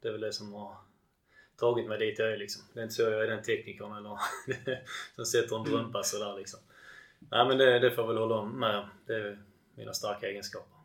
Det 0.00 0.08
är 0.08 0.12
väl 0.12 0.20
det 0.20 0.32
som 0.32 0.52
har 0.54 0.76
tagit 1.62 1.88
mig 1.88 1.98
dit 1.98 2.18
jag 2.18 2.32
är 2.32 2.36
liksom. 2.36 2.62
Det 2.72 2.80
är 2.80 2.82
inte 2.82 2.94
så 2.94 3.02
jag 3.02 3.22
är 3.24 3.26
den 3.26 3.42
teknikern 3.42 3.92
eller 3.96 4.18
som 5.14 5.24
sätter 5.24 5.56
en 5.56 5.64
drömpass 5.64 6.10
sådär 6.10 6.34
liksom. 6.38 6.60
Nej 7.18 7.48
men 7.48 7.58
det, 7.58 7.78
det 7.78 7.90
får 7.90 8.04
jag 8.04 8.08
väl 8.08 8.22
hålla 8.22 8.42
med 8.42 8.78
om. 8.78 8.88
Det 9.06 9.14
är 9.14 9.38
mina 9.74 9.92
starka 9.92 10.26
egenskaper. 10.26 10.76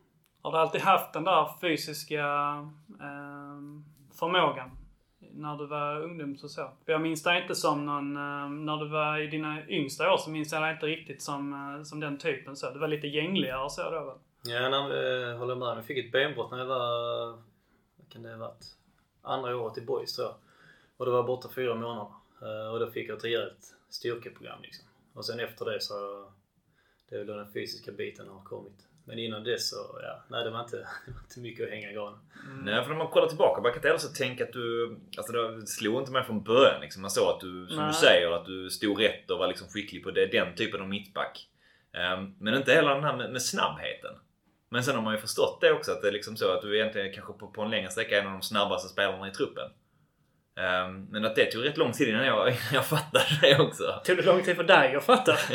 Har 0.41 0.51
du 0.51 0.57
alltid 0.57 0.81
haft 0.81 1.13
den 1.13 1.23
där 1.23 1.59
fysiska 1.61 2.23
eh, 2.99 3.59
förmågan? 4.19 4.71
När 5.19 5.57
du 5.57 5.65
var 5.67 6.01
ungdom 6.01 6.37
och 6.43 6.51
så? 6.51 6.71
För 6.85 6.91
jag 6.91 7.01
minns 7.01 7.23
dig 7.23 7.41
inte 7.41 7.55
som 7.55 7.85
någon... 7.85 8.17
Eh, 8.17 8.49
när 8.49 8.77
du 8.77 8.89
var 8.89 9.19
i 9.19 9.27
dina 9.27 9.67
yngsta 9.67 10.13
år 10.13 10.17
så 10.17 10.29
minns 10.29 10.53
jag 10.53 10.61
dig 10.61 10.73
inte 10.73 10.85
riktigt 10.85 11.21
som, 11.21 11.53
eh, 11.53 11.83
som 11.83 11.99
den 11.99 12.17
typen 12.17 12.55
så. 12.55 12.69
Du 12.71 12.79
var 12.79 12.87
lite 12.87 13.07
gängligare 13.07 13.63
och 13.63 13.71
så 13.71 13.83
då 13.91 14.05
väl? 14.05 14.17
Ja, 14.43 14.69
när, 14.69 15.31
eh, 15.31 15.37
håller 15.37 15.55
med. 15.55 15.67
Jag 15.67 15.85
fick 15.85 16.05
ett 16.05 16.11
benbrott 16.11 16.51
när 16.51 16.57
jag 16.57 16.65
var... 16.65 17.27
Vad 17.97 18.09
kan 18.09 18.23
det 18.23 18.31
ha 18.31 18.37
varit? 18.37 18.65
Andra 19.21 19.57
året 19.57 19.77
i 19.77 19.81
boys 19.81 20.15
tror 20.15 20.27
jag. 20.27 20.35
Och 20.97 21.05
det 21.05 21.11
var 21.11 21.23
borta 21.23 21.49
fyra 21.55 21.75
månader. 21.75 22.11
Eh, 22.41 22.73
och 22.73 22.79
då 22.79 22.91
fick 22.91 23.09
jag 23.09 23.17
ett 23.17 23.23
rejält 23.23 23.75
styrkeprogram 23.89 24.61
liksom. 24.61 24.85
Och 25.13 25.25
sen 25.25 25.39
efter 25.39 25.65
det 25.65 25.81
så... 25.81 26.27
Det 27.09 27.15
är 27.15 27.19
väl 27.19 27.27
då 27.27 27.35
den 27.35 27.53
fysiska 27.53 27.91
biten 27.91 28.27
har 28.27 28.43
kommit. 28.43 28.87
Men 29.05 29.19
innan 29.19 29.43
dess 29.43 29.69
så, 29.69 29.99
ja, 30.03 30.23
nej 30.27 30.43
det 30.43 30.49
var 30.49 30.61
inte, 30.61 30.77
det 31.05 31.11
var 31.11 31.21
inte 31.21 31.39
mycket 31.39 31.65
att 31.65 31.71
hänga 31.71 31.91
i 31.91 31.93
granen. 31.93 32.19
Mm. 32.47 32.65
Nej, 32.65 32.83
för 32.83 32.89
när 32.89 32.97
man 32.97 33.07
kollar 33.07 33.27
tillbaka, 33.27 33.61
man 33.61 33.71
kan 33.71 33.77
inte 33.77 33.87
heller 33.87 34.15
tänka 34.15 34.43
att 34.43 34.53
du... 34.53 34.97
Alltså 35.17 35.33
det 35.33 35.67
slog 35.67 36.01
inte 36.01 36.11
mig 36.11 36.23
från 36.23 36.43
början 36.43 36.81
liksom. 36.81 37.01
Man 37.01 37.11
såg 37.11 37.29
att 37.29 37.39
du, 37.39 37.67
som 37.67 37.77
Nej. 37.77 37.87
du 37.87 37.93
säger, 37.93 38.31
att 38.31 38.45
du 38.45 38.69
stod 38.69 39.01
rätt 39.01 39.31
och 39.31 39.39
var 39.39 39.47
liksom 39.47 39.67
skicklig 39.67 40.03
på 40.03 40.11
det, 40.11 40.25
den 40.25 40.55
typen 40.55 40.81
av 40.81 40.87
mittback. 40.87 41.49
Ehm, 41.93 42.35
men 42.39 42.53
inte 42.53 42.73
heller 42.73 42.95
den 42.95 43.03
här 43.03 43.17
med, 43.17 43.31
med 43.31 43.41
snabbheten. 43.41 44.15
Men 44.69 44.83
sen 44.83 44.95
har 44.95 45.01
man 45.01 45.13
ju 45.13 45.19
förstått 45.19 45.61
det 45.61 45.71
också 45.71 45.91
att 45.91 46.01
det 46.01 46.07
är 46.07 46.11
liksom 46.11 46.37
så 46.37 46.51
att 46.51 46.61
du 46.61 46.75
egentligen 46.75 47.13
kanske 47.13 47.33
på, 47.33 47.47
på 47.47 47.61
en 47.61 47.69
längre 47.69 47.89
sträcka 47.89 48.17
är 48.17 48.21
en 48.21 48.27
av 48.27 48.33
de 48.33 48.41
snabbaste 48.41 48.89
spelarna 48.89 49.27
i 49.27 49.31
truppen. 49.31 49.71
Ehm, 50.57 51.05
men 51.11 51.25
att 51.25 51.35
det 51.35 51.51
tog 51.51 51.65
rätt 51.65 51.77
lång 51.77 51.91
tid 51.91 52.07
innan 52.07 52.25
jag, 52.25 52.49
jag 52.73 52.85
fattade 52.85 53.25
det 53.41 53.59
också. 53.59 54.01
Tog 54.05 54.17
det 54.17 54.23
lång 54.23 54.43
tid 54.43 54.55
för 54.55 54.63
dig 54.63 54.95
att 54.95 55.05
fatta? 55.05 55.37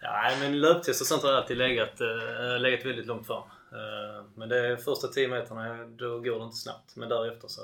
Ja, 0.00 0.30
men 0.40 0.60
löptest 0.60 1.00
och 1.00 1.06
sånt 1.06 1.22
har 1.22 1.30
jag 1.30 1.38
alltid 1.38 1.56
legat, 1.56 2.00
äh, 2.00 2.60
legat 2.60 2.86
väldigt 2.86 3.06
långt 3.06 3.26
fram. 3.26 3.42
Eh, 3.72 4.24
men 4.34 4.48
det 4.48 4.58
är 4.58 4.76
första 4.76 5.08
10 5.08 5.28
meterna, 5.28 5.84
då 5.84 6.20
går 6.20 6.38
det 6.38 6.44
inte 6.44 6.56
snabbt. 6.56 6.96
Men 6.96 7.08
därefter 7.08 7.48
så, 7.48 7.62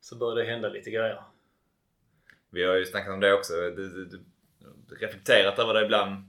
så 0.00 0.16
börjar 0.16 0.36
det 0.36 0.50
hända 0.50 0.68
lite 0.68 0.90
grejer. 0.90 1.22
Vi 2.50 2.64
har 2.64 2.74
ju 2.74 2.86
snackat 2.86 3.14
om 3.14 3.20
det 3.20 3.32
också. 3.32 3.52
Du, 3.52 3.70
du, 3.70 4.04
du, 4.04 4.20
du 4.88 4.94
reflekterat 4.94 5.58
över 5.58 5.74
det 5.74 5.84
ibland. 5.84 6.24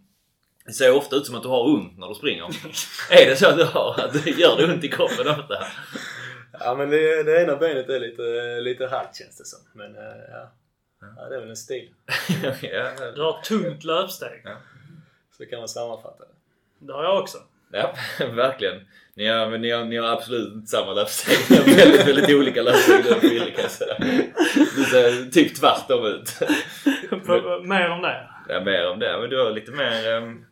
Det 0.66 0.74
ser 0.74 0.96
ofta 0.96 1.16
ut 1.16 1.26
som 1.26 1.36
att 1.36 1.44
du 1.44 1.50
har 1.50 1.70
ont 1.70 1.98
när 1.98 2.08
du 2.08 2.16
springer. 2.16 2.46
är 3.12 3.30
det 3.30 3.36
så 3.36 3.48
att 3.50 3.58
du 3.58 3.64
har? 3.64 4.00
Att 4.00 4.24
det 4.24 4.30
gör 4.30 4.58
det 4.58 4.74
ont 4.74 4.84
i 4.84 4.90
kroppen 4.90 5.28
ofta? 5.28 5.66
Ja, 6.60 6.76
men 6.76 6.90
det, 6.90 7.24
det 7.24 7.44
ena 7.44 7.56
benet 7.56 7.90
är 7.90 8.00
lite, 8.00 8.60
lite 8.62 8.88
halt 8.88 9.16
känns 9.16 9.38
det 9.38 9.46
som. 9.46 9.60
Men 9.74 9.96
eh, 9.96 10.02
ja, 10.32 10.52
ja 11.18 11.30
det 11.30 11.36
är 11.36 11.40
väl 11.40 11.50
en 11.50 11.56
stil. 11.56 11.90
ja, 12.62 13.12
Du 13.16 13.22
har 13.22 13.42
tungt 13.42 13.84
löpsteg. 13.84 14.44
Så 15.38 15.46
kan 15.46 15.60
man 15.60 15.68
sammanfatta 15.68 16.24
det. 16.24 16.86
Det 16.86 16.94
har 16.94 17.04
jag 17.04 17.20
också. 17.20 17.38
ja, 17.72 17.94
verkligen. 18.34 18.88
Ni 19.14 19.28
har, 19.28 19.50
men 19.50 19.62
ni, 19.62 19.72
har, 19.72 19.86
ni 19.86 19.98
har 19.98 20.08
absolut 20.08 20.54
inte 20.54 20.68
samma 20.68 20.94
löpsteg. 20.94 21.38
Ni 21.50 21.58
har 21.72 21.78
väldigt, 21.78 22.08
väldigt 22.08 22.36
olika 22.36 22.62
löpsteg 22.62 23.04
du 23.04 23.10
och 23.16 23.22
Fille 23.22 23.52
kan 23.52 23.62
jag 23.62 23.72
säga. 23.72 23.96
Du 24.76 24.84
ser 24.84 25.32
typ 25.32 25.56
tvärtom 25.56 26.06
ut. 26.06 26.40
Mer 27.64 27.90
om 27.90 28.02
det. 28.02 28.28
Ja, 28.50 28.62
mer 28.62 28.90
om 28.90 29.00
det. 29.00 29.18
Men 29.22 29.30
du 29.30 29.44
har 29.44 29.52
lite 29.52 29.72
mer... 29.72 30.18
Um, 30.18 30.46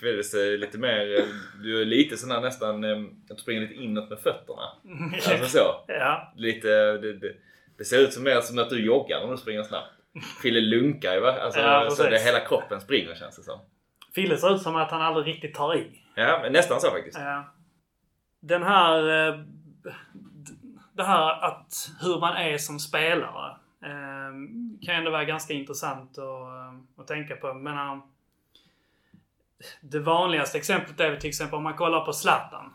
Fille 0.00 0.22
ser 0.24 0.58
lite 0.58 0.78
mer... 0.78 1.18
eh, 1.18 1.24
Du 1.62 1.80
är 1.80 1.84
lite 1.84 2.16
sån 2.16 2.30
här 2.30 2.40
nästan... 2.40 2.84
Um, 2.84 3.16
att 3.30 3.40
springer 3.40 3.60
lite 3.60 3.74
inåt 3.74 4.10
med 4.10 4.18
fötterna. 4.18 4.62
Alltså 5.14 5.58
så. 5.58 5.84
Ja. 5.88 6.32
Lite... 6.36 6.68
Det, 6.98 7.12
det, 7.12 7.32
det 7.78 7.84
ser 7.84 7.98
ut 8.00 8.12
som 8.12 8.22
mer 8.22 8.40
som 8.40 8.58
att 8.58 8.70
du 8.70 8.84
joggar 8.86 9.22
om 9.24 9.30
du 9.30 9.36
springer 9.36 9.62
snabbt. 9.62 9.90
Fille 10.42 10.60
lunkar 10.60 11.14
ju 11.14 11.20
va? 11.20 11.32
Alltså, 11.40 11.60
Ja, 11.60 11.90
så 11.90 12.02
det, 12.02 12.18
hela 12.18 12.40
kroppen 12.40 12.80
springer 12.80 13.14
känns 13.14 13.36
det 13.36 13.42
som. 13.42 13.58
Fille 14.14 14.36
ser 14.36 14.54
ut 14.54 14.62
som 14.62 14.76
att 14.76 14.90
han 14.90 15.02
aldrig 15.02 15.26
riktigt 15.34 15.54
tar 15.54 15.74
i. 15.76 16.02
Ja, 16.14 16.38
men 16.42 16.52
nästan 16.52 16.80
så 16.80 16.90
faktiskt. 16.90 17.18
Ja. 17.18 17.54
Den 18.40 18.62
här... 18.62 19.28
eh, 19.28 19.40
Det 20.92 21.02
här 21.04 21.44
att 21.44 21.72
hur 22.02 22.20
man 22.20 22.36
är 22.36 22.58
som 22.58 22.78
spelare 22.78 23.56
eh, 23.82 24.32
kan 24.86 24.94
ändå 24.94 25.10
vara 25.10 25.24
ganska 25.24 25.54
intressant 25.54 26.10
att, 26.18 26.24
eh, 26.24 27.00
att 27.00 27.06
tänka 27.06 27.36
på. 27.36 27.54
Men 27.54 27.74
eh, 27.76 27.98
det 29.80 29.98
vanligaste 29.98 30.58
exemplet 30.58 31.00
är 31.00 31.10
väl 31.10 31.20
till 31.20 31.28
exempel 31.28 31.56
om 31.56 31.62
man 31.62 31.74
kollar 31.74 32.04
på 32.04 32.12
Zlatan. 32.12 32.74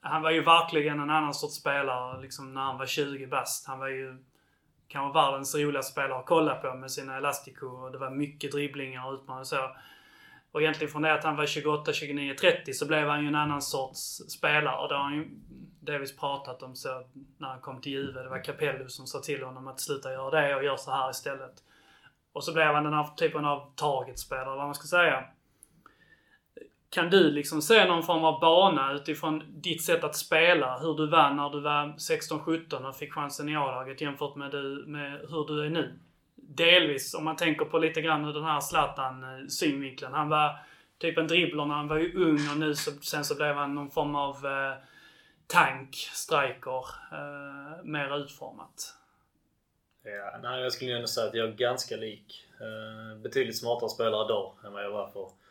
Han 0.00 0.22
var 0.22 0.30
ju 0.30 0.42
verkligen 0.42 1.00
en 1.00 1.10
annan 1.10 1.34
sorts 1.34 1.54
spelare 1.54 2.20
liksom 2.20 2.54
när 2.54 2.60
han 2.60 2.78
var 2.78 2.86
20 2.86 3.26
bast. 3.26 3.66
Han 3.66 3.78
var 3.78 3.88
ju 3.88 4.24
kanske 4.88 5.20
världens 5.20 5.54
roligaste 5.54 5.92
spelare 5.92 6.18
att 6.18 6.26
kolla 6.26 6.54
på 6.54 6.74
med 6.74 6.90
sina 6.90 7.16
Elastico 7.16 7.66
och 7.66 7.92
det 7.92 7.98
var 7.98 8.10
mycket 8.10 8.52
dribblingar 8.52 9.06
och 9.06 9.14
utmaningar 9.14 9.40
och 9.40 9.46
så. 9.46 9.76
Och 10.52 10.62
egentligen 10.62 10.92
från 10.92 11.02
det 11.02 11.14
att 11.14 11.24
han 11.24 11.36
var 11.36 11.46
28, 11.46 11.92
29, 11.92 12.34
30 12.34 12.72
så 12.72 12.86
blev 12.86 13.08
han 13.08 13.22
ju 13.22 13.28
en 13.28 13.34
annan 13.34 13.62
sorts 13.62 14.00
spelare. 14.16 14.76
Och 14.76 14.88
det 14.88 14.94
har 14.94 15.02
han 15.02 15.14
ju 15.14 15.28
delvis 15.80 16.16
pratat 16.16 16.62
om 16.62 16.76
så 16.76 17.06
när 17.38 17.48
han 17.48 17.60
kom 17.60 17.80
till 17.80 17.92
Juve. 17.92 18.22
Det 18.22 18.28
var 18.28 18.44
Capello 18.44 18.88
som 18.88 19.06
sa 19.06 19.20
till 19.20 19.42
honom 19.42 19.68
att 19.68 19.80
sluta 19.80 20.12
göra 20.12 20.40
det 20.40 20.54
och 20.54 20.64
gör 20.64 20.76
så 20.76 20.90
här 20.90 21.10
istället. 21.10 21.54
Och 22.32 22.44
så 22.44 22.52
blev 22.52 22.74
han 22.74 22.84
den 22.84 22.92
här 22.92 23.06
typen 23.16 23.44
av 23.44 23.72
targetspelare, 23.74 24.56
vad 24.56 24.66
man 24.66 24.74
ska 24.74 24.86
säga. 24.86 25.24
Kan 26.94 27.10
du 27.10 27.30
liksom 27.30 27.62
se 27.62 27.84
någon 27.84 28.02
form 28.02 28.24
av 28.24 28.40
bana 28.40 28.92
utifrån 28.92 29.42
ditt 29.48 29.84
sätt 29.84 30.04
att 30.04 30.16
spela? 30.16 30.78
Hur 30.78 30.94
du 30.94 31.06
var 31.06 31.30
när 31.30 31.50
du 31.50 31.60
var 31.60 31.86
16-17 31.86 32.88
och 32.88 32.96
fick 32.96 33.12
chansen 33.12 33.48
i 33.48 33.56
A-laget 33.56 34.00
jämfört 34.00 34.36
med, 34.36 34.50
du, 34.50 34.84
med 34.86 35.20
hur 35.20 35.46
du 35.46 35.66
är 35.66 35.70
nu? 35.70 35.98
Delvis, 36.34 37.14
om 37.14 37.24
man 37.24 37.36
tänker 37.36 37.64
på 37.64 37.78
lite 37.78 38.00
grann 38.00 38.24
hur 38.24 38.32
den 38.32 38.44
här 38.44 38.60
Zlatan-synvinkeln. 38.60 40.12
Eh, 40.12 40.18
han 40.18 40.28
var 40.28 40.58
typ 40.98 41.18
en 41.18 41.26
dribbler 41.26 41.64
när 41.64 41.74
han 41.74 41.88
var 41.88 41.96
ju 41.96 42.24
ung 42.24 42.50
och 42.52 42.58
nu 42.58 42.74
så, 42.74 42.90
sen 42.90 43.24
så 43.24 43.34
blev 43.34 43.54
han 43.54 43.74
någon 43.74 43.90
form 43.90 44.14
av 44.14 44.46
eh, 44.46 44.74
tank, 45.46 45.94
striker, 45.94 46.84
eh, 47.12 47.84
mer 47.84 48.18
utformat. 48.18 48.94
Ja, 50.02 50.38
nej, 50.42 50.62
jag 50.62 50.72
skulle 50.72 50.96
ändå 50.96 51.06
säga 51.06 51.26
att 51.26 51.34
jag 51.34 51.48
är 51.48 51.52
ganska 51.52 51.96
lik. 51.96 52.46
Eh, 52.60 53.18
betydligt 53.22 53.58
smartare 53.58 53.90
spelare 53.90 54.24
idag 54.24 54.52
än 54.64 54.72
vad 54.72 54.84
jag 54.84 54.90
var 54.90 55.08
för 55.08 55.43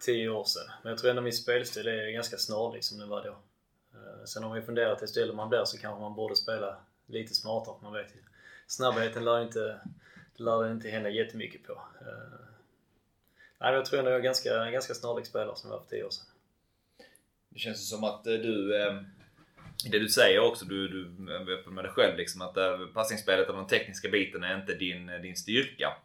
10 0.00 0.28
år 0.28 0.44
sedan. 0.44 0.70
Men 0.82 0.90
jag 0.90 0.98
tror 0.98 1.10
ändå 1.10 1.22
min 1.22 1.32
spelstil 1.32 1.88
är 1.88 2.10
ganska 2.10 2.36
snarlik 2.36 2.84
som 2.84 2.98
den 2.98 3.08
var 3.08 3.24
då. 3.24 3.36
Eh, 3.94 4.24
sen 4.24 4.42
har 4.42 4.50
man 4.50 4.58
ju 4.58 4.64
funderat, 4.64 4.98
desto 4.98 5.20
äldre 5.20 5.36
man 5.36 5.48
blir 5.48 5.64
så 5.64 5.78
kanske 5.78 6.00
man 6.00 6.14
borde 6.14 6.36
spela 6.36 6.76
lite 7.06 7.34
smartare. 7.34 7.74
Man 7.82 7.92
vet 7.92 8.10
ju. 8.10 8.18
Snabbheten 8.66 9.24
lär 9.24 9.42
inte, 9.42 9.80
det 10.36 10.42
lär 10.42 10.64
det 10.64 10.72
inte 10.72 10.88
hända 10.88 11.10
jättemycket 11.10 11.66
på. 11.66 11.72
Eh, 11.72 12.38
nej, 13.58 13.74
jag 13.74 13.84
tror 13.84 13.98
ändå 13.98 14.10
jag 14.10 14.18
är 14.18 14.24
ganska, 14.24 14.70
ganska 14.70 14.94
snarlik 14.94 15.26
spelare 15.26 15.56
som 15.56 15.70
jag 15.70 15.76
var 15.76 15.84
för 15.84 15.90
10 15.90 16.04
år 16.04 16.10
sedan. 16.10 16.26
Det 17.48 17.58
känns 17.58 17.78
ju 17.78 17.84
som 17.84 18.04
att 18.04 18.26
eh, 18.26 18.32
du... 18.32 18.72
Det 19.90 19.98
du 19.98 20.08
säger 20.08 20.40
också, 20.40 20.64
du, 20.64 20.88
du 20.88 21.32
är 21.34 21.50
öppen 21.50 21.74
med 21.74 21.84
dig 21.84 21.92
själv 21.92 22.16
liksom 22.16 22.42
att 22.42 22.54
passningsspelet 22.94 23.48
och 23.48 23.56
den 23.56 23.66
tekniska 23.66 24.08
biten 24.08 24.44
är 24.44 24.60
inte 24.60 24.74
din, 24.74 25.06
din 25.06 25.36
styrka. 25.36 25.96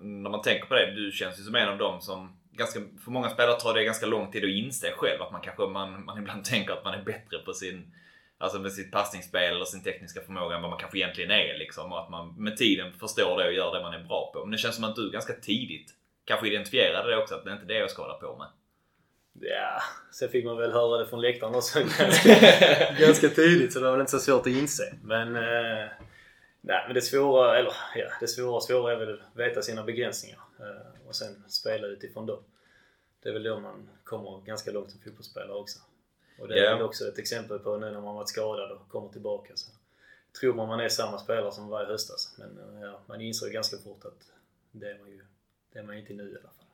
När 0.00 0.30
man 0.30 0.42
tänker 0.42 0.66
på 0.66 0.74
det, 0.74 0.94
du 0.94 1.12
känns 1.12 1.38
ju 1.38 1.42
som 1.42 1.54
en 1.54 1.68
av 1.68 1.78
dem 1.78 2.00
som 2.00 2.37
ganska, 2.58 2.80
för 3.04 3.10
många 3.10 3.30
spelare 3.30 3.60
tar 3.60 3.74
det 3.74 3.84
ganska 3.84 4.06
lång 4.06 4.30
tid 4.30 4.44
att 4.44 4.50
inse 4.50 4.92
själv 4.92 5.22
att 5.22 5.32
man 5.32 5.40
kanske 5.40 5.66
man, 5.66 6.04
man 6.04 6.18
ibland 6.18 6.44
tänker 6.52 6.72
att 6.72 6.84
man 6.84 6.94
är 6.94 7.02
bättre 7.02 7.38
på 7.38 7.52
sin 7.52 7.92
Alltså 8.40 8.58
med 8.58 8.72
sitt 8.72 8.92
passningsspel 8.92 9.54
eller 9.54 9.64
sin 9.64 9.82
tekniska 9.82 10.20
förmåga 10.20 10.56
än 10.56 10.62
vad 10.62 10.70
man 10.70 10.80
kanske 10.80 10.98
egentligen 10.98 11.30
är 11.30 11.58
liksom. 11.58 11.92
Och 11.92 12.00
att 12.02 12.10
man 12.10 12.34
med 12.36 12.56
tiden 12.56 12.92
förstår 12.92 13.38
det 13.38 13.46
och 13.46 13.52
gör 13.52 13.74
det 13.74 13.82
man 13.82 13.94
är 13.94 14.04
bra 14.04 14.30
på. 14.34 14.40
Men 14.40 14.50
det 14.50 14.58
känns 14.58 14.74
som 14.74 14.84
att 14.84 14.96
du 14.96 15.10
ganska 15.10 15.32
tidigt 15.32 15.94
kanske 16.24 16.46
identifierade 16.46 17.10
det 17.10 17.16
också, 17.16 17.34
att 17.34 17.44
det 17.44 17.50
är 17.50 17.54
inte 17.54 17.66
det 17.66 17.78
jag 17.78 17.90
ska 17.90 18.02
hålla 18.02 18.14
på 18.14 18.36
med. 18.36 18.46
Ja, 19.40 19.82
sen 20.12 20.28
fick 20.28 20.44
man 20.44 20.56
väl 20.56 20.72
höra 20.72 20.98
det 20.98 21.06
från 21.06 21.20
läktaren 21.20 21.54
också 21.54 21.78
ganska, 21.98 22.34
ganska 22.98 23.28
tidigt 23.28 23.72
så 23.72 23.78
det 23.78 23.84
var 23.84 23.92
väl 23.92 24.00
inte 24.00 24.12
så 24.12 24.18
svårt 24.18 24.40
att 24.40 24.46
inse. 24.46 24.94
Men, 25.02 25.36
eh, 25.36 25.88
nej, 26.60 26.84
men 26.86 26.94
det 26.94 27.02
svåra, 27.02 27.58
eller 27.58 27.72
ja, 27.94 28.06
det 28.20 28.28
svåra, 28.28 28.60
svåra 28.60 28.92
är 28.92 28.96
väl 28.96 29.12
att 29.12 29.38
veta 29.38 29.62
sina 29.62 29.82
begränsningar 29.82 30.38
eh, 30.60 30.97
och 31.08 31.16
sen 31.16 31.44
spela 31.48 31.86
utifrån 31.86 32.26
dem. 32.26 32.42
Det 33.22 33.28
är 33.28 33.32
väl 33.32 33.42
då 33.42 33.60
man 33.60 33.88
kommer 34.04 34.40
ganska 34.40 34.70
långt 34.70 34.90
som 34.90 35.00
fotbollsspelare 35.00 35.58
också. 35.58 35.78
Och 36.38 36.48
det 36.48 36.58
är 36.58 36.74
väl 36.74 36.82
också 36.82 37.08
ett 37.08 37.18
exempel 37.18 37.58
på 37.58 37.76
nu 37.76 37.90
när 37.90 38.00
man 38.00 38.14
varit 38.14 38.28
skadad 38.28 38.70
och 38.70 38.88
kommer 38.88 39.08
tillbaka 39.08 39.52
så 39.56 39.70
tror 40.40 40.54
man 40.54 40.68
man 40.68 40.80
är 40.80 40.88
samma 40.88 41.18
spelare 41.18 41.52
som 41.52 41.68
var 41.68 41.82
i 41.82 41.86
höstas. 41.86 42.34
Men 42.38 42.58
eh, 42.58 42.88
ja, 42.88 43.00
man 43.06 43.20
inser 43.20 43.46
ju 43.46 43.52
ganska 43.52 43.76
fort 43.76 44.04
att 44.04 44.32
det 44.72 44.90
är 44.90 44.98
man 44.98 45.10
ju 45.10 45.24
det 45.72 45.78
är 45.78 45.82
man 45.82 45.98
inte 45.98 46.12
nu 46.12 46.22
i 46.22 46.36
alla 46.40 46.40
fall. 46.40 46.64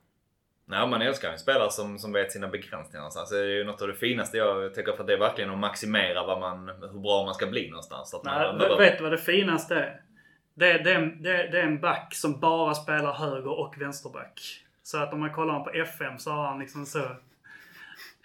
Nej, 0.66 0.88
man 0.88 1.02
älskar 1.02 1.28
ju 1.28 1.32
en 1.32 1.38
spelare 1.38 1.70
som, 1.70 1.98
som 1.98 2.12
vet 2.12 2.32
sina 2.32 2.48
begränsningar 2.48 3.00
någonstans. 3.00 3.30
Det 3.30 3.38
är 3.38 3.44
ju 3.44 3.64
något 3.64 3.82
av 3.82 3.88
det 3.88 3.94
finaste 3.94 4.36
jag 4.36 4.74
tycker 4.74 4.92
för 4.92 5.04
det 5.04 5.12
är 5.12 5.18
verkligen 5.18 5.50
att 5.50 5.58
maximera 5.58 6.26
vad 6.26 6.40
man, 6.40 6.68
hur 6.68 7.00
bra 7.00 7.24
man 7.24 7.34
ska 7.34 7.46
bli 7.46 7.70
någonstans. 7.70 8.14
Att 8.14 8.24
man, 8.24 8.58
Nej, 8.58 8.76
vet 8.78 8.98
du 8.98 9.02
vad 9.02 9.12
det 9.12 9.18
finaste 9.18 9.74
är? 9.74 10.02
Det 10.54 10.70
är, 10.72 10.78
det, 10.84 10.90
är, 10.92 10.94
en- 10.96 11.22
det, 11.22 11.30
är, 11.30 11.54
en 11.54 11.80
back 11.80 12.14
som 12.14 12.40
bara 12.40 12.74
spelar 12.74 13.12
höger 13.12 13.58
och 13.60 13.74
vänsterback. 13.80 14.40
Så 14.82 14.98
att 14.98 15.12
om 15.12 15.20
man 15.20 15.32
kollar 15.32 15.60
på 15.60 15.70
FM 15.70 16.18
så 16.18 16.30
har 16.30 16.46
han 16.46 16.58
liksom 16.58 16.86
så 16.86 16.98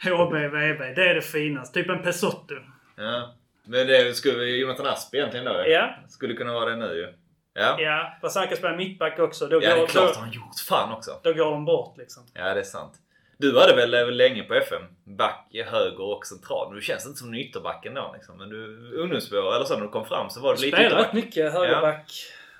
HB, 0.04 0.34
VB. 0.34 0.94
Det 0.96 1.10
är 1.10 1.16
det 1.16 1.22
finaste. 1.22 1.74
Typ 1.82 1.90
en 1.90 2.04
Pesotto. 2.04 2.56
Ja. 2.96 3.34
Men 3.64 3.88
det 3.88 4.18
skulle 4.18 4.44
Jonathan 4.44 4.88
Asp 4.88 5.16
egentligen 5.16 5.46
då 5.46 5.64
Ja. 5.68 5.90
Skulle 6.10 6.34
kunna 6.34 6.54
vara 6.54 6.70
det 6.70 6.76
nu 6.76 6.94
ju. 6.96 7.14
Ja. 7.54 7.76
Ja, 7.82 8.18
fast 8.22 8.38
han 8.38 8.48
kan 8.48 8.58
spela 8.58 8.76
mittback 8.76 9.20
också. 9.20 9.48
Då, 9.48 9.56
Ja, 9.56 9.60
det 9.60 9.68
är 9.76 9.78
går, 9.80 9.88
klart 9.88 10.14
då, 10.14 10.20
han 10.20 10.32
gjort. 10.32 10.60
Fan 10.68 10.94
också. 10.94 11.20
då 11.24 11.34
går 11.34 11.52
de 11.52 11.66
bort 11.66 11.98
liksom. 11.98 12.24
Ja, 12.34 12.54
det 12.54 12.60
är 12.60 12.64
sant. 12.64 12.94
Du 13.40 13.60
hade 13.60 13.76
väl 13.76 13.92
väl 13.92 14.18
länge 14.18 14.44
på 14.44 14.54
FM? 14.54 14.82
Back, 15.04 15.56
höger 15.66 16.02
och 16.02 16.26
central. 16.26 16.76
Du 16.76 16.82
känns 16.82 17.06
inte 17.06 17.20
som 17.20 17.28
en 17.28 17.36
ytterback 17.36 17.86
ändå 17.86 18.12
liksom. 18.14 18.38
Men 18.38 18.50
du, 18.50 18.92
ungdomsspår 18.96 19.56
eller 19.56 19.66
så 19.66 19.76
när 19.76 19.82
du 19.82 19.90
kom 19.90 20.06
fram 20.06 20.30
så 20.30 20.40
var 20.40 20.56
du 20.56 20.62
lite 20.62 20.78
Spelade 20.78 20.96
rätt 20.96 21.02
ytterback. 21.02 21.26
mycket 21.26 21.54
högerback 21.54 22.12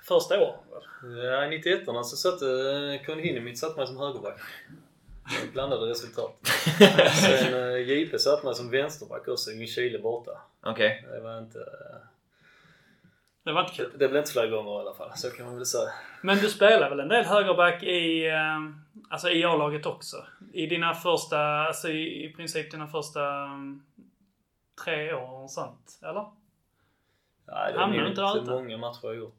första 0.02 0.40
året. 0.40 0.60
Ja, 1.24 1.44
i 1.44 1.48
91 1.48 1.80
så 1.86 2.04
satte 2.04 2.44
uh, 2.44 3.06
Konhinimit 3.06 3.58
satte 3.58 3.78
mig 3.78 3.86
som 3.86 3.96
högerback. 3.96 4.40
Blandade 5.52 5.86
resultat. 5.86 6.38
Sen 7.20 7.82
JP 7.86 8.18
satte 8.18 8.46
mig 8.46 8.54
som 8.54 8.70
vänsterback 8.70 9.28
också 9.28 9.50
i 9.50 9.66
Chile 9.66 9.98
borta. 9.98 10.32
Okej. 10.62 11.06
Det 11.12 11.20
var 11.20 11.38
inte... 11.38 11.58
Det 13.42 13.52
var 13.52 13.60
inte 13.60 13.72
kul. 13.74 13.90
Det 13.98 14.08
blev 14.08 14.16
inte 14.16 14.32
flera 14.32 14.46
gånger 14.46 14.70
i 14.78 14.80
alla 14.80 14.94
fall. 14.94 15.12
Så 15.16 15.30
kan 15.30 15.46
man 15.46 15.56
väl 15.56 15.66
säga. 15.66 15.90
Men 16.22 16.38
du 16.38 16.48
spelar 16.48 16.90
väl 16.90 17.00
en 17.00 17.08
del 17.08 17.24
högerback 17.24 17.82
i, 17.82 18.26
eh, 18.28 18.58
alltså 19.10 19.30
i 19.30 19.44
A-laget 19.44 19.86
också? 19.86 20.26
I 20.52 20.66
dina 20.66 20.94
första, 20.94 21.38
alltså 21.40 21.88
i, 21.88 22.24
i 22.24 22.32
princip 22.32 22.70
dina 22.70 22.86
första 22.88 23.44
um, 23.44 23.86
tre 24.84 25.12
år 25.12 25.42
och 25.42 25.50
sånt, 25.50 25.98
eller? 26.02 26.30
Nej, 27.46 27.72
det 27.72 27.78
Hamnar 27.80 27.98
är 27.98 28.02
ju 28.02 28.08
inte 28.08 28.24
alltid? 28.24 28.48
många 28.50 28.76
matcher 28.78 28.98
jag 29.02 29.08
har 29.10 29.14
gjort. 29.14 29.38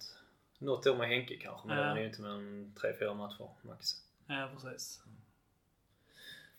Något 0.59 0.87
år 0.87 0.95
med 0.97 1.07
Henke 1.07 1.37
kanske, 1.37 1.67
men 1.67 1.77
Ja. 1.77 1.83
det 1.83 1.89
var 1.89 1.97
ju 1.99 2.05
inte 2.07 2.21
mer 2.21 2.29
än 2.29 2.73
3-4 2.99 3.13
matcher 3.13 3.49
max. 3.61 3.89
Ja, 4.27 4.49
precis. 4.53 5.03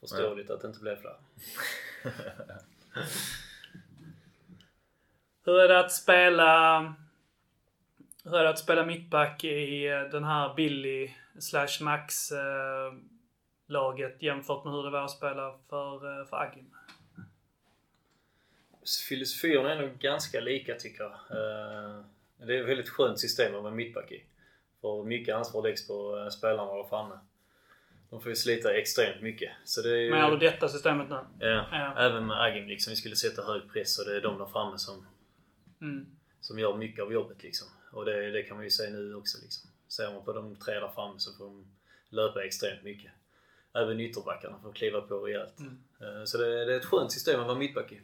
Förståeligt 0.01 0.51
att 0.51 0.61
det 0.61 0.69
inte 0.69 0.81
blev 0.81 0.97
fler. 0.97 1.17
Hur 5.45 5.61
är 5.61 5.69
det 5.69 5.79
att 5.81 5.93
spela 5.93 6.95
hur 8.25 8.31
det 8.43 8.49
att 8.49 8.59
spela 8.59 8.87
mittback 8.87 9.45
i 9.45 9.87
eh, 9.87 10.01
den 10.01 10.25
här 10.25 10.55
Billy 10.55 11.11
slash 11.41 11.83
Max 11.85 12.33
eh, 12.33 12.93
laget 13.67 14.23
jämfört 14.23 14.65
med 14.65 14.73
hur 14.75 14.83
det 14.83 14.91
var 14.91 15.05
att 15.05 15.11
spela 15.11 15.59
för, 15.69 16.21
eh, 16.21 16.27
för 16.27 16.37
Agim? 16.37 16.71
Filosofierna 19.09 19.73
är 19.75 19.81
nog 19.83 19.99
ganska 19.99 20.41
lika 20.41 20.75
tycker 20.75 21.05
jag. 21.05 21.13
Det 22.47 22.57
är 22.57 22.61
ett 22.63 22.69
väldigt 22.69 22.89
skönt 22.89 23.21
system 23.21 23.55
att 23.57 23.63
vara 23.63 23.75
mittback 23.75 24.13
i. 24.13 24.25
För 24.81 25.05
mycket 25.05 25.35
ansvar 25.35 25.63
läggs 25.63 25.87
på 25.87 26.29
spelarna 26.33 26.75
där 26.75 26.85
framme. 26.89 27.19
De 28.11 28.21
får 28.21 28.29
ju 28.31 28.37
slita 28.37 28.75
extremt 28.75 29.23
mycket. 29.23 29.51
Så 29.65 29.83
det 29.83 29.91
är 29.91 29.97
ju... 29.97 30.11
Menar 30.11 30.31
du 30.31 30.37
detta 30.37 30.69
systemet 30.69 31.09
nu? 31.09 31.19
Ja, 31.39 31.67
Ja. 31.73 31.95
även 31.99 32.27
med 32.27 32.43
Agim 32.43 32.69
liksom. 32.69 32.91
Vi 32.91 32.97
skulle 32.97 33.17
sätta 33.17 33.43
hög 33.43 33.73
press 33.73 33.99
och 33.99 34.05
det 34.05 34.17
är 34.17 34.21
de 34.21 34.39
där 34.39 34.47
framme 34.47 34.79
som, 34.79 35.07
Mm. 35.81 36.07
som 36.41 36.59
gör 36.59 36.77
mycket 36.77 37.03
av 37.05 37.13
jobbet 37.13 37.43
liksom. 37.43 37.69
Och 37.93 38.05
det, 38.05 38.31
det 38.31 38.43
kan 38.43 38.57
man 38.57 38.65
ju 38.65 38.71
se 38.71 38.91
nu 38.91 39.15
också 39.15 39.39
liksom. 39.43 39.71
Ser 39.89 40.13
man 40.13 40.25
på 40.25 40.33
de 40.33 40.57
tre 40.57 40.75
där 40.75 40.89
framme 40.95 41.15
så 41.19 41.33
får 41.33 41.45
de 41.45 41.67
löpa 42.09 42.45
extremt 42.45 42.83
mycket. 42.83 43.11
Även 43.75 44.01
ytterbackarna 44.01 44.59
får 44.63 44.73
kliva 44.73 45.01
på 45.01 45.19
rejält. 45.19 45.59
Mm. 45.59 45.79
Eh, 46.01 46.25
Så 46.25 46.39
det, 46.39 46.65
det 46.65 46.73
är 46.75 46.77
ett 46.77 46.85
skönt 46.85 47.13
system 47.13 47.41
att 47.41 47.47
vara 47.47 47.59
mittback 47.59 47.93
i. 47.93 48.01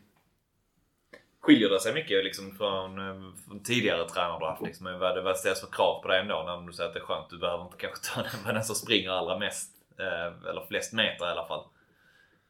Skiljer 1.41 1.69
det 1.71 1.81
sig 1.81 1.95
mycket 1.95 2.25
liksom 2.25 2.57
från, 2.57 2.99
eh, 2.99 3.33
från 3.47 3.63
tidigare 3.63 4.09
tränare 4.09 4.39
du 4.39 4.45
har 4.45 4.51
haft? 4.51 4.63
Liksom, 4.63 4.99
vad 4.99 5.15
det 5.17 5.21
vad 5.23 5.37
ställs 5.39 5.61
för 5.61 5.67
krav 5.73 6.03
på 6.03 6.09
dig 6.09 6.21
ändå 6.21 6.43
när 6.47 6.67
du 6.67 6.73
säger 6.73 6.89
att 6.89 6.95
det 6.95 7.01
är 7.01 7.05
skönt? 7.05 7.31
Du 7.31 7.39
behöver 7.39 7.65
inte 7.65 7.77
kanske 7.77 8.15
ta 8.15 8.23
den, 8.23 8.55
den 8.55 8.65
som 8.65 8.75
springer 8.75 9.11
allra 9.11 9.39
mest. 9.39 9.71
eh, 9.99 10.49
Eller 10.51 10.67
flest 10.69 10.93
meter 10.93 11.27
i 11.27 11.31
alla 11.31 11.47
fall. 11.47 11.65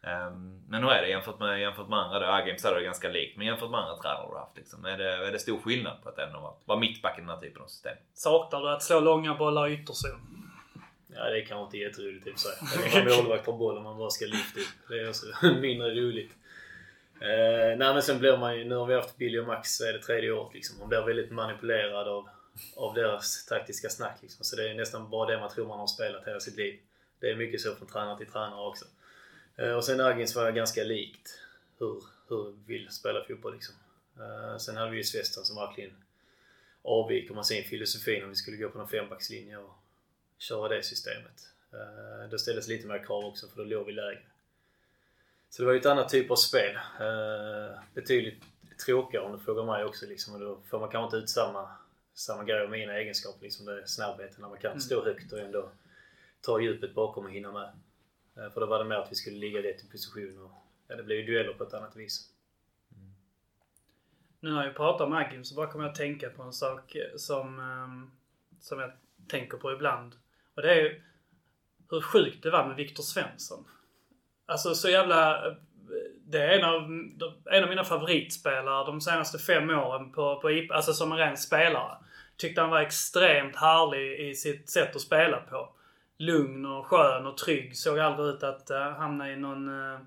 Ehm, 0.02 0.62
Men 0.68 0.82
hur 0.82 0.92
är 0.92 1.02
det 1.02 1.08
jämfört 1.08 1.38
med, 1.38 1.60
jämfört 1.60 1.88
med 1.88 1.98
andra? 1.98 2.34
Agim 2.34 2.58
så 2.58 2.68
är 2.68 2.74
det 2.74 2.82
ganska 2.82 3.08
likt. 3.08 3.36
Men 3.36 3.46
jämfört 3.46 3.70
med 3.70 3.80
andra 3.80 3.96
tränare 3.96 4.28
du 4.30 4.38
haft. 4.38 4.56
Liksom, 4.56 4.84
är, 4.84 4.98
det, 4.98 5.12
är 5.12 5.32
det 5.32 5.38
stor 5.38 5.58
skillnad 5.58 6.02
på 6.02 6.08
att 6.08 6.18
ändå 6.18 6.40
vara, 6.40 6.52
vara 6.64 6.78
mittback 6.78 7.18
i 7.18 7.20
den 7.20 7.30
här 7.30 7.36
typen 7.40 7.62
av 7.62 7.66
system? 7.66 7.96
Saknar 8.14 8.60
du 8.60 8.70
att 8.70 8.82
slå 8.82 9.00
långa 9.00 9.34
bollar 9.34 9.68
i 9.68 9.74
ytterzon? 9.74 10.20
Ja, 11.14 11.24
det 11.24 11.40
är 11.40 11.44
kanske 11.44 11.64
inte 11.64 11.78
jätteroligt 11.78 12.26
i 12.26 12.30
och 12.30 12.34
för 12.34 12.40
sig. 12.40 13.00
Eller 13.00 13.10
när 13.10 13.16
målvakt 13.16 13.46
har 13.46 13.58
bollen 13.58 13.82
man 13.82 13.98
bara 13.98 14.10
ska 14.10 14.26
lyfta 14.26 14.60
upp. 14.60 14.88
Det 14.88 14.94
är 15.00 15.08
också 15.08 15.26
mindre 15.60 15.90
roligt. 15.90 16.30
Eh, 17.20 17.78
nej 17.78 17.94
men 17.94 18.02
sen 18.02 18.18
blir 18.18 18.36
man 18.36 18.58
ju, 18.58 18.64
nu 18.64 18.74
har 18.74 18.86
vi 18.86 18.94
haft 18.94 19.16
Billy 19.16 19.38
och 19.38 19.46
Max 19.46 19.76
så 19.76 19.84
är 19.84 19.92
det 19.92 19.98
tredje 19.98 20.32
året 20.32 20.54
liksom. 20.54 20.78
Man 20.78 20.88
blir 20.88 21.00
väldigt 21.00 21.30
manipulerad 21.30 22.08
av, 22.08 22.28
av 22.76 22.94
deras 22.94 23.46
taktiska 23.46 23.88
snack 23.88 24.18
liksom. 24.22 24.44
Så 24.44 24.56
det 24.56 24.70
är 24.70 24.74
nästan 24.74 25.10
bara 25.10 25.30
det 25.30 25.40
man 25.40 25.50
tror 25.50 25.66
man 25.68 25.78
har 25.78 25.86
spelat 25.86 26.26
hela 26.26 26.40
sitt 26.40 26.56
liv. 26.56 26.80
Det 27.20 27.30
är 27.30 27.36
mycket 27.36 27.60
så 27.60 27.74
från 27.74 27.88
tränare 27.88 28.18
till 28.18 28.26
tränare 28.32 28.68
också. 28.68 28.84
Eh, 29.58 29.72
och 29.72 29.84
sen 29.84 30.00
Agins 30.00 30.34
var 30.36 30.50
ganska 30.50 30.84
likt 30.84 31.40
hur, 31.78 32.02
hur 32.28 32.44
vi 32.66 32.78
vill 32.78 32.90
spela 32.90 33.24
fotboll 33.24 33.54
liksom. 33.54 33.74
Eh, 34.20 34.56
sen 34.58 34.76
hade 34.76 34.90
vi 34.90 34.96
ju 34.96 35.04
Svestan 35.04 35.44
som 35.44 35.56
verkligen 35.56 35.90
avvik 36.82 37.30
om 37.30 37.36
man 37.36 37.44
ser 37.44 37.62
filosofin 37.62 38.22
om 38.22 38.28
vi 38.28 38.34
skulle 38.36 38.56
gå 38.56 38.68
på 38.68 38.78
någon 38.78 38.88
fembackslinje 38.88 39.56
och 39.58 39.72
köra 40.38 40.68
det 40.68 40.82
systemet. 40.82 41.48
Eh, 41.72 42.30
Då 42.30 42.38
ställdes 42.38 42.68
lite 42.68 42.86
mer 42.86 43.04
krav 43.04 43.24
också 43.24 43.48
för 43.48 43.56
då 43.56 43.64
låg 43.64 43.86
vi 43.86 43.92
lägre. 43.92 44.22
Så 45.50 45.62
det 45.62 45.66
var 45.66 45.72
ju 45.72 45.80
ett 45.80 45.86
annat 45.86 46.08
typ 46.08 46.30
av 46.30 46.36
spel. 46.36 46.78
Betydligt 47.94 48.42
tråkigare 48.86 49.24
om 49.24 49.32
du 49.32 49.38
frågar 49.38 49.64
mig 49.64 49.84
också 49.84 50.06
liksom. 50.06 50.34
Och 50.34 50.40
då 50.40 50.58
får 50.70 50.80
man 50.80 50.88
kanske 50.90 51.04
inte 51.04 51.24
ut 51.24 51.30
samma, 51.30 51.68
samma 52.14 52.44
grej 52.44 52.60
av 52.60 52.70
mina 52.70 52.92
egenskaper. 52.98 53.42
Liksom 53.42 53.66
det 53.66 53.82
är 53.82 53.86
snabbheten 53.86 54.36
när 54.40 54.48
man 54.48 54.58
kan 54.58 54.70
Mm. 54.70 54.80
stå 54.80 55.04
högt 55.04 55.32
och 55.32 55.38
ändå 55.38 55.70
ta 56.40 56.60
djupet 56.60 56.94
bakom 56.94 57.24
och 57.24 57.30
hinna 57.30 57.52
med. 57.52 57.70
Eh, 58.38 58.50
för 58.50 58.60
då 58.60 58.66
var 58.66 58.78
det 58.78 58.84
mer 58.84 58.96
att 58.96 59.10
vi 59.12 59.16
skulle 59.16 59.38
ligga 59.38 59.62
rätt 59.62 59.84
i 59.84 59.90
position 59.90 60.44
och 60.44 60.52
ja, 60.88 60.96
det 60.96 61.02
blev 61.02 61.18
ju 61.18 61.26
dueller 61.26 61.52
på 61.52 61.64
ett 61.64 61.74
annat 61.74 61.96
vis. 61.96 62.30
Mm. 62.96 63.12
Nu 64.40 64.50
när 64.50 64.64
jag 64.64 64.76
pratar 64.76 65.06
med 65.06 65.18
Agim 65.18 65.44
så 65.44 65.54
bara 65.54 65.66
kommer 65.66 65.84
jag 65.84 65.92
att 65.92 65.98
tänka 65.98 66.30
på 66.30 66.42
en 66.42 66.52
sak 66.52 66.94
eh, 66.94 67.16
som, 67.16 67.60
ehm, 67.60 68.10
som 68.60 68.78
jag 68.78 68.90
tänker 69.28 69.58
på 69.58 69.72
ibland. 69.72 70.14
Och 70.54 70.62
det 70.62 70.72
är 70.72 70.82
ju 70.82 71.02
hur 71.90 72.00
sjukt 72.00 72.42
det 72.42 72.50
var 72.50 72.66
med 72.66 72.76
Viktor 72.76 73.02
Svensson. 73.02 73.64
Alltså 74.46 74.74
så 74.74 74.88
jävla... 74.88 75.46
Eh, 75.46 75.52
det 76.30 76.38
är 76.38 76.58
en 76.58 76.64
av, 76.64 76.82
en 77.50 77.62
av 77.62 77.68
mina 77.68 77.84
favoritspelare 77.84 78.86
de 78.86 79.00
senaste 79.00 79.38
fem 79.38 79.70
åren 79.70 80.12
på, 80.12 80.40
på 80.40 80.50
IP, 80.50 80.70
alltså 80.70 80.92
som 80.92 81.12
en 81.12 81.18
ren 81.18 81.36
spelare. 81.36 81.96
Tyckte 82.36 82.60
han 82.60 82.70
var 82.70 82.80
extremt 82.80 83.56
härlig 83.56 84.28
i 84.28 84.34
sitt 84.34 84.70
sätt 84.70 84.96
att 84.96 85.02
spela 85.02 85.40
på. 85.40 85.74
Lugn 86.18 86.66
och 86.66 86.86
skön 86.86 87.26
och 87.26 87.36
trygg. 87.36 87.76
Såg 87.76 87.98
aldrig 87.98 88.28
ut 88.28 88.42
att 88.42 88.70
uh, 88.70 88.76
hamna 88.76 89.32
i 89.32 89.36
någon, 89.36 89.68
eh, 89.68 90.00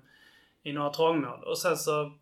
i 0.62 0.72
några 0.72 0.90
trångmål. 0.90 1.44
Och 1.44 1.58
sen 1.58 1.76
så 1.76 2.12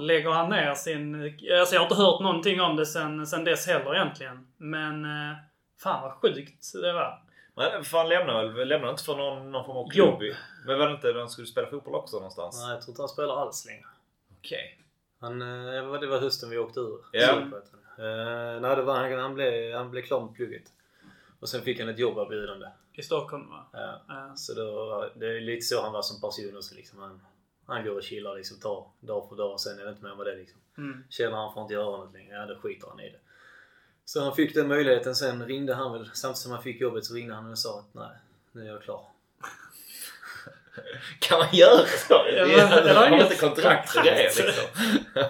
lägger 0.00 0.30
han 0.30 0.50
ner 0.50 0.74
sin... 0.74 1.14
Alltså 1.60 1.74
jag 1.74 1.80
har 1.80 1.86
inte 1.86 1.94
hört 1.94 2.20
någonting 2.20 2.60
om 2.60 2.76
det 2.76 2.86
sen, 2.86 3.26
sen 3.26 3.44
dess 3.44 3.66
heller 3.66 3.94
egentligen. 3.94 4.46
Men 4.56 5.04
eh, 5.04 5.36
fan 5.82 6.02
vad 6.02 6.12
sjukt 6.12 6.72
det 6.72 6.92
var. 6.92 7.22
Men 7.54 7.84
fan 7.84 8.08
lämnar 8.08 8.44
väl, 8.44 8.68
lämnar 8.68 8.90
inte 8.90 9.04
för 9.04 9.16
någon, 9.16 9.50
någon 9.52 9.64
form 9.64 9.76
av 9.76 9.94
Jobb. 9.94 10.18
klubb? 10.18 10.34
Men 10.66 10.78
var 10.78 10.86
det 10.86 10.94
inte 10.94 11.12
de 11.12 11.28
skulle 11.28 11.46
spela 11.46 11.66
fotboll 11.66 11.94
också 11.94 12.16
någonstans? 12.16 12.62
Nej, 12.64 12.74
jag 12.74 12.82
tror 12.82 12.92
inte 12.92 13.02
han 13.02 13.08
spelar 13.08 13.42
alls 13.42 13.66
längre. 13.66 13.86
Okej. 14.38 14.78
Han, 15.20 15.42
eh, 15.42 16.00
det 16.00 16.06
var 16.06 16.20
hösten 16.20 16.50
vi 16.50 16.58
åkte 16.58 16.80
ur. 16.80 16.98
Ja. 17.12 17.26
Superettan. 17.26 17.80
Eh, 17.98 18.60
nej, 18.60 18.76
det 18.76 18.82
var, 18.82 18.96
han, 18.96 19.18
han, 19.18 19.34
blev, 19.34 19.74
han 19.74 19.90
blev 19.90 20.02
klar 20.02 20.20
med 20.20 20.34
plugget. 20.34 20.64
Och 21.40 21.48
sen 21.48 21.62
fick 21.62 21.80
han 21.80 21.88
ett 21.88 21.98
jobberbjudande. 21.98 22.66
I 22.92 23.02
Stockholm 23.02 23.50
va? 23.50 23.66
Ja. 23.72 24.02
Ja. 24.08 24.36
Så 24.36 24.54
då, 24.54 25.10
det 25.14 25.26
är 25.26 25.40
lite 25.40 25.66
så 25.66 25.82
han 25.82 25.92
var 25.92 26.02
som 26.02 26.20
person 26.20 26.56
också. 26.56 26.74
Liksom. 26.74 26.98
Han, 26.98 27.20
han 27.66 27.84
går 27.84 27.96
och 27.96 28.02
chillar 28.02 28.36
liksom, 28.36 28.60
tar 28.60 28.86
dag 29.00 29.28
för 29.28 29.36
dag 29.36 29.52
och 29.52 29.60
sen 29.60 29.78
är 29.78 29.84
det 29.84 29.90
inte 29.90 30.04
mer 30.04 30.14
med 30.14 30.26
det. 30.26 30.36
Liksom. 30.36 30.60
Mm. 30.78 31.04
Känner 31.08 31.36
han 31.36 31.54
får 31.54 31.62
inte 31.62 31.74
göra 31.74 31.96
något 31.96 32.12
längre, 32.12 32.34
ja 32.34 32.46
då 32.46 32.56
skiter 32.60 32.88
han 32.88 33.00
i 33.00 33.10
det. 33.10 33.18
Så 34.04 34.20
han 34.20 34.34
fick 34.34 34.54
den 34.54 34.68
möjligheten. 34.68 35.14
Sen 35.14 35.46
ringde 35.46 35.74
han 35.74 35.92
väl, 35.92 36.10
samtidigt 36.12 36.38
som 36.38 36.52
han 36.52 36.62
fick 36.62 36.80
jobbet 36.80 37.04
så 37.04 37.14
ringde 37.14 37.34
han 37.34 37.50
och 37.50 37.58
sa 37.58 37.78
att 37.78 37.94
nej, 37.94 38.16
nu 38.52 38.62
är 38.62 38.66
jag 38.66 38.82
klar. 38.82 39.08
Kan 41.20 41.38
man 41.38 41.48
göra 41.52 41.86
så? 41.86 42.14
Ja, 42.36 42.46
men- 42.46 42.72
eller 42.78 42.94
har 42.94 43.10
man 43.10 43.20
inte 43.20 43.36
kontrakt 43.36 43.96
och 43.96 44.02
grejer 44.04 44.30
liksom? 44.36 44.64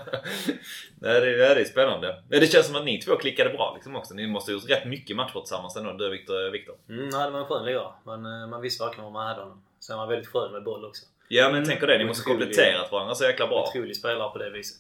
Nej, 1.03 1.21
det, 1.21 1.37
det 1.37 1.61
är 1.61 1.65
spännande. 1.65 2.23
Men 2.29 2.41
det 2.41 2.47
känns 2.47 2.67
som 2.67 2.77
att 2.77 2.85
ni 2.85 2.99
två 3.01 3.17
klickade 3.17 3.51
bra 3.51 3.73
liksom 3.75 3.97
också. 3.97 4.15
Ni 4.15 4.27
måste 4.27 4.53
ha 4.53 4.55
gjort 4.61 4.71
rätt 4.71 4.85
mycket 4.85 5.17
matcher 5.17 5.41
tillsammans 5.41 5.77
ändå, 5.77 5.93
du 5.93 6.07
och 6.07 6.13
Viktor. 6.13 6.51
Viktor. 6.51 6.75
Mm, 6.89 7.09
nej, 7.09 7.25
det 7.25 7.31
var 7.31 7.41
en 7.41 7.47
skön 7.47 7.65
lirare. 7.67 7.93
Man, 8.05 8.43
eh, 8.43 8.49
man 8.49 8.61
visste 8.61 8.85
verkligen 8.85 9.05
vad 9.05 9.13
man 9.13 9.27
hade 9.27 9.41
honom. 9.41 9.63
Sen 9.81 9.97
var 9.97 10.01
han 10.03 10.09
väldigt 10.09 10.29
skön 10.29 10.53
med 10.53 10.63
boll 10.65 10.85
också. 10.85 11.05
Ja 11.29 11.49
men 11.53 11.65
tänk 11.65 11.81
på 11.81 11.87
det, 11.87 11.99
ni 11.99 12.05
måste 12.05 12.25
kompletterat 12.25 12.93
varandra 12.93 13.15
så 13.15 13.25
jäkla 13.25 13.47
bra. 13.47 13.69
Otrolig 13.69 13.97
spelare 13.97 14.31
på 14.31 14.39
det 14.39 14.51
viset. 14.51 14.79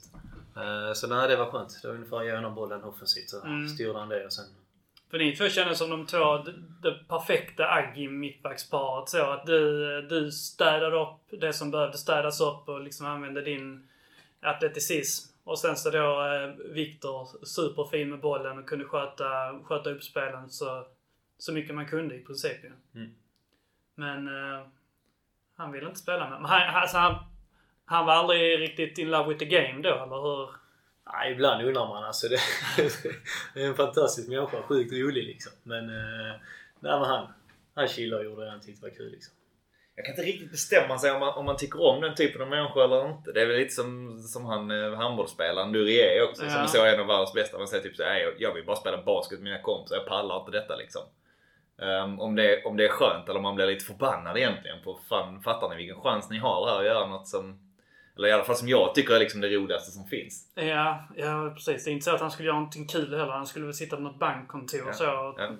Eh, 0.56 0.92
Så 0.94 1.06
nej, 1.06 1.28
det 1.28 1.36
var 1.36 1.46
skönt. 1.50 1.82
Det 1.82 1.88
var 1.88 1.94
ungefär 1.94 2.22
ge 2.22 2.32
honom 2.34 2.54
bollen 2.54 2.84
offensivt 2.84 3.30
så 3.30 3.40
Mm. 3.44 3.68
styrde 3.68 3.98
han 3.98 4.08
det 4.08 4.24
och 4.26 4.32
sen... 4.32 4.44
För 5.10 5.18
ni 5.18 5.36
två 5.36 5.48
kändes 5.48 5.78
som 5.78 5.90
de 5.90 6.06
två, 6.06 6.38
det, 6.38 6.54
det 6.82 7.08
perfekta 7.08 7.68
Agim 7.68 8.20
mittbacksparet. 8.20 9.08
Så 9.08 9.30
att 9.30 9.46
du, 9.46 10.02
du 10.02 10.30
städade 10.30 10.96
upp 10.96 11.40
det 11.40 11.52
som 11.52 11.70
behövde 11.70 11.98
städas 11.98 12.40
upp 12.40 12.68
och 12.68 12.80
liksom 12.80 13.06
använde 13.06 13.42
din 13.42 13.88
atleticism. 14.40 15.30
Och 15.44 15.58
sen 15.58 15.76
så 15.76 15.90
då 15.90 16.26
eh, 16.26 16.72
Viktor, 16.72 17.44
superfin 17.46 18.10
med 18.10 18.20
bollen 18.20 18.58
och 18.58 18.68
kunde 18.68 18.84
sköta, 18.84 19.58
sköta 19.64 19.90
upp 19.90 20.02
spelen 20.02 20.50
så, 20.50 20.86
så 21.38 21.52
mycket 21.52 21.74
man 21.74 21.86
kunde 21.86 22.14
i 22.14 22.24
princip 22.24 22.64
ju. 22.64 22.72
Mm. 22.94 23.14
Men 23.94 24.28
eh, 24.28 24.66
han 25.56 25.72
ville 25.72 25.86
inte 25.86 26.00
spela 26.00 26.30
med. 26.30 26.40
Men 26.40 26.50
han, 26.50 26.74
alltså 26.74 26.96
han, 26.96 27.14
han 27.84 28.06
var 28.06 28.12
aldrig 28.12 28.60
riktigt 28.60 28.98
in 28.98 29.10
love 29.10 29.28
with 29.28 29.38
the 29.38 29.44
game 29.44 29.82
då, 29.82 29.94
eller 29.94 30.22
hur? 30.22 30.59
Ja, 31.12 31.28
ibland 31.30 31.66
undrar 31.66 31.86
man 31.86 32.04
alltså. 32.04 32.28
Det, 32.28 32.40
det 33.54 33.62
är 33.62 33.66
en 33.66 33.74
fantastisk 33.74 34.28
människa. 34.28 34.62
Sjukt 34.62 34.92
rolig 34.92 35.24
liksom. 35.24 35.52
Men, 35.62 35.88
eh, 35.88 36.34
nej, 36.80 36.98
men 36.98 37.04
han, 37.04 37.26
han 37.74 37.88
chillade 37.88 38.20
och 38.26 38.30
gjorde 38.30 38.44
det 38.44 38.50
han 38.50 38.60
tyckte 38.60 38.82
var 38.82 38.90
kul 38.90 39.10
liksom. 39.10 39.34
Jag 39.96 40.04
kan 40.06 40.12
inte 40.12 40.22
riktigt 40.22 40.50
bestämma 40.50 40.98
sig 40.98 41.10
om 41.10 41.20
man, 41.20 41.34
om 41.34 41.44
man 41.44 41.56
tycker 41.56 41.82
om 41.82 42.00
den 42.00 42.14
typen 42.14 42.42
av 42.42 42.48
människa 42.48 42.84
eller 42.84 43.10
inte. 43.10 43.32
Det 43.32 43.42
är 43.42 43.46
väl 43.46 43.56
lite 43.56 43.74
som, 43.74 44.18
som 44.18 44.44
han 44.44 44.70
eh, 44.70 44.94
handbollsspelaren 44.94 45.72
Durie 45.72 46.22
också. 46.22 46.44
Ja. 46.44 46.50
Som 46.50 46.66
så 46.66 46.84
är 46.84 46.94
en 46.94 47.00
av 47.00 47.06
världens 47.06 47.32
bästa. 47.32 47.58
Man 47.58 47.68
säger 47.68 47.82
typ 47.82 47.96
så 47.96 48.02
här, 48.02 48.10
"Nej, 48.10 48.34
jag 48.38 48.54
vill 48.54 48.64
bara 48.64 48.76
spela 48.76 49.02
basket 49.02 49.38
med 49.38 49.44
mina 49.44 49.62
kompisar. 49.62 49.96
Jag 49.96 50.06
pallar 50.06 50.40
inte 50.40 50.50
detta 50.50 50.76
liksom. 50.76 51.02
Ehm, 51.82 52.20
om, 52.20 52.36
det, 52.36 52.64
om 52.64 52.76
det 52.76 52.84
är 52.84 52.88
skönt 52.88 53.28
eller 53.28 53.36
om 53.36 53.42
man 53.42 53.54
blir 53.54 53.66
lite 53.66 53.84
förbannad 53.84 54.38
egentligen 54.38 54.82
på 54.84 54.98
fan, 55.08 55.42
fattar 55.42 55.68
ni 55.68 55.76
vilken 55.76 56.00
chans 56.00 56.30
ni 56.30 56.38
har 56.38 56.68
här 56.68 56.78
att 56.78 56.84
göra 56.84 57.06
något 57.06 57.28
som 57.28 57.69
eller 58.20 58.28
i 58.28 58.32
alla 58.32 58.44
fall 58.44 58.56
som 58.56 58.68
jag 58.68 58.94
tycker 58.94 59.14
är 59.14 59.18
liksom 59.18 59.40
det 59.40 59.48
roligaste 59.48 59.90
som 59.90 60.06
finns. 60.06 60.52
Ja, 60.54 61.04
ja 61.16 61.52
precis. 61.54 61.84
Det 61.84 61.90
är 61.90 61.92
inte 61.92 62.04
så 62.04 62.14
att 62.14 62.20
han 62.20 62.30
skulle 62.30 62.46
göra 62.46 62.58
någonting 62.58 62.86
kul 62.86 63.14
heller. 63.14 63.32
Han 63.32 63.46
skulle 63.46 63.64
väl 63.64 63.74
sitta 63.74 63.96
på 63.96 64.02
något 64.02 64.18
bankkontor 64.18 64.80
Ja, 64.80 64.88
och 64.88 64.94
så. 64.94 65.10
Och 65.10 65.40
ja. 65.40 65.50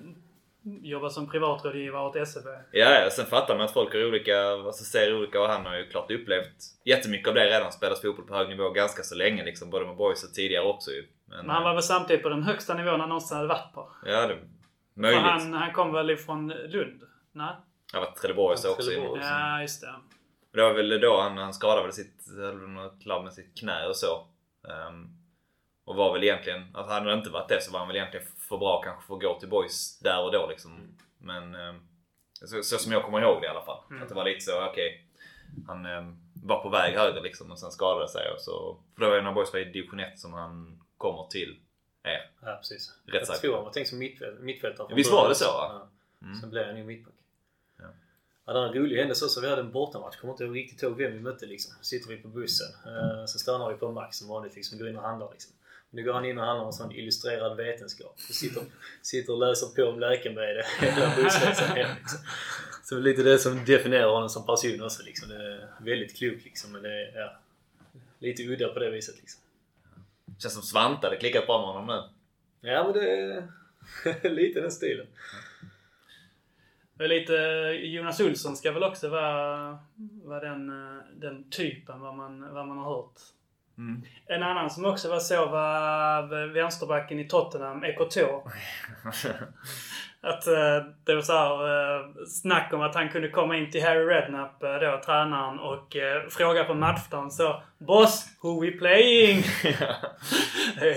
Jobba 0.63 1.09
som 1.09 1.29
privatrådgivare 1.29 2.03
åt 2.03 2.27
SEB. 2.27 2.45
Ja, 2.71 2.89
ja, 2.89 3.09
sen 3.11 3.25
fattar 3.25 3.57
man 3.57 3.65
att 3.65 3.73
folk 3.73 3.93
är 3.93 4.07
olika, 4.07 4.49
alltså 4.51 4.83
ser 4.83 5.17
olika 5.17 5.41
och 5.41 5.47
han 5.47 5.65
har 5.65 5.75
ju 5.75 5.89
klart 5.89 6.11
upplevt 6.11 6.55
jättemycket 6.85 7.27
av 7.27 7.33
det 7.33 7.45
redan. 7.45 7.71
Spelat 7.71 8.01
fotboll 8.01 8.25
på 8.25 8.35
hög 8.35 8.49
nivå 8.49 8.69
ganska 8.69 9.03
så 9.03 9.15
länge 9.15 9.45
liksom. 9.45 9.69
Både 9.69 9.85
med 9.85 9.95
boys 9.95 10.23
och 10.23 10.33
tidigare 10.33 10.65
också 10.65 10.91
ju. 10.91 11.07
Men, 11.25 11.37
Men 11.37 11.49
han 11.49 11.63
var 11.63 11.73
väl 11.73 11.83
samtidigt 11.83 12.23
på 12.23 12.29
den 12.29 12.43
högsta 12.43 12.73
nivån 12.73 12.99
han 12.99 13.09
någonsin 13.09 13.37
hade 13.37 13.49
varit 13.49 13.73
på. 13.73 13.91
Ja, 14.05 14.27
det, 14.27 14.35
För 14.93 15.01
möjligt. 15.01 15.21
han, 15.21 15.53
han 15.53 15.73
kom 15.73 15.93
väl 15.93 16.09
ifrån 16.09 16.47
Lund? 16.47 17.03
Nej? 17.31 17.55
Han 17.93 18.01
var 18.01 18.11
Trelleborg 18.11 18.57
så 18.57 18.71
också. 18.71 18.91
Ja, 18.91 19.61
just 19.61 19.81
det. 19.81 19.93
Det 20.51 20.61
var 20.61 20.73
väl 20.73 21.01
då 21.01 21.21
han, 21.21 21.37
han 21.37 21.53
skadade 21.53 21.81
väl 21.81 21.93
sitt, 21.93 22.27
något 22.67 23.01
klabb 23.01 23.23
med 23.23 23.33
sitt 23.33 23.57
knä 23.57 23.87
och 23.87 23.95
så. 23.95 24.27
Ehm, 24.69 25.07
och 25.85 25.95
var 25.95 26.13
väl 26.13 26.23
egentligen, 26.23 26.75
att 26.75 26.89
hade 26.89 27.09
han 27.09 27.17
inte 27.17 27.29
varit 27.29 27.49
det 27.49 27.61
så 27.61 27.71
var 27.71 27.79
han 27.79 27.87
väl 27.87 27.97
egentligen 27.97 28.25
för 28.49 28.57
bra 28.57 28.81
kanske 28.81 29.07
för 29.07 29.13
att 29.15 29.21
gå 29.21 29.39
till 29.39 29.49
boys 29.49 29.99
där 29.99 30.23
och 30.23 30.31
då 30.31 30.47
liksom. 30.49 30.97
Men 31.17 31.55
ehm, 31.55 31.79
så, 32.33 32.63
så 32.63 32.77
som 32.77 32.91
jag 32.91 33.03
kommer 33.03 33.21
ihåg 33.21 33.41
det 33.41 33.47
i 33.47 33.49
alla 33.49 33.65
fall. 33.65 33.83
Mm. 33.89 34.03
Att 34.03 34.09
det 34.09 34.15
var 34.15 34.25
lite 34.25 34.41
så, 34.41 34.65
okej. 34.65 35.05
han 35.67 35.85
ehm, 35.85 36.17
var 36.33 36.63
på 36.63 36.69
väg 36.69 36.95
höger 36.95 37.21
liksom 37.21 37.51
och 37.51 37.59
sen 37.59 37.71
skadade 37.71 38.07
sig. 38.07 38.31
Och 38.31 38.41
så, 38.41 38.77
för 38.95 39.01
det 39.01 39.09
var 39.09 39.15
ju 39.15 39.21
när 39.21 39.31
boys 39.31 39.53
var 39.53 39.59
i 39.59 39.65
division 39.65 39.99
1 39.99 40.19
som 40.19 40.33
han 40.33 40.81
kommer 40.97 41.27
till 41.27 41.59
er. 42.03 42.29
Ja, 42.41 42.55
precis. 42.55 42.93
Rätt 43.05 43.15
jag 43.15 43.27
säker. 43.27 43.39
tror 43.39 43.55
han 43.55 43.63
var 43.63 43.71
tänkt 43.71 43.89
som 43.89 43.99
mittfält, 43.99 44.39
mittfältare. 44.39 44.87
från 44.87 44.95
Visst 44.95 45.11
var 45.11 45.29
det 45.29 45.35
så, 45.35 45.45
va? 45.45 45.87
Ja. 46.21 46.27
Mm. 46.27 46.39
Sen 46.39 46.49
blev 46.49 46.65
han 46.65 46.77
ju 46.77 46.83
mittback. 46.83 47.13
Ja. 48.45 48.53
Det 48.53 48.59
var 48.59 48.67
en 48.67 48.73
rolig 48.73 48.97
händelse 48.97 49.25
också. 49.25 49.41
Vi 49.41 49.49
hade 49.49 49.61
en 49.61 49.71
bortamatch. 49.71 50.15
Kommer 50.15 50.33
inte 50.33 50.43
riktigt 50.43 50.83
ihåg 50.83 50.97
vem 50.97 51.13
vi 51.13 51.19
mötte 51.19 51.45
liksom. 51.45 51.73
Sitter 51.81 52.09
vi 52.09 52.17
på 52.17 52.27
bussen. 52.27 52.67
Eh, 52.85 53.25
så 53.25 53.39
stannar 53.39 53.69
vi 53.69 53.75
på 53.75 53.91
Max 53.91 54.17
som 54.17 54.27
vanligt 54.27 54.55
liksom. 54.55 54.77
Går 54.77 54.89
in 54.89 54.97
och 54.97 55.03
handlar 55.03 55.31
liksom. 55.31 55.53
Nu 55.89 56.03
går 56.03 56.13
han 56.13 56.25
in 56.25 56.37
och 56.37 56.45
handlar 56.45 56.65
om 56.65 56.73
sån 56.73 56.91
illustrerad 56.91 57.57
vetenskap. 57.57 58.19
Så 58.19 58.33
sitter, 58.33 58.63
sitter 59.01 59.33
och 59.33 59.39
läser 59.39 59.67
på 59.67 59.83
om 59.83 59.99
läkemedel 59.99 60.63
hela 60.79 61.15
bussresan 61.15 61.67
hem 61.67 61.95
liksom. 61.99 62.19
Så 62.83 62.99
lite 62.99 63.23
det 63.23 63.39
som 63.39 63.65
definierar 63.65 64.09
honom 64.09 64.29
som 64.29 64.45
person 64.45 64.81
också 64.83 65.03
liksom. 65.03 65.29
Det 65.29 65.35
är 65.35 65.67
väldigt 65.79 66.17
klok 66.17 66.43
liksom. 66.43 66.71
Men 66.71 66.81
det 66.81 66.89
är 66.89 67.19
ja, 67.19 67.39
lite 68.19 68.43
udda 68.43 68.67
på 68.67 68.79
det 68.79 68.89
viset 68.89 69.15
liksom. 69.17 69.41
Känns 70.39 70.53
som 70.53 70.63
Svante 70.63 71.07
hade 71.07 71.17
klickat 71.17 71.45
bra 71.45 71.57
med 71.57 71.67
honom 71.67 71.87
nu. 71.87 72.69
Ja 72.69 72.83
men 72.83 72.93
det 72.93 73.09
är 73.09 74.29
lite 74.29 74.61
den 74.61 74.71
stilen. 74.71 75.07
Är 77.01 77.07
lite, 77.07 77.33
Jonas 77.87 78.19
Olsson 78.19 78.55
ska 78.55 78.71
väl 78.71 78.83
också 78.83 79.09
vara, 79.09 79.79
vara 80.23 80.39
den, 80.39 80.69
eh, 80.69 81.03
den 81.13 81.49
typen 81.49 81.99
vad 81.99 82.15
man, 82.15 82.53
vad 82.53 82.67
man 82.67 82.77
har 82.77 82.95
hört. 82.95 83.19
Mm. 83.77 84.01
En 84.25 84.43
annan 84.43 84.69
som 84.69 84.85
också 84.85 85.09
var 85.09 85.19
så 85.19 85.45
var 85.45 86.53
vänsterbacken 86.53 87.19
i 87.19 87.27
Tottenham, 87.27 87.83
Ekotå. 87.83 88.43
Att 90.23 90.47
eh, 90.47 90.85
det 91.03 91.15
var 91.15 91.21
så 91.21 91.33
här, 91.33 91.97
eh, 91.99 92.05
snack 92.27 92.73
om 92.73 92.81
att 92.81 92.95
han 92.95 93.09
kunde 93.09 93.29
komma 93.29 93.57
in 93.57 93.71
till 93.71 93.83
Harry 93.83 94.05
Redknapp, 94.05 94.59
då 94.59 95.01
tränaren, 95.05 95.59
och 95.59 95.95
fråga 96.29 96.63
på 96.63 96.73
matchdagen 96.73 97.31
så 97.31 97.61
Boss, 97.77 98.25
who 98.43 98.61
we 98.61 98.71
playing? 98.71 99.37
det, 100.79 100.89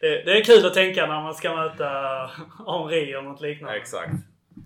är, 0.00 0.24
det, 0.24 0.38
är 0.38 0.44
kul 0.44 0.66
att 0.66 0.74
tänka 0.74 1.06
när 1.06 1.22
man 1.22 1.34
ska 1.34 1.56
möta 1.56 1.86
Henri 2.66 3.12
eller 3.12 3.22
något 3.22 3.40
liknande. 3.40 3.76
exakt. 3.76 4.12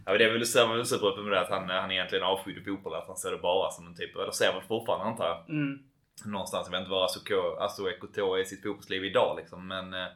Ja, 0.08 0.18
det 0.18 0.24
är 0.24 0.32
väl 0.32 0.46
samma 0.46 0.74
med 0.74 0.88
Superuppen 0.88 1.24
med 1.24 1.32
det 1.32 1.40
att 1.40 1.50
han, 1.50 1.68
han 1.70 1.90
egentligen 1.90 2.24
avskydde 2.24 2.64
fotboll. 2.64 2.94
Att 2.94 3.06
han 3.06 3.16
ser 3.16 3.30
det 3.30 3.38
bara 3.38 3.70
som 3.70 3.86
en 3.86 3.96
typ, 3.96 4.16
eller 4.16 4.30
ser 4.30 4.52
väl 4.52 4.62
fortfarande 4.62 5.04
antar 5.04 5.26
jag. 5.26 5.50
Mm. 5.50 5.78
Någonstans, 6.24 6.66
jag 6.66 6.70
vet 6.72 6.80
inte 6.80 6.90
var 6.90 7.06
Asuko- 7.06 7.58
Asu 7.58 7.88
Ekotå 7.90 8.34
är 8.34 8.40
i 8.40 8.44
sitt 8.44 8.62
fotbollsliv 8.62 9.04
idag 9.04 9.36
liksom. 9.36 9.68
Men 9.68 9.94
eh, 9.94 10.06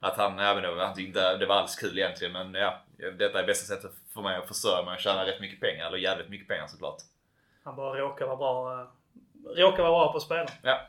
att 0.00 0.16
han, 0.16 0.38
även 0.38 0.62
då, 0.62 0.84
han 0.84 0.94
tyckte 0.94 1.36
det 1.36 1.46
var 1.46 1.54
alls 1.54 1.76
kul 1.76 1.98
egentligen. 1.98 2.32
Men 2.32 2.54
ja, 2.54 2.82
detta 3.18 3.40
är 3.40 3.46
bästa 3.46 3.74
sättet 3.74 3.92
för 4.14 4.22
mig 4.22 4.36
att 4.36 4.48
försörja 4.48 4.84
mig 4.84 4.94
och 4.94 5.00
tjäna 5.00 5.26
rätt 5.26 5.40
mycket 5.40 5.60
pengar. 5.60 5.86
Eller 5.86 5.98
jävligt 5.98 6.28
mycket 6.28 6.48
pengar 6.48 6.66
såklart. 6.66 6.98
Han 7.64 7.76
bara 7.76 7.98
råkar 7.98 8.26
vara 8.26 8.36
bra, 8.36 8.80
eh, 8.80 8.86
råkar 9.62 9.82
vara 9.82 9.92
bra 9.92 10.12
på 10.12 10.16
att 10.16 10.22
spela. 10.22 10.48
Ja. 10.62 10.80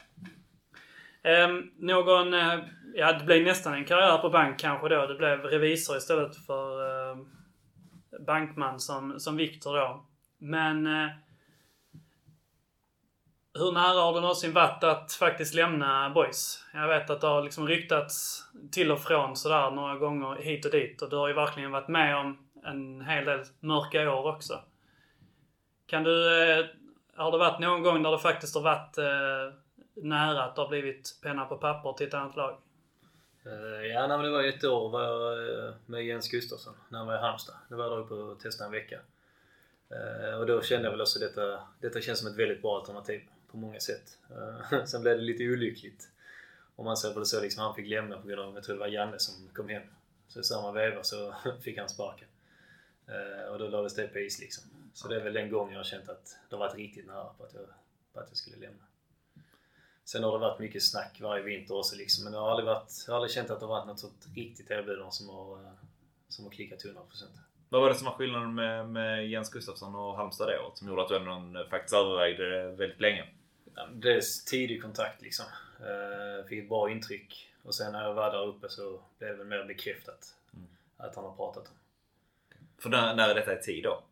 Um, 1.45 1.72
någon, 1.78 2.34
eh, 2.34 2.59
ja 2.93 3.14
det 3.14 3.26
blev 3.26 3.43
nästan 3.43 3.74
en 3.74 3.86
karriär 3.86 4.18
på 4.18 4.30
bank 4.30 4.59
kanske 4.59 4.89
då. 4.89 5.05
Det 5.07 5.16
blev 5.16 5.41
revisor 5.41 5.97
istället 5.97 6.45
för 6.45 7.01
bankman 8.26 8.80
som, 8.80 9.20
som 9.20 9.38
Viktor 9.38 9.78
då. 9.78 10.06
Men 10.38 10.88
eh, 10.88 11.10
hur 13.54 13.72
nära 13.72 14.02
har 14.02 14.14
du 14.14 14.22
någonsin 14.22 14.54
varit 14.54 14.84
att 14.84 15.14
faktiskt 15.14 15.54
lämna 15.54 16.10
boys? 16.10 16.66
Jag 16.74 16.88
vet 16.88 17.10
att 17.10 17.22
det 17.22 17.28
har 17.28 17.44
liksom 17.44 17.68
ryktats 17.68 18.44
till 18.72 18.92
och 18.92 19.00
från 19.00 19.36
sådär 19.36 19.72
några 19.72 19.96
gånger 19.96 20.36
hit 20.36 20.66
och 20.66 20.72
dit 20.72 21.02
och 21.02 21.10
du 21.10 21.16
har 21.16 21.28
ju 21.28 21.34
verkligen 21.34 21.72
varit 21.72 21.88
med 21.88 22.18
om 22.18 22.38
en 22.66 23.02
hel 23.02 23.26
del 23.26 23.44
mörka 23.60 24.12
år 24.12 24.36
också. 24.36 24.60
Kan 25.86 26.04
du, 26.04 26.44
eh, 26.52 26.66
har 27.16 27.32
det 27.32 27.38
varit 27.38 27.60
någon 27.60 27.84
gång 27.84 28.04
där 28.04 28.12
det 28.12 28.20
faktiskt 28.20 28.56
har 28.56 28.62
varit 28.62 28.98
eh, 28.98 29.56
nära 30.04 30.44
att 30.44 30.56
det 30.56 30.62
har 30.62 30.70
blivit 30.70 31.20
penna 31.24 31.46
på 31.46 31.58
papper 31.58 31.94
till 31.94 32.08
ett 32.08 32.14
annat 32.14 32.36
lag? 32.36 32.58
Eh, 33.46 33.88
ja, 33.88 34.08
nej, 34.08 34.18
men 34.18 34.26
det 34.26 34.32
var 34.32 34.44
ett 34.44 34.64
år 34.64 34.89
var 34.89 35.04
jag 35.04 35.74
med 35.86 36.06
Jens 36.06 36.30
Gustafsson 36.30 36.74
när 36.89 36.98
han 36.98 37.08
var 37.08 37.16
i 37.16 37.20
Halmstad. 37.20 37.56
Det 37.70 37.76
var 37.76 37.84
jag 37.84 37.92
där 37.92 38.00
uppe 38.00 38.14
och 38.14 38.39
testade 38.39 38.66
en 38.66 38.72
vecka. 38.72 39.00
Eh, 39.89 40.39
och 40.39 40.46
då 40.46 40.62
kände 40.62 40.86
jag 40.86 40.92
väl 40.92 41.02
också 41.02 41.20
detta, 41.20 41.68
detta 41.80 42.02
känns 42.02 42.20
som 42.20 42.28
ett 42.28 42.38
väldigt 42.38 42.62
bra 42.62 42.78
alternativ 42.78 43.22
på 43.52 43.58
många 43.58 43.80
sätt. 43.80 44.18
Sen 44.86 45.02
blev 45.02 45.18
det 45.18 45.24
lite 45.24 45.44
olyckligt. 45.44 46.10
Om 46.76 46.86
man 46.86 46.98
ser 46.98 47.14
på 47.14 47.20
det 47.20 47.26
så 47.26 47.42
liksom, 47.42 47.64
han 47.64 47.76
fick 47.76 47.89
lämna 47.89 48.18
på 48.18 48.28
grund 48.28 48.42
av, 48.42 48.56
jag 48.56 48.64
tror 48.64 48.76
det 48.76 48.80
var 48.80 48.88
Janne 48.88 49.20
som 49.20 49.50
kom 49.54 49.70
hem. 49.70 49.84
Så 50.28 50.39
i 50.39 50.44
samma 50.44 50.72
veva 50.72 51.04
så 51.04 51.36
fick 51.62 51.78
han 51.78 51.89
sparken. 51.89 52.28
Och 53.50 53.60
då 53.60 53.68
lades 53.68 53.96
det 53.96 54.08
på 54.08 54.20
is 54.20 54.39
liksom. 54.39 54.64
Så 54.94 55.08
det 55.08 55.16
är 55.16 55.24
väl 55.24 55.34
den 55.34 55.52
gången 55.52 55.72
jag 55.72 55.80
har 55.80 55.84
känt 55.84 56.10
att 56.10 56.38
det 56.50 56.56
har 56.56 56.60
varit 56.60 56.76
riktigt 56.76 57.08
nära 57.08 57.34
på 57.38 57.44
att 57.44 57.54
jag, 57.54 57.64
på 58.14 58.20
att 58.20 58.28
jag 58.30 58.38
skulle 58.38 58.58
lämna. 58.58 58.84
Sen 60.06 60.24
har 60.24 60.32
det 60.32 60.38
varit 60.38 60.60
mycket 60.60 60.84
snack 60.84 61.18
varje 61.22 61.43
vinter 61.43 61.78
också 61.78 61.95
liksom, 61.95 62.24
men 62.24 62.34
jag 62.34 62.39
har 62.39 62.49
aldrig, 62.49 62.66
varit, 62.66 63.04
jag 63.08 63.14
har 63.14 63.18
aldrig 63.18 63.32
känt 63.34 63.49
att 63.49 63.60
det 63.60 63.66
har 63.66 63.76
varit 63.76 63.88
något 63.88 63.99
sånt 63.99 64.28
riktigt 64.36 64.72
erbjudande 64.72 65.12
som 65.12 65.30
har, 65.30 65.58
eh, 65.64 65.72
som 66.28 66.45
har 66.45 66.52
klickat 66.52 66.84
100%. 66.86 67.24
Vad 67.70 67.82
var 67.82 67.89
det 67.89 67.95
som 67.95 68.06
var 68.06 68.14
skillnaden 68.14 68.56
med, 68.56 68.89
med 68.89 69.30
Jens 69.30 69.49
Gustafsson 69.49 69.95
och 69.95 70.16
Halmstad 70.16 70.47
det 70.47 70.60
året? 70.60 70.78
Som 70.78 70.88
gjorde 70.88 71.02
att 71.02 71.10
du 71.10 71.16
ändå 71.16 71.66
faktiskt 71.70 71.93
övervägde 71.93 72.49
det 72.49 72.72
väldigt 72.76 72.99
länge? 73.02 73.28
Ja, 73.76 73.88
Dels 73.93 74.45
tidig 74.45 74.82
kontakt 74.82 75.22
liksom. 75.22 75.45
Eh, 75.80 76.45
Fick 76.47 76.64
ett 76.64 76.70
bra 76.70 76.91
intryck. 76.91 77.47
Och 77.64 77.76
sen 77.76 77.91
när 77.91 78.04
jag 78.04 78.14
var 78.14 78.32
där 78.32 78.45
uppe 78.47 78.70
så 78.70 79.02
blev 79.20 79.38
det 79.38 79.43
mer 79.43 79.64
bekräftat 79.66 80.36
Mm. 80.54 80.68
att 80.97 81.16
han 81.16 81.26
har 81.26 81.36
pratat 81.36 81.68
om. 81.68 81.74
För 82.78 82.89
när, 82.89 83.16
när 83.16 83.30
är 83.30 83.36
detta 83.36 83.60
i 83.60 83.62
tid 83.62 83.84
då? 83.84 84.04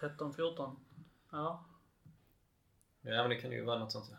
13, 0.00 0.34
14? 0.34 0.76
Ja. 1.32 1.64
Ja 3.06 3.22
men 3.22 3.28
det 3.30 3.36
kan 3.36 3.52
ju 3.52 3.64
vara 3.64 3.78
något 3.78 3.92
sånt 3.92 4.06
ja. 4.10 4.16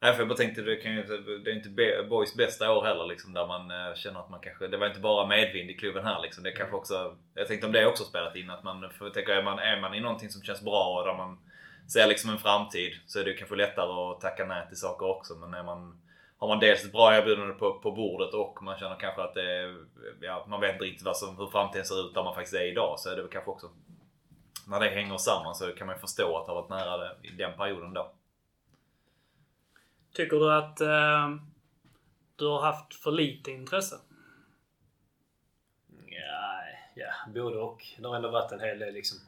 Nej, 0.00 0.12
för 0.12 0.20
jag 0.20 0.28
bara 0.28 0.36
tänkte 0.36 0.62
det, 0.62 0.76
kan 0.76 0.94
ju, 0.94 1.02
det 1.44 1.50
är 1.50 1.54
inte 1.54 2.02
Boys 2.08 2.34
bästa 2.34 2.72
år 2.72 2.84
heller 2.84 3.06
liksom 3.06 3.32
där 3.32 3.46
man 3.46 3.70
eh, 3.70 3.94
känner 3.94 4.20
att 4.20 4.30
man 4.30 4.40
kanske... 4.40 4.66
Det 4.66 4.76
var 4.76 4.86
inte 4.86 5.00
bara 5.00 5.26
medvind 5.26 5.70
i 5.70 5.74
klubben 5.74 6.04
här 6.04 6.22
liksom. 6.22 6.44
Det 6.44 6.52
kanske 6.52 6.76
också... 6.76 7.16
Jag 7.34 7.46
tänkte 7.46 7.66
om 7.66 7.72
det 7.72 7.86
också 7.86 8.04
spelat 8.04 8.36
in 8.36 8.50
att 8.50 8.64
man... 8.64 8.90
För 8.90 9.04
jag 9.04 9.14
tänker, 9.14 9.32
är 9.32 9.42
man, 9.42 9.58
är 9.58 9.80
man 9.80 9.94
i 9.94 10.00
någonting 10.00 10.30
som 10.30 10.42
känns 10.42 10.62
bra 10.62 10.98
och 10.98 11.06
där 11.06 11.16
man 11.16 11.38
ser 11.92 12.06
liksom 12.06 12.30
en 12.30 12.38
framtid 12.38 12.92
så 13.06 13.20
är 13.20 13.24
det 13.24 13.34
kanske 13.34 13.56
lättare 13.56 13.90
att 13.90 14.20
tacka 14.20 14.44
nej 14.44 14.68
till 14.68 14.76
saker 14.76 15.06
också. 15.06 15.34
Men 15.34 15.54
är 15.54 15.62
man... 15.62 16.00
Har 16.38 16.48
man 16.48 16.58
dels 16.58 16.84
ett 16.84 16.92
bra 16.92 17.16
erbjudande 17.16 17.54
på, 17.54 17.78
på 17.78 17.92
bordet 17.92 18.34
och 18.34 18.62
man 18.62 18.78
känner 18.78 18.96
kanske 18.96 19.22
att 19.22 19.34
det 19.34 19.74
ja, 20.20 20.46
man 20.48 20.60
vet 20.60 20.72
inte 20.72 20.84
riktigt 20.84 21.06
vad 21.06 21.16
som, 21.16 21.36
hur 21.36 21.46
framtiden 21.46 21.86
ser 21.86 22.06
ut 22.06 22.14
där 22.14 22.22
man 22.22 22.34
faktiskt 22.34 22.56
är 22.56 22.66
idag 22.66 22.98
så 22.98 23.10
är 23.10 23.16
det 23.16 23.22
väl 23.22 23.30
kanske 23.30 23.50
också... 23.50 23.70
När 24.66 24.80
det 24.80 24.88
hänger 24.88 25.18
samman 25.18 25.54
så 25.54 25.72
kan 25.72 25.86
man 25.86 25.98
förstå 25.98 26.38
att 26.38 26.46
det 26.46 26.52
har 26.52 26.62
varit 26.62 26.70
nära 26.70 26.96
det 26.96 27.28
i 27.28 27.30
den 27.30 27.56
perioden 27.56 27.92
då. 27.94 28.12
Tycker 30.12 30.36
du 30.36 30.52
att 30.52 30.80
eh, 30.80 31.36
du 32.36 32.46
har 32.46 32.60
haft 32.62 32.94
för 32.94 33.10
lite 33.10 33.50
intresse? 33.50 33.96
Ja, 36.06 36.62
ja, 36.94 37.12
både 37.34 37.58
och. 37.58 37.86
Det 37.98 38.08
har 38.08 38.16
ändå 38.16 38.30
varit 38.30 38.52
en 38.52 38.60
hel 38.60 38.78
del 38.78 38.94
liksom. 38.94 39.18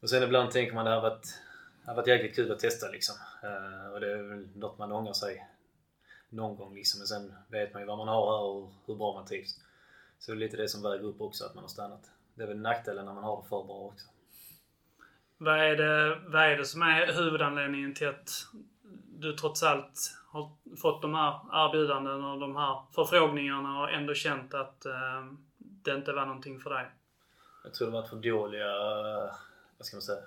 Och 0.00 0.10
sen 0.10 0.22
ibland 0.22 0.50
tänker 0.50 0.74
man 0.74 0.84
det 0.84 0.90
har 0.90 1.00
varit, 1.00 1.40
det 1.82 1.90
har 1.90 1.94
varit 1.94 2.06
jäkligt 2.06 2.36
kul 2.36 2.52
att 2.52 2.58
testa 2.58 2.88
liksom. 2.88 3.16
Eh, 3.42 3.92
och 3.92 4.00
det 4.00 4.12
är 4.12 4.22
väl 4.22 4.48
något 4.54 4.78
man 4.78 4.92
ångrar 4.92 5.12
sig 5.12 5.46
någon 6.28 6.56
gång 6.56 6.74
liksom. 6.74 6.98
Men 6.98 7.06
sen 7.06 7.34
vet 7.48 7.72
man 7.72 7.82
ju 7.82 7.88
vad 7.88 7.98
man 7.98 8.08
har 8.08 8.38
här 8.38 8.44
och 8.44 8.72
hur 8.86 8.94
bra 8.94 9.14
man 9.14 9.26
trivs. 9.26 9.60
Så 10.18 10.32
det 10.32 10.36
är 10.36 10.38
lite 10.38 10.56
det 10.56 10.68
som 10.68 10.82
väger 10.82 11.04
upp 11.04 11.20
också, 11.20 11.44
att 11.44 11.54
man 11.54 11.64
har 11.64 11.68
stannat. 11.68 12.10
Det 12.34 12.42
är 12.42 12.46
väl 12.46 12.60
nackdelen 12.60 13.04
när 13.04 13.12
man 13.12 13.24
har 13.24 13.42
det 13.42 13.48
för 13.48 13.64
bra 13.64 13.76
också. 13.76 14.06
Vad 15.44 15.58
är, 15.58 15.76
det, 15.76 16.20
vad 16.26 16.42
är 16.42 16.56
det 16.56 16.64
som 16.64 16.82
är 16.82 17.12
huvudanledningen 17.12 17.94
till 17.94 18.08
att 18.08 18.46
du 19.06 19.32
trots 19.32 19.62
allt 19.62 20.14
har 20.28 20.50
fått 20.76 21.02
de 21.02 21.14
här 21.14 21.40
erbjudandena 21.52 22.32
och 22.32 22.40
de 22.40 22.56
här 22.56 22.82
förfrågningarna 22.94 23.80
och 23.80 23.90
ändå 23.90 24.14
känt 24.14 24.54
att 24.54 24.86
eh, 24.86 25.26
det 25.58 25.94
inte 25.94 26.12
var 26.12 26.26
någonting 26.26 26.60
för 26.60 26.70
dig? 26.70 26.86
Jag 27.64 27.74
tror 27.74 27.86
de 27.86 27.94
har 27.94 28.00
varit 28.00 28.10
för 28.10 28.16
dåliga, 28.16 28.70
eh, 28.70 29.34
vad 29.78 29.86
ska 29.86 29.96
man 29.96 30.02
säga? 30.02 30.22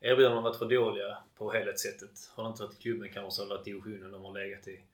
Erbjudandena 0.00 0.40
har 0.40 0.48
varit 0.48 0.58
för 0.58 0.68
dåliga 0.68 1.18
på 1.38 1.52
helhetssättet. 1.52 2.30
Har 2.34 2.44
det 2.44 2.48
inte 2.48 2.62
varit 2.62 2.80
klubben 2.80 3.08
kanske 3.12 3.30
så 3.30 3.42
har 3.42 3.48
det 3.48 3.54
varit 3.54 3.64
divisionen 3.64 4.12
de 4.12 4.24
har 4.24 4.32
legat 4.32 4.68
i. 4.68 4.84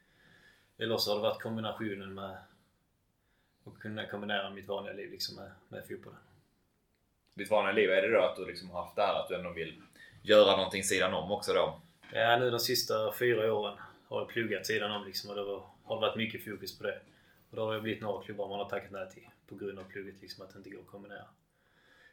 Eller 0.78 0.96
så 0.96 1.10
har 1.10 1.16
det 1.16 1.22
varit 1.22 1.42
kombinationen 1.42 2.14
med 2.14 2.36
att 3.64 3.78
kunna 3.78 4.06
kombinera 4.06 4.50
mitt 4.50 4.68
vanliga 4.68 4.94
liv 4.94 5.10
liksom 5.10 5.36
med, 5.36 5.50
med 5.68 5.88
fotbollen. 5.88 6.20
Ditt 7.34 7.50
vanliga 7.50 7.72
liv, 7.72 7.90
är 7.90 8.02
det 8.02 8.12
då 8.12 8.22
att 8.22 8.36
du 8.36 8.46
liksom 8.46 8.70
har 8.70 8.82
haft 8.82 8.96
det 8.96 9.02
här 9.02 9.14
att 9.14 9.28
du 9.28 9.34
ändå 9.34 9.50
vill 9.50 9.82
göra 10.22 10.56
någonting 10.56 10.84
sidan 10.84 11.14
om 11.14 11.32
också 11.32 11.52
då? 11.52 11.80
Ja, 12.12 12.36
nu 12.38 12.50
de 12.50 12.60
sista 12.60 13.12
fyra 13.12 13.54
åren 13.54 13.78
har 14.08 14.20
jag 14.20 14.28
pluggat 14.28 14.66
sidan 14.66 14.90
om 14.90 15.04
liksom 15.04 15.30
och 15.30 15.36
det 15.36 15.44
var, 15.44 15.62
har 15.84 15.96
det 15.96 16.00
varit 16.00 16.16
mycket 16.16 16.44
fokus 16.44 16.78
på 16.78 16.84
det. 16.84 17.00
Och 17.50 17.56
då 17.56 17.64
har 17.64 17.74
det 17.74 17.80
blivit 17.80 18.02
några 18.02 18.22
klubbar 18.22 18.48
man 18.48 18.58
har 18.58 18.68
tackat 18.68 18.90
nej 18.90 19.10
till 19.10 19.28
på 19.48 19.54
grund 19.54 19.78
av 19.78 19.84
plugget 19.84 20.20
liksom 20.20 20.44
att 20.44 20.52
det 20.52 20.58
inte 20.58 20.70
går 20.70 20.80
att 20.80 20.86
kombinera. 20.86 21.24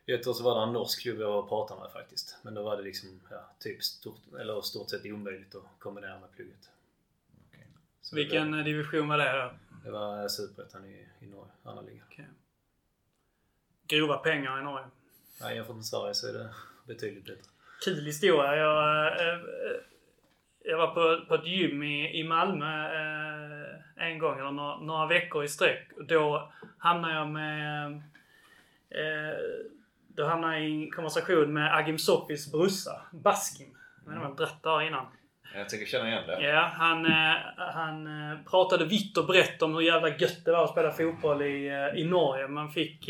Ett 0.05 0.27
år 0.27 0.33
så 0.33 0.43
var 0.43 0.55
det 0.55 0.63
en 0.63 0.73
norsk 0.73 1.01
klubb 1.01 1.19
jag 1.19 1.49
pratade 1.49 1.81
med 1.81 1.91
faktiskt. 1.91 2.37
Men 2.41 2.53
då 2.53 2.63
var 2.63 2.77
det 2.77 2.83
liksom, 2.83 3.21
ja, 3.29 3.49
typ 3.59 3.83
stort, 3.83 4.33
eller 4.39 4.61
stort 4.61 4.89
sett 4.89 5.05
omöjligt 5.05 5.55
att 5.55 5.63
kombinera 5.79 6.19
med 6.19 6.31
plugget. 6.35 6.69
Så 8.01 8.15
Vilken 8.15 8.51
det, 8.51 8.63
division 8.63 9.07
var 9.07 9.17
det 9.17 9.31
då? 9.31 9.51
Det 9.83 9.91
var 9.91 10.27
Superettan 10.27 10.85
i, 10.85 11.07
i 11.19 11.27
Norge, 11.27 11.51
andra 11.63 11.81
ligan. 11.81 12.07
Okay. 12.07 12.25
Grova 13.87 14.17
pengar 14.17 14.59
i 14.59 14.63
Norge? 14.63 14.85
Nej, 15.41 15.55
jämfört 15.55 15.75
med 15.75 15.85
Sverige 15.85 16.13
så 16.13 16.27
är 16.27 16.33
det 16.33 16.49
betydligt 16.87 17.25
bättre. 17.25 17.51
Kul 17.85 18.05
historia. 18.05 18.55
Jag, 18.55 19.07
äh, 19.07 19.39
jag 20.63 20.77
var 20.77 20.87
på, 20.87 21.25
på 21.27 21.35
ett 21.35 21.47
gym 21.47 21.83
i, 21.83 22.19
i 22.19 22.23
Malmö 22.23 22.85
äh, 22.85 24.07
en 24.07 24.19
gång, 24.19 24.39
eller 24.39 24.51
några, 24.51 24.77
några 24.77 25.07
veckor 25.07 25.43
i 25.43 25.47
sträck. 25.47 25.91
Då 26.07 26.51
hamnade 26.77 27.13
jag 27.13 27.27
med 27.27 27.91
äh, 28.89 29.37
då 30.07 30.25
hamnade 30.25 30.53
jag 30.53 30.69
i 30.69 30.83
en 30.83 30.91
konversation 30.91 31.53
med 31.53 31.75
Agim 31.75 31.97
Sopis 31.97 32.51
brorsa, 32.51 33.01
Baskim. 33.11 33.77
Jag 34.05 34.11
vet 34.11 34.15
inte 34.15 34.25
om 34.25 34.29
jag 34.29 34.37
berättade 34.37 34.87
innan. 34.87 35.05
Jag 35.55 35.69
tänker 35.69 35.85
känna 35.85 36.07
igen 36.07 36.27
det. 36.27 36.41
Ja, 36.41 36.71
han, 36.73 37.05
eh, 37.05 37.35
han 37.57 38.07
eh, 38.07 38.37
pratade 38.49 38.85
vitt 38.85 39.17
och 39.17 39.25
brett 39.25 39.61
om 39.61 39.73
hur 39.73 39.81
jävla 39.81 40.09
gött 40.09 40.45
det 40.45 40.51
var 40.51 40.63
att 40.63 40.71
spela 40.71 40.91
fotboll 40.91 41.41
i, 41.41 41.67
eh, 41.67 41.99
i 42.01 42.03
Norge. 42.03 42.47
Man 42.47 42.71
fick... 42.71 43.09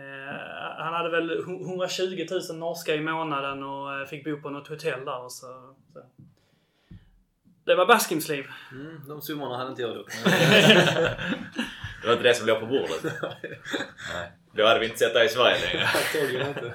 Eh, 0.00 0.28
eh, 0.28 0.84
han 0.84 0.94
hade 0.94 1.10
väl 1.10 1.38
120 1.40 2.26
000 2.50 2.58
norska 2.58 2.94
i 2.94 3.00
månaden 3.00 3.62
och 3.62 4.08
fick 4.08 4.24
bo 4.24 4.40
på 4.40 4.50
något 4.50 4.68
hotell 4.68 5.04
där. 5.04 5.24
Och 5.24 5.32
så, 5.32 5.74
så. 5.92 6.00
Det 7.64 7.74
var 7.74 7.86
Baskims 7.86 8.28
liv. 8.28 8.44
Mm, 8.72 9.00
de 9.08 9.22
summorna 9.22 9.56
hade 9.56 9.70
inte 9.70 9.82
jag 9.82 9.96
dock. 9.96 10.12
det 12.02 12.06
var 12.06 12.12
inte 12.12 12.22
det 12.22 12.34
som 12.34 12.46
låg 12.46 12.60
på 12.60 12.66
bordet? 12.66 13.04
Nej. 14.14 14.32
Då 14.52 14.66
hade 14.66 14.80
vi 14.80 14.86
inte 14.86 14.98
sett 14.98 15.14
dig 15.14 15.26
i 15.26 15.28
Sverige 15.28 15.56
längre. 15.60 15.86
Antagligen 15.86 16.48
inte. 16.48 16.74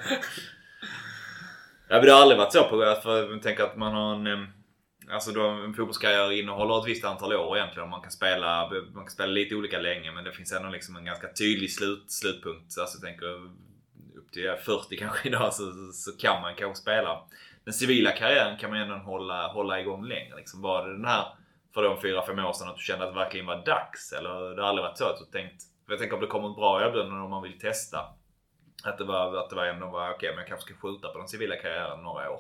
Ja, 1.87 1.95
men 1.95 2.05
det 2.05 2.11
har 2.11 2.21
aldrig 2.21 2.37
varit 2.37 2.53
så 2.53 2.63
på 2.63 2.99
för 3.03 3.31
jag 3.31 3.41
tänker 3.41 3.63
att 3.63 3.77
man 3.77 3.93
har 3.93 4.29
en... 4.29 4.47
Alltså 5.11 5.31
då 5.31 5.47
en 5.47 5.73
fotbollskarriär 5.73 6.31
innehåller 6.31 6.79
ett 6.79 6.87
visst 6.87 7.05
antal 7.05 7.33
år 7.33 7.57
egentligen. 7.57 7.89
Man 7.89 8.01
kan 8.01 8.11
spela, 8.11 8.69
man 8.93 9.03
kan 9.03 9.11
spela 9.11 9.31
lite 9.31 9.55
olika 9.55 9.79
länge 9.79 10.11
men 10.11 10.23
det 10.23 10.31
finns 10.31 10.51
ändå 10.51 10.69
liksom 10.69 10.95
en 10.95 11.05
ganska 11.05 11.33
tydlig 11.33 11.71
slut, 11.71 12.11
slutpunkt. 12.11 12.79
Alltså 12.79 12.97
jag 12.97 13.01
tänker 13.01 13.25
upp 14.17 14.31
till 14.31 14.55
40 14.65 14.97
kanske 14.97 15.27
idag 15.29 15.53
så, 15.53 15.63
så 15.93 16.17
kan 16.17 16.41
man 16.41 16.55
kanske 16.55 16.81
spela. 16.81 17.21
Den 17.63 17.73
civila 17.73 18.11
karriären 18.11 18.57
kan 18.57 18.69
man 18.69 18.79
ändå 18.79 18.95
hålla, 18.95 19.47
hålla 19.47 19.79
igång 19.79 20.05
längre. 20.05 20.35
Liksom 20.35 20.61
var 20.61 20.87
det 20.87 20.93
den 20.93 21.05
här 21.05 21.25
för 21.73 21.83
de 21.83 21.97
4-5 21.97 22.47
år 22.47 22.53
sedan 22.53 22.69
att 22.69 22.77
du 22.77 22.83
kände 22.83 23.05
att 23.05 23.13
det 23.13 23.19
verkligen 23.19 23.45
var 23.45 23.65
dags? 23.65 24.13
Eller 24.13 24.55
det 24.55 24.61
har 24.61 24.69
aldrig 24.69 24.83
varit 24.83 24.97
så 24.97 25.05
att 25.05 25.19
du 25.19 25.39
tänkt 25.39 25.63
jag 25.87 25.99
tänker 25.99 26.15
om 26.15 26.21
det 26.21 26.27
kommer 26.27 26.49
ett 26.49 26.55
bra 26.55 26.81
erbjudande 26.81 27.23
om 27.23 27.29
man 27.29 27.43
vill 27.43 27.59
testa. 27.59 27.99
Att 28.83 28.97
det 28.97 29.03
var, 29.03 29.35
att 29.37 29.49
det 29.49 29.55
var 29.55 29.65
ändå 29.65 29.87
var 29.87 30.09
okej, 30.09 30.15
okay, 30.15 30.29
men 30.29 30.37
jag 30.37 30.47
kanske 30.47 30.73
ska 30.73 30.81
skjuta 30.81 31.07
på 31.07 31.17
den 31.17 31.27
civila 31.27 31.55
karriären 31.55 32.03
några 32.03 32.31
år. 32.31 32.39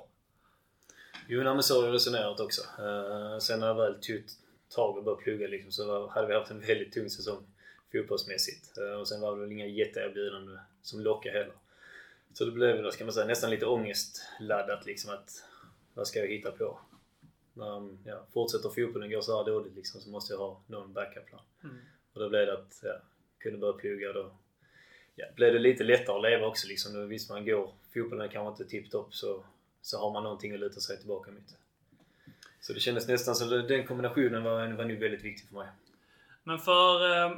Jo, 1.27 1.43
men 1.43 1.63
så 1.63 1.79
har 1.79 1.85
jag 1.85 1.93
resonerat 1.93 2.39
också. 2.39 2.61
Uh, 2.61 3.37
sen 3.37 3.59
när 3.59 3.67
jag 3.67 3.75
väl 3.75 4.01
tog 4.01 4.23
tag 4.69 4.97
och 4.97 5.03
började 5.03 5.23
plugga 5.23 5.47
liksom, 5.47 5.71
så 5.71 5.87
var, 5.87 6.07
hade 6.07 6.27
vi 6.27 6.33
haft 6.33 6.51
en 6.51 6.59
väldigt 6.59 6.93
tung 6.93 7.09
säsong 7.09 7.47
fotbollsmässigt. 7.91 8.77
Uh, 8.77 8.99
och 8.99 9.07
sen 9.07 9.21
var 9.21 9.35
det 9.35 9.41
väl 9.41 9.51
inga 9.51 9.65
jätteerbjudanden 9.65 10.59
som 10.81 10.99
lockade 10.99 11.37
heller. 11.37 11.53
Så 12.33 12.45
det 12.45 12.51
blev 12.51 12.75
väl, 12.75 12.91
ska 12.91 13.05
man 13.05 13.13
säga, 13.13 13.27
nästan 13.27 13.49
lite 13.49 13.65
ångestladdat 13.65 14.85
liksom 14.85 15.13
att 15.13 15.29
vad 15.93 16.07
ska 16.07 16.19
jag 16.19 16.27
hitta 16.27 16.51
på? 16.51 16.79
När 17.53 17.97
ja, 18.03 18.25
fortsätter 18.33 18.69
fotbollen 18.69 19.11
gå 19.11 19.21
så 19.21 19.37
här 19.37 19.51
dåligt 19.51 19.75
liksom, 19.75 20.01
så 20.01 20.09
måste 20.09 20.33
jag 20.33 20.39
ha 20.39 20.61
någon 20.67 20.93
backup-plan. 20.93 21.41
Mm. 21.63 21.75
Och 22.13 22.19
då 22.19 22.29
blev 22.29 22.45
det 22.45 22.53
att 22.53 22.79
ja, 22.83 23.01
kunde 23.39 23.57
börja 23.57 23.73
plugga 23.73 24.13
då 24.13 24.31
ja, 25.15 25.25
blev 25.35 25.53
det 25.53 25.59
lite 25.59 25.83
lättare 25.83 26.15
att 26.15 26.21
leva 26.21 26.47
också 26.47 26.67
liksom. 26.67 26.93
Då 26.93 27.05
visste 27.05 27.33
man 27.33 27.45
går 27.45 27.73
fotbollen 27.93 28.29
kanske 28.29 28.63
inte 28.63 28.71
tipptopp 28.71 29.15
så, 29.15 29.45
så 29.85 29.99
har 29.99 30.11
man 30.11 30.23
någonting 30.23 30.53
att 30.53 30.59
luta 30.59 30.79
sig 30.79 30.97
tillbaka 30.97 31.31
mot. 31.31 31.57
Så 32.61 32.73
det 32.73 32.79
kändes 32.79 33.07
nästan 33.07 33.35
som 33.35 33.49
den 33.49 33.87
kombinationen 33.87 34.43
var, 34.43 34.67
var 34.67 34.85
nog 34.85 34.97
väldigt 34.97 35.23
viktig 35.23 35.47
för 35.49 35.55
mig. 35.55 35.67
Men 36.43 36.59
för, 36.59 37.11
eh, 37.11 37.37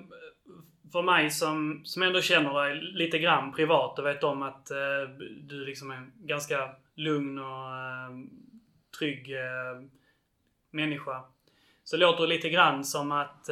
för 0.92 1.02
mig 1.02 1.32
som, 1.32 1.82
som 1.86 2.04
ändå 2.04 2.22
känner 2.22 2.64
dig 2.64 2.82
lite 2.82 3.20
grann 3.20 3.54
privat 3.54 4.00
och 4.00 4.06
vet 4.06 4.24
om 4.24 4.42
att 4.42 4.72
eh, 4.72 5.10
du 5.42 5.66
liksom 5.66 5.92
är 5.92 5.96
en 5.96 6.12
ganska 6.18 6.76
lugn 6.96 7.40
och 7.40 7.76
eh, 7.76 8.10
trygg 9.00 9.32
människa. 10.72 11.24
Så 11.84 11.98
låter 11.98 12.22
det 12.22 12.30
lite 12.30 12.50
grann 12.50 12.86
som 12.86 13.12
att 13.12 13.46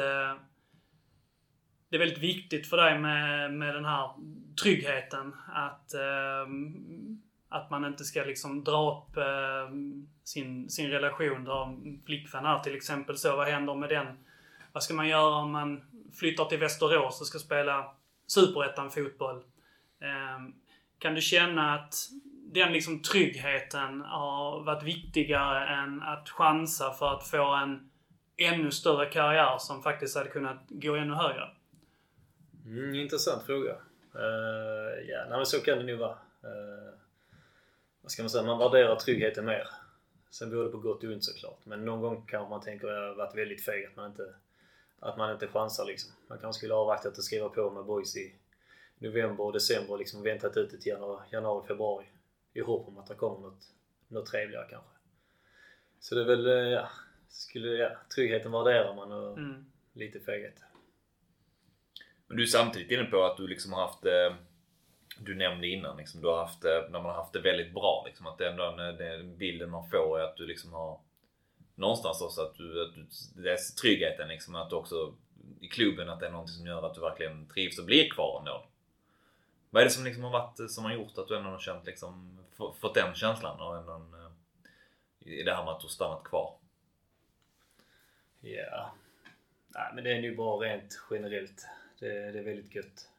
det 1.89 1.95
är 1.95 1.99
väldigt 1.99 2.17
viktigt 2.17 2.67
för 2.67 2.77
dig 2.77 2.99
med, 2.99 3.53
med 3.53 3.75
den 3.75 3.85
här 3.85 4.11
tryggheten. 4.63 5.35
Att, 5.47 5.93
att 7.55 7.69
man 7.69 7.85
inte 7.85 8.03
ska 8.03 8.23
liksom 8.23 8.63
dra 8.63 8.91
upp 8.91 9.17
eh, 9.17 9.75
sin, 10.23 10.69
sin 10.69 10.89
relation. 10.89 11.43
Du 11.43 11.51
har 11.51 11.65
en 11.65 12.01
flickvän 12.05 12.45
här 12.45 12.59
till 12.59 12.75
exempel. 12.75 13.17
Så 13.17 13.35
vad 13.35 13.47
händer 13.47 13.75
med 13.75 13.89
den? 13.89 14.07
Vad 14.71 14.83
ska 14.83 14.93
man 14.93 15.07
göra 15.07 15.35
om 15.35 15.51
man 15.51 15.81
flyttar 16.19 16.45
till 16.45 16.59
Västerås 16.59 17.21
och 17.21 17.27
ska 17.27 17.39
spela 17.39 17.95
superettan 18.27 18.91
fotboll? 18.91 19.35
Eh, 20.01 20.39
kan 20.99 21.15
du 21.15 21.21
känna 21.21 21.75
att 21.75 21.95
den 22.53 22.73
liksom 22.73 23.01
tryggheten 23.01 24.01
har 24.01 24.63
varit 24.63 24.83
viktigare 24.83 25.67
än 25.67 26.01
att 26.01 26.29
chansa 26.29 26.93
för 26.93 27.13
att 27.13 27.27
få 27.27 27.53
en 27.53 27.89
ännu 28.37 28.71
större 28.71 29.05
karriär 29.05 29.57
som 29.57 29.83
faktiskt 29.83 30.17
hade 30.17 30.29
kunnat 30.29 30.65
gå 30.69 30.95
ännu 30.95 31.13
högre? 31.13 31.49
Mm, 32.65 32.95
intressant 32.95 33.43
fråga. 33.43 33.75
Uh, 34.15 35.09
ja, 35.09 35.25
nej, 35.29 35.37
men 35.37 35.45
så 35.45 35.59
kan 35.59 35.77
det 35.77 35.83
nog 35.83 35.99
vara. 35.99 36.11
Uh, 36.43 37.04
vad 38.05 38.11
ska 38.11 38.23
man 38.23 38.29
säga? 38.29 38.43
Man 38.43 38.59
värderar 38.59 38.95
tryggheten 38.95 39.45
mer. 39.45 39.67
Sen 40.29 40.49
beror 40.49 40.63
det 40.63 40.69
på 40.69 40.77
gott 40.77 41.03
och 41.03 41.09
ont 41.09 41.23
såklart. 41.23 41.65
Men 41.65 41.85
någon 41.85 42.01
gång 42.01 42.25
kanske 42.27 42.49
man 42.49 42.61
tänker 42.61 42.87
att 42.87 42.93
jag 42.93 43.07
har 43.07 43.15
varit 43.15 43.35
väldigt 43.35 43.65
feg 43.65 43.85
att 43.85 43.95
man 43.95 44.11
inte, 44.11 44.35
att 44.99 45.17
man 45.17 45.33
inte 45.33 45.47
chansar 45.47 45.85
liksom. 45.85 46.11
Man 46.27 46.37
kanske 46.37 46.57
skulle 46.57 46.73
avvaktat 46.73 47.17
och 47.17 47.23
skriva 47.23 47.49
på 47.49 47.71
med 47.71 47.85
boys 47.85 48.17
i 48.17 48.35
november 48.97 49.43
och 49.43 49.53
december 49.53 49.91
och 49.91 49.99
liksom 49.99 50.23
väntat 50.23 50.57
ut 50.57 50.71
det 50.71 50.77
till 50.77 50.91
januari, 50.91 51.27
januari, 51.31 51.67
februari. 51.67 52.05
I 52.53 52.61
hopp 52.61 52.87
om 52.87 52.97
att 52.97 53.07
det 53.07 53.15
kommer 53.15 53.39
något, 53.39 53.63
något 54.07 54.25
trevligare 54.25 54.67
kanske. 54.69 54.91
Så 55.99 56.15
det 56.15 56.21
är 56.21 56.25
väl, 56.25 56.47
eh, 56.47 56.53
ja, 56.53 56.89
skulle, 57.29 57.69
ja 57.69 57.91
tryggheten 58.15 58.51
värderar 58.51 58.95
man 58.95 59.11
och 59.11 59.37
mm. 59.37 59.65
lite 59.93 60.19
feghet. 60.19 60.63
Men 62.27 62.37
du 62.37 62.43
är 62.43 62.47
samtidigt 62.47 62.91
inne 62.91 63.03
på 63.03 63.23
att 63.23 63.37
du 63.37 63.47
liksom 63.47 63.73
har 63.73 63.81
haft 63.81 64.05
eh, 64.05 64.35
du 65.17 65.35
nämnde 65.35 65.67
innan, 65.67 65.97
liksom, 65.97 66.21
du 66.21 66.27
har 66.27 66.37
haft 66.37 66.61
det, 66.61 66.81
när 66.81 67.01
man 67.01 67.05
har 67.05 67.13
haft 67.13 67.33
det 67.33 67.39
väldigt 67.39 67.73
bra. 67.73 68.03
Liksom, 68.07 68.27
att 68.27 68.37
den, 68.37 68.57
den, 68.57 68.97
den 68.97 69.37
bilden 69.37 69.69
man 69.69 69.89
får 69.89 70.19
är 70.19 70.23
att 70.23 70.37
du 70.37 70.47
liksom 70.47 70.73
har 70.73 70.99
någonstans 71.75 72.21
också 72.21 72.41
att 72.41 72.55
du, 72.55 72.83
att 72.83 72.95
du 72.95 73.05
det 73.43 73.51
är 73.51 73.81
tryggheten 73.81 74.27
liksom, 74.27 74.55
att 74.55 74.69
du 74.69 74.75
också 74.75 75.15
i 75.59 75.67
klubben 75.67 76.09
att 76.09 76.19
det 76.19 76.27
är 76.27 76.31
någonting 76.31 76.55
som 76.55 76.67
gör 76.67 76.85
att 76.85 76.95
du 76.95 77.01
verkligen 77.01 77.47
trivs 77.47 77.79
och 77.79 77.85
blir 77.85 78.09
kvar 78.09 78.39
ändå. 78.39 78.65
Vad 79.69 79.81
är 79.81 79.85
det 79.85 79.91
som 79.91 80.05
liksom 80.05 80.23
har 80.23 80.31
varit, 80.31 80.59
eh, 80.59 80.67
som 80.67 80.83
har 80.83 80.93
gjort 80.93 81.17
att 81.17 81.27
du 81.27 81.37
ändå 81.37 81.49
har 81.49 81.59
känt 81.59 81.85
liksom, 81.85 82.39
fått 82.79 82.95
den 82.95 83.15
känslan 83.15 83.59
och 83.59 83.77
ändå 83.77 83.93
eh, 83.93 85.31
i 85.31 85.43
det 85.43 85.55
här 85.55 85.63
med 85.63 85.73
att 85.73 85.79
du 85.79 85.85
har 85.85 85.89
stannat 85.89 86.23
kvar? 86.23 86.57
Ja, 88.39 88.49
yeah. 88.49 88.89
Nej, 89.67 89.91
men 89.95 90.03
det 90.03 90.11
är 90.11 90.21
nog 90.21 90.37
bara 90.37 90.67
rent 90.67 91.01
generellt 91.11 91.67
det, 91.99 92.31
det 92.31 92.39
är 92.39 92.43
väldigt 92.43 92.75
gött. 92.75 93.09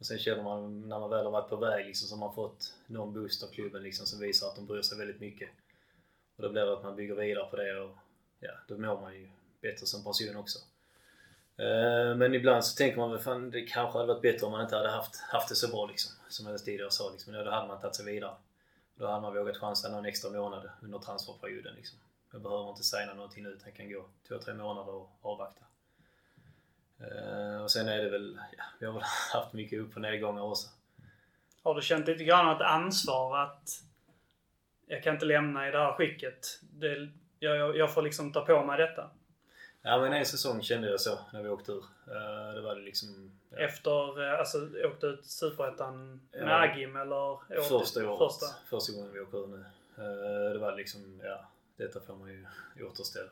Och 0.00 0.06
sen 0.06 0.18
känner 0.18 0.42
man 0.42 0.88
när 0.88 1.00
man 1.00 1.10
väl 1.10 1.24
har 1.24 1.32
varit 1.32 1.48
på 1.48 1.56
väg 1.56 1.86
liksom, 1.86 2.08
så 2.08 2.14
har 2.14 2.20
man 2.20 2.34
fått 2.34 2.74
någon 2.86 3.12
boost 3.12 3.42
av 3.42 3.46
klubben 3.46 3.82
liksom, 3.82 4.06
som 4.06 4.20
visar 4.20 4.48
att 4.48 4.56
de 4.56 4.66
bryr 4.66 4.82
sig 4.82 4.98
väldigt 4.98 5.20
mycket. 5.20 5.48
Och 6.36 6.42
då 6.42 6.48
blir 6.48 6.62
det 6.62 6.72
att 6.72 6.82
man 6.82 6.96
bygger 6.96 7.14
vidare 7.14 7.50
på 7.50 7.56
det 7.56 7.80
och 7.80 7.96
ja, 8.40 8.50
då 8.68 8.78
mår 8.78 9.00
man 9.00 9.14
ju 9.14 9.30
bättre 9.60 9.86
som 9.86 10.04
person 10.04 10.36
också. 10.36 10.58
Eh, 11.56 12.16
men 12.16 12.34
ibland 12.34 12.64
så 12.64 12.76
tänker 12.76 12.98
man 12.98 13.10
väl 13.10 13.20
fan 13.20 13.50
det 13.50 13.62
kanske 13.62 13.98
hade 13.98 14.12
varit 14.12 14.22
bättre 14.22 14.46
om 14.46 14.52
man 14.52 14.62
inte 14.62 14.76
hade 14.76 14.90
haft, 14.90 15.16
haft 15.16 15.48
det 15.48 15.54
så 15.54 15.68
bra 15.68 15.86
liksom. 15.86 16.12
Som 16.28 16.46
jag 16.46 16.64
tidigare 16.64 16.90
sa 16.90 17.10
liksom. 17.10 17.32
Då 17.32 17.50
hade 17.50 17.68
man 17.68 17.80
tagit 17.80 17.96
sig 17.96 18.04
vidare. 18.04 18.34
Då 18.94 19.06
hade 19.06 19.20
man 19.20 19.34
vågat 19.34 19.56
chansa 19.56 19.88
någon 19.88 20.06
extra 20.06 20.30
månad 20.30 20.70
under 20.82 20.98
transferperioden 20.98 21.74
liksom. 21.74 21.98
Jag 22.32 22.42
behöver 22.42 22.70
inte 22.70 22.82
säga 22.82 23.14
någonting 23.14 23.42
nu 23.42 23.48
utan 23.48 23.72
kan 23.72 23.92
gå 23.92 24.04
två, 24.28 24.38
tre 24.38 24.54
månader 24.54 24.94
och 24.94 25.10
avvakta. 25.22 25.64
Eh, 27.00 27.62
Och 27.62 27.70
sen 27.70 27.88
är 27.88 27.98
det 28.02 28.10
väl, 28.10 28.40
ja, 28.58 28.64
vi 28.78 28.86
har 28.86 28.92
väl 28.92 29.02
haft 29.32 29.52
mycket 29.52 29.80
upp 29.80 29.94
och 29.94 30.00
nedgångar 30.00 30.42
också. 30.42 30.68
Har 31.62 31.74
du 31.74 31.82
känt 31.82 32.06
lite 32.06 32.24
grann 32.24 32.56
ett 32.56 32.62
ansvar 32.62 33.38
att 33.38 33.82
jag 34.86 35.02
kan 35.02 35.14
inte 35.14 35.26
lämna 35.26 35.68
i 35.68 35.70
det 35.70 35.78
här 35.78 35.92
skicket. 35.92 36.60
Det, 36.62 37.08
jag, 37.38 37.76
jag, 37.76 37.94
får 37.94 38.02
liksom 38.02 38.32
ta 38.32 38.40
på 38.44 38.64
mig 38.64 38.78
detta. 38.78 39.10
Ja 39.82 39.98
men 40.00 40.12
en 40.12 40.26
säsong 40.26 40.62
kände 40.62 40.90
jag 40.90 41.00
så 41.00 41.18
när 41.32 41.42
vi 41.42 41.48
åkte 41.48 41.72
ur. 41.72 41.84
Eh, 42.06 42.54
Det 42.54 42.60
var 42.60 42.74
det 42.74 42.80
liksom... 42.82 43.38
ja, 43.50 43.58
Efter, 43.58 44.22
eh, 44.32 44.38
alltså 44.38 44.68
åkte 44.84 45.06
ut 45.06 45.26
Superettan 45.26 46.20
med 46.32 46.42
Ja. 46.48 46.60
Agim 46.60 46.96
eller? 46.96 47.62
Första 47.68 48.10
året. 48.10 48.18
Första. 48.32 48.46
Första 48.66 48.92
gången 48.92 49.12
vi 49.12 49.20
åker 49.20 49.38
ur 49.38 49.46
nu. 49.46 49.64
Det 50.52 50.58
var 50.58 50.76
liksom, 50.76 51.20
ja, 51.24 51.48
detta 51.76 52.00
får 52.00 52.16
man 52.16 52.28
ju 52.30 52.46
återställa. 52.84 53.30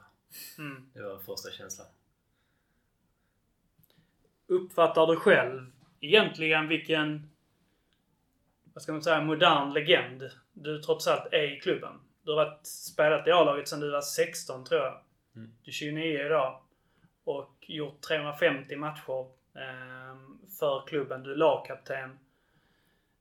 Mm. 0.59 0.91
Det 0.95 1.03
var 1.03 1.19
första 1.19 1.51
känslan. 1.51 1.87
Uppfattar 4.49 5.07
du 5.07 5.17
själv 5.17 5.73
egentligen 6.01 6.69
vilken, 6.69 7.31
vad 8.75 8.83
ska 8.83 8.93
man 8.93 9.03
säga, 9.03 9.21
modern 9.21 9.73
legend 9.73 10.31
du 10.53 10.83
trots 10.83 11.07
allt 11.07 11.33
är 11.33 11.57
i 11.57 11.61
klubben? 11.61 11.93
Du 12.23 12.31
har 12.31 12.45
varit, 12.45 12.67
spelat 12.67 13.27
i 13.27 13.31
A-laget 13.31 13.69
sedan 13.69 13.81
du 13.81 13.91
var 13.91 14.01
16 14.01 14.65
tror 14.65 14.81
jag. 14.81 15.01
Mm. 15.37 15.51
Du 15.63 15.71
är 15.71 15.73
29 15.73 16.27
idag. 16.27 16.61
Och 17.25 17.55
gjort 17.61 18.01
350 18.01 18.77
matcher 18.77 19.21
eh, 19.55 20.17
för 20.59 20.87
klubben. 20.87 21.23
Du 21.23 21.33
är 21.33 21.37
lagkapten. 21.37 22.19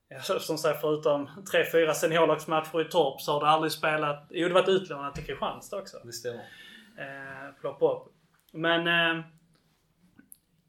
Som 0.40 0.58
sagt, 0.58 0.82
förutom 0.82 1.28
3-4 1.28 1.94
seniorlagsmatcher 1.94 2.82
i 2.82 2.86
Torp 2.86 3.22
så 3.22 3.34
har 3.34 3.40
du 3.40 3.46
aldrig 3.46 3.72
spelat... 3.72 4.28
Jo, 4.30 4.48
du 4.48 4.54
har 4.54 4.62
varit 4.62 4.82
utlånad 4.82 5.16
till 5.16 5.26
Kristianstad 5.26 5.78
också. 5.78 5.98
Det 6.04 6.14
stämmer. 6.14 6.46
Eh, 6.98 7.72
upp. 7.80 8.14
Men... 8.52 8.88
Eh, 8.88 9.24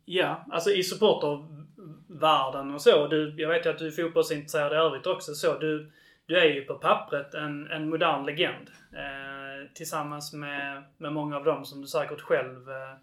ja, 0.09 0.45
alltså 0.51 0.71
i 0.71 0.83
supportervärlden 0.83 2.75
och 2.75 2.83
så. 2.83 3.07
Du, 3.07 3.35
jag 3.37 3.49
vet 3.49 3.67
ju 3.67 3.71
att 3.71 3.79
du 3.79 3.87
är 3.87 3.91
fotbollsintresserad 3.91 4.73
i 4.73 4.77
övrigt 4.77 5.07
också. 5.07 5.35
Så 5.35 5.59
du, 5.59 5.93
du 6.27 6.39
är 6.39 6.45
ju 6.45 6.65
på 6.65 6.75
pappret 6.75 7.35
en, 7.35 7.71
en 7.71 7.89
modern 7.89 8.27
legend. 8.27 8.71
Eh, 8.93 9.73
tillsammans 9.75 10.33
med, 10.33 10.85
med 10.97 11.13
många 11.13 11.37
av 11.37 11.45
dem 11.45 11.65
som 11.65 11.81
du 11.81 11.87
säkert 11.87 12.21
själv 12.21 12.71
eh, 12.71 12.95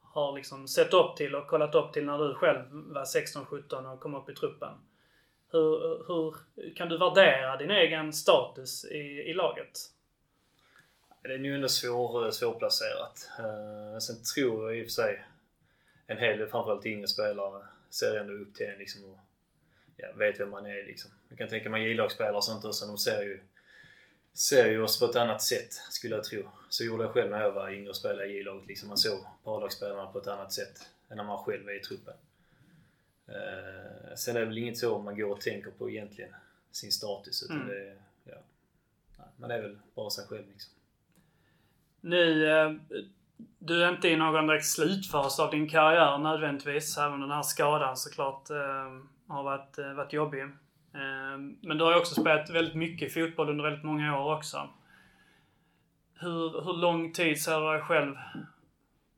har 0.00 0.32
liksom 0.32 0.68
sett 0.68 0.94
upp 0.94 1.16
till 1.16 1.34
och 1.34 1.46
kollat 1.46 1.74
upp 1.74 1.92
till 1.92 2.04
när 2.04 2.18
du 2.18 2.34
själv 2.34 2.62
var 2.70 3.04
16-17 3.04 3.92
och 3.92 4.00
kom 4.00 4.14
upp 4.14 4.28
i 4.28 4.34
truppen. 4.34 4.72
Hur, 5.52 6.06
hur 6.06 6.34
kan 6.74 6.88
du 6.88 6.98
värdera 6.98 7.56
din 7.56 7.70
egen 7.70 8.12
status 8.12 8.84
i, 8.84 9.30
i 9.30 9.34
laget? 9.34 9.78
Det 11.22 11.34
är 11.34 11.38
ju 11.38 11.54
ändå 11.54 11.68
svår, 11.68 12.24
eh, 12.24 12.30
svårplacerat. 12.30 13.30
Eh, 13.38 13.98
Sen 13.98 14.16
tror 14.34 14.70
jag 14.70 14.78
i 14.78 14.82
och 14.82 14.86
för 14.86 14.92
sig 14.92 15.26
en 16.06 16.18
hel 16.18 16.38
del, 16.38 16.48
framförallt 16.48 16.86
yngre 16.86 17.08
spelare, 17.08 17.66
ser 17.90 18.16
ändå 18.16 18.32
upp 18.32 18.54
till 18.54 18.66
en 18.66 18.78
liksom 18.78 19.04
och 19.04 19.18
ja, 19.96 20.12
vet 20.14 20.40
vem 20.40 20.50
man 20.50 20.66
är 20.66 20.84
liksom. 20.86 21.10
Jag 21.28 21.38
kan 21.38 21.48
tänka 21.48 21.70
mig 21.70 21.88
J-lagsspelare 21.88 22.36
och 22.36 22.44
sånt 22.44 22.64
också, 22.64 22.86
de 22.86 22.98
ser 22.98 23.22
ju, 23.22 23.40
ser 24.32 24.70
ju 24.70 24.82
oss 24.82 25.00
på 25.00 25.04
ett 25.06 25.16
annat 25.16 25.42
sätt, 25.42 25.72
skulle 25.72 26.14
jag 26.14 26.24
tro. 26.24 26.48
Så 26.68 26.84
gjorde 26.84 27.04
jag 27.04 27.12
själv 27.12 27.30
när 27.30 27.40
jag 27.42 27.52
var 27.52 27.70
yngre 27.70 27.88
och 27.90 27.96
spelade 27.96 28.26
i 28.26 28.36
J-laget. 28.36 28.66
Liksom. 28.68 28.88
Man 28.88 28.98
såg 28.98 29.24
A-lagsspelarna 29.44 30.06
på 30.12 30.18
ett 30.18 30.26
annat 30.26 30.52
sätt 30.52 30.88
än 31.08 31.16
när 31.16 31.24
man 31.24 31.44
själv 31.44 31.68
är 31.68 31.74
i 31.74 31.80
truppen. 31.80 32.14
Eh, 33.28 34.14
sen 34.16 34.36
är 34.36 34.40
det 34.40 34.46
väl 34.46 34.58
inget 34.58 34.78
så 34.78 34.98
man 34.98 35.16
går 35.18 35.30
och 35.30 35.40
tänker 35.40 35.70
på 35.70 35.90
egentligen, 35.90 36.34
sin 36.70 36.92
status. 36.92 37.42
Utan 37.42 37.62
Mm. 37.62 37.68
det, 37.68 37.96
ja, 38.24 38.36
man 39.36 39.50
är 39.50 39.62
väl 39.62 39.78
bara 39.94 40.10
sig 40.10 40.26
själv 40.26 40.44
liksom. 40.52 40.72
Eh, 42.02 43.04
du 43.58 43.84
är 43.84 43.88
inte 43.88 44.08
i 44.08 44.16
någon 44.16 44.46
direkt 44.46 44.66
slutfas 44.66 45.40
av 45.40 45.50
din 45.50 45.68
karriär 45.68 46.18
nödvändigtvis. 46.18 46.98
Även 46.98 47.20
den 47.20 47.30
här 47.30 47.42
skadan 47.42 47.96
såklart 47.96 48.50
eh, 48.50 49.00
har 49.28 49.42
varit, 49.42 49.78
eh, 49.78 49.92
varit 49.92 50.12
jobbig. 50.12 50.42
Eh, 50.42 51.38
men 51.60 51.78
du 51.78 51.84
har 51.84 51.92
ju 51.92 51.98
också 51.98 52.20
spelat 52.20 52.50
väldigt 52.50 52.74
mycket 52.74 53.14
fotboll 53.14 53.50
under 53.50 53.64
väldigt 53.64 53.84
många 53.84 54.20
år 54.20 54.36
också. 54.36 54.68
Hur, 56.14 56.64
hur 56.64 56.76
lång 56.76 57.12
tid 57.12 57.42
ser 57.42 57.60
du 57.60 57.72
dig 57.72 57.80
själv 57.80 58.14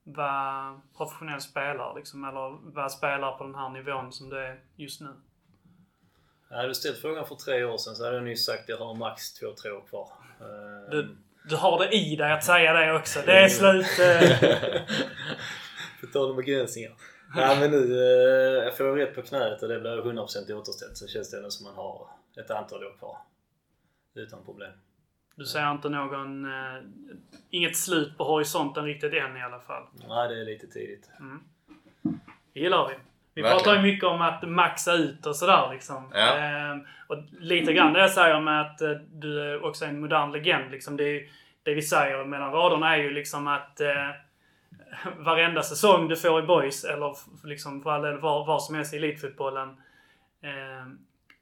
vara 0.04 0.80
professionell 0.96 1.40
spelare 1.40 1.98
liksom? 1.98 2.24
Eller 2.24 2.72
vara 2.74 2.88
spelare 2.88 3.38
på 3.38 3.44
den 3.44 3.54
här 3.54 3.68
nivån 3.68 4.12
som 4.12 4.28
du 4.28 4.38
är 4.38 4.60
just 4.76 5.00
nu? 5.00 5.08
Hade 6.50 6.68
du 6.68 6.74
ställt 6.74 6.98
frågan 6.98 7.26
för 7.26 7.34
tre 7.34 7.64
år 7.64 7.76
sedan 7.76 7.96
så 7.96 8.04
hade 8.04 8.16
jag 8.16 8.24
nyss 8.24 8.46
sagt 8.46 8.62
att 8.62 8.68
jag 8.68 8.78
har 8.78 8.94
max 8.94 9.32
två, 9.32 9.46
tre 9.62 9.70
år 9.70 9.82
kvar. 9.88 10.08
Du, 10.90 11.16
du 11.48 11.56
har 11.56 11.78
det 11.78 11.96
i 11.96 12.16
dig 12.16 12.32
att 12.32 12.44
säga 12.44 12.72
det 12.72 12.92
också. 12.92 13.20
Det 13.26 13.32
är 13.32 13.48
slut. 13.48 13.86
Eh, 13.98 14.82
På 16.00 16.06
tal 16.06 16.30
om 16.30 16.36
begränsningar. 16.36 16.92
Nej 17.36 17.60
men 17.60 17.70
nu, 17.70 17.94
eh, 17.94 18.64
jag 18.64 18.76
får 18.76 18.96
rätt 18.96 19.14
på 19.14 19.22
knät 19.22 19.62
och 19.62 19.68
det 19.68 19.80
blir 19.80 20.02
100% 20.02 20.52
återställt 20.52 20.96
så 20.96 21.06
känns 21.06 21.30
det 21.30 21.36
ändå 21.36 21.50
som 21.50 21.64
man 21.64 21.74
har 21.74 22.08
ett 22.40 22.50
antal 22.50 22.84
år 22.84 22.98
kvar. 22.98 23.16
Utan 24.14 24.44
problem. 24.44 24.72
Du 25.36 25.44
ser 25.44 25.72
inte 25.72 25.88
någon... 25.88 26.44
Eh, 26.44 26.82
inget 27.50 27.76
slut 27.76 28.18
på 28.18 28.24
horisonten 28.24 28.84
riktigt 28.84 29.12
än 29.12 29.36
i 29.36 29.42
alla 29.42 29.60
fall. 29.60 29.82
Nej, 30.08 30.28
det 30.28 30.40
är 30.40 30.44
lite 30.44 30.66
tidigt. 30.66 31.10
Det 32.52 32.60
gillar 32.60 32.88
vi. 32.88 32.94
Vi 33.38 33.42
Verkligen. 33.42 33.64
pratar 33.64 33.76
ju 33.76 33.82
mycket 33.82 34.04
om 34.04 34.20
att 34.20 34.48
maxa 34.48 34.92
ut 34.92 35.26
och 35.26 35.36
sådär 35.36 35.68
liksom. 35.72 36.10
Ja. 36.14 36.38
Ehm, 36.38 36.80
och 37.06 37.16
lite 37.40 37.72
grann 37.72 37.92
det 37.92 38.00
jag 38.00 38.10
säger 38.10 38.40
med 38.40 38.60
att 38.60 38.80
eh, 38.82 38.90
du 39.12 39.40
är 39.40 39.64
också 39.64 39.84
en 39.84 40.00
modern 40.00 40.32
legend. 40.32 40.70
Liksom. 40.70 40.96
Det, 40.96 41.22
det 41.62 41.74
vi 41.74 41.82
säger 41.82 42.24
mellan 42.24 42.52
raderna 42.52 42.96
är 42.96 43.02
ju 43.02 43.10
liksom 43.10 43.46
att 43.48 43.80
eh, 43.80 44.10
varenda 45.18 45.62
säsong 45.62 46.08
du 46.08 46.16
får 46.16 46.42
i 46.42 46.46
boys 46.46 46.84
eller 46.84 47.16
liksom 47.44 47.82
för 47.82 47.90
all 47.90 48.02
del 48.02 48.18
var, 48.18 48.46
var 48.46 48.58
som 48.58 48.74
helst 48.74 48.94
i 48.94 48.96
elitfotbollen. 48.96 49.68
Eh, 50.42 50.86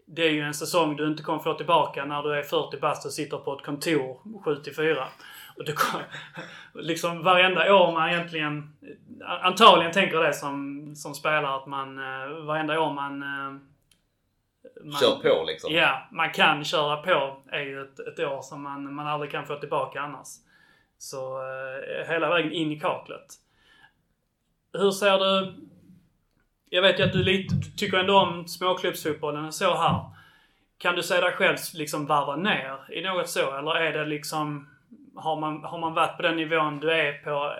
det 0.07 0.23
är 0.23 0.31
ju 0.31 0.43
en 0.43 0.55
säsong 0.55 0.97
du 0.97 1.07
inte 1.07 1.23
kommer 1.23 1.39
få 1.39 1.55
tillbaka 1.55 2.05
när 2.05 2.23
du 2.23 2.35
är 2.35 2.43
40 2.43 2.81
bast 2.81 3.07
och 3.07 3.13
sitter 3.13 3.37
på 3.37 3.53
ett 3.53 3.65
kontor 3.65 4.21
7-4. 4.45 5.05
Och 5.57 5.65
du 5.65 5.73
kom, 5.73 6.01
liksom 6.75 7.23
varenda 7.23 7.75
år 7.75 7.93
man 7.93 8.11
egentligen 8.11 8.77
antagligen 9.25 9.93
tänker 9.93 10.19
det 10.19 10.35
som, 10.35 10.87
som 10.97 11.15
spelare 11.15 11.57
att 11.57 11.67
man 11.67 11.99
eh, 11.99 12.29
varenda 12.29 12.81
år 12.81 12.93
man, 12.93 13.23
eh, 13.23 13.61
man 14.85 15.01
Kör 15.01 15.17
på 15.17 15.45
liksom. 15.47 15.73
Ja, 15.73 16.09
man 16.13 16.31
kan 16.31 16.65
köra 16.65 16.97
på 16.97 17.43
är 17.51 17.61
ju 17.61 17.83
ett, 17.83 17.99
ett 17.99 18.19
år 18.19 18.43
som 18.43 18.63
man, 18.63 18.95
man 18.95 19.07
aldrig 19.07 19.31
kan 19.31 19.47
få 19.47 19.57
tillbaka 19.57 20.01
annars. 20.01 20.29
Så 20.99 21.39
eh, 21.39 22.09
hela 22.09 22.29
vägen 22.29 22.53
in 22.53 22.73
i 22.73 22.81
kaklet. 22.81 23.27
Hur 24.73 24.91
ser 24.91 25.19
du... 25.19 25.55
Jag 26.71 26.83
vet 26.83 27.01
ju 27.01 27.05
att 27.05 27.13
du, 27.13 27.23
lite, 27.23 27.55
du 27.55 27.71
tycker 27.71 27.99
ändå 27.99 28.19
om 28.19 28.49
småklubbsfotbollen 28.49 29.53
så 29.53 29.75
här. 29.75 30.01
Kan 30.79 30.95
du 30.95 31.03
se 31.03 31.21
dig 31.21 31.33
själv 31.33 31.57
liksom 31.75 32.07
varva 32.07 32.37
ner 32.37 32.93
i 32.93 33.03
något 33.03 33.29
så? 33.29 33.59
Eller 33.59 33.75
är 33.75 33.93
det 33.93 34.05
liksom... 34.05 34.69
Har 35.17 35.37
man, 35.37 35.65
har 35.65 35.79
man 35.79 35.95
varit 35.95 36.17
på 36.17 36.23
den 36.23 36.37
nivån 36.37 36.81
du 36.81 36.93
är 36.93 37.13
på, 37.13 37.53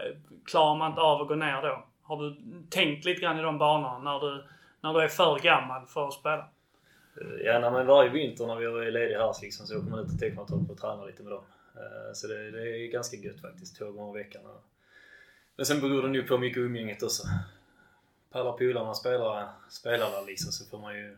klarar 0.45 0.75
man 0.75 0.91
inte 0.91 1.01
av 1.01 1.23
att 1.23 1.29
gå 1.29 1.35
ner 1.35 1.63
då? 1.63 1.85
Har 2.03 2.23
du 2.23 2.37
tänkt 2.71 3.05
lite 3.05 3.21
grann 3.21 3.39
i 3.39 3.43
de 3.43 3.59
banorna 3.59 3.99
när 3.99 4.21
du, 4.21 4.45
när 4.81 4.95
du 4.95 5.01
är 5.01 5.09
för 5.09 5.39
gammal 5.39 5.87
för 5.87 6.09
att 6.09 6.15
spela? 6.15 6.49
Ja, 7.45 7.59
nej, 7.59 7.71
men 7.71 7.87
varje 7.87 8.11
vinter 8.11 8.47
när 8.47 8.57
vi 8.57 8.65
är 8.65 8.91
lediga 8.91 9.19
här 9.19 9.35
liksom, 9.43 9.67
så 9.67 9.79
åker 9.79 9.91
man 9.91 9.99
ut 9.99 10.09
till 10.09 10.19
Teckmartorp 10.19 10.71
och 10.71 10.79
tränar 10.79 11.07
lite 11.07 11.23
med 11.23 11.33
dem. 11.33 11.45
Eh, 11.75 12.13
så 12.15 12.27
det, 12.27 12.51
det 12.51 12.69
är 12.69 12.93
ganska 12.93 13.17
gött 13.17 13.41
faktiskt, 13.41 13.79
två 13.79 13.93
gånger 13.93 14.21
i 14.21 14.23
veckan. 14.23 14.43
Men 15.57 15.67
sen 15.67 15.81
beror 15.81 16.03
det 16.03 16.09
nog 16.09 16.29
på 16.29 16.39
mycket 16.39 16.59
umgänget 16.59 17.03
också. 17.03 17.23
Pallar 18.33 18.53
polarna 18.53 18.95
spelar, 18.95 19.49
spelar 19.69 20.11
där 20.11 20.27
liksom 20.27 20.53
så 20.53 20.71
får 20.71 20.79
man 20.79 20.95
ju 20.95 21.17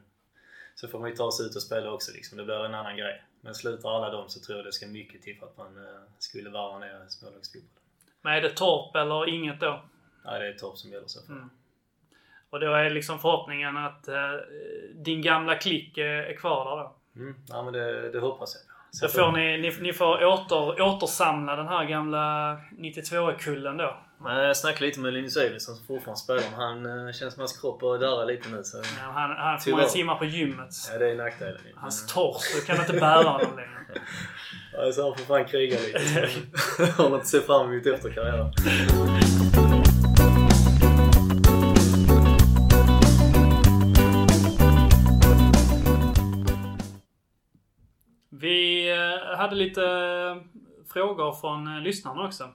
så 0.74 0.89
får 0.89 0.99
man 0.99 1.11
ju 1.11 1.16
ta 1.16 1.32
sig 1.32 1.47
ut 1.47 1.57
och 1.57 1.62
spela 1.62 1.93
också 1.93 2.12
liksom. 2.12 2.39
Det 2.39 2.45
blir 2.45 2.64
en 2.64 2.74
annan 2.74 2.97
grej. 2.97 3.22
Men 3.41 3.55
slutar 3.55 3.97
alla 3.97 4.11
dem 4.11 4.28
så 4.28 4.41
tror 4.41 4.59
jag 4.59 4.66
det 4.66 4.72
ska 4.72 4.86
mycket 4.86 5.22
till 5.22 5.39
för 5.39 5.47
att 5.47 5.57
man 5.57 5.76
eh, 5.76 6.01
skulle 6.18 6.51
varva 6.51 6.78
ner 6.78 7.05
smålagsfotbollen. 7.09 7.72
Men 8.22 8.32
är 8.32 8.41
det 8.41 8.51
torp 8.51 8.97
eller 8.97 9.28
inget 9.28 9.61
då? 9.61 9.82
Nej, 10.24 10.41
det 10.41 10.49
är 10.49 10.53
topp 10.53 10.78
som 10.78 10.91
gäller 10.91 11.07
så 11.07 11.22
fall. 11.22 11.36
Mm. 11.36 11.51
Och 12.51 12.61
då 12.61 12.74
är 12.74 12.91
liksom 12.91 13.18
förhoppningen 13.18 13.76
att 13.76 14.09
eh, 14.09 14.34
din 14.95 15.22
gamla 15.22 15.55
klick 15.55 15.99
är, 15.99 16.05
är 16.05 16.36
kvar 16.36 16.64
där 16.64 16.82
då? 16.82 16.95
Mm. 17.20 17.34
Ja, 17.49 17.62
men 17.62 17.72
det, 17.72 18.11
det 18.11 18.20
hoppas 18.20 18.55
jag. 18.55 18.68
Så 19.01 19.09
får 19.09 19.33
ni, 19.33 19.59
ni, 19.59 19.75
ni 19.81 19.93
får 19.93 20.25
åter, 20.25 20.83
återsamla 20.83 21.57
den 21.57 21.69
här 21.69 21.85
gamla 21.85 22.57
92-kullen 22.79 23.77
då. 23.77 23.97
Men 24.25 24.37
jag 24.37 24.57
snackade 24.57 24.87
lite 24.87 25.01
med 25.01 25.13
Linus 25.13 25.37
Eivingsson 25.37 25.77
som 25.77 25.87
fortfarande 25.87 26.21
spelar. 26.21 26.43
Han 26.57 27.07
eh, 27.07 27.13
känns 27.13 27.35
som 27.35 27.41
hans 27.41 27.61
kropp 27.61 27.81
börjar 27.81 28.01
darra 28.01 28.25
lite 28.25 28.49
nu. 28.49 28.65
Så, 28.65 28.79
Ja, 28.79 29.13
Han, 29.15 29.59
får 29.59 29.65
Tyvärr. 29.65 29.79
man 29.79 29.89
simma 29.91 30.15
på 30.15 30.25
gymmet. 30.25 30.69
ja, 30.93 30.99
det 30.99 31.11
är 31.11 31.17
nackdelen. 31.17 31.61
Hans 31.77 32.07
torso 32.15 32.67
kan 32.67 32.77
inte 32.81 32.93
bära 32.93 33.23
honom 33.29 33.57
längre. 33.57 33.69
Ja, 34.73 34.93
så 34.93 35.03
han 35.09 35.19
får 35.19 35.25
fan 35.25 35.45
kriga 35.45 35.77
lite. 35.81 36.29
Har 36.97 37.11
något 37.11 37.21
att 37.21 37.27
se 37.27 37.41
fram 37.41 37.73
emot 37.73 37.87
efter 37.87 38.11
karriären. 38.11 38.53
Hade 49.37 49.57
lite 49.57 49.85
eh, 49.85 50.37
frågor 50.93 51.33
från 51.33 51.77
eh, 51.77 51.83
lyssnarna 51.83 52.27
också. 52.27 52.49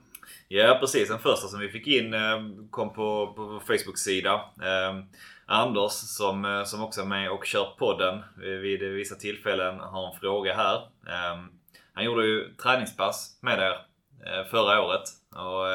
Ja 0.47 0.77
precis, 0.79 1.09
den 1.09 1.19
första 1.19 1.47
som 1.47 1.59
vi 1.59 1.69
fick 1.69 1.87
in 1.87 2.13
eh, 2.13 2.41
kom 2.69 2.93
på, 2.93 3.33
på 3.35 3.43
vår 3.43 3.59
Facebook-sida. 3.59 4.41
Anders 5.45 5.91
som, 5.91 6.63
som 6.65 6.83
också 6.83 7.01
är 7.01 7.05
med 7.05 7.31
och 7.31 7.45
kör 7.45 7.65
podden 7.77 8.23
vid 8.37 8.79
vissa 8.79 9.15
tillfällen 9.15 9.79
har 9.79 10.13
en 10.13 10.19
fråga 10.19 10.55
här. 10.55 10.81
Han 11.93 12.03
gjorde 12.03 12.25
ju 12.25 12.53
träningspass 12.53 13.39
med 13.41 13.59
er 13.59 13.77
förra 14.43 14.81
året. 14.81 15.01
Och 15.35 15.65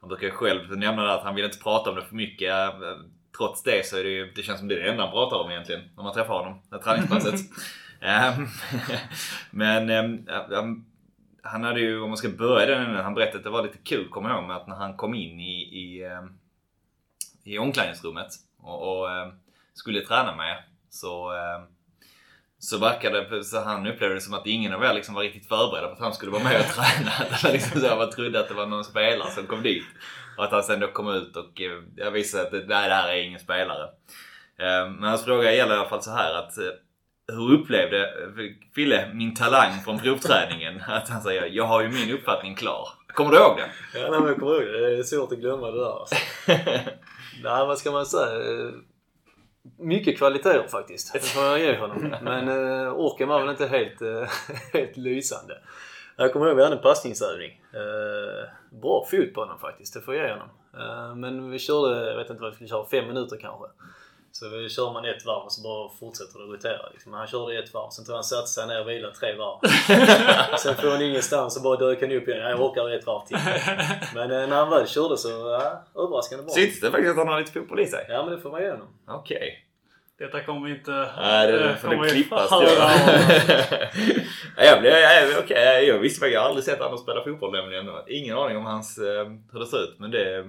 Han 0.00 0.08
brukar 0.08 0.26
ju 0.26 0.30
själv 0.30 0.76
nämna 0.76 1.12
att 1.12 1.24
han 1.24 1.34
vill 1.34 1.44
inte 1.44 1.58
prata 1.58 1.90
om 1.90 1.96
det 1.96 2.02
för 2.02 2.14
mycket. 2.14 2.54
Trots 3.36 3.62
det 3.62 3.86
så 3.86 3.96
är 3.96 4.04
det 4.04 4.10
ju, 4.10 4.32
det 4.32 4.42
känns 4.42 4.58
som 4.58 4.68
det 4.68 4.74
är 4.74 4.82
det 4.82 4.90
enda 4.90 5.02
han 5.02 5.12
pratar 5.12 5.36
om 5.36 5.50
egentligen 5.50 5.82
när 5.96 6.02
man 6.02 6.14
träffar 6.14 6.34
honom. 6.34 6.62
Det 6.70 6.78
träningspasset. 6.78 7.40
Ehm, 8.04 8.48
Men 9.50 9.90
ehm, 9.90 10.26
han 11.42 11.64
hade 11.64 11.80
ju, 11.80 12.00
om 12.00 12.10
man 12.10 12.16
ska 12.16 12.28
börja 12.28 12.66
den 12.66 12.82
änden, 12.82 13.04
han 13.04 13.14
berättade 13.14 13.38
att 13.38 13.44
det 13.44 13.50
var 13.50 13.62
lite 13.62 13.78
kul, 13.78 14.08
kommer 14.08 14.28
jag 14.28 14.38
ihåg, 14.38 14.48
med 14.48 14.56
att 14.56 14.66
när 14.66 14.76
han 14.76 14.96
kom 14.96 15.14
in 15.14 15.40
i, 15.40 15.60
i, 15.60 16.10
i 17.44 17.58
omklädningsrummet 17.58 18.28
och, 18.58 19.02
och 19.02 19.08
skulle 19.74 20.00
träna 20.00 20.36
med 20.36 20.62
så, 20.90 21.32
så 22.58 22.78
verkade 22.78 23.44
så 23.44 23.60
han 23.60 23.86
upplevde 23.86 24.14
det 24.14 24.20
som 24.20 24.34
att 24.34 24.46
ingen 24.46 24.72
av 24.72 24.84
er 24.84 24.94
liksom 24.94 25.14
var 25.14 25.22
riktigt 25.22 25.48
förberedda 25.48 25.86
på 25.88 25.92
att 25.92 26.00
han 26.00 26.14
skulle 26.14 26.32
vara 26.32 26.44
med 26.44 26.60
och 26.60 26.66
träna. 26.74 27.10
Var 27.42 27.52
liksom 27.52 27.80
så, 27.80 27.96
man 27.96 28.10
trodde 28.10 28.40
att 28.40 28.48
det 28.48 28.54
var 28.54 28.66
någon 28.66 28.84
spelare 28.84 29.30
som 29.30 29.46
kom 29.46 29.62
dit. 29.62 29.84
Och 30.36 30.44
att 30.44 30.52
han 30.52 30.62
sen 30.62 30.80
då 30.80 30.86
kom 30.86 31.08
ut 31.08 31.36
och 31.36 31.60
eh, 31.60 31.82
jag 31.96 32.10
visade 32.10 32.44
att 32.44 32.52
nej, 32.52 32.88
det 32.88 32.94
här 32.94 33.08
är 33.08 33.22
ingen 33.22 33.40
spelare. 33.40 33.88
Men 34.98 35.02
hans 35.02 35.24
fråga 35.24 35.52
gäller 35.52 35.74
i 35.74 35.78
alla 35.78 35.88
fall 35.88 36.02
så 36.02 36.10
här 36.10 36.34
att 36.34 36.58
eh, 36.58 36.64
hur 37.32 37.52
upplevde 37.52 38.08
Fille 38.74 39.10
min 39.14 39.34
talang 39.34 39.72
från 39.84 39.98
provträningen? 39.98 40.80
Att 40.88 41.08
han 41.08 41.22
säger 41.22 41.46
jag 41.46 41.64
har 41.64 41.82
ju 41.82 41.88
min 41.88 42.14
uppfattning 42.14 42.54
klar. 42.54 42.88
Kommer 43.06 43.30
du 43.30 43.36
ihåg 43.36 43.56
det? 43.56 43.98
Ja, 43.98 44.10
nej, 44.10 44.20
men 44.20 44.28
jag 44.28 44.38
kommer 44.38 44.52
ihåg 44.52 44.62
det. 44.62 44.90
Det 44.90 44.98
är 44.98 45.02
svårt 45.02 45.32
att 45.32 45.38
glömma 45.38 45.70
det 45.70 45.78
där. 45.78 46.00
Alltså. 46.00 46.14
nej, 47.42 47.66
vad 47.66 47.78
ska 47.78 47.90
man 47.90 48.06
säga? 48.06 48.72
Mycket 49.78 50.18
kvaliteter 50.18 50.68
faktiskt. 50.68 51.12
Det 51.12 51.18
får 51.18 51.44
jag 51.44 51.60
ge 51.60 51.76
honom. 51.78 52.14
Men 52.22 52.48
eh, 52.48 52.92
orken 52.92 53.28
var 53.28 53.40
väl 53.40 53.50
inte 53.50 53.66
helt, 53.66 54.02
eh, 54.02 54.28
helt 54.72 54.96
lysande. 54.96 55.58
Jag 56.16 56.32
kommer 56.32 56.46
ihåg 56.46 56.56
vi 56.56 56.62
hade 56.62 56.76
en 56.76 56.82
passningsövning. 56.82 57.60
Eh, 57.72 58.48
bra 58.80 59.06
fot 59.10 59.34
på 59.34 59.40
honom 59.40 59.58
faktiskt, 59.58 59.94
det 59.94 60.00
får 60.00 60.14
jag 60.14 60.24
ge 60.24 60.32
honom. 60.32 60.50
Eh, 60.78 61.14
men 61.14 61.50
vi 61.50 61.58
körde, 61.58 62.10
jag 62.10 62.16
vet 62.16 62.30
inte 62.30 62.42
vad 62.42 62.50
vi 62.50 62.54
skulle 62.54 62.68
köra, 62.68 62.86
fem 62.86 63.06
minuter 63.06 63.36
kanske. 63.40 63.66
Så 64.38 64.48
vi 64.48 64.68
kör 64.68 64.92
man 64.92 65.04
ett 65.04 65.24
varv 65.24 65.44
och 65.44 65.52
så 65.52 65.62
bara 65.62 65.88
fortsätter 66.00 66.38
det 66.38 66.44
rotera. 66.44 66.88
Liksom. 66.92 67.12
Han 67.12 67.26
körde 67.26 67.58
ett 67.58 67.74
varv, 67.74 67.90
sen 67.90 68.04
tog 68.04 68.14
han 68.14 68.24
satte 68.24 68.46
sig 68.46 68.66
ner 68.66 68.80
och 68.80 68.88
vilade 68.88 69.14
tre 69.14 69.34
varv. 69.36 69.58
sen 70.58 70.74
från 70.76 71.02
ingenstans 71.02 71.54
så 71.54 71.60
bara 71.60 71.76
dök 71.76 72.00
han 72.00 72.12
upp 72.12 72.28
igen. 72.28 72.50
Jag 72.50 72.60
orkar 72.60 72.90
ett 72.90 73.06
varv 73.06 73.26
till. 73.26 73.36
Men 74.14 74.30
eh, 74.30 74.48
när 74.48 74.56
han 74.56 74.70
väl 74.70 74.88
körde 74.88 75.16
så, 75.16 75.28
ja, 75.28 75.84
överraskande 76.02 76.44
bra. 76.44 76.54
Syns 76.54 76.80
det 76.80 76.90
faktiskt 76.90 77.10
att 77.10 77.16
han 77.16 77.28
har 77.28 77.40
lite 77.40 77.52
fotboll 77.52 77.80
i 77.80 77.86
sig? 77.86 78.06
Ja 78.08 78.22
men 78.24 78.34
det 78.34 78.40
får 78.40 78.50
man 78.50 78.62
ge 78.62 78.70
honom. 78.70 78.88
Okej. 79.08 79.64
Detta 80.18 80.40
kommer 80.40 80.68
inte... 80.68 81.08
Nej, 81.16 81.52
det 81.52 81.76
får 81.76 81.88
det 81.88 81.94
kommer 81.94 82.08
vi 82.08 82.10
klippas. 82.10 82.48
tror 82.48 82.62
jag. 84.56 84.66
jag, 84.66 84.80
blev, 84.80 84.92
jag, 84.92 85.38
okej, 85.38 85.84
jag 85.88 85.98
visste 85.98 86.20
faktiskt, 86.20 86.34
jag 86.34 86.40
har 86.40 86.48
aldrig 86.48 86.64
sett 86.64 86.80
Anders 86.80 87.00
spela 87.00 87.24
fotboll 87.24 87.52
nämligen. 87.52 87.90
Ingen 88.08 88.38
aning 88.38 88.56
om 88.56 88.64
hans, 88.64 88.98
eh, 88.98 89.26
hur 89.52 89.60
det 89.60 89.66
ser 89.66 89.82
ut. 89.82 89.96
Men 89.98 90.10
det, 90.10 90.44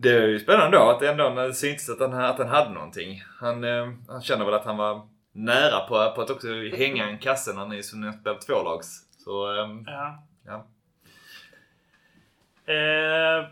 det 0.00 0.10
är 0.10 0.28
ju 0.28 0.38
spännande 0.38 0.76
då 0.76 0.90
att 0.90 1.00
det 1.00 1.08
ändå 1.08 1.30
det 1.30 1.54
syntes 1.54 1.88
att 1.88 2.00
han, 2.00 2.14
att 2.14 2.38
han 2.38 2.48
hade 2.48 2.70
någonting. 2.70 3.22
Han, 3.40 3.64
eh, 3.64 3.92
han 4.08 4.22
känner 4.22 4.44
väl 4.44 4.54
att 4.54 4.64
han 4.64 4.76
var 4.76 5.08
nära 5.32 5.80
på, 5.80 6.12
på 6.14 6.22
att 6.22 6.30
också 6.30 6.48
hänga 6.76 7.08
en 7.08 7.18
kasse 7.18 7.52
när 7.52 7.66
ni 7.66 7.82
spelade 7.82 8.40
tvålags. 8.40 9.02
Så 9.24 9.54
eh, 9.54 9.68
Ja. 9.86 10.22
ja. 10.46 10.66
Eh, 12.74 13.46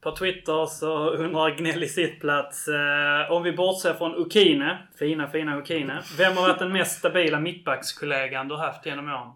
på 0.00 0.16
Twitter 0.16 0.66
så 0.66 1.10
undrar 1.10 1.56
Gnällig 1.56 1.90
sittplats. 1.90 2.68
Eh, 2.68 3.32
om 3.32 3.42
vi 3.42 3.52
bortser 3.52 3.94
från 3.94 4.14
Ukine, 4.14 4.78
fina 4.98 5.28
fina 5.28 5.58
Ukine. 5.58 6.02
Vem 6.18 6.36
har 6.36 6.42
varit 6.42 6.58
den 6.58 6.72
mest 6.72 6.98
stabila 6.98 7.40
mittbackskollegan 7.40 8.48
du 8.48 8.54
har 8.54 8.66
haft 8.66 8.86
genom 8.86 9.08
åren? 9.08 9.32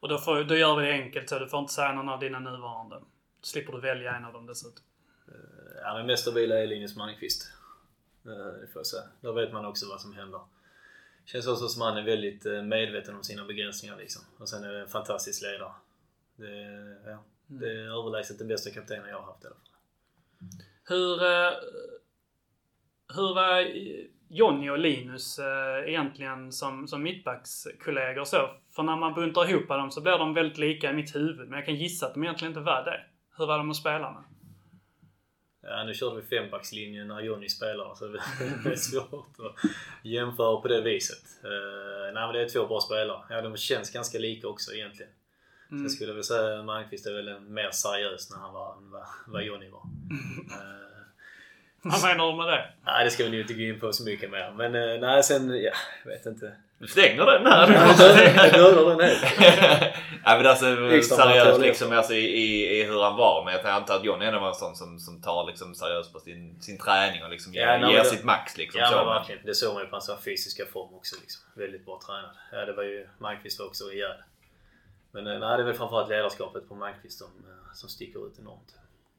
Och 0.00 0.08
då, 0.08 0.18
får, 0.18 0.44
då 0.44 0.56
gör 0.56 0.76
vi 0.76 0.86
det 0.86 0.92
enkelt 0.92 1.28
så 1.28 1.38
du 1.38 1.48
får 1.48 1.60
inte 1.60 1.72
säga 1.72 1.92
någon 1.92 2.08
av 2.08 2.20
dina 2.20 2.38
nuvarande. 2.38 2.96
Då 2.96 3.06
slipper 3.42 3.72
du 3.72 3.80
välja 3.80 4.14
en 4.14 4.24
av 4.24 4.32
dem 4.32 4.46
dessutom. 4.46 4.84
Ja 5.82 5.94
men 5.94 6.06
mest 6.06 6.22
stabila 6.22 6.58
är 6.62 6.66
Linus 6.66 6.96
Malmqvist. 6.96 7.52
Eh, 8.26 8.30
Det 8.60 8.66
får 8.72 8.80
jag 8.80 8.86
säga. 8.86 9.02
Då 9.20 9.32
vet 9.32 9.52
man 9.52 9.64
också 9.64 9.88
vad 9.88 10.00
som 10.00 10.14
händer. 10.14 10.40
Känns 11.24 11.46
också 11.46 11.68
som 11.68 11.82
han 11.82 11.96
är 11.96 12.02
väldigt 12.02 12.46
eh, 12.46 12.62
medveten 12.62 13.16
om 13.16 13.22
sina 13.24 13.44
begränsningar 13.44 13.96
liksom. 13.96 14.22
Och 14.38 14.48
sen 14.48 14.64
är 14.64 14.72
det 14.72 14.80
en 14.80 14.88
fantastisk 14.88 15.42
ledare. 15.42 15.72
Det, 16.36 16.46
är- 16.62 17.10
ja, 17.10 17.24
det 17.46 17.66
är 17.66 17.98
överlägset 17.98 18.38
den 18.38 18.48
bästa 18.48 18.70
kaptenen 18.70 19.08
jag 19.08 19.18
har 19.18 19.26
haft 19.26 19.44
i 19.44 19.46
alla 19.46 19.56
fall. 19.56 19.64
Hur, 20.88 21.22
eh, 21.22 21.52
hur 23.14 23.34
var 23.34 23.66
Jonny 24.28 24.70
och 24.70 24.78
Linus 24.78 25.38
egentligen 25.86 26.52
som, 26.52 26.88
som 26.88 27.02
mittbackskollegor 27.02 28.24
så? 28.24 28.50
För 28.76 28.82
när 28.82 28.96
man 28.96 29.14
buntar 29.14 29.50
ihop 29.50 29.68
dem 29.68 29.90
så 29.90 30.00
blir 30.00 30.18
de 30.18 30.34
väldigt 30.34 30.58
lika 30.58 30.90
i 30.90 30.94
mitt 30.94 31.14
huvud. 31.16 31.48
Men 31.48 31.52
jag 31.58 31.66
kan 31.66 31.74
gissa 31.74 32.06
att 32.06 32.14
de 32.14 32.22
egentligen 32.24 32.50
inte 32.52 32.60
var 32.60 32.84
det. 32.84 33.00
Hur 33.38 33.46
var 33.46 33.58
de 33.58 33.70
att 33.70 33.76
spela 33.76 34.10
med? 34.12 34.22
Ja, 35.66 35.84
nu 35.84 35.94
körde 35.94 36.20
vi 36.20 36.22
fembackslinjen 36.22 37.08
när 37.08 37.20
Jonny 37.20 37.48
spelade 37.48 37.96
så 37.96 38.08
det 38.64 38.72
är 38.72 38.76
svårt 38.76 39.36
att 39.38 39.70
jämföra 40.02 40.60
på 40.60 40.68
det 40.68 40.80
viset. 40.80 41.24
Uh, 41.44 42.12
nej 42.14 42.26
men 42.26 42.32
det 42.32 42.42
är 42.42 42.48
två 42.48 42.66
bra 42.66 42.80
spelare. 42.80 43.22
Ja, 43.30 43.42
de 43.42 43.56
känns 43.56 43.90
ganska 43.90 44.18
lika 44.18 44.48
också 44.48 44.72
egentligen. 44.72 45.12
Mm. 45.70 45.84
Sen 45.84 45.90
skulle 45.90 46.10
jag 46.10 46.14
väl 46.14 46.24
säga 46.24 46.58
att 46.58 46.64
Malmqvist 46.64 47.06
är 47.06 47.12
väl 47.12 47.40
mer 47.40 47.70
seriös 47.70 48.30
när 48.30 48.38
han 48.38 48.52
var 48.52 48.76
vad, 48.80 49.06
vad 49.26 49.42
Jonny 49.44 49.68
var. 49.68 49.82
Vad 51.86 52.02
menar 52.02 52.30
du 52.30 52.36
med 52.36 52.46
det? 52.46 52.72
nej, 52.84 53.04
det 53.04 53.10
ska 53.10 53.24
vi 53.24 53.30
nog 53.30 53.40
inte 53.40 53.54
gå 53.54 53.60
in 53.60 53.80
på 53.80 53.92
så 53.92 54.04
mycket 54.04 54.30
mer. 54.30 54.52
Men 54.56 54.74
eh, 54.74 55.00
nej, 55.00 55.22
sen, 55.22 55.48
ja, 55.48 55.72
jag 56.04 56.10
vet 56.10 56.26
inte. 56.26 56.52
Du 56.84 56.88
stänger 56.88 57.26
den 57.26 57.46
här 57.46 57.72
Jag 58.52 58.52
dödar 58.52 58.96
den 58.96 59.00
helt. 59.08 59.24
ja, 60.24 60.36
men 60.36 60.46
alltså 60.46 60.66
Extra 60.90 61.16
seriöst 61.16 61.60
liksom 61.60 61.92
alltså, 61.92 62.14
i, 62.14 62.24
i, 62.24 62.80
i 62.80 62.84
hur 62.84 63.02
han 63.02 63.16
var. 63.16 63.44
Men 63.44 63.54
jag 63.54 63.66
antar 63.66 63.96
att 63.96 64.04
Johnny 64.04 64.26
ändå 64.26 64.40
var 64.40 64.48
en 64.48 64.54
sån 64.54 64.76
som, 64.76 64.98
som 64.98 65.22
tar 65.22 65.46
liksom 65.46 65.74
seriöst 65.74 66.12
på 66.12 66.20
sin, 66.20 66.60
sin 66.60 66.78
träning 66.78 67.24
och 67.24 67.30
liksom 67.30 67.54
Ja, 67.54 67.60
ger, 67.60 67.78
nej, 67.78 67.92
ger 67.92 67.98
det- 67.98 68.04
sitt 68.04 68.24
max 68.24 68.56
liksom. 68.58 68.80
Ja 68.80 68.86
så. 68.88 68.96
men 68.96 69.06
verkligen. 69.06 69.40
Det 69.44 69.54
såg 69.54 69.74
man 69.74 69.82
ju 69.82 69.88
på 69.88 69.96
hans 69.96 70.10
fysiska 70.24 70.64
form 70.72 70.94
också. 70.94 71.16
Liksom. 71.20 71.42
Väldigt 71.54 71.84
bra 71.86 72.00
tränad. 72.06 72.30
Ja, 72.52 72.64
det 72.64 72.72
var 72.72 72.82
ju 72.82 73.08
Malmqvist 73.18 73.58
var 73.60 73.66
också 73.66 73.92
ihjäl. 73.92 74.16
Men 75.12 75.26
eh, 75.26 75.38
nej, 75.38 75.56
det 75.56 75.62
är 75.62 75.66
väl 75.66 75.74
framförallt 75.74 76.08
ledarskapet 76.08 76.68
på 76.68 76.74
Malmqvist 76.74 77.18
som, 77.18 77.28
eh, 77.28 77.72
som 77.74 77.88
sticker 77.88 78.26
ut 78.26 78.38
enormt. 78.38 78.74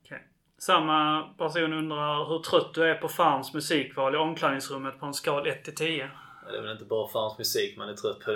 Okej. 0.05 0.23
Samma 0.57 1.23
person 1.37 1.73
undrar 1.73 2.29
hur 2.29 2.39
trött 2.39 2.73
du 2.73 2.83
är 2.91 2.95
på 2.95 3.07
Farms 3.07 3.53
musikval 3.53 4.15
i 4.15 4.17
omklädningsrummet 4.17 4.99
på 4.99 5.05
en 5.05 5.13
skal 5.13 5.47
1 5.47 5.63
till 5.63 5.75
10. 5.75 6.09
Ja, 6.45 6.51
Det 6.51 6.57
är 6.57 6.61
väl 6.61 6.71
inte 6.71 6.85
bara 6.85 7.07
Farms 7.07 7.37
musik 7.37 7.77
man 7.77 7.89
är 7.89 7.93
trött 7.93 8.19
på. 8.19 8.31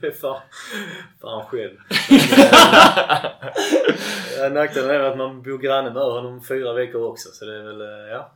Det 0.00 0.06
är 0.06 0.10
fan, 0.20 0.40
fan 1.20 1.44
själv. 1.46 1.76
Ja, 4.38 4.48
Nackdelen 4.48 4.90
är 4.90 5.00
att 5.00 5.18
man 5.18 5.42
bor 5.42 5.58
granne 5.58 5.90
med 5.90 6.02
honom 6.02 6.44
fyra 6.44 6.72
veckor 6.72 7.02
också. 7.04 7.28
Så 7.32 7.44
det 7.44 7.56
är 7.58 7.62
väl, 7.62 7.80
eh, 7.80 7.86
ja. 8.12 8.32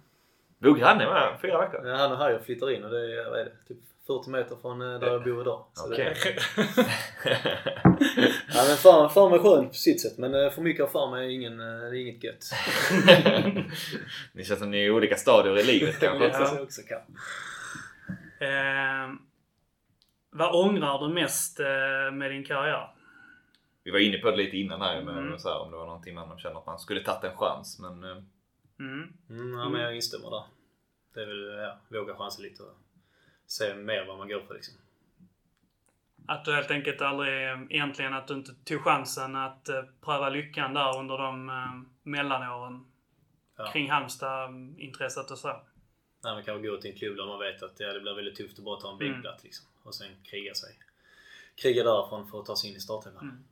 Bor 0.59 0.74
granne 0.76 1.06
med 1.06 1.38
fyra 1.42 1.60
veckor? 1.60 1.88
Ja, 1.88 1.96
Han 1.96 2.12
och 2.12 2.18
Harry 2.18 2.38
flyttar 2.44 2.70
in 2.70 2.84
och 2.84 2.90
det 2.90 2.98
är, 3.20 3.30
vad 3.30 3.40
är 3.40 3.44
det, 3.44 3.52
typ 3.68 3.78
40 4.06 4.30
meter 4.30 4.56
från 4.62 4.82
eh, 4.94 5.00
där 5.00 5.06
jag 5.06 5.24
bor 5.24 5.40
idag. 5.40 5.64
Så 5.74 5.88
det- 5.88 5.94
Okej. 5.94 6.38
Ja 8.54 8.64
men 8.68 8.76
fan 8.76 9.30
var 9.30 9.38
skönt 9.38 9.68
på 9.68 9.74
sitt 9.74 10.00
sätt 10.02 10.18
men 10.18 10.34
eh, 10.34 10.50
för 10.50 10.62
mycket 10.62 10.84
av 10.84 10.88
farm 10.88 11.12
är, 11.14 11.22
ingen, 11.22 11.56
det 11.59 11.64
är 11.64 11.94
inget 11.94 12.24
gött. 12.24 12.44
Ni 14.32 14.44
känns 14.44 14.60
som 14.60 14.70
ni 14.70 14.78
är 14.78 14.82
i 14.86 14.90
olika 14.90 15.16
stadier 15.16 15.59
i 15.59 15.62
livet 15.62 16.00
kanske. 16.00 16.26
Ja. 16.28 16.46
Så 16.46 16.62
också 16.62 16.82
kan. 16.82 17.00
Eh, 18.43 19.14
vad 20.31 20.55
ångrar 20.66 20.98
du 21.09 21.14
mest 21.14 21.60
eh, 21.60 22.10
med 22.12 22.31
din 22.31 22.44
karriär? 22.44 22.89
Vi 23.85 23.90
var 23.90 23.98
inne 23.98 24.19
på 24.19 24.31
det 24.31 24.36
lite 24.36 24.56
innan 24.56 24.81
här 24.81 25.02
men 25.02 25.19
Mm. 25.19 25.39
så 25.39 25.48
här, 25.48 25.59
om 25.60 25.70
det 25.70 25.77
var 25.77 25.86
någonting 25.86 26.14
man 26.14 26.39
känner 26.39 26.59
att 26.59 26.66
man 26.66 26.78
skulle 26.78 27.01
tagit 27.01 27.24
en 27.24 27.36
chans. 27.36 27.78
Men 27.81 28.05
eh, 28.05 28.23
Mm. 28.78 29.12
Mm, 29.31 29.52
ja, 29.59 29.69
men 29.69 29.81
jag 29.81 29.97
instämmer 29.97 30.31
där. 30.31 30.44
Det 31.14 31.23
är 31.23 31.27
väl, 31.27 31.47
ja, 31.62 31.78
våga 31.89 32.14
chansa 32.14 32.43
lite 32.43 32.62
och 32.62 32.74
se 33.47 33.74
mer 33.74 34.05
vad 34.06 34.19
man 34.19 34.28
går 34.28 34.40
för 34.40 34.55
liksom. 34.55 34.74
Att 36.27 36.44
du 36.44 36.55
helt 36.55 36.70
enkelt 36.70 37.01
aldrig, 37.02 37.43
egentligen 37.70 38.14
att 38.14 38.28
du 38.28 38.35
inte 38.35 38.55
tog 38.64 38.81
chansen 38.81 39.36
att 39.36 39.69
eh, 39.69 39.82
pröva 40.05 40.28
lyckan 40.28 40.74
där 40.74 40.98
under 40.98 41.19
de 41.19 41.51
mellanåren. 42.02 42.86
Ja. 43.56 43.70
Kring 43.73 43.90
Halmstad-intresset 43.90 45.31
och 45.31 45.39
så. 45.39 45.60
Nej, 46.24 46.35
man 46.35 46.43
kanske 46.44 46.69
går 46.69 46.77
till 46.77 46.90
en 46.90 46.97
klubb 46.97 47.16
där 47.16 47.27
man 47.27 47.39
vet 47.39 47.62
att 47.62 47.81
ja, 47.81 47.93
det 47.93 48.01
blir 48.01 48.15
väldigt 48.15 48.36
tufft 48.36 48.59
att 48.59 48.65
bara 48.65 48.81
ta 48.81 48.89
en 48.89 48.94
Mm. 48.94 49.12
bänkplats 49.12 49.44
liksom. 49.44 49.66
Och 49.82 49.94
sen 49.94 50.09
kriga 50.24 50.55
sig. 50.55 50.78
Kriga 51.57 51.85
därifrån 51.85 52.28
för 52.28 52.40
att 52.40 52.47
ta 52.47 52.57
sig 52.57 52.70
in 52.70 52.77
i 52.77 52.81
startelvan. 52.81 53.23
Mm. 53.23 53.44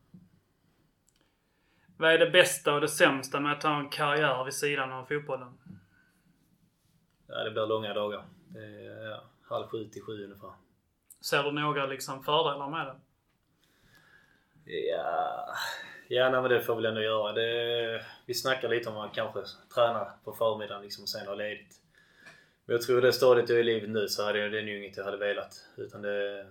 Vad 1.97 2.13
är 2.13 2.19
det 2.19 2.31
bästa 2.31 2.75
och 2.75 2.81
det 2.81 2.89
sämsta 2.89 3.41
med 3.41 3.53
att 3.53 3.63
ha 3.63 3.79
en 3.81 3.89
karriär 3.89 4.45
vid 4.45 4.55
sidan 4.55 4.93
av 4.93 5.05
fotbollen? 5.05 5.59
Ja, 7.27 7.45
det 7.45 7.51
blir 7.51 7.67
långa 7.67 7.95
dagar. 7.95 8.25
Det 8.49 8.61
är 8.65 9.11
ja, 9.11 9.23
halv 9.43 9.67
sju 9.67 9.85
till 9.89 10.03
sju 10.03 10.25
ungefär. 10.25 10.53
Ser 11.21 11.43
du 11.43 11.53
några 11.53 11.87
liksom 11.87 12.25
fördelar 12.25 12.71
med 12.71 12.87
det? 12.87 12.97
Ja, 14.65 15.55
ja 16.09 16.31
nej, 16.31 16.41
men 16.43 16.51
det 16.51 16.63
får 16.63 16.75
väl 16.77 16.85
ändå 16.87 17.01
göra. 17.01 17.33
Det, 17.33 18.05
vi 18.27 18.35
snackar 18.35 18.69
lite 18.69 18.91
om 18.91 18.97
att 18.97 19.15
kanske 19.15 19.43
träna 19.75 20.13
på 20.25 20.33
förmiddagen 20.33 20.83
liksom, 20.83 21.03
och 21.03 21.09
sen 21.09 21.27
ha 21.27 21.35
ledigt. 21.35 21.80
Men 22.71 22.77
jag 22.77 22.83
tror 22.83 23.01
det 23.01 23.13
stadiet 23.13 23.49
jag 23.49 23.59
är 23.59 23.63
i 23.63 23.65
livet 23.65 23.91
nu 23.91 24.09
så 24.09 24.25
hade 24.25 24.39
jag, 24.39 24.53
det 24.53 24.59
är 24.59 24.63
nog 24.63 24.75
inget 24.75 24.97
jag 24.97 25.05
hade 25.05 25.17
velat. 25.17 25.55
Utan 25.77 26.03
det, 26.03 26.47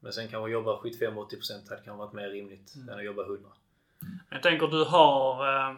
men 0.00 0.12
sen 0.12 0.28
kanske 0.28 0.50
jobba 0.50 0.76
75-80% 0.76 1.68
hade 1.68 1.82
kanske 1.82 1.92
varit 1.92 2.12
mer 2.12 2.28
rimligt 2.28 2.74
än 2.90 2.98
att 2.98 3.04
jobba 3.04 3.22
100. 3.22 3.48
Jag 4.30 4.42
tänker 4.42 4.66
du 4.66 4.84
har... 4.84 5.48
Eh, 5.48 5.76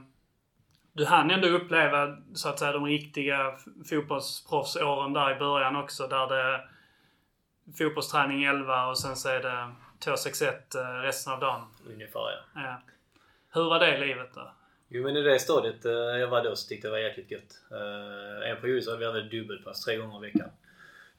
du 0.92 1.04
hann 1.04 1.30
ändå 1.30 1.48
uppleva 1.48 2.16
så 2.34 2.48
att 2.48 2.58
säga 2.58 2.72
de 2.72 2.86
riktiga 2.86 3.58
fotbollsproffsåren 3.90 5.12
där 5.12 5.36
i 5.36 5.38
början 5.38 5.76
också. 5.76 6.06
Där 6.06 6.26
det 6.26 6.68
fotbollsträning 7.78 8.44
11 8.44 8.86
och 8.86 8.98
sen 8.98 9.16
så 9.16 9.28
är 9.28 9.42
det 9.42 9.74
261 9.98 10.74
eh, 10.74 10.80
resten 10.80 11.32
av 11.32 11.40
dagen. 11.40 11.66
Ungefär 11.86 12.20
ja. 12.20 12.62
Ja. 12.62 12.82
Hur 13.54 13.64
var 13.64 13.80
det 13.80 13.98
livet 13.98 14.30
då? 14.34 14.52
Jo 14.94 15.02
men 15.02 15.16
i 15.16 15.22
det 15.22 15.38
stadiet 15.38 15.84
eh, 15.84 15.92
jag 15.92 16.28
var 16.28 16.44
då 16.44 16.56
så 16.56 16.68
tyckte 16.68 16.86
jag 16.86 16.96
det 16.96 17.00
var 17.00 17.08
jäkligt 17.08 17.30
gött. 17.30 17.62
Eh, 17.70 18.50
en 18.50 18.60
period 18.60 18.84
så 18.84 18.90
hade 18.90 19.00
vi 19.00 19.18
även 19.18 19.28
dubbelpass 19.28 19.84
tre 19.84 19.96
gånger 19.96 20.26
i 20.26 20.30
veckan. 20.30 20.50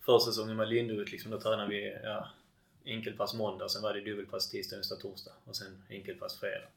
Försäsongen 0.05 0.55
med 0.55 0.69
Lindhult 0.69 1.11
liksom, 1.11 1.31
då 1.31 1.39
tränade 1.39 1.69
vi 1.69 1.97
ja, 2.03 2.29
enkelpass 2.85 3.33
måndag, 3.33 3.69
sen 3.69 3.81
var 3.81 3.93
det 3.93 4.01
dubbelpass 4.01 4.49
tisdag, 4.49 4.77
onsdag, 4.77 4.95
torsdag 4.95 5.31
och 5.45 5.55
sen 5.55 5.83
enkelpass 5.89 6.39
fredag. 6.39 6.67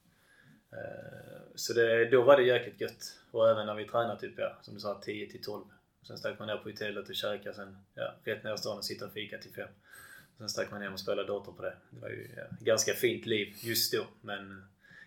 Eh, 0.73 1.43
så 1.55 1.73
det, 1.73 2.11
då 2.11 2.23
var 2.23 2.37
det 2.37 2.43
jäkligt 2.43 2.81
gött. 2.81 3.19
Och 3.31 3.51
även 3.51 3.67
när 3.67 3.75
vi 3.75 3.85
tränade 3.85 4.21
typ, 4.21 4.35
ja, 4.37 4.59
som 4.63 4.75
du 4.75 4.81
sa, 4.81 5.01
10 5.01 5.31
till 5.31 5.43
12. 5.43 5.65
Sen 6.07 6.19
stack 6.19 6.39
man 6.39 6.49
ner 6.49 6.57
på 6.57 6.69
hotellet 6.69 7.09
och 7.09 7.15
käkade 7.15 7.55
sen, 7.55 7.79
ja, 7.95 8.15
rätt 8.25 8.45
ner 8.45 8.55
i 8.55 8.59
stan 8.59 8.79
och 8.79 8.85
sitta 8.85 9.07
och 9.07 9.13
fika 9.13 9.39
till 9.39 9.53
5. 9.53 9.69
Sen 10.39 10.49
stack 10.49 10.71
man 10.71 10.83
hem 10.83 10.93
och 10.93 11.01
spelade 11.01 11.29
dator 11.29 11.53
på 11.53 11.63
det. 11.63 11.77
Det 11.91 12.01
var 12.01 12.09
ju 12.09 12.31
ja, 12.37 12.43
ganska 12.61 12.95
fint 12.95 13.27
liv 13.27 13.55
just 13.61 13.93
då, 13.93 14.07
men 14.21 14.65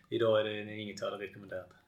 idag 0.10 0.40
är 0.40 0.44
det 0.44 0.76
inget 0.76 1.02
jag 1.02 1.11
hade 1.11 1.24
rekommenderat. 1.24 1.78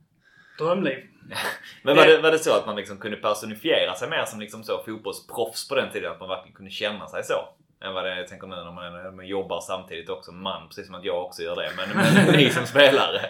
Drömliv. 0.65 1.07
Men 1.83 1.95
var 1.97 2.05
det, 2.05 2.17
var 2.17 2.31
det 2.31 2.39
så 2.39 2.57
att 2.57 2.65
man 2.65 2.75
liksom 2.75 2.97
kunde 2.97 3.17
personifiera 3.17 3.95
sig 3.95 4.09
mer 4.09 4.25
som 4.25 4.39
liksom 4.39 4.63
så 4.63 4.83
fotbollsproffs 4.83 5.67
på 5.67 5.75
den 5.75 5.91
tiden? 5.91 6.11
Att 6.11 6.19
man 6.19 6.29
verkligen 6.29 6.55
kunde 6.55 6.71
känna 6.71 7.07
sig 7.07 7.23
så? 7.23 7.49
Än 7.85 7.93
vad 7.93 8.03
det 8.05 8.11
är, 8.11 8.17
jag 8.17 8.27
tänker 8.27 8.47
nu 8.47 8.55
när 8.55 8.71
man, 8.71 8.93
när 8.93 9.11
man 9.11 9.27
jobbar 9.27 9.61
samtidigt 9.61 10.09
också. 10.09 10.31
Man, 10.31 10.67
precis 10.67 10.85
som 10.85 10.95
att 10.95 11.03
jag 11.05 11.25
också 11.25 11.41
gör 11.41 11.55
det. 11.55 11.71
Men, 11.77 11.89
men 11.95 12.33
ni 12.37 12.49
som 12.49 12.65
spelare. 12.65 13.29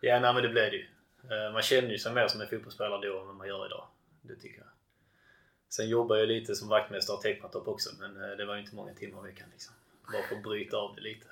Ja, 0.00 0.20
nej 0.20 0.34
men 0.34 0.42
det 0.42 0.48
blev 0.48 0.70
det 0.70 0.76
ju. 0.76 0.86
Eh, 1.30 1.52
Man 1.52 1.62
känner 1.62 1.90
ju 1.90 1.98
sig 1.98 2.12
mer 2.12 2.28
som 2.28 2.40
en 2.40 2.48
fotbollsspelare 2.48 3.06
då 3.08 3.20
än 3.20 3.26
vad 3.26 3.36
man 3.36 3.48
gör 3.48 3.66
idag. 3.66 3.84
Det 4.22 4.36
tycker 4.36 4.58
jag. 4.58 4.66
Sen 5.70 5.88
jobbar 5.88 6.16
jag 6.16 6.28
lite 6.28 6.54
som 6.54 6.68
vaktmästare 6.68 7.16
och 7.16 7.22
tecknartopp 7.22 7.68
också, 7.68 7.90
men 8.00 8.30
eh, 8.30 8.36
det 8.36 8.44
var 8.44 8.54
ju 8.54 8.60
inte 8.60 8.74
många 8.74 8.94
timmar 8.94 9.24
i 9.28 9.30
veckan 9.30 9.48
liksom. 9.52 9.74
Bara 10.12 10.22
för 10.22 10.36
att 10.36 10.42
bryta 10.42 10.76
av 10.76 10.94
det 10.94 11.00
lite. 11.00 11.26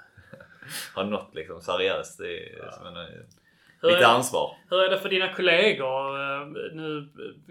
Har 0.94 1.04
något 1.04 1.34
liksom 1.34 1.60
seriöst. 1.62 2.20
Är, 2.20 2.58
Ja. 2.58 2.72
som 2.72 2.86
en, 2.86 2.96
Hur 3.80 3.88
lite 3.88 4.04
är, 4.04 4.08
ansvar. 4.08 4.56
hur 4.70 4.84
är 4.84 4.90
det 4.90 4.98
för 4.98 5.08
dina 5.08 5.34
kollegor? 5.34 6.20
Eh, 6.20 6.46
Nu 6.72 7.08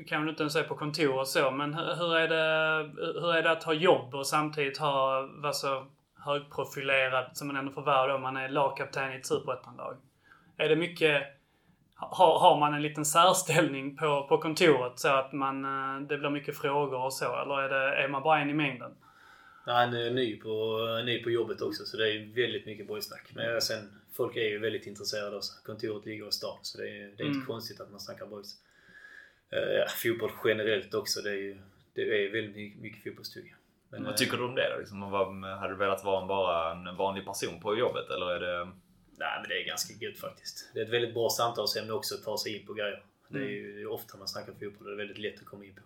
kan 0.08 0.24
du 0.24 0.30
inte 0.30 0.44
ens 0.44 0.54
säga 0.54 0.66
på 0.68 0.76
kontor 0.76 1.20
och 1.20 1.28
så, 1.28 1.52
men 1.52 1.74
hur 1.74 1.96
hur 1.96 2.16
är 2.16 2.28
det, 2.28 2.90
hur 3.22 3.36
är 3.36 3.44
det 3.44 3.52
att 3.52 3.64
ha 3.64 3.74
jobb 3.74 4.16
och 4.16 4.28
samtidigt 4.28 4.78
ha, 4.78 5.30
vara 5.42 5.54
så 5.54 5.88
högprofilerad 6.26 7.38
som 7.38 7.48
man 7.48 7.58
ändå 7.58 7.72
får 7.72 7.82
vara 7.82 8.14
då 8.14 8.18
man 8.20 8.38
är 8.38 8.50
lagkapten 8.50 9.14
i 9.14 9.16
ett 9.16 9.26
superettanlag? 9.26 9.98
Är 10.58 10.70
det 10.70 10.76
mycket... 10.76 11.24
Har, 11.98 12.40
har 12.40 12.60
man 12.60 12.74
en 12.74 12.82
liten 12.82 13.06
särställning 13.06 13.98
på, 13.98 14.26
på 14.30 14.38
kontoret 14.38 15.00
så 15.00 15.08
att 15.08 15.34
man, 15.34 15.66
eh, 15.66 16.08
det 16.08 16.18
blir 16.18 16.30
mycket 16.30 16.58
frågor 16.58 17.04
och 17.06 17.14
så? 17.14 17.42
Eller 17.42 17.62
är, 17.62 17.70
det, 17.70 17.96
är 18.04 18.08
man 18.08 18.24
bara 18.24 18.40
en 18.40 18.50
i 18.50 18.54
mängden? 18.54 18.92
Nej, 19.68 19.76
Han 19.76 19.94
är 19.94 20.12
ny 20.12 20.40
på, 20.40 20.80
ny 21.06 21.24
på 21.24 21.30
jobbet 21.30 21.62
också, 21.62 21.84
så 21.86 21.98
det 21.98 22.04
är 22.12 22.36
väldigt 22.36 22.66
mycket 22.66 22.88
boysnack. 22.88 23.32
Men 23.36 23.62
sen, 23.62 23.90
folk 24.16 24.36
är 24.36 24.50
ju 24.50 24.60
väldigt 24.60 24.88
intresserade 24.88 25.36
också. 25.38 25.54
Kontoret 25.64 26.06
ligger 26.06 26.28
i 26.28 26.32
stan, 26.32 26.58
så 26.62 26.78
det 26.78 26.90
är, 26.90 26.94
det 27.18 27.24
är 27.24 27.26
Mm. 27.26 27.34
inte 27.36 27.46
konstigt 27.46 27.80
att 27.82 27.92
man 27.92 28.00
snackar 28.00 28.26
boys. 28.26 28.56
Eh, 29.50 29.60
Ja, 29.60 29.86
fotboll 29.88 30.32
generellt 30.46 30.94
också, 30.94 31.22
det 31.22 31.30
är 31.30 31.36
ju 31.36 31.58
det 31.94 32.02
är 32.02 32.32
väldigt 32.32 32.56
mycket, 32.56 32.82
mycket 32.82 33.04
fotbollstugg. 33.04 33.56
Men, 33.90 34.04
Vad 34.04 34.12
eh, 34.12 34.18
tycker 34.18 34.38
du 34.38 34.44
om 34.44 34.56
det 34.56 34.70
då? 34.74 34.80
Liksom, 34.80 35.12
vad- 35.12 35.44
hade 35.60 35.74
du 35.74 35.78
velat 35.78 36.04
vara 36.04 36.22
en, 36.22 36.28
bara 36.28 36.72
en 36.72 36.96
vanlig 36.96 37.26
person 37.26 37.60
på 37.62 37.78
jobbet? 37.78 38.10
Eller 38.10 38.26
är 38.32 38.40
det... 38.40 38.66
Nej, 39.18 39.40
men 39.42 39.50
det 39.50 39.62
är 39.62 39.66
ganska 39.68 39.94
gött 40.06 40.18
faktiskt. 40.18 40.70
Det 40.74 40.80
är 40.80 40.84
ett 40.84 40.90
väldigt 40.92 41.14
bra 41.14 41.30
samtalsämne 41.30 41.94
också 41.94 42.16
att 42.16 42.24
ta 42.24 42.38
sig 42.38 42.58
in 42.60 42.66
på 42.68 42.74
grejer. 42.74 43.04
Det 43.28 43.38
är 43.38 43.42
Mm. 43.42 43.54
ju 43.54 43.76
det 43.76 43.82
är 43.82 43.88
ofta 43.92 44.18
man 44.18 44.28
snackar 44.28 44.54
fotboll 44.54 44.74
och 44.80 44.86
det 44.86 44.92
är 44.94 44.98
väldigt 44.98 45.18
lätt 45.18 45.40
att 45.40 45.46
komma 45.46 45.66
in 45.66 45.74
på. 45.76 45.82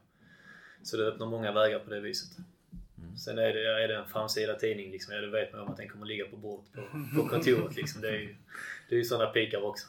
Så 0.83 0.97
det 0.97 1.03
öppnar 1.07 1.27
många 1.27 1.51
vägar 1.51 1.79
på 1.79 1.89
det 1.89 1.99
viset. 1.99 2.37
Mm. 3.03 3.17
Sen 3.17 3.37
är 3.37 3.53
det, 3.53 3.83
är 3.83 3.87
det 3.87 3.95
en 3.95 4.09
framsida 4.09 4.55
tidning 4.55 4.91
liksom, 4.91 5.13
ja, 5.13 5.21
då 5.21 5.29
vet 5.29 5.53
man 5.53 5.61
om 5.61 5.69
att 5.69 5.77
den 5.77 5.89
kommer 5.89 6.05
ligga 6.05 6.25
på 6.25 6.35
bordet 6.35 6.73
på, 6.73 6.81
på 7.15 7.27
kontoret 7.29 7.75
liksom. 7.75 8.01
Det 8.01 8.09
är 8.09 8.19
ju, 8.19 8.35
det 8.89 8.95
är 8.95 8.99
ju 8.99 9.05
sådana 9.05 9.31
pikar 9.31 9.61
också. 9.61 9.87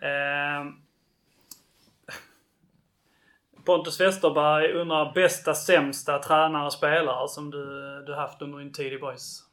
Eh, 0.00 0.72
Pontus 3.64 4.00
Westerberg 4.00 4.72
undrar 4.72 5.12
bästa, 5.14 5.54
sämsta 5.54 6.18
tränare 6.18 6.66
och 6.66 6.72
spelare 6.72 7.28
som 7.28 7.50
du, 7.50 7.64
du 8.06 8.14
haft 8.14 8.42
under 8.42 8.58
din 8.58 8.72
tid 8.72 8.92
i 8.92 8.98
Boys? 8.98 9.44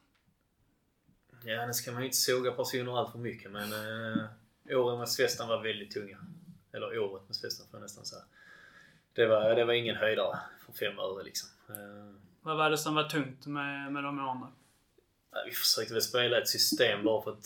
Ja, 1.44 1.66
nu 1.66 1.74
ska 1.74 1.92
man 1.92 2.02
ju 2.02 2.06
inte 2.06 2.18
såga 2.18 2.52
personer 2.52 3.00
allt 3.00 3.12
för 3.12 3.20
mycket 3.20 3.52
men 3.52 3.72
eh, 3.74 4.78
åren 4.78 5.00
med 5.00 5.10
Svestan 5.10 5.48
var 5.48 5.64
väldigt 5.64 5.92
tunga. 5.92 6.18
Eller 6.74 7.00
året 7.00 7.24
med 7.28 7.36
Svestan 7.36 7.68
får 7.72 7.80
jag 7.80 7.84
nästan 7.84 8.06
säga. 8.06 8.22
Det 9.14 9.26
var, 9.26 9.56
det 9.56 9.66
var 9.66 9.74
ingen 9.74 9.96
höjdare 9.96 10.40
för 10.66 10.74
fem 10.74 11.00
öre 11.00 11.24
liksom. 11.24 11.50
Eh, 11.70 12.14
Vad 12.42 12.58
var 12.58 12.70
det 12.70 12.78
som 12.78 12.96
var 12.96 13.04
tungt 13.10 13.46
med, 13.46 13.92
med 13.94 14.04
de 14.04 14.20
åren? 14.20 14.42
Vi 15.46 15.52
försökte 15.52 15.94
väl 15.94 16.02
spela 16.02 16.38
ett 16.42 16.48
system 16.50 17.04
bara 17.04 17.24
för 17.24 17.32
att 17.32 17.46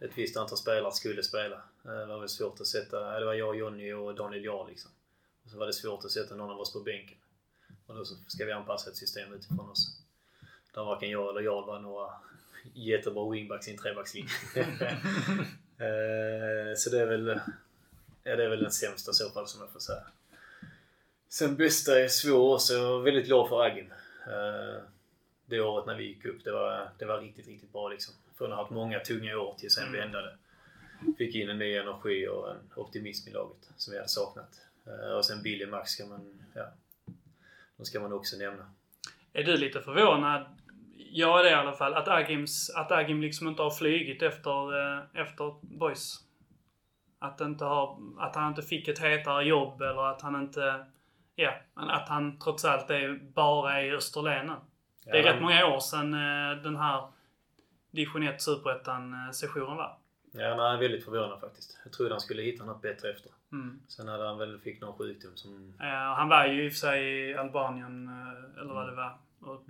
ett 0.00 0.10
visst 0.18 0.36
antal 0.36 0.58
spelare 0.58 0.92
skulle 0.92 1.22
spela. 1.22 1.56
Eh, 1.84 1.90
Det 1.90 2.06
var 2.06 2.18
väl 2.18 2.28
svårt 2.28 2.60
att 2.60 2.66
sätta, 2.66 3.00
ja, 3.00 3.20
det 3.20 3.26
var 3.26 3.34
jag, 3.34 3.56
Jonny 3.56 3.92
och 3.92 4.14
Daniel 4.14 4.44
Jarl 4.44 4.68
liksom. 4.68 4.90
Och 5.44 5.50
så 5.50 5.58
var 5.58 5.66
det 5.66 5.72
svårt 5.72 6.04
att 6.04 6.10
sätta 6.10 6.34
någon 6.34 6.50
av 6.50 6.60
oss 6.60 6.72
på 6.72 6.80
bänken. 6.80 7.18
Och 7.86 7.94
då 7.94 8.04
ska 8.04 8.44
vi 8.44 8.52
anpassa 8.52 8.90
ett 8.90 8.96
system 8.96 9.32
utifrån 9.32 9.70
oss. 9.70 10.00
Där 10.74 10.84
varken 10.84 11.10
jag 11.10 11.30
eller 11.30 11.40
Jarl 11.40 11.66
var 11.66 11.78
några 11.80 12.10
jättebra 12.74 13.30
wingbacks 13.30 13.68
i 13.68 13.70
en 13.70 13.78
trebackslinje. 13.78 14.30
Eh, 15.78 16.74
så 16.76 16.90
det 16.90 17.00
är 17.00 17.06
väl, 17.06 17.40
ja, 18.24 18.36
det 18.36 18.44
är 18.44 18.48
väl 18.48 18.62
den 18.62 18.72
sämsta 18.72 19.12
så 19.12 19.30
fall 19.30 19.46
som 19.48 19.60
jag 19.60 19.70
får 19.70 19.80
säga. 19.80 20.02
Sen 21.38 21.56
bästa 21.56 22.00
är 22.00 22.08
svår 22.08 22.54
också. 22.54 22.72
Jag 22.72 22.98
är 22.98 23.02
väldigt 23.02 23.26
glad 23.26 23.48
för 23.48 23.62
Agim. 23.62 23.92
Eh, 24.26 24.82
det 25.46 25.60
året 25.60 25.86
när 25.86 25.94
vi 25.94 26.04
gick 26.04 26.24
upp. 26.24 26.44
Det 26.44 26.52
var, 26.52 26.88
det 26.98 27.04
var 27.04 27.20
riktigt, 27.20 27.46
riktigt 27.46 27.72
bra 27.72 27.88
liksom. 27.88 28.14
Från 28.38 28.52
att 28.52 28.56
ha 28.56 28.62
haft 28.62 28.74
många 28.74 29.00
tunga 29.00 29.38
år 29.38 29.54
till 29.58 29.70
sen 29.70 29.92
vända 29.92 30.22
det. 30.22 30.36
Fick 31.18 31.34
in 31.34 31.48
en 31.48 31.58
ny 31.58 31.76
energi 31.76 32.28
och 32.28 32.50
en 32.50 32.56
optimism 32.76 33.28
i 33.28 33.32
laget 33.32 33.70
som 33.76 33.92
vi 33.92 33.98
hade 33.98 34.08
saknat. 34.08 34.60
Eh, 34.86 35.16
Och 35.16 35.24
sen 35.24 35.42
Billy 35.42 35.66
Max 35.66 35.90
ska 35.90 36.06
man, 36.06 36.42
ja, 36.54 36.66
de 37.76 37.84
ska 37.84 38.00
man 38.00 38.12
också 38.12 38.36
nämna. 38.36 38.70
Är 39.32 39.42
du 39.42 39.56
lite 39.56 39.80
förvånad? 39.80 40.46
Jag 40.96 41.40
är 41.40 41.44
det 41.44 41.50
i 41.50 41.54
alla 41.54 41.72
fall. 41.72 41.94
Att 41.94 42.08
Agims, 42.08 42.70
att 42.70 42.92
Agim 42.92 43.20
liksom 43.20 43.48
inte 43.48 43.62
har 43.62 43.70
flygit 43.70 44.22
efter, 44.22 44.80
eh, 44.80 45.02
efter 45.14 45.54
Boys. 45.60 46.24
Att, 47.18 47.40
inte 47.40 47.64
har, 47.64 47.98
att 48.18 48.36
han 48.36 48.48
inte 48.48 48.62
fick 48.62 48.88
ett 48.88 48.98
hetare 48.98 49.44
jobb 49.44 49.82
eller 49.82 50.10
att 50.10 50.22
han 50.22 50.42
inte... 50.42 50.86
Ja, 51.38 51.54
men 51.74 51.90
att 51.90 52.08
han 52.08 52.38
trots 52.38 52.64
allt 52.64 52.90
är 52.90 53.20
bara 53.34 53.80
är 53.80 53.84
i 53.84 53.96
Österlen 53.96 54.46
nu. 54.46 54.52
Det 55.04 55.10
är 55.10 55.24
Ja, 55.24 55.32
rätt 55.32 55.42
många 55.42 55.66
år 55.66 55.80
sedan 55.80 56.14
eh, 56.14 56.62
den 56.62 56.76
här 56.76 57.08
division 57.90 58.22
1 58.22 58.42
superettan 58.42 59.32
sessionen 59.34 59.76
var. 59.76 59.98
Ja, 60.32 60.48
han 60.48 60.74
är 60.74 60.78
väldigt 60.78 61.04
förvånad 61.04 61.40
faktiskt. 61.40 61.78
Jag 61.84 61.92
trodde 61.92 62.14
han 62.14 62.20
skulle 62.20 62.42
hitta 62.42 62.64
något 62.64 62.82
bättre 62.82 63.10
efter. 63.10 63.30
Mm. 63.52 63.80
Sen 63.88 64.08
hade 64.08 64.26
han 64.26 64.38
väl 64.38 64.58
fick 64.58 64.80
någon 64.80 64.98
sjukdom 64.98 65.36
som... 65.36 65.74
Eh, 65.80 65.86
han 65.88 66.28
var 66.28 66.46
ju 66.46 66.64
i 66.64 66.68
och 66.68 66.72
för 66.72 66.78
sig 66.78 67.30
i 67.30 67.34
Albanien, 67.34 68.08
eh, 68.08 68.60
eller 68.60 68.74
vad 68.74 68.88
det 68.88 68.94
var. 68.94 69.18
Och 69.40 69.64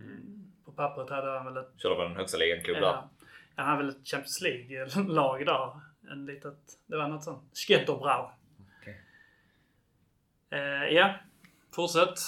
På 0.64 0.72
pappret 0.72 1.10
hade 1.10 1.30
han 1.30 1.44
väl 1.54 1.56
ett 1.56 1.72
Körde 1.76 1.94
på 1.94 2.02
den 2.02 2.16
högsta 2.16 2.38
ligan-klubb 2.38 2.76
där. 2.76 2.82
Ja, 2.82 3.08
han 3.56 3.66
hade 3.66 3.78
väl 3.78 3.88
ett 3.88 4.08
Champions 4.08 4.40
League-lag 4.40 5.46
där. 5.46 5.80
En 6.10 6.26
litet, 6.26 6.58
det 6.86 6.96
var 6.96 7.08
något 7.08 7.24
sånt. 7.24 7.42
Skötterbrau. 7.68 8.30
Okej. 8.80 9.00
Eh, 10.50 10.94
ja, 10.94 11.14
fortsätt. 11.70 12.18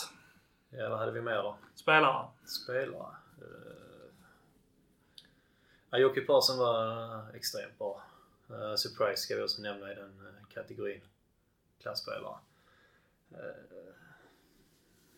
Ja, 0.71 0.89
vad 0.89 0.99
hade 0.99 1.13
vi 1.13 1.21
mer 1.21 1.37
då? 1.37 1.57
Spelare. 1.75 2.27
Spelare. 2.65 3.17
Eh, 3.41 3.79
Ja, 5.91 5.99
Jocke 5.99 6.21
Persson 6.21 6.59
var 6.59 7.35
extremt 7.35 7.79
bra. 7.79 8.03
Uh, 8.51 8.75
surprise 8.75 9.23
ska 9.23 9.37
vi 9.37 9.43
också 9.43 9.63
nämna 9.63 9.93
i 9.93 9.95
den 9.95 10.21
uh, 10.21 10.47
kategorin. 10.55 11.01
Klasspelare. 11.83 12.37
Uh, 13.33 13.89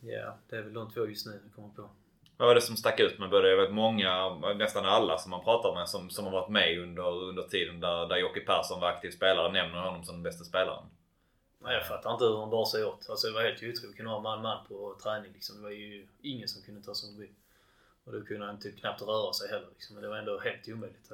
Ja, 0.02 0.34
det 0.48 0.56
är 0.56 0.62
väl 0.62 0.72
de 0.72 0.90
två 0.90 1.06
just 1.06 1.26
nu 1.26 1.40
jag 1.44 1.54
kommer 1.54 1.68
på. 1.68 1.90
Vad 2.36 2.48
var 2.48 2.54
det 2.54 2.60
som 2.60 2.76
stack 2.76 3.00
ut 3.00 3.18
med 3.18 3.30
både, 3.30 3.50
jag 3.50 3.56
vet 3.56 3.72
många, 3.72 4.34
nästan 4.54 4.84
alla 4.84 5.18
som 5.18 5.30
man 5.30 5.44
pratar 5.44 5.74
med 5.74 5.88
som, 5.88 6.10
som 6.10 6.24
har 6.24 6.32
varit 6.32 6.48
med 6.48 6.78
under, 6.78 7.02
under 7.02 7.42
tiden 7.42 7.80
där, 7.80 8.06
där 8.06 8.16
Jocke 8.16 8.40
Persson 8.40 8.80
var 8.80 8.88
aktiv 8.88 9.10
spelare 9.10 9.52
nämner 9.52 9.78
honom 9.78 10.04
som 10.04 10.14
den 10.14 10.22
bästa 10.22 10.44
spelaren. 10.44 10.84
Nej, 11.62 11.74
jag 11.74 11.86
fattar 11.86 12.12
inte 12.12 12.24
hur 12.24 12.36
han 12.36 12.50
bar 12.50 12.64
sig 12.64 12.84
åt. 12.84 13.10
Alltså 13.10 13.26
det 13.26 13.32
var 13.32 13.42
helt 13.42 13.56
otroligt 13.56 13.90
att 13.90 13.96
kunna 13.96 14.10
ha 14.10 14.20
man-man 14.20 14.66
på 14.68 14.96
träning 15.02 15.32
liksom. 15.32 15.56
Det 15.56 15.62
var 15.62 15.70
ju 15.70 16.06
ingen 16.22 16.48
som 16.48 16.62
kunde 16.62 16.82
ta 16.82 16.94
sig 16.94 17.10
förbi. 17.10 17.30
Och 18.04 18.12
då 18.12 18.22
kunde 18.22 18.46
han 18.46 18.60
typ 18.60 18.80
knappt 18.80 19.02
röra 19.02 19.32
sig 19.32 19.48
heller 19.48 19.68
liksom. 19.72 19.94
Men 19.94 20.02
det 20.02 20.08
var 20.08 20.16
ändå 20.16 20.38
helt 20.38 20.68
omöjligt. 20.68 21.12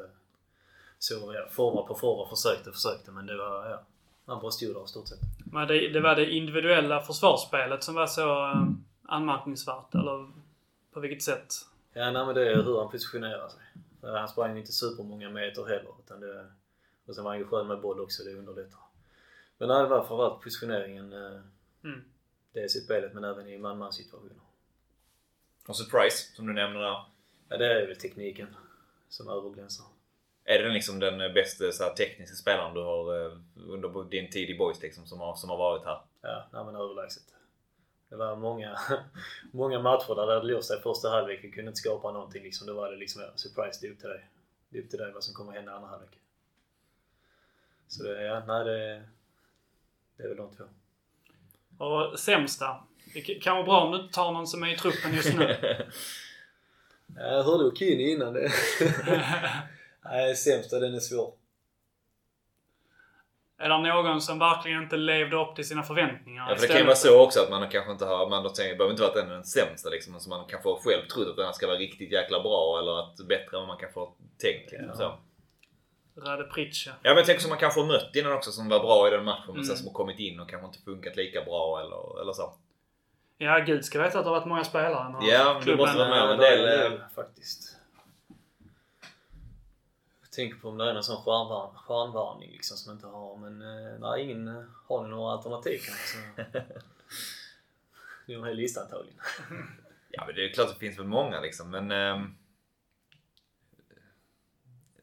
Så 0.98 1.32
ja, 1.34 1.46
forward 1.50 1.86
på 1.86 1.94
forward 1.94 2.28
försökte 2.28 2.70
och 2.70 2.74
försökte 2.74 3.10
men 3.10 3.26
det 3.26 3.36
var, 3.36 3.70
ja. 3.70 3.82
Han 4.26 4.40
bara 4.40 4.50
stod 4.50 4.74
där 4.74 4.84
i 4.84 4.88
stort 4.88 5.08
sett. 5.08 5.18
Men 5.52 5.68
det, 5.68 5.88
det 5.88 6.00
var 6.00 6.16
det 6.16 6.30
individuella 6.30 7.00
försvarsspelet 7.02 7.84
som 7.84 7.94
var 7.94 8.06
så 8.06 8.46
uh, 8.46 8.70
anmärkningsvärt, 9.02 9.94
eller 9.94 10.30
på 10.92 11.00
vilket 11.00 11.22
sätt? 11.22 11.54
Ja, 11.92 12.10
nej, 12.10 12.26
men 12.26 12.34
det 12.34 12.52
är 12.52 12.62
hur 12.62 12.78
han 12.78 12.90
positionerar 12.90 13.48
sig. 13.48 13.60
Han 14.02 14.28
sprang 14.28 14.58
inte 14.58 14.72
supermånga 14.72 15.30
meter 15.30 15.64
heller. 15.64 15.94
Utan 16.04 16.20
det, 16.20 16.46
och 17.06 17.14
sen 17.14 17.24
var 17.24 17.30
han 17.30 17.38
ju 17.38 17.44
skön 17.44 17.66
med 17.66 17.80
boll 17.80 18.00
också, 18.00 18.24
det 18.24 18.34
underlättar. 18.34 18.80
Men 19.58 19.68
nej, 19.68 19.82
det 19.82 19.88
var 19.88 19.98
framförallt 19.98 20.42
positioneringen. 20.42 21.12
Mm. 21.84 22.04
Dels 22.52 22.76
i 22.76 22.80
spelet 22.80 23.14
men 23.14 23.24
även 23.24 23.48
i 23.48 23.58
man-man 23.58 23.92
situationer. 23.92 24.36
Och 25.68 25.76
surprise, 25.76 26.34
som 26.34 26.46
du 26.46 26.52
nämner 26.52 26.80
där? 26.80 27.04
Ja, 27.48 27.56
det 27.56 27.66
är 27.66 27.86
väl 27.86 27.96
tekniken 27.96 28.56
som 29.08 29.28
överglänsar. 29.28 29.86
Är 30.44 30.62
det 30.62 30.68
liksom 30.68 31.00
den 31.00 31.34
bästa 31.34 31.72
så 31.72 31.84
här, 31.84 31.94
tekniska 31.94 32.36
spelaren 32.36 32.74
du 32.74 32.80
har 32.80 33.26
eh, 33.26 33.38
under 33.56 34.04
din 34.10 34.30
tid 34.30 34.50
i 34.50 34.58
Boys 34.58 34.82
liksom, 34.82 35.06
som, 35.06 35.20
har, 35.20 35.36
som 35.36 35.50
har 35.50 35.56
varit 35.56 35.84
här? 35.84 36.00
Ja, 36.20 36.48
nej, 36.52 36.64
men 36.64 36.76
överlägset. 36.76 37.22
Det 38.08 38.16
var 38.16 38.36
många, 38.36 38.78
många 39.52 39.80
matcher 39.80 40.14
där 40.14 40.26
det 40.26 40.34
hade 40.34 40.46
låst 40.46 40.68
sig 40.68 40.80
första 40.82 41.08
halvlek. 41.08 41.40
kunde 41.40 41.68
inte 41.68 41.80
skapa 41.80 42.12
någonting. 42.12 42.42
Liksom. 42.42 42.66
Då 42.66 42.74
var 42.74 42.90
det 42.90 42.96
liksom, 42.96 43.22
surprise, 43.34 43.78
det 43.80 43.86
är 43.86 43.92
upp 43.92 44.00
till 44.00 44.08
dig. 44.08 44.30
Det 44.68 44.78
är 44.78 44.82
upp 44.82 44.90
till 44.90 44.98
dig 44.98 45.12
vad 45.12 45.24
som 45.24 45.34
kommer 45.34 45.52
hända 45.52 45.72
andra 45.72 45.88
halvlek. 45.88 46.18
Så 47.88 48.02
det, 48.02 48.22
ja, 48.22 48.42
nej 48.46 48.64
det, 48.64 49.02
det 50.16 50.22
är 50.24 50.28
väl 50.28 50.36
de 50.36 50.50
två. 50.56 50.64
Och 51.84 52.18
sämsta? 52.18 52.76
Det 53.14 53.20
kan 53.20 53.56
vara 53.56 53.66
bra 53.66 53.80
om 53.80 53.92
du 53.92 54.00
inte 54.00 54.14
tar 54.14 54.32
någon 54.32 54.46
som 54.46 54.62
är 54.62 54.74
i 54.74 54.76
truppen 54.76 55.14
just 55.14 55.34
nu. 55.34 55.56
jag 57.16 57.42
hörde 57.42 57.64
Okini 57.64 58.10
innan 58.10 58.32
det. 58.32 58.50
Nej, 60.04 60.36
sämsta 60.36 60.78
den 60.78 60.94
är 60.94 61.00
svår. 61.00 61.32
Är 63.58 63.68
det 63.68 63.78
någon 63.78 64.20
som 64.20 64.38
verkligen 64.38 64.82
inte 64.82 64.96
levde 64.96 65.36
upp 65.36 65.54
till 65.56 65.68
sina 65.68 65.82
förväntningar? 65.82 66.46
Ja, 66.48 66.56
för 66.56 66.62
det 66.62 66.68
kan 66.68 66.80
ju 66.80 66.84
vara 66.84 66.96
så 66.96 67.24
också 67.24 67.40
att 67.40 67.50
man 67.50 67.68
kanske 67.68 67.92
inte 67.92 68.04
har, 68.04 68.30
man 68.30 68.42
tänker, 68.42 68.68
det 68.68 68.76
behöver 68.76 68.90
inte 68.90 69.02
vara 69.02 69.10
att 69.10 69.16
den 69.16 69.30
är 69.30 69.34
den 69.34 69.44
sämsta 69.44 69.88
liksom. 69.88 70.20
Så 70.20 70.28
man 70.28 70.44
kanske 70.48 70.68
själv 70.68 71.08
trott 71.08 71.28
att 71.28 71.36
den 71.36 71.54
ska 71.54 71.66
vara 71.66 71.78
riktigt 71.78 72.12
jäkla 72.12 72.42
bra 72.42 72.78
eller 72.78 72.98
att 72.98 73.16
bättre 73.16 73.56
än 73.56 73.60
vad 73.60 73.68
man 73.68 73.78
kanske 73.78 74.00
har 74.00 74.10
tänkt. 74.38 74.72
Liksom, 74.72 74.88
ja. 74.88 74.94
så. 74.94 75.18
Rade 76.16 76.44
Pritcha. 76.44 76.92
Ja 77.02 77.14
men 77.14 77.24
tänk 77.24 77.40
som 77.40 77.48
man 77.48 77.58
kanske 77.58 77.80
har 77.80 77.86
mött 77.86 78.16
innan 78.16 78.32
också 78.32 78.50
som 78.50 78.68
var 78.68 78.80
bra 78.80 79.08
i 79.08 79.10
den 79.10 79.24
matchen 79.24 79.44
men 79.46 79.54
mm. 79.54 79.64
sen 79.64 79.76
som 79.76 79.86
har 79.86 79.94
kommit 79.94 80.18
in 80.18 80.40
och 80.40 80.50
kanske 80.50 80.66
inte 80.66 80.78
funkat 80.78 81.16
lika 81.16 81.44
bra 81.44 81.80
eller, 81.80 82.20
eller 82.20 82.32
så. 82.32 82.54
Ja, 83.38 83.58
gud 83.58 83.84
ska 83.84 84.02
veta 84.02 84.18
att 84.18 84.24
det 84.24 84.30
har 84.30 84.36
varit 84.36 84.48
många 84.48 84.64
spelare. 84.64 85.26
Ja, 85.26 85.54
men 85.54 85.66
du 85.66 85.76
måste 85.76 85.98
vara 85.98 86.08
med 86.08 86.22
om 86.22 86.30
en 86.30 86.38
del. 86.38 86.62
del 86.62 87.00
faktiskt 87.14 87.76
tänker 90.36 90.56
på 90.56 90.68
om 90.68 90.78
det 90.78 90.90
är 90.90 90.94
någon 90.94 91.02
sån 91.02 91.16
stjärnvarning, 91.16 91.74
stjärnvarning 91.76 92.50
liksom 92.50 92.76
som 92.76 92.92
inte 92.92 93.06
har. 93.06 93.36
Men 93.36 93.62
eh, 93.62 93.98
nej, 94.00 94.22
ingen 94.22 94.48
eh, 94.48 94.62
har 94.88 95.02
ni 95.02 95.08
några 95.08 95.32
alternativ 95.32 95.78
kanske. 95.78 96.18
Ni 98.26 98.34
har 98.34 98.40
en 98.42 98.48
hel 98.48 98.56
lista 98.56 98.80
antagligen. 98.80 99.18
ja 100.10 100.24
men 100.26 100.34
det 100.34 100.44
är 100.44 100.54
klart 100.54 100.68
det 100.68 100.78
finns 100.78 100.98
väl 100.98 101.06
många 101.06 101.40
liksom 101.40 101.70
men... 101.70 101.90
Eh, 101.90 102.26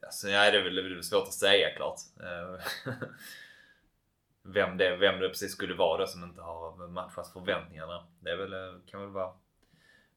alltså 0.04 0.28
ja, 0.28 0.50
det 0.50 0.58
är 0.58 0.62
väl, 0.62 0.74
det 0.74 0.98
är 0.98 1.02
svårt 1.02 1.28
att 1.28 1.32
säga 1.32 1.76
klart. 1.76 2.00
Eh, 2.20 2.66
vem 4.42 4.76
det, 4.76 4.96
vem 4.96 5.20
det 5.20 5.28
precis 5.28 5.52
skulle 5.52 5.74
vara 5.74 5.98
då 5.98 6.06
som 6.06 6.24
inte 6.24 6.40
har 6.40 6.88
matchat 6.88 7.32
förväntningarna. 7.32 8.06
Det 8.20 8.30
är 8.30 8.36
väl, 8.36 8.52
eh, 8.52 8.80
kan 8.86 9.00
väl 9.00 9.10
vara 9.10 9.32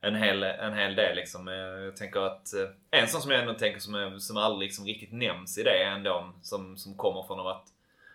en 0.01 0.15
hel, 0.15 0.43
en 0.43 0.73
hel 0.73 0.95
del 0.95 1.15
liksom. 1.15 1.47
Jag 1.47 1.95
tänker 1.95 2.19
att 2.19 2.53
eh, 2.53 2.69
en 2.91 3.07
sån 3.07 3.21
som 3.21 3.31
jag 3.31 3.41
ändå 3.41 3.53
tänker 3.53 3.79
som, 3.79 3.95
är, 3.95 4.19
som 4.19 4.37
aldrig 4.37 4.67
liksom 4.67 4.85
riktigt 4.85 5.11
nämns 5.11 5.57
i 5.57 5.63
det 5.63 5.83
är 5.83 5.91
ändå 5.91 6.33
som, 6.41 6.77
som 6.77 6.97
kommer 6.97 7.23
från 7.23 7.39
att 7.39 7.45
varit 7.45 7.67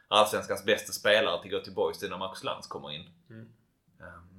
Allsvenskans 0.09 0.65
bästa 0.65 0.93
spelare 0.93 1.43
till 1.43 1.53
Göteborgs 1.53 1.99
tid 1.99 2.11
när 2.11 2.19
Marcus 2.19 2.45
Lantz 2.45 2.67
kommer 2.67 2.91
in. 2.91 3.11
Mm. 3.31 3.49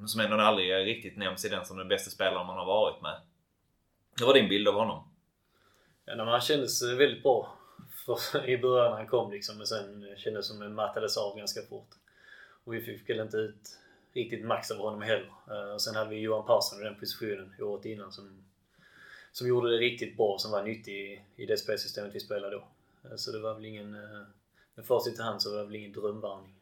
Som 0.07 0.21
ändå 0.21 0.37
aldrig 0.37 0.85
riktigt 0.85 1.17
nämns 1.17 1.45
i 1.45 1.49
den 1.49 1.65
som 1.65 1.77
den 1.77 1.87
bästa 1.87 2.11
spelaren 2.11 2.47
man 2.47 2.57
har 2.57 2.65
varit 2.65 3.01
med. 3.01 3.21
Vad 4.19 4.27
var 4.27 4.33
din 4.33 4.49
bild 4.49 4.67
av 4.67 4.73
honom? 4.73 5.12
Ja, 6.05 6.23
han 6.25 6.41
kändes 6.41 6.83
väldigt 6.83 7.23
bra 7.23 7.57
för, 8.05 8.49
i 8.49 8.57
början 8.57 8.91
när 8.91 8.97
han 8.97 9.07
kom 9.07 9.31
liksom. 9.31 9.57
Men 9.57 9.67
sen 9.67 10.15
kändes 10.17 10.47
det 10.47 10.53
som 10.53 10.59
det 10.59 10.69
mattades 10.69 11.17
av 11.17 11.37
ganska 11.37 11.61
fort. 11.61 11.89
Och 12.63 12.73
vi 12.73 12.81
fick 12.81 13.09
väl 13.09 13.19
inte 13.19 13.37
ut 13.37 13.79
riktigt 14.13 14.45
max 14.45 14.71
av 14.71 14.77
honom 14.77 15.01
heller. 15.01 15.31
Uh, 15.51 15.77
sen 15.77 15.95
hade 15.95 16.09
vi 16.09 16.19
Johan 16.19 16.45
Persson 16.45 16.81
i 16.81 16.83
den 16.83 16.99
positionen 16.99 17.53
året 17.59 17.85
innan 17.85 18.11
som, 18.11 18.43
som 19.31 19.47
gjorde 19.47 19.71
det 19.71 19.77
riktigt 19.77 20.17
bra, 20.17 20.37
som 20.39 20.51
var 20.51 20.63
nyttig 20.63 20.93
i, 20.93 21.21
i 21.35 21.45
det 21.45 21.57
spelsystemet 21.57 22.15
vi 22.15 22.19
spelade 22.19 22.55
då. 22.55 22.67
Uh, 23.09 23.15
så 23.15 23.31
det 23.31 23.39
var 23.39 23.53
väl 23.53 23.65
ingen, 23.65 23.95
uh, 23.95 24.23
med 24.75 24.85
facit 24.85 25.19
i 25.19 25.21
hand 25.21 25.41
så 25.41 25.51
var 25.51 25.57
det 25.59 25.65
väl 25.65 25.75
ingen 25.75 25.93
drömvärvning. 25.93 26.55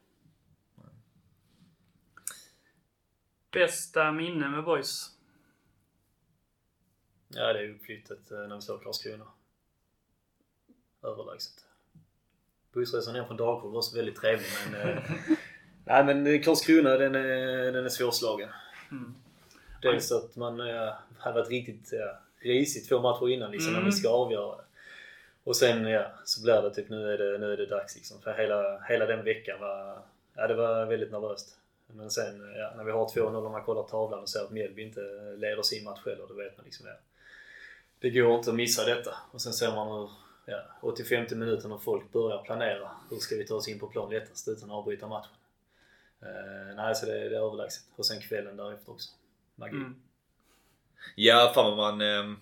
Bästa 3.52 4.12
minne 4.12 4.50
med 4.50 4.64
boys? 4.64 5.21
Ja, 7.36 7.54
det 7.54 7.60
är 7.60 7.70
uppflyttet 7.70 8.30
när 8.30 8.56
vi 8.56 8.62
slår 8.62 8.78
Karlskrona. 8.78 9.26
Överlägset. 11.04 11.66
Bussresan 12.74 13.14
ner 13.14 13.24
från 13.24 13.38
Dalkurd 13.38 13.72
var 13.72 13.78
också 13.78 13.96
väldigt 13.96 14.16
trevlig 14.16 14.48
men 14.72 14.98
Nej 15.86 16.06
men 16.06 16.44
Karlskrona 16.44 16.98
den 16.98 17.16
är, 17.16 17.72
den 17.72 17.86
är 17.86 17.90
svårslagen. 17.90 18.50
Mm. 18.92 19.16
Dels 19.82 20.12
att 20.12 20.36
man 20.36 20.58
ja, 20.58 20.98
hade 21.18 21.40
varit 21.40 21.50
riktigt 21.50 21.90
ja, 21.92 22.18
risigt 22.38 22.90
två 22.90 23.02
matcher 23.02 23.30
innan 23.30 23.52
liksom, 23.52 23.70
mm. 23.70 23.80
när 23.80 23.86
vi 23.86 23.92
ska 23.92 24.10
avgöra 24.10 24.56
det. 24.58 24.64
Och 25.44 25.56
sen 25.56 25.86
ja, 25.86 26.12
så 26.26 26.44
blir 26.44 26.62
det 26.62 26.74
typ 26.74 26.90
nu 26.90 27.14
är 27.14 27.18
det, 27.18 27.38
nu 27.38 27.54
är 27.54 27.58
det 27.58 27.66
dags 27.66 27.96
liksom. 27.96 28.22
För 28.22 28.34
hela, 28.34 28.80
hela 28.80 29.06
den 29.06 29.26
veckan 29.26 29.60
var, 29.60 30.02
ja, 30.36 30.48
det 30.48 30.54
var 30.54 30.86
väldigt 30.86 31.12
nervöst. 31.12 31.58
Men 31.88 32.10
sen 32.10 32.54
ja, 32.56 32.74
när 32.78 32.84
vi 32.84 32.92
har 32.92 33.08
2-0 33.08 33.36
och 33.36 33.52
man 33.52 33.64
kollar 33.64 33.84
tavlan 33.84 34.20
och 34.20 34.30
ser 34.30 34.44
att 34.44 34.52
Mjällby 34.52 34.82
inte 34.82 35.02
leder 35.38 35.62
sin 35.62 35.84
match 35.84 36.00
heller, 36.06 36.26
då 36.28 36.34
vet 36.34 36.58
man 36.58 36.66
liksom 36.66 36.88
ja, 36.88 36.94
det 38.02 38.10
går 38.10 38.36
inte 38.36 38.50
att 38.50 38.56
missa 38.56 38.86
detta. 38.86 39.16
Och 39.32 39.42
sen 39.42 39.54
ser 39.54 39.76
man 39.76 39.88
hur 39.88 40.10
ja, 40.46 40.64
85 40.82 41.26
minuter 41.32 41.70
när 41.70 41.78
folk 41.78 42.12
börjar 42.12 42.44
planera. 42.44 42.92
Hur 43.10 43.18
ska 43.18 43.36
vi 43.36 43.48
ta 43.48 43.56
oss 43.56 43.68
in 43.68 43.80
på 43.80 43.88
plan 43.88 44.10
lättast 44.10 44.48
utan 44.48 44.72
att 44.72 44.76
avbryta 44.76 45.08
matchen? 45.08 45.32
Eh, 46.22 46.76
nej, 46.76 46.96
så 46.96 47.06
det, 47.06 47.30
det 47.30 47.36
är 47.36 47.46
överlägset. 47.46 47.84
Och 47.96 48.06
sen 48.06 48.22
kvällen 48.22 48.58
därefter 48.58 48.92
också. 48.92 49.10
Magi. 49.56 49.76
Mm. 49.76 49.96
Ja, 51.16 51.52
fan 51.56 51.78
vad 51.78 51.98
man... 51.98 52.02
Eh, 52.02 52.38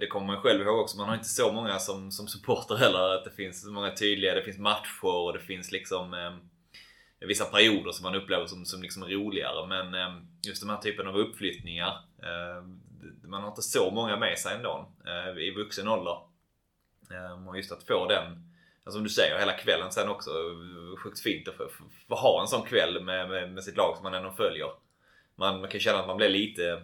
det 0.00 0.06
kommer 0.06 0.26
man 0.26 0.42
själv 0.42 0.62
ihåg 0.62 0.78
också. 0.78 0.96
Man 0.98 1.08
har 1.08 1.14
inte 1.14 1.28
så 1.28 1.52
många 1.52 1.78
som, 1.78 2.10
som 2.10 2.28
supporter 2.28 2.74
heller. 2.74 3.14
Att 3.14 3.24
det 3.24 3.30
finns 3.30 3.64
många 3.64 3.94
tydliga, 3.94 4.34
det 4.34 4.42
finns 4.42 4.58
matcher 4.58 5.04
och 5.04 5.32
det 5.32 5.40
finns 5.40 5.72
liksom 5.72 6.14
eh, 6.14 7.26
vissa 7.26 7.44
perioder 7.44 7.92
som 7.92 8.02
man 8.02 8.14
upplever 8.14 8.46
som, 8.46 8.64
som 8.64 8.82
liksom 8.82 9.04
roligare. 9.04 9.66
Men 9.66 9.94
eh, 9.94 10.22
just 10.46 10.62
den 10.62 10.70
här 10.70 10.76
typen 10.76 11.06
av 11.06 11.16
uppflyttningar. 11.16 11.88
Eh, 12.22 12.64
man 13.22 13.42
har 13.42 13.48
inte 13.48 13.62
så 13.62 13.90
många 13.90 14.16
med 14.16 14.38
sig 14.38 14.54
ändå 14.54 14.92
eh, 15.06 15.38
i 15.38 15.54
vuxen 15.56 15.88
ålder. 15.88 16.18
Eh, 17.10 17.48
och 17.48 17.56
just 17.56 17.72
att 17.72 17.82
få 17.82 18.06
den 18.06 18.52
som 18.86 19.04
du 19.04 19.10
säger, 19.10 19.38
hela 19.38 19.52
kvällen 19.52 19.92
sen 19.92 20.08
också. 20.08 20.30
Sjukt 20.98 21.20
fint 21.20 21.48
att 21.48 21.54
få, 21.56 21.68
få 22.08 22.14
ha 22.14 22.40
en 22.40 22.48
sån 22.48 22.62
kväll 22.62 23.04
med, 23.04 23.28
med, 23.28 23.52
med, 23.52 23.64
sitt 23.64 23.76
lag 23.76 23.94
som 23.96 24.02
man 24.02 24.14
ändå 24.14 24.30
följer. 24.30 24.70
Man, 25.36 25.60
man 25.60 25.70
kan 25.70 25.80
känna 25.80 25.98
att 25.98 26.06
man 26.06 26.16
blir 26.16 26.28
lite 26.28 26.82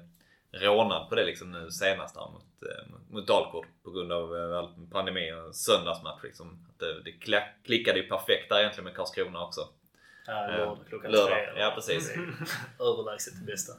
rånad 0.53 1.09
på 1.09 1.15
det 1.15 1.24
liksom 1.24 1.51
nu 1.51 1.70
senast 1.70 2.16
här 2.16 2.31
mot, 2.31 2.62
eh, 2.62 2.95
mot 3.11 3.27
Dalkurd 3.27 3.66
på 3.85 3.90
grund 3.90 4.12
av 4.12 4.36
eh, 4.36 4.59
all 4.59 4.89
pandemi 4.93 5.32
och 5.32 5.57
söndagsmatch 5.57 6.23
liksom. 6.23 6.66
Det, 6.78 7.03
det 7.03 7.12
klickade 7.65 7.99
ju 7.99 8.09
perfekt 8.09 8.49
där 8.49 8.59
egentligen 8.59 8.85
med 8.85 8.95
Karlskrona 8.95 9.45
också. 9.45 9.61
Ja, 10.27 10.47
lördag 10.47 10.78
klockan 10.89 11.11
lördag. 11.11 11.28
tre. 11.28 11.62
Ja, 11.62 11.73
precis. 11.74 12.11
Överlägset 12.81 13.35
det 13.40 13.47
bästa. 13.53 13.73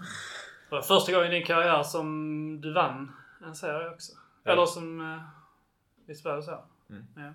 Det 0.69 0.75
var 0.75 0.81
första 0.81 1.11
gången 1.11 1.31
i 1.31 1.35
din 1.35 1.45
karriär 1.45 1.83
som 1.83 2.61
du 2.61 2.73
vann 2.73 3.11
en 3.45 3.55
serie 3.55 3.89
också. 3.89 4.11
Ja. 4.43 4.51
Eller 4.51 4.65
som... 4.65 5.01
Eh, 5.01 5.21
visst 6.07 6.25
var 6.25 6.35
det 6.35 6.43
så? 6.43 6.63
Mm. 6.89 7.05
Ja. 7.15 7.33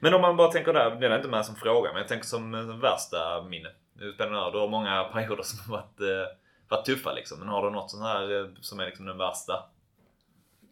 Men 0.00 0.14
om 0.14 0.20
man 0.20 0.36
bara 0.36 0.50
tänker 0.50 0.72
där, 0.72 0.90
det 0.90 1.06
är 1.06 1.16
inte 1.16 1.28
med 1.28 1.46
som 1.46 1.56
fråga, 1.56 1.92
men 1.92 1.98
jag 1.98 2.08
tänker 2.08 2.26
som, 2.26 2.52
som 2.52 2.80
värsta 2.80 3.42
minne. 3.42 3.68
Du 3.92 4.14
har 4.18 4.68
många 4.68 5.04
perioder 5.12 5.42
som 5.42 5.58
har 5.58 5.78
varit, 5.78 6.00
eh, 6.00 6.36
varit 6.68 6.86
tuffa 6.86 7.12
liksom. 7.12 7.38
Men 7.38 7.48
har 7.48 7.62
du 7.62 7.70
något 7.70 7.90
sånt 7.90 8.02
här 8.02 8.40
eh, 8.40 8.48
som 8.60 8.80
är 8.80 8.86
liksom 8.86 9.06
den 9.06 9.18
värsta? 9.18 9.64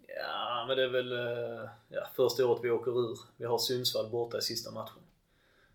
Ja, 0.08 0.64
men 0.68 0.76
det 0.76 0.82
är 0.82 0.88
väl 0.88 1.12
eh, 1.12 1.70
ja, 1.88 2.06
första 2.16 2.46
året 2.46 2.64
vi 2.64 2.70
åker 2.70 2.90
ur. 2.90 3.18
Vi 3.36 3.44
har 3.44 3.58
Sundsvall 3.58 4.10
borta 4.10 4.38
i 4.38 4.42
sista 4.42 4.70
matchen. 4.70 5.02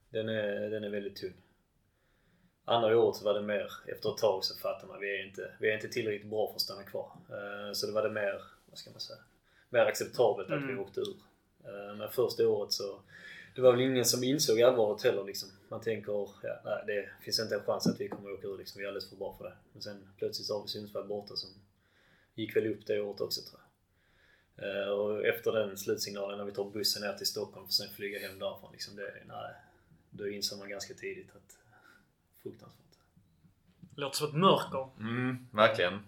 Den 0.09 0.29
är, 0.29 0.69
den 0.69 0.83
är 0.83 0.89
väldigt 0.89 1.15
tung. 1.15 1.33
Andra 2.69 2.97
året 2.99 3.15
så 3.17 3.25
var 3.25 3.33
det 3.33 3.41
mer, 3.41 3.71
efter 3.85 4.09
ett 4.09 4.17
tag 4.17 4.43
så 4.43 4.55
fattar 4.57 4.87
man 4.87 4.99
vi 4.99 5.19
är 5.19 5.25
inte, 5.27 5.51
vi 5.59 5.69
är 5.69 5.73
inte 5.75 5.87
tillräckligt 5.89 6.29
bra 6.29 6.47
för 6.47 6.55
att 6.55 6.61
stanna 6.61 6.83
kvar. 6.83 7.11
Eh, 7.29 7.73
Så 7.73 7.87
det 7.87 7.91
var 7.93 8.03
det 8.03 8.09
mer, 8.09 8.41
vad 8.69 8.77
ska 8.77 8.91
man 8.91 8.99
säga, 8.99 9.19
mer 9.69 9.79
acceptabelt 9.85 10.49
att 10.51 10.59
vi 10.59 10.63
Mm. 10.63 10.79
åkte 10.79 10.99
ur. 10.99 11.15
Eh, 11.65 11.95
Men 11.95 12.09
första 12.11 12.47
året 12.47 12.71
så, 12.73 12.99
det 13.55 13.61
var 13.61 13.71
väl 13.71 13.81
ingen 13.81 14.05
som 14.05 14.23
insåg 14.23 14.61
allvaret 14.61 15.03
heller 15.03 15.23
liksom. 15.23 15.49
Man 15.69 15.81
tänker, 15.81 16.29
ja, 16.43 16.61
nej, 16.65 16.83
det 16.87 17.09
finns 17.23 17.39
inte 17.39 17.55
en 17.55 17.63
chans 17.63 17.87
att 17.87 17.99
vi 18.01 18.07
kommer 18.09 18.31
åka 18.33 18.47
ur 18.47 18.57
liksom. 18.57 18.79
Vi 18.79 18.83
är 18.83 18.87
alldeles 18.87 19.09
för 19.09 19.15
bra 19.15 19.35
för 19.37 19.43
det. 19.45 19.53
Men 19.73 19.81
sen 19.81 20.09
plötsligt 20.17 20.47
så 20.47 20.55
har 20.57 20.61
vi 20.63 20.67
Sundsvall 20.67 21.07
borta 21.07 21.35
som 21.35 21.49
gick 22.35 22.55
väl 22.55 22.67
upp 22.67 22.85
det 22.85 23.01
året 23.01 23.21
också 23.21 23.41
tror 23.41 23.59
jag. 23.61 24.83
Eh, 24.83 24.89
Och 24.89 25.25
efter 25.25 25.51
den 25.51 25.77
slutsignalen 25.77 26.37
när 26.37 26.45
vi 26.45 26.51
tar 26.51 26.69
bussen 26.69 27.01
ner 27.01 27.13
till 27.13 27.27
Stockholm 27.27 27.65
för 27.65 27.73
sen 27.73 27.89
flyga 27.89 28.19
hem 28.19 28.39
därifrån. 28.39 28.71
Liksom 28.71 28.95
det, 28.95 29.13
nej, 29.27 29.53
då 30.09 30.27
insåg 30.27 30.59
man 30.59 30.69
ganska 30.69 30.93
tidigt 30.93 31.29
att 31.35 31.57
fruktansvärt. 32.49 32.77
Låter 33.95 34.17
som 34.17 34.27
ett 34.27 34.33
mörker. 34.35 34.89
Mm, 34.99 35.47
verkligen. 35.51 35.99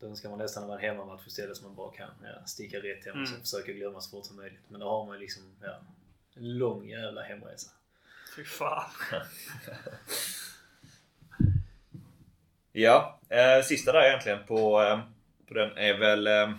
Då 0.00 0.06
önskar 0.06 0.30
man 0.30 0.38
nästan 0.38 0.68
vara 0.68 0.78
en 0.78 0.84
hemmamatch 0.84 1.26
istället 1.26 1.56
som 1.56 1.66
man 1.66 1.74
bara 1.76 1.92
kan 1.92 2.08
ja, 2.22 2.46
sticka 2.46 2.76
rätt 2.76 3.04
hem 3.04 3.22
och 3.22 3.28
Mm. 3.28 3.40
försöka 3.40 3.72
glömma 3.72 4.00
så 4.00 4.10
fort 4.10 4.26
som 4.26 4.36
möjligt. 4.36 4.60
Men 4.68 4.80
då 4.80 4.88
har 4.88 5.06
man 5.06 5.18
liksom 5.18 5.42
ja, 5.62 5.80
en 6.36 6.58
lång 6.58 6.88
jävla 6.88 7.22
hemresa. 7.22 7.70
Fy 8.36 8.44
fan. 8.44 8.90
Ja, 12.72 13.20
eh, 13.28 13.62
sista 13.64 13.92
där 13.92 14.08
egentligen 14.08 14.38
på, 14.46 14.82
eh, 14.82 15.00
på 15.48 15.54
den 15.54 15.76
är 15.78 15.98
väl 15.98 16.26
eh, 16.26 16.50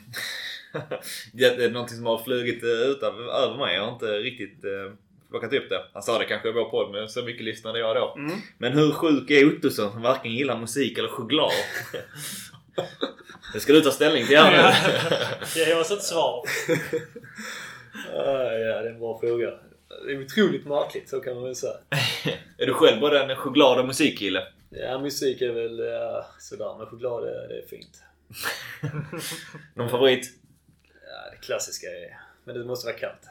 det 1.33 1.45
är 1.65 1.71
någonting 1.71 1.97
som 1.97 2.05
har 2.05 2.23
flugit 2.23 2.63
eh, 2.63 2.69
ut 2.69 3.03
av, 3.03 3.19
över 3.19 3.57
mig. 3.57 3.75
Jag 3.75 3.85
har 3.85 3.93
inte 3.93 4.05
riktigt 4.19 4.63
eh, 4.63 4.93
plockat 5.33 5.53
upp 5.53 5.69
det. 5.69 5.83
Han 5.93 6.03
sa 6.03 6.19
det 6.19 6.25
kanske 6.25 6.49
i 6.49 6.51
vår 6.51 6.69
podd 6.69 6.91
men 6.91 7.09
så 7.09 7.21
mycket 7.21 7.43
lyssnade 7.43 7.79
jag 7.79 7.95
då. 7.95 8.13
Mm. 8.17 8.37
Men 8.57 8.73
hur 8.73 8.91
sjuk 8.91 9.31
är 9.31 9.57
Ottosson 9.57 9.91
som 9.91 10.01
varken 10.01 10.31
gillar 10.31 10.59
musik 10.59 10.97
eller 10.97 11.09
choklad? 11.09 11.51
det 13.53 13.59
ska 13.59 13.73
du 13.73 13.81
ta 13.81 13.91
ställning 13.91 14.25
till 14.25 14.37
här 14.37 14.51
nu. 14.51 15.59
Ge 15.61 15.73
oss 15.73 15.91
ett 15.91 16.03
svar. 16.03 16.43
Ah, 18.15 18.53
ja, 18.53 18.81
det 18.81 18.87
är 18.87 18.93
en 18.93 18.99
bra 18.99 19.19
fråga. 19.19 19.53
Det 20.05 20.11
är 20.11 20.25
otroligt 20.25 20.65
märkligt, 20.65 21.09
så 21.09 21.19
kan 21.19 21.35
man 21.35 21.43
väl 21.43 21.55
säga. 21.55 21.73
är 22.57 22.65
du 22.65 22.73
själv 22.73 23.01
både 23.01 23.23
en 23.23 23.35
choklad 23.35 23.79
och 23.79 23.85
musikkille? 23.85 24.47
Ja, 24.69 24.99
musik 24.99 25.41
är 25.41 25.51
väl 25.51 25.79
ja, 25.79 26.25
sådär, 26.39 26.75
men 26.77 26.87
choklad 26.87 27.23
det, 27.23 27.47
det 27.47 27.57
är 27.57 27.67
fint. 27.67 28.03
Någon 29.75 29.89
favorit? 29.89 30.33
Ja, 30.83 31.31
det 31.31 31.45
klassiska 31.45 31.87
är... 31.87 32.19
Men 32.43 32.55
det 32.55 32.65
måste 32.65 32.87
vara 32.87 32.97
kallt. 32.97 33.27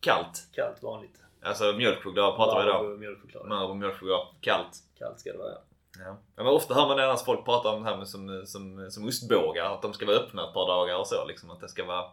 Kallt? 0.00 0.48
Kallt, 0.52 0.82
vanligt. 0.82 1.14
Alltså 1.42 1.72
mjölkchoklad 1.72 2.36
pratar 2.36 2.60
vi 2.60 2.66
då. 2.66 2.72
Marabou 2.72 2.96
mjölkchoklad. 2.96 3.46
Marabou 3.48 3.74
mjölkchoklad. 3.74 4.26
Kallt. 4.40 4.76
Kallt 4.98 5.20
ska 5.20 5.32
det 5.32 5.38
vara, 5.38 5.50
ja. 5.50 5.58
Ja. 6.04 6.16
Men 6.36 6.46
ofta 6.46 6.74
hör 6.74 6.88
man 6.88 6.98
annars 7.00 7.24
folk 7.24 7.44
prata 7.44 7.68
om 7.68 7.82
det 7.82 7.90
här 7.90 7.96
med 7.96 8.08
som, 8.08 8.42
som, 8.46 8.90
som 8.90 9.04
ostbågar. 9.08 9.74
Att 9.74 9.82
de 9.82 9.92
ska 9.92 10.06
vara 10.06 10.16
öppna 10.16 10.48
ett 10.48 10.54
par 10.54 10.66
dagar 10.66 10.96
och 10.98 11.06
så. 11.06 11.26
Liksom, 11.26 11.50
att 11.50 11.60
det 11.60 11.68
ska 11.68 11.84
vara... 11.84 12.04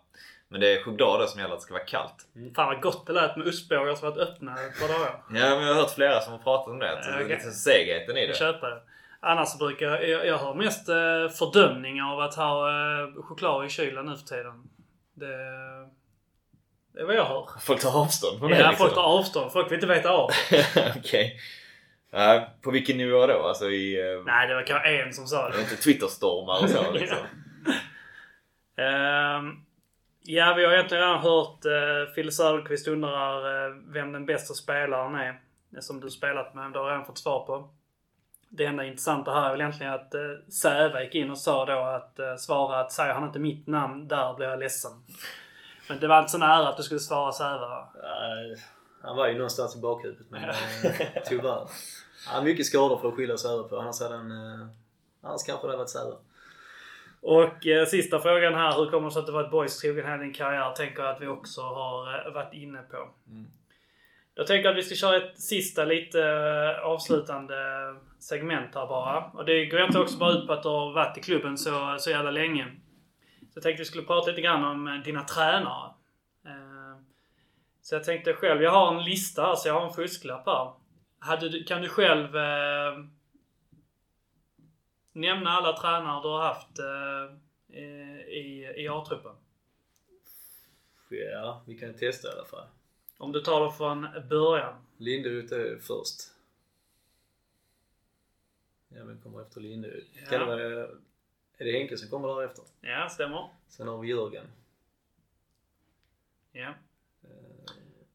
Men 0.47 0.61
det 0.61 0.73
är 0.73 0.83
choklad 0.83 1.29
som 1.29 1.39
gäller 1.39 1.53
att 1.53 1.59
det 1.59 1.63
ska 1.63 1.73
vara 1.73 1.83
kallt. 1.83 2.27
Fan 2.55 2.67
vad 2.67 2.81
gott 2.81 3.07
det 3.07 3.13
lät 3.13 3.37
med 3.37 3.47
ostbågar 3.47 3.95
som 3.95 4.09
varit 4.09 4.29
öppna 4.29 4.51
ett 4.51 4.79
par 4.81 4.87
dagar. 4.87 5.23
Ja, 5.29 5.55
men 5.55 5.67
jag 5.67 5.73
har 5.73 5.81
hört 5.81 5.91
flera 5.91 6.21
som 6.21 6.31
har 6.33 6.39
pratat 6.39 6.67
om 6.67 6.79
det. 6.79 6.99
Att 6.99 7.05
är 7.05 7.15
okej. 7.15 7.27
liksom 7.27 7.51
segheten 7.51 8.17
i 8.17 8.19
Jag 8.19 8.29
det. 8.29 8.33
köper 8.33 8.69
det. 8.69 8.81
Annars 9.19 9.57
brukar 9.57 9.85
jag, 9.85 10.09
jag, 10.09 10.27
jag 10.27 10.37
har 10.37 10.53
mest 10.53 10.89
eh, 10.89 11.29
fördömningar 11.29 12.13
av 12.13 12.19
att 12.19 12.35
ha 12.35 12.69
eh, 12.69 13.23
choklad 13.23 13.65
i 13.65 13.69
kylen 13.69 14.05
nu 14.05 14.15
för 14.17 14.25
tiden. 14.25 14.69
Det, 15.13 15.37
det 16.95 17.01
är 17.01 17.05
vad 17.05 17.15
jag 17.15 17.25
hör. 17.25 17.47
Folk 17.61 17.81
tar 17.81 18.01
avstånd 18.01 18.39
från 18.39 18.49
det 18.51 18.57
Ja, 18.59 18.69
liksom. 18.69 18.85
folk 18.85 18.95
tar 18.95 19.03
avstånd. 19.03 19.51
Folk 19.51 19.67
vill 19.67 19.75
inte 19.75 19.87
veta 19.87 20.09
av. 20.09 20.29
Okej. 20.97 21.39
Ja, 22.11 22.47
på 22.61 22.71
vilken 22.71 22.97
nivå 22.97 23.27
då? 23.27 23.43
Alltså 23.47 23.69
i... 23.69 24.13
eh, 24.13 24.23
Nej, 24.25 24.47
det 24.47 24.55
var 24.55 24.63
kanske 24.63 24.89
en 25.01 25.13
som 25.13 25.27
sa 25.27 25.49
det. 25.49 25.59
Inte 25.61 25.75
Twitterstormar 25.75 26.63
och 26.63 26.69
så 26.69 26.91
liksom. 26.99 27.17
Ehm, 28.77 29.51
ja, 30.23 30.53
vi 30.57 30.65
har 30.65 30.73
egentligen 30.73 31.03
redan 31.03 31.21
hört 31.21 31.65
uh, 31.65 32.13
Phil 32.15 32.31
Söderqvist 32.31 32.87
undrar 32.87 33.65
eh, 33.67 33.73
vem 33.93 34.11
den 34.11 34.25
bästa 34.25 34.53
spelaren 34.53 35.15
är. 35.15 35.39
Det 35.69 35.81
Som 35.81 35.99
du 35.99 36.09
spelat 36.09 36.53
med. 36.55 36.71
Det 36.71 36.79
har 36.79 36.85
jag 36.85 36.91
redan 36.93 37.05
fått 37.05 37.17
svar 37.17 37.45
på. 37.45 37.69
Det 38.49 38.65
enda 38.65 38.85
intressanta 38.85 39.31
här 39.33 39.45
är 39.45 39.51
väl 39.51 39.61
egentligen 39.61 39.93
att 39.93 40.15
uh, 40.15 40.49
Säve 40.51 41.03
gick 41.03 41.15
in 41.15 41.31
och 41.31 41.37
sa 41.37 41.65
då 41.65 41.79
att 41.79 42.19
uh, 42.19 42.35
svara 42.37 42.79
att 42.79 42.91
säger 42.91 43.13
han 43.13 43.23
inte 43.23 43.39
mitt 43.39 43.67
namn 43.67 44.07
där 44.07 44.33
blir 44.33 44.47
jag 44.47 44.59
ledsen. 44.59 44.91
Men 45.89 45.99
det 45.99 46.07
var 46.07 46.19
inte 46.19 46.31
så 46.31 46.37
nära 46.37 46.67
att 46.67 46.77
du 46.77 46.83
skulle 46.83 46.99
svara 46.99 47.31
Säve. 47.31 47.67
Nej, 48.03 48.55
han 49.01 49.15
var 49.15 49.27
ju 49.27 49.33
någonstans 49.33 49.75
i 49.75 49.79
bakhuvudet 49.79 50.27
men 50.29 50.43
eh, 50.43 50.51
tyvärr. 51.25 51.67
Han 52.27 52.35
har 52.35 52.41
mycket 52.43 52.65
skador 52.65 52.97
för 52.97 53.07
att 53.07 53.13
skylla 53.15 53.33
över 53.33 53.63
på. 53.63 53.79
Annars 53.79 54.01
hade 54.01 54.15
han... 54.15 54.31
eh, 54.31 54.67
Annars 55.23 55.43
kanske 55.43 55.67
det 55.67 55.71
hade 55.71 55.77
varit 55.77 55.89
Säve. 55.89 56.15
Och 57.21 57.67
eh, 57.67 57.85
sista 57.85 58.19
frågan 58.19 58.53
här. 58.53 58.75
Hur 58.77 58.91
kommer 58.91 59.07
det 59.07 59.13
sig 59.13 59.19
att 59.19 59.25
du 59.25 59.31
varit 59.31 59.51
boys 59.51 59.79
trogen 59.79 60.05
hela 60.05 60.17
din 60.17 60.33
karriär? 60.33 60.71
Tänker 60.71 61.03
jag 61.03 61.15
att 61.15 61.21
vi 61.21 61.27
också 61.27 61.61
har 61.61 62.27
eh, 62.27 62.33
varit 62.33 62.53
inne 62.53 62.79
på. 62.91 62.97
Mm. 63.27 63.45
Jag 64.35 64.47
tänker 64.47 64.69
att 64.69 64.77
vi 64.77 64.83
ska 64.83 64.95
köra 64.95 65.17
ett 65.17 65.39
sista 65.41 65.85
lite 65.85 66.21
eh, 66.23 66.85
avslutande 66.85 67.55
segment 68.19 68.75
här 68.75 68.87
bara. 68.87 69.23
Och 69.33 69.45
det 69.45 69.65
går 69.65 69.81
inte 69.81 69.99
också 69.99 70.17
bara 70.17 70.31
ut 70.33 70.47
på 70.47 70.53
att 70.53 70.63
du 70.63 70.69
har 70.69 70.93
varit 70.93 71.17
i 71.17 71.21
klubben 71.21 71.57
så, 71.57 71.95
så 71.99 72.09
jävla 72.09 72.31
länge. 72.31 72.75
Så 73.55 73.57
jag 73.57 73.63
tänkte 73.63 73.81
vi 73.81 73.85
skulle 73.85 74.03
prata 74.03 74.29
lite 74.29 74.41
grann 74.41 74.63
om 74.63 74.87
eh, 74.87 75.03
dina 75.03 75.23
tränare. 75.23 75.93
Eh, 76.45 76.97
Så 77.81 77.95
jag 77.95 78.03
tänkte 78.03 78.33
själv, 78.33 78.61
jag 78.61 78.71
har 78.71 78.95
en 78.95 79.03
lista 79.03 79.41
här 79.41 79.55
så 79.55 79.67
jag 79.67 79.73
har 79.79 79.87
en 79.87 79.93
fusklapp 79.93 80.47
här. 81.21 81.37
Du, 81.37 81.63
kan 81.63 81.81
du 81.81 81.89
själv 81.89 82.35
eh, 82.35 83.05
nämna 85.11 85.49
alla 85.49 85.77
tränare 85.77 86.21
du 86.21 86.27
har 86.27 86.41
haft 86.41 86.79
eh, 86.79 87.77
i, 88.27 88.73
i 88.77 88.87
A-truppen? 88.87 89.35
Ja, 91.09 91.63
vi 91.67 91.77
kan 91.79 91.93
testa 91.93 92.27
i 92.27 92.31
alla 92.31 92.45
fall. 92.45 92.67
Om 93.17 93.31
du 93.31 93.41
tar 93.41 93.65
det 93.65 93.71
från 93.71 94.07
början. 94.29 94.85
Linderud 94.97 95.51
är 95.51 95.77
först. 95.79 96.21
Ja, 98.89 99.03
vem 99.03 99.21
kommer 99.21 99.41
efter 99.41 99.61
Linderud? 99.61 100.05
Ja. 100.13 100.29
Kan 100.29 100.39
det 100.39 100.45
vara... 100.45 100.87
Är 101.57 101.65
det 101.65 101.71
Henke 101.71 101.97
som 101.97 102.09
kommer 102.09 102.27
därefter? 102.27 102.63
Ja, 102.81 103.09
stämmer. 103.09 103.49
Sen 103.67 103.87
har 103.87 103.97
vi 103.97 104.07
Jörgen. 104.07 104.45
Ja. 106.51 106.73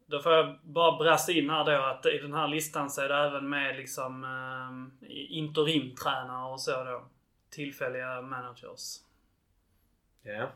Då 0.07 0.21
får 0.21 0.33
jag 0.33 0.59
bara 0.63 0.99
brassa 0.99 1.33
in 1.33 1.51
här 1.51 1.65
då 1.65 1.85
att 1.85 2.07
i 2.07 2.19
den 2.19 2.35
här 2.35 2.49
listan 2.49 2.91
så 2.91 3.01
är 3.01 3.09
det 3.09 3.15
även 3.15 3.49
med 3.49 3.77
liksom 3.77 4.25
eh, 4.25 5.37
interimtränare 5.39 6.53
och 6.53 6.61
så 6.61 6.85
då. 6.85 7.05
Tillfälliga 7.51 8.23
managers. 8.23 9.01
Ja. 10.23 10.51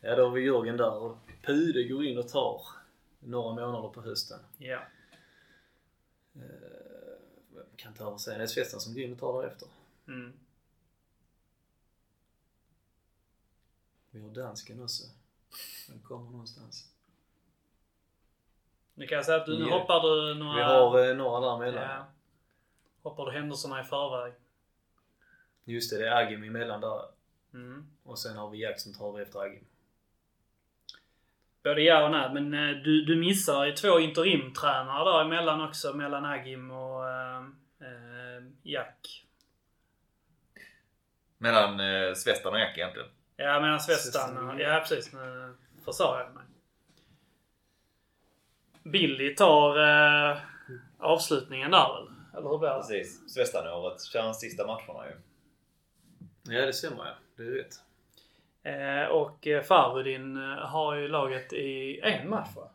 Ja, 0.00 0.16
då 0.16 0.24
har 0.24 0.30
vi 0.30 0.40
Jörgen 0.40 0.76
där 0.76 0.94
och 0.94 1.16
Pude 1.42 1.84
går 1.84 2.04
in 2.04 2.18
och 2.18 2.28
tar 2.28 2.60
några 3.20 3.54
månader 3.54 3.88
på 3.88 4.02
hösten. 4.02 4.40
Ja. 4.58 4.78
Eh, 6.34 7.62
kan 7.76 7.94
ta 7.94 8.06
över 8.06 8.18
sen? 8.18 8.38
Det 8.38 8.44
är 8.44 8.46
Svensson 8.46 8.80
som 8.80 8.94
går 8.94 9.02
in 9.02 9.12
och 9.12 9.18
tar 9.18 9.42
därefter. 9.42 9.68
Mm. 10.08 10.32
Vi 14.14 14.20
har 14.22 14.30
dansken 14.30 14.82
också. 14.82 15.02
Den 15.88 16.00
kommer 16.02 16.30
någonstans. 16.30 16.88
Nu 18.94 19.06
kan 19.06 19.16
jag 19.16 19.24
säga 19.24 19.36
att 19.38 19.46
du, 19.46 19.58
nu 19.58 19.64
Ja. 19.70 19.78
hoppar 19.78 20.00
du 20.00 20.34
några... 20.34 20.56
Vi 20.56 20.62
har 20.62 21.08
eh, 21.10 21.16
några 21.16 21.40
där 21.50 21.58
mellan. 21.58 21.82
ja, 21.90 22.06
Hoppar 23.02 23.26
du 23.26 23.32
händelserna 23.32 23.80
i 23.80 23.84
förväg. 23.84 24.32
Just 25.64 25.90
det, 25.90 25.98
det 25.98 26.08
är 26.08 26.26
Agim 26.26 26.42
emellan 26.42 26.80
där. 26.80 27.00
Mm. 27.54 27.86
Och 28.02 28.18
sen 28.18 28.36
har 28.36 28.50
vi 28.50 28.58
Jack 28.62 28.80
som 28.80 28.94
tar 28.94 29.20
efter 29.20 29.38
Agim. 29.40 29.64
Både 31.64 31.82
ja 31.82 32.04
och 32.04 32.10
nej, 32.10 32.30
men 32.34 32.54
eh, 32.54 32.82
du, 32.82 33.04
du 33.04 33.16
missar 33.16 33.64
ju 33.64 33.72
två 33.72 33.98
interimtränare 34.00 35.04
där 35.12 35.20
emellan 35.24 35.60
också. 35.68 35.92
Mellan 35.92 36.24
Agim 36.24 36.70
och 36.70 37.08
eh, 37.08 37.38
eh, 37.80 38.42
Jack. 38.62 39.26
Mellan 41.38 41.80
eh, 41.80 42.14
Svestan 42.14 42.52
och 42.52 42.60
Jack 42.60 42.78
egentligen. 42.78 43.08
Ja, 43.42 43.60
medan 43.60 43.80
Svestan... 43.80 44.12
Svestan, 44.34 44.58
Ja, 44.58 44.84
precis. 44.88 45.12
Nu 45.12 45.54
försade 45.84 46.18
jag 46.24 46.34
mig. 46.34 46.42
Billy 48.82 49.34
tar 49.34 49.78
eh, 50.30 50.38
avslutningen 50.98 51.70
där 51.70 51.88
väl? 51.94 52.12
Eller 52.38 52.48
hur 52.50 52.58
blir 52.58 52.68
det? 52.68 52.74
Precis. 52.76 53.30
Svestan-året 53.34 54.02
kör 54.04 54.22
han 54.22 54.34
sista 54.34 54.66
matcherna 54.66 55.06
ju. 55.06 55.16
Ja, 56.54 56.66
det 56.66 56.72
stämmer 56.72 57.04
ja. 57.06 57.14
Det 57.36 57.42
är 57.42 57.50
rätt. 57.50 57.74
Eh, 58.62 59.10
och 59.16 59.46
eh, 59.46 59.62
Farudin 59.62 60.36
eh, 60.36 60.58
har 60.58 60.94
ju 60.94 61.08
laget 61.08 61.52
i 61.52 62.00
en 62.02 62.28
match 62.30 62.48
va? 62.56 62.68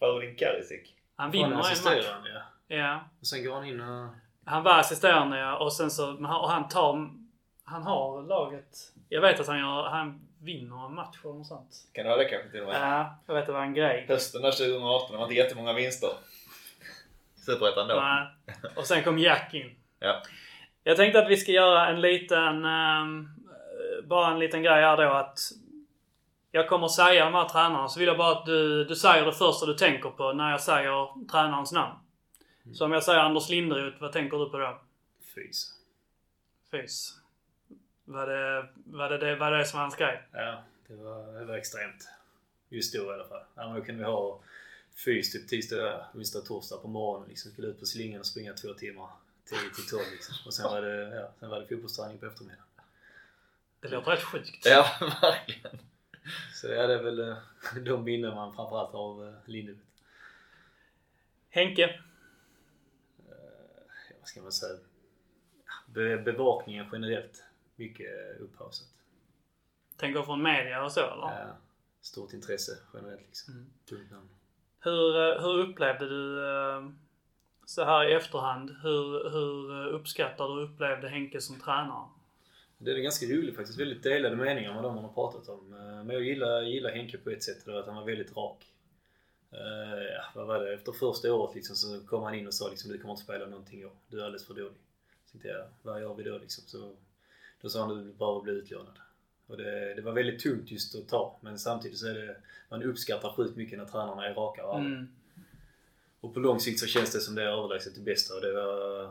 Farudin 0.00 0.36
Karisic. 0.36 0.92
Han 1.16 1.24
Han 1.24 1.30
vinner 1.30 1.46
är 1.48 1.52
en 1.52 1.58
match. 1.84 2.06
ja. 2.34 2.76
Ja. 2.76 3.00
Och 3.20 3.26
sen 3.26 3.44
går 3.44 3.54
han 3.54 3.64
in 3.64 3.80
och... 3.80 4.08
Han 4.44 4.62
var 4.62 4.78
assisterande 4.78 5.38
ja, 5.38 5.56
och 5.58 5.72
sen 5.72 5.90
så... 5.90 6.06
han- 6.06 6.40
Och 6.40 6.50
han 6.50 6.68
tar... 6.68 7.10
Han 7.64 7.82
har 7.82 8.22
laget... 8.22 8.92
Jag 9.08 9.20
vet 9.20 9.40
att 9.40 9.46
han 9.46 9.58
gör... 9.58 9.82
Han 9.82 10.20
vinner 10.42 10.86
en 10.86 10.94
match 10.94 11.16
eller 11.24 11.34
något 11.34 11.46
sånt. 11.46 11.88
Kan 11.92 12.04
det 12.04 12.10
vara 12.10 12.22
det 12.22 12.28
kanske 12.28 12.50
till 12.50 12.60
och 12.60 12.66
med? 12.66 12.76
Ja, 12.82 13.18
jag 13.26 13.34
vet 13.34 13.46
det 13.46 13.52
var 13.52 13.62
en 13.62 13.74
grej. 13.74 14.04
Hösten 14.08 14.42
där 14.42 14.50
2018, 14.50 15.10
det 15.12 15.16
var 15.16 15.24
inte 15.24 15.34
jättemånga 15.34 15.72
vinster. 15.72 16.10
Superettan 17.36 17.88
då. 17.88 17.94
Nej. 17.94 18.26
Och 18.76 18.86
sen 18.86 19.02
kom 19.04 19.18
Jack 19.18 19.54
in. 19.54 19.76
Ja. 19.98 20.22
Jag 20.82 20.96
tänkte 20.96 21.18
att 21.18 21.30
vi 21.30 21.36
ska 21.36 21.52
göra 21.52 21.88
en 21.88 22.00
liten... 22.00 22.64
ehm, 22.64 23.28
bara 24.04 24.30
en 24.30 24.38
liten 24.38 24.62
grej 24.62 24.82
här 24.82 24.96
då 24.96 25.12
att... 25.12 25.38
Jag 26.50 26.68
kommer 26.68 26.88
säga 26.88 27.24
de 27.24 27.34
här 27.34 27.48
tränarna 27.48 27.88
så 27.88 27.98
vill 27.98 28.08
jag 28.08 28.18
bara 28.18 28.32
att 28.32 28.46
du, 28.46 28.84
du 28.84 28.96
säger 28.96 29.26
det 29.26 29.32
första 29.32 29.66
du 29.66 29.74
tänker 29.74 30.10
på 30.10 30.32
när 30.32 30.50
jag 30.50 30.60
säger 30.60 31.26
tränarens 31.30 31.72
namn. 31.72 31.94
Så 32.74 32.84
om 32.84 32.92
jag 32.92 33.02
säger 33.02 33.20
Anders 33.20 33.48
Linderoth, 33.48 34.00
vad 34.00 34.12
tänker 34.12 34.38
du 34.38 34.50
på 34.50 34.58
då? 34.58 34.80
Fys. 35.34 35.72
Fys. 36.70 37.20
Var 38.08 38.26
det, 38.26 38.68
var 38.84 39.10
det, 39.10 39.18
det, 39.18 39.36
var 39.36 39.50
det 39.50 39.64
som 39.64 39.78
han 39.78 39.90
skrev? 39.90 40.18
Ja, 40.32 40.62
det 40.86 40.94
var, 40.94 41.38
det 41.38 41.44
var 41.44 41.56
extremt. 41.56 42.08
Just 42.68 42.94
då 42.94 43.10
i 43.10 43.14
alla 43.14 43.28
fall. 43.28 43.42
Ja, 43.54 43.66
men 43.68 43.74
då 43.74 43.84
kunde 43.84 44.04
vi 44.04 44.10
ha 44.10 44.40
fys 45.04 45.32
typ 45.32 45.48
tisdag, 45.48 46.06
onsdag, 46.14 46.40
torsdag 46.40 46.76
på 46.76 46.88
morgonen. 46.88 47.28
Liksom. 47.28 47.52
Skulle 47.52 47.68
ut 47.68 47.80
på 47.80 47.86
slingan 47.86 48.20
och 48.20 48.26
springa 48.26 48.52
två 48.52 48.74
timmar. 48.74 49.10
10 49.48 49.58
till 49.74 49.86
12 49.86 50.02
liksom. 50.12 50.34
Och 50.46 50.54
sen 50.54 50.64
var 50.64 50.82
det, 50.82 51.16
ja, 51.16 51.32
sen 51.40 51.50
var 51.50 51.60
det 51.60 51.66
fotbollsträning 51.66 52.18
på 52.18 52.26
eftermiddagen. 52.26 52.64
Det 53.80 53.88
låter 53.88 54.10
rätt 54.10 54.22
sjukt. 54.22 54.66
Ja, 54.66 54.86
verkligen. 55.22 55.78
Så 56.54 56.68
ja, 56.68 56.86
det 56.86 56.94
är 56.94 57.02
väl 57.02 57.18
eh, 57.18 57.36
de 57.84 58.04
minnen 58.04 58.34
man 58.34 58.54
framförallt 58.54 58.92
har 58.92 59.00
av 59.00 59.28
eh, 59.28 59.34
Linderoth. 59.44 59.82
Henke? 61.50 62.00
Ja, 63.28 63.34
vad 64.20 64.28
ska 64.28 64.42
man 64.42 64.52
säga? 64.52 64.78
Be 65.86 66.16
bevakningen 66.16 66.88
generellt. 66.92 67.45
Mycket 67.76 68.40
upphausat. 68.40 68.88
Tänker 69.96 70.22
från 70.22 70.42
media 70.42 70.84
och 70.84 70.92
så 70.92 71.00
eller? 71.00 71.22
Ja, 71.22 71.56
stort 72.00 72.32
intresse 72.32 72.78
generellt 72.94 73.26
liksom. 73.26 73.54
Mm. 73.54 73.66
Tungt 73.88 74.10
namn. 74.10 74.28
Hur, 74.80 75.16
eh, 75.16 75.42
hur 75.42 75.58
upplevde 75.58 76.08
du 76.08 76.48
eh, 76.48 76.88
så 77.64 77.84
här 77.84 78.08
i 78.08 78.14
efterhand? 78.14 78.70
Hur, 78.82 79.30
hur 79.30 79.72
eh, 79.72 79.94
uppskattar 79.94 80.48
du 80.48 80.52
och 80.52 80.64
upplevde 80.64 81.08
Henke 81.08 81.40
som 81.40 81.60
tränare? 81.60 82.08
Det 82.78 82.90
är 82.90 82.96
ganska 82.98 83.26
roligt 83.26 83.56
faktiskt. 83.56 83.80
Väldigt 83.80 84.02
delade 84.02 84.36
meningar 84.36 84.74
med 84.74 84.82
de 84.82 84.94
man 84.94 85.04
har 85.04 85.12
pratat 85.12 85.48
om. 85.48 85.68
Men 86.06 86.10
jag 86.10 86.22
gillar, 86.22 86.62
gillar 86.62 86.90
Henke 86.90 87.18
på 87.18 87.30
ett 87.30 87.42
sätt. 87.42 87.64
Det 87.64 87.72
var 87.72 87.80
att 87.80 87.86
han 87.86 87.96
var 87.96 88.04
väldigt 88.04 88.36
rak. 88.36 88.72
Ja, 89.50 90.24
vad 90.34 90.46
var 90.46 90.60
det? 90.60 90.74
Efter 90.74 90.92
första 90.92 91.34
året 91.34 91.54
liksom, 91.54 91.76
så 91.76 92.06
kom 92.06 92.22
han 92.22 92.34
in 92.34 92.46
och 92.46 92.54
sa 92.54 92.68
liksom, 92.68 92.92
du 92.92 92.98
kommer 92.98 93.14
inte 93.14 93.24
spela 93.24 93.46
någonting 93.46 93.80
i 93.80 93.84
år. 93.84 93.92
Du 94.08 94.20
är 94.20 94.24
alldeles 94.24 94.46
för 94.46 94.54
dålig. 94.54 94.78
Så 95.24 95.32
tänkte 95.32 95.48
jag, 95.48 95.66
vad 95.82 96.00
gör 96.00 96.14
vi 96.14 96.22
då 96.22 96.38
liksom? 96.38 96.64
Så, 96.66 96.92
då 97.66 97.70
sa 97.70 97.80
han, 97.80 98.04
du 98.04 98.12
behöver 98.12 98.40
bli 98.40 98.52
utlånad. 98.52 98.98
Och 99.46 99.56
det, 99.56 99.94
det 99.94 100.02
var 100.02 100.12
väldigt 100.12 100.42
tungt 100.42 100.70
just 100.70 100.94
att 100.94 101.08
ta. 101.08 101.38
Men 101.40 101.58
samtidigt 101.58 101.98
så 101.98 102.06
är 102.06 102.14
det, 102.14 102.36
man 102.68 102.82
uppskattar 102.82 103.32
sjukt 103.32 103.56
mycket 103.56 103.78
när 103.78 103.84
tränarna 103.84 104.26
är 104.26 104.34
raka 104.34 104.66
och. 104.66 104.78
Mm. 104.78 105.08
Och 106.20 106.34
på 106.34 106.40
lång 106.40 106.60
sikt 106.60 106.80
så 106.80 106.86
känns 106.86 107.12
det 107.12 107.20
som 107.20 107.34
det 107.34 107.42
är 107.42 107.46
överlägset 107.46 107.94
det 107.94 108.00
bästa. 108.00 108.34
Och 108.34 108.40
det 108.40 108.52
var, 108.52 109.04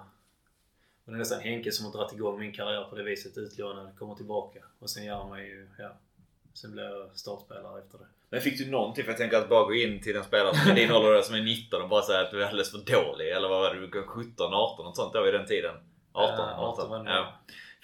och 1.05 1.11
det 1.11 1.13
är 1.13 1.17
nästan 1.17 1.39
Henke 1.39 1.71
som 1.71 1.85
har 1.85 1.93
dragit 1.93 2.13
igång 2.13 2.39
min 2.39 2.53
karriär 2.53 2.83
på 2.83 2.95
det 2.95 3.03
viset. 3.03 3.37
Utlånad, 3.37 3.97
kommer 3.97 4.15
tillbaka. 4.15 4.59
Och 4.79 4.89
sen 4.89 5.05
gör 5.05 5.27
man 5.27 5.39
ju, 5.39 5.67
ja. 5.79 5.97
Sen 6.53 6.71
blir 6.71 6.83
jag 6.83 7.09
startspelare 7.13 7.79
efter 7.79 7.97
det. 7.97 8.05
Men 8.29 8.41
fick 8.41 8.57
du 8.57 8.71
någonting? 8.71 9.03
För 9.03 9.11
jag 9.11 9.17
tänker 9.17 9.37
att 9.37 9.49
bara 9.49 9.65
gå 9.65 9.73
in 9.73 10.01
till 10.01 10.15
en 10.15 10.23
spelare 10.23 10.55
som 10.55 10.71
är 10.71 10.75
din 10.75 10.91
ålder 10.91 11.21
som 11.21 11.35
är 11.35 11.41
19 11.41 11.81
och 11.81 11.89
bara 11.89 12.01
säga 12.01 12.21
att 12.21 12.31
du 12.31 12.43
är 12.43 12.47
alldeles 12.47 12.71
för 12.71 12.77
dålig. 12.77 13.29
Eller 13.31 13.49
vad 13.49 13.59
var 13.59 13.73
det? 13.73 13.87
Du 13.87 13.99
var 13.99 14.07
17, 14.07 14.53
18 14.53 14.87
och 14.87 14.95
sånt 14.95 15.13
då 15.13 15.23
vid 15.23 15.33
den 15.33 15.45
tiden? 15.45 15.75
18? 16.11 16.35
Ja, 16.37 16.55
18 16.57 16.89
var 16.89 17.03
det. 17.03 17.09
ja. 17.09 17.33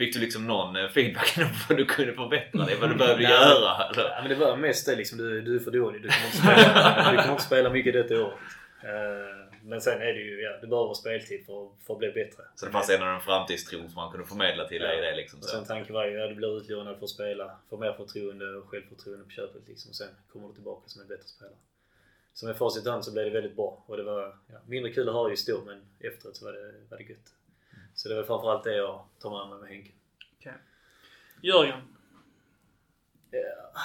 Fick 0.01 0.13
du 0.13 0.19
liksom 0.19 0.47
någon 0.47 0.75
eh, 0.75 0.89
feedback 0.89 1.35
på 1.35 1.41
vad 1.69 1.77
du 1.77 1.85
kunde 1.85 2.13
förbättra 2.13 2.65
dig? 2.65 2.77
Vad 2.79 2.89
du 2.89 2.95
behövde 2.95 3.23
Nej. 3.23 3.31
göra? 3.31 3.89
Eller? 3.89 4.09
Ja, 4.09 4.17
men 4.21 4.29
det 4.29 4.35
var 4.35 4.57
mest 4.57 4.85
det 4.85 4.95
liksom. 4.95 5.17
Du, 5.17 5.41
du 5.41 5.55
är 5.55 5.59
för 5.59 5.71
dålig. 5.71 6.01
Du 6.01 6.09
kommer 6.09 6.25
inte 6.25 6.37
spela, 6.37 7.11
du 7.11 7.17
kommer 7.17 7.31
inte 7.31 7.43
spela 7.43 7.69
mycket 7.69 7.93
detta 7.93 8.21
år. 8.25 8.33
Eh, 8.83 9.35
Men 9.63 9.81
sen 9.81 10.01
är 10.01 10.13
det 10.13 10.19
ju, 10.19 10.41
ja, 10.41 10.57
du 10.61 10.67
behöver 10.67 10.93
speltid 10.93 11.45
för, 11.45 11.69
för 11.85 11.93
att 11.93 11.99
bli 11.99 12.11
bättre. 12.11 12.43
Så 12.55 12.65
det 12.65 12.71
fanns 12.71 12.89
ändå 12.89 13.05
en 13.05 13.21
framtidstro 13.21 13.79
som 13.79 13.95
man 13.95 14.11
kunde 14.11 14.27
förmedla 14.27 14.67
till 14.67 14.81
dig 14.81 14.97
i 14.97 15.01
det 15.01 15.15
liksom. 15.15 15.41
Sen 15.41 15.65
tanken 15.65 15.93
var 15.93 16.05
ju, 16.05 16.13
ja, 16.13 16.27
du 16.27 16.35
blir 16.35 16.57
utlånad 16.57 16.97
för 16.97 17.03
att 17.03 17.09
spela, 17.09 17.51
få 17.69 17.77
mer 17.77 17.93
förtroende 17.93 18.55
och 18.57 18.69
självförtroende 18.69 19.23
på 19.25 19.31
köpet 19.31 19.61
liksom. 19.67 19.89
Och 19.89 19.95
sen 19.95 20.07
kommer 20.33 20.47
du 20.47 20.53
tillbaka 20.53 20.83
som 20.89 21.01
en 21.01 21.07
bättre 21.07 21.27
spelare. 21.35 21.55
Så 22.33 22.45
med 22.45 22.57
facit 22.57 22.85
i 22.85 22.89
hand 22.89 23.05
så 23.05 23.11
blev 23.13 23.25
det 23.25 23.31
väldigt 23.31 23.55
bra. 23.55 23.83
Och 23.87 23.97
det 23.97 24.03
var 24.03 24.35
ja, 24.47 24.57
mindre 24.67 24.91
kul 24.91 25.09
att 25.09 25.15
ha 25.15 25.29
just 25.29 25.47
då, 25.47 25.61
men 25.65 25.81
efteråt 25.99 26.35
så 26.37 26.45
var 26.45 26.53
det, 26.53 26.73
var 26.89 26.97
det 26.97 27.03
gött. 27.03 27.27
Så 28.01 28.09
det 28.09 28.15
var 28.15 28.23
framförallt 28.23 28.63
det 28.63 28.75
jag 28.75 29.05
tar 29.19 29.29
med 29.29 29.49
mig 29.49 29.59
med 29.59 29.69
Henke. 29.69 29.91
Okej. 30.37 30.53
Jörgen? 31.41 31.79
Ja. 33.31 33.81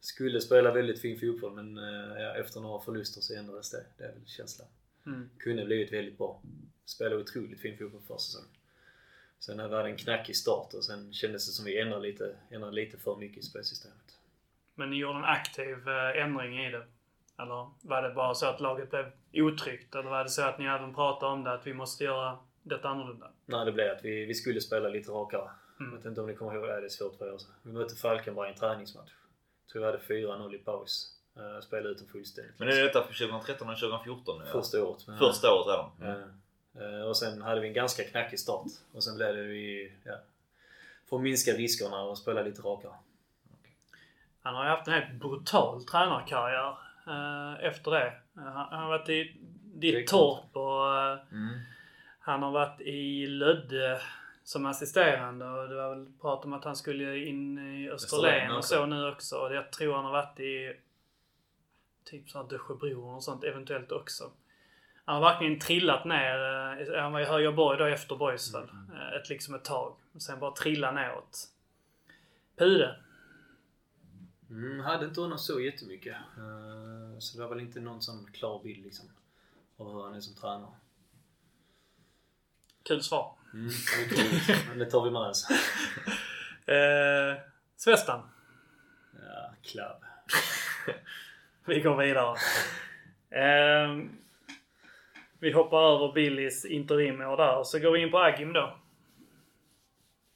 Skulle 0.00 0.40
spela 0.40 0.72
väldigt 0.72 1.00
fin 1.00 1.20
fotboll 1.20 1.52
men 1.52 1.78
eh, 1.78 2.22
ja, 2.22 2.34
efter 2.34 2.60
några 2.60 2.80
förluster 2.80 3.20
så 3.20 3.34
ändrades 3.34 3.70
det. 3.70 3.84
Det 3.98 4.04
är 4.04 4.12
väl 4.12 4.26
känslan. 4.26 4.68
Mm. 5.06 5.30
Kunde 5.38 5.64
blivit 5.64 5.92
väldigt 5.92 6.18
bra. 6.18 6.42
Spelade 6.84 7.16
otroligt 7.16 7.60
fin 7.60 7.78
fotboll 7.78 8.00
förra 8.06 8.18
säsongen. 8.18 8.50
Sen 9.38 9.70
var 9.70 9.82
det 9.82 9.90
en 9.90 9.96
knackig 9.96 10.36
start 10.36 10.74
och 10.74 10.84
sen 10.84 11.12
kändes 11.12 11.46
det 11.46 11.52
som 11.52 11.64
vi 11.64 11.80
ändrade 11.80 12.02
lite, 12.02 12.36
ändrade 12.50 12.74
lite 12.74 12.98
för 12.98 13.16
mycket 13.16 13.38
i 13.38 13.42
spelsystemet. 13.42 14.18
Men 14.74 14.90
ni 14.90 14.96
gjorde 14.96 15.18
en 15.18 15.24
aktiv 15.24 15.88
eh, 15.88 16.22
ändring 16.22 16.58
i 16.66 16.70
det? 16.70 16.86
Eller 17.38 17.70
var 17.80 18.02
det 18.02 18.14
bara 18.14 18.34
så 18.34 18.46
att 18.46 18.60
laget 18.60 18.90
blev 18.90 19.12
otryggt? 19.32 19.94
Eller 19.94 20.10
var 20.10 20.24
det 20.24 20.30
så 20.30 20.42
att 20.42 20.58
ni 20.58 20.64
även 20.64 20.94
pratade 20.94 21.32
om 21.32 21.44
det, 21.44 21.52
att 21.52 21.66
vi 21.66 21.74
måste 21.74 22.04
göra 22.04 22.38
detta 22.62 22.88
annorlunda? 22.88 23.30
Nej, 23.46 23.64
det 23.64 23.72
blev 23.72 23.90
att 23.96 24.04
vi, 24.04 24.24
vi 24.24 24.34
skulle 24.34 24.60
spela 24.60 24.88
lite 24.88 25.10
rakare. 25.12 25.50
Mm. 25.80 25.92
Jag 25.92 25.98
vet 25.98 26.06
inte 26.06 26.20
om 26.20 26.26
ni 26.26 26.34
kommer 26.34 26.54
ihåg 26.54 26.62
det, 26.68 26.80
det 26.80 26.86
är 26.86 26.88
svårt 26.88 27.16
för 27.18 27.34
er. 27.34 27.38
Vi 27.62 27.72
mötte 27.72 27.94
Falkenberg 27.94 28.48
i 28.48 28.52
en 28.52 28.58
träningsmatch. 28.58 29.10
Jag 29.66 29.72
tror 29.72 29.80
vi 29.80 29.86
hade 29.86 29.98
4-0 29.98 30.54
i 30.54 30.58
paus. 30.58 31.16
Uh, 31.38 31.60
spelade 31.60 31.88
ut 31.88 31.98
dem 31.98 32.06
fullständigt. 32.08 32.58
Men 32.58 32.68
är 32.68 32.82
detta 32.82 33.02
för 33.02 33.14
2013 33.28 33.68
och 33.68 33.78
2014 33.78 34.38
nu? 34.38 34.44
ja? 34.46 34.52
Första 34.52 34.84
året. 34.84 35.06
Men, 35.06 35.18
Första 35.18 35.48
året 35.54 35.66
redan? 35.66 35.90
Ja. 36.74 36.80
Eh, 36.80 37.02
Och 37.08 37.16
sen 37.16 37.42
hade 37.42 37.60
vi 37.60 37.68
en 37.68 37.74
ganska 37.74 38.04
knackig 38.04 38.38
start. 38.40 38.66
Och 38.92 39.04
sen 39.04 39.16
blev 39.16 39.36
det 39.36 39.42
vi, 39.42 39.92
ja, 40.04 40.14
för 41.08 41.16
att 41.16 41.22
minska 41.22 41.52
riskerna 41.52 42.02
och 42.02 42.18
spela 42.18 42.42
lite 42.42 42.62
rakare. 42.62 42.92
Han 44.42 44.54
har 44.54 44.64
ju 44.64 44.70
haft 44.70 44.88
en 44.88 44.94
helt 44.94 45.12
brutal 45.20 45.84
tränarkarriär 45.84 46.76
eh, 47.06 47.64
efter 47.66 47.90
det. 47.90 48.12
Han, 48.34 48.80
har 48.82 48.88
varit 48.88 49.08
i 49.08 49.36
Det 49.74 49.88
är 49.88 49.96
ditt 50.00 50.08
torp 50.08 50.56
och 50.56 50.90
Mm. 51.32 51.60
Han 52.30 52.42
har 52.42 52.50
varit 52.50 52.80
i 52.80 53.26
Lödde 53.26 54.00
som 54.44 54.66
assisterande 54.66 55.46
och 55.46 55.68
det 55.68 55.74
var 55.74 55.94
väl 55.94 56.06
prat 56.20 56.44
om 56.44 56.52
att 56.52 56.64
han 56.64 56.76
skulle 56.76 57.16
in 57.18 57.58
i 57.58 57.90
Österlen 57.90 58.22
och 58.56 58.64
så 58.64 58.86
nu 58.86 59.08
också. 59.08 59.36
Och 59.36 59.54
jag 59.54 59.72
tror 59.72 59.94
han 59.94 60.04
har 60.04 60.12
varit 60.12 60.40
i 60.40 60.76
typ 62.04 62.30
såhär 62.30 62.48
Dösjebro 62.48 63.14
och 63.16 63.22
sånt 63.24 63.44
eventuellt 63.44 63.92
också. 63.92 64.30
Han 65.04 65.14
har 65.22 65.30
verkligen 65.32 65.58
trillat 65.58 66.04
ner. 66.04 66.38
eh, 66.96 67.02
Han 67.02 67.12
var 67.12 67.20
i 67.20 67.24
Höjeborg 67.24 67.78
då 67.78 67.84
efter 67.84 68.16
Borgsväll. 68.16 68.68
eh, 68.92 69.20
Ett, 69.20 69.28
liksom 69.28 69.54
ett 69.54 69.64
tag. 69.64 69.94
Och 70.14 70.22
sen 70.22 70.38
bara 70.40 70.50
trilla 70.52 70.92
neråt. 70.92 71.48
Pude. 72.56 72.96
Mm, 74.50 74.80
hade 74.80 75.04
inte 75.06 75.20
honom 75.20 75.38
så 75.38 75.60
jättemycket. 75.60 76.16
Eh, 76.16 77.18
Så 77.18 77.36
det 77.36 77.42
var 77.42 77.48
väl 77.54 77.60
inte 77.64 77.80
någon 77.80 78.02
sån 78.02 78.26
klar 78.32 78.60
bild 78.62 78.84
liksom. 78.84 79.08
Av 79.76 79.92
hur 79.94 80.02
han 80.02 80.14
är 80.14 80.20
som 80.20 80.34
tränare. 80.34 80.70
Kul 82.90 83.02
svar. 83.02 83.34
Mm. 83.54 83.70
Men 84.68 84.78
det 84.78 84.90
tar 84.90 85.04
vi 85.04 85.10
med 85.10 85.22
oss. 85.22 85.48
Eh, 86.66 87.36
Svestan. 87.76 88.20
Ja, 89.12 89.54
klubb. 89.62 90.04
Vi 91.66 91.80
går 91.80 91.96
vidare. 91.96 92.36
Ehm, 93.30 94.10
vi 95.38 95.52
hoppar 95.52 95.94
över 95.94 96.12
Billys 96.12 96.64
interimår 96.64 97.36
där. 97.36 97.64
Så 97.64 97.78
går 97.78 97.92
vi 97.92 98.02
in 98.02 98.10
på 98.10 98.18
Agim 98.18 98.52
då. 98.52 98.78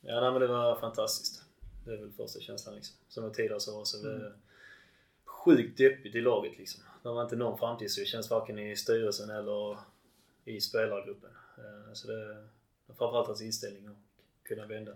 Ja, 0.00 0.20
nej, 0.20 0.30
men 0.30 0.40
det 0.40 0.46
var 0.46 0.80
fantastiskt. 0.80 1.44
Det 1.84 1.92
är 1.92 1.96
väl 1.96 2.12
första 2.12 2.40
känslan 2.40 2.74
liksom. 2.74 2.96
Som 3.08 3.24
jag 3.24 3.34
tidigare 3.34 3.60
sa 3.60 3.84
så 3.84 4.06
det 4.06 4.32
sjukt 5.24 5.78
deppigt 5.78 6.14
i 6.14 6.20
laget 6.20 6.58
liksom. 6.58 6.82
Det 7.02 7.08
var 7.08 7.22
inte 7.22 7.36
någon 7.36 7.58
framtidstro. 7.58 8.02
Det 8.02 8.06
känns 8.06 8.30
varken 8.30 8.58
i 8.58 8.76
styrelsen 8.76 9.30
eller 9.30 9.78
i 10.44 10.60
spelargruppen. 10.60 11.30
Eh, 11.58 11.92
så 11.92 12.08
det 12.08 12.48
framförallt 12.86 13.26
hans 13.26 13.42
inställning 13.42 13.86
att 13.86 14.48
kunna 14.48 14.66
vända 14.66 14.92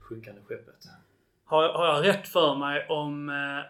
sjunkande 0.00 0.40
skeppet. 0.46 0.84
Har, 1.44 1.68
har 1.68 1.86
jag 1.86 2.04
rätt 2.04 2.28
för 2.28 2.54
mig 2.54 2.86
om 2.88 3.28
eh, 3.28 3.64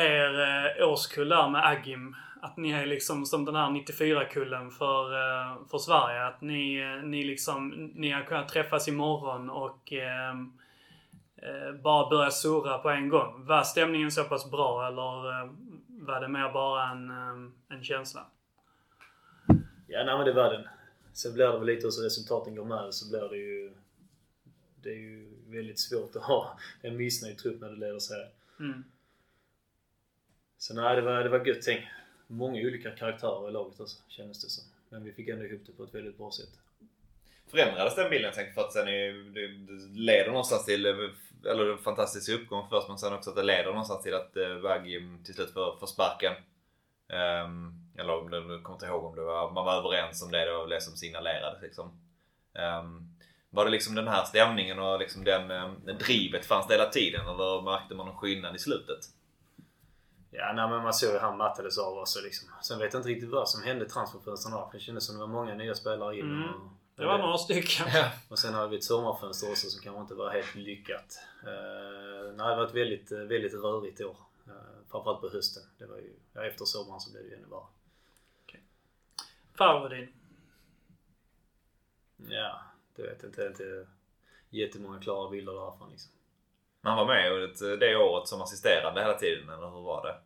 er 0.00 0.40
eh, 0.40 0.88
årskull 0.88 1.28
där 1.28 1.48
med 1.48 1.66
Agim? 1.66 2.16
Att 2.42 2.56
ni 2.56 2.70
är 2.70 2.86
liksom 2.86 3.26
som 3.26 3.44
den 3.44 3.56
här 3.56 3.68
94-kullen 3.68 4.70
för, 4.70 5.08
för 5.68 5.78
Sverige. 5.78 6.26
Att 6.26 6.40
ni, 6.40 6.84
ni 7.04 7.24
liksom, 7.24 7.68
ni 7.94 8.10
har 8.10 8.22
kunnat 8.22 8.48
träffas 8.48 8.88
imorgon 8.88 9.50
och 9.50 9.92
eh, 9.92 10.34
bara 11.82 12.10
börja 12.10 12.30
surra 12.30 12.78
på 12.78 12.90
en 12.90 13.08
gång. 13.08 13.46
Var 13.46 13.62
stämningen 13.62 14.10
så 14.10 14.24
pass 14.24 14.50
bra 14.50 14.86
eller 14.86 15.48
var 16.06 16.20
det 16.20 16.28
mer 16.28 16.52
bara 16.52 16.90
en, 16.90 17.10
en 17.68 17.84
känsla? 17.84 18.26
Ja, 19.90 20.04
nej 20.04 20.16
men 20.16 20.26
det 20.26 20.32
var 20.32 20.52
den. 20.52 20.68
Sen 21.12 21.34
blir 21.34 21.44
det 21.44 21.58
väl 21.58 21.66
lite 21.66 21.86
hur 21.86 22.04
resultaten 22.04 22.54
går 22.54 22.64
med 22.64 22.94
så 22.94 23.10
blir 23.10 23.28
det 23.28 23.36
ju... 23.36 23.72
det 24.82 24.90
är 24.90 24.96
ju 24.96 25.28
väldigt 25.46 25.78
svårt 25.78 26.16
att 26.16 26.22
ha 26.22 26.58
en 26.82 26.96
missnöjd 26.96 27.38
trupp 27.38 27.60
när 27.60 27.68
du 27.68 27.76
leder 27.76 27.98
serien. 27.98 28.28
Mm. 28.60 28.84
Så 30.58 30.74
nej, 30.74 30.96
det 30.96 31.02
var, 31.02 31.24
det 31.24 31.28
var 31.28 31.46
gött 31.46 31.62
tänk. 31.62 31.84
Många 32.26 32.60
olika 32.60 32.90
karaktärer 32.90 33.48
i 33.48 33.52
laget 33.52 33.80
också, 33.80 34.02
kändes 34.08 34.44
det 34.44 34.50
som. 34.50 34.64
Men 34.88 35.04
vi 35.04 35.12
fick 35.12 35.28
ändå 35.28 35.44
ihop 35.44 35.60
det 35.66 35.72
på 35.72 35.84
ett 35.84 35.94
väldigt 35.94 36.18
bra 36.18 36.30
sätt. 36.30 36.50
Förändrades 37.50 37.94
den 37.94 38.10
bilden 38.10 38.32
tänker 38.32 38.52
för 38.52 38.60
att 38.60 38.72
sen 38.72 38.88
är, 38.88 39.12
det, 39.12 39.48
det 39.48 40.00
leder 40.00 40.30
någonstans 40.30 40.64
till, 40.64 40.86
eller 40.86 41.72
en 41.72 41.78
fantastisk 41.78 42.30
uppgång 42.30 42.66
först 42.70 42.88
men 42.88 42.98
sen 42.98 43.12
också 43.12 43.30
att 43.30 43.36
det 43.36 43.42
leder 43.42 43.64
någonstans 43.64 44.02
till 44.02 44.14
att 44.14 44.36
eh, 44.36 44.54
Vaggi 44.54 45.18
till 45.24 45.34
slut 45.34 45.50
får, 45.50 45.76
får 45.80 45.86
sparken. 45.86 46.32
Um, 47.44 47.87
eller 47.98 48.18
om 48.18 48.30
det, 48.30 48.40
du 48.40 48.62
kommer 48.62 48.76
inte 48.76 48.86
ihåg 48.86 49.04
om 49.04 49.16
det 49.16 49.22
var, 49.22 49.50
man 49.50 49.64
var 49.64 49.74
överens 49.74 50.22
om 50.22 50.30
det, 50.30 50.44
det 50.44 50.52
var 50.52 50.66
det 50.66 50.80
som 50.80 50.96
signalerades 50.96 51.62
liksom. 51.62 52.00
Um, 52.82 53.14
var 53.50 53.64
det 53.64 53.70
liksom 53.70 53.94
den 53.94 54.08
här 54.08 54.24
stämningen 54.24 54.78
och 54.78 54.98
liksom 54.98 55.24
den, 55.24 55.50
um, 55.50 55.98
drivet 55.98 56.46
fanns 56.46 56.66
det 56.66 56.74
hela 56.74 56.88
tiden 56.88 57.20
eller 57.20 57.62
märkte 57.62 57.94
man 57.94 58.06
någon 58.06 58.16
skillnad 58.16 58.56
i 58.56 58.58
slutet? 58.58 59.00
Ja, 60.30 60.52
nej, 60.54 60.68
men 60.68 60.82
man 60.82 60.94
såg 60.94 61.12
ju 61.12 61.18
han 61.18 61.36
mattades 61.36 61.78
av 61.78 61.98
också 61.98 62.20
liksom. 62.20 62.48
Sen 62.62 62.78
vet 62.78 62.92
jag 62.92 63.00
inte 63.00 63.08
riktigt 63.08 63.30
vad 63.30 63.48
som 63.48 63.62
hände 63.62 63.84
i 63.84 63.88
transferfönstren 63.88 64.54
där. 64.54 64.68
Det 64.72 64.80
kändes 64.80 65.06
som 65.06 65.14
det 65.14 65.20
var 65.20 65.26
många 65.26 65.54
nya 65.54 65.74
spelare 65.74 66.18
in. 66.18 66.24
Mm. 66.24 66.48
Och, 66.48 66.70
Det 66.96 67.06
var 67.06 67.18
några 67.18 67.38
stycken. 67.38 67.86
och 68.28 68.38
sen 68.38 68.54
har 68.54 68.68
vi 68.68 68.76
ett 68.76 68.84
sommarfönster 68.84 69.50
också 69.50 69.68
som 69.68 69.82
kanske 69.82 70.00
inte 70.00 70.14
var 70.14 70.30
helt 70.30 70.54
lyckat. 70.54 71.18
Uh, 71.44 72.36
nej, 72.36 72.50
det 72.50 72.56
var 72.56 72.64
ett 72.64 72.74
väldigt, 72.74 73.12
väldigt 73.12 73.54
rörigt 73.54 74.00
år. 74.00 74.16
Uh, 74.48 74.52
framförallt 74.90 75.20
på 75.20 75.28
hösten. 75.28 75.62
Det 75.78 75.86
var 75.86 75.96
ju, 75.96 76.12
ja, 76.32 76.44
efter 76.44 76.64
sommaren 76.64 77.00
så 77.00 77.10
blev 77.10 77.22
det 77.22 77.28
ju 77.28 77.36
ännu 77.36 77.46
värre. 77.46 77.66
Farvodin. 79.58 80.08
Ja, 82.28 82.60
det 82.96 83.02
vet 83.02 83.22
jag 83.22 83.28
inte. 83.28 83.48
Det 83.48 83.64
är 83.64 83.86
jättemånga 84.50 85.00
klara 85.00 85.30
bilder 85.30 85.52
därifrån 85.52 85.90
liksom. 85.90 86.12
Han 86.82 86.96
var 86.96 87.06
med 87.06 87.32
det, 87.60 87.76
det 87.76 87.96
året 87.96 88.28
som 88.28 88.42
assisterande 88.42 89.00
hela 89.00 89.14
tiden, 89.18 89.48
eller 89.48 89.70
hur 89.70 89.82
var 89.82 90.02
det? 90.06 90.16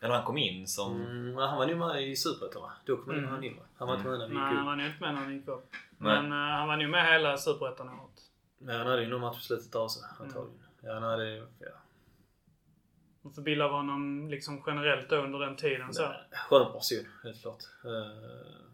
Eller 0.00 0.14
han 0.14 0.24
kom 0.24 0.38
in 0.38 0.66
som... 0.66 1.00
Mm, 1.02 1.38
ja, 1.38 1.46
han 1.46 1.58
var 1.58 1.66
nog 1.66 1.78
med 1.78 2.02
i 2.02 2.16
Superettan 2.16 2.62
va? 2.62 2.72
Då 2.84 2.96
kom 2.96 3.10
Mm. 3.12 3.28
han 3.30 3.44
in 3.44 3.56
va? 3.56 3.62
Han 3.76 3.88
var 3.88 3.94
inte 3.96 4.08
med 4.08 4.18
när 4.18 4.28
vi 4.28 4.34
Nej, 4.34 4.42
gick 4.42 4.56
han 4.56 4.60
upp. 4.60 4.66
var 4.66 4.76
nog 4.76 4.86
inte 4.86 5.00
med 5.02 5.14
när 5.14 5.20
han 5.22 5.34
gick 5.34 5.48
upp. 5.48 5.70
Nej. 5.98 6.22
Men 6.22 6.32
eh, 6.32 6.38
han 6.58 6.68
var 6.68 6.76
nog 6.76 6.90
med 6.90 7.12
hela 7.12 7.36
Superettan-året. 7.38 8.30
Nej, 8.58 8.78
han 8.78 8.86
hade 8.86 9.02
ju 9.02 9.08
någon 9.08 9.20
match 9.20 9.38
i 9.40 9.42
slutet 9.42 9.72
där 9.72 9.82
också 9.84 10.00
antagligen. 10.20 10.58
Ja, 10.80 11.00
nej, 11.00 11.18
det... 11.18 11.46
Ja. 11.58 11.70
Och 13.28 13.34
för 13.34 13.42
bild 13.42 13.62
av 13.62 13.70
honom 13.70 14.28
liksom 14.30 14.62
generellt 14.66 15.10
då 15.10 15.16
under 15.16 15.38
den 15.38 15.56
tiden 15.56 15.94
så. 15.94 16.14
Skön 16.48 16.72
person, 16.72 17.06
helt 17.22 17.42
klart. 17.42 17.62
Uh, 17.84 18.68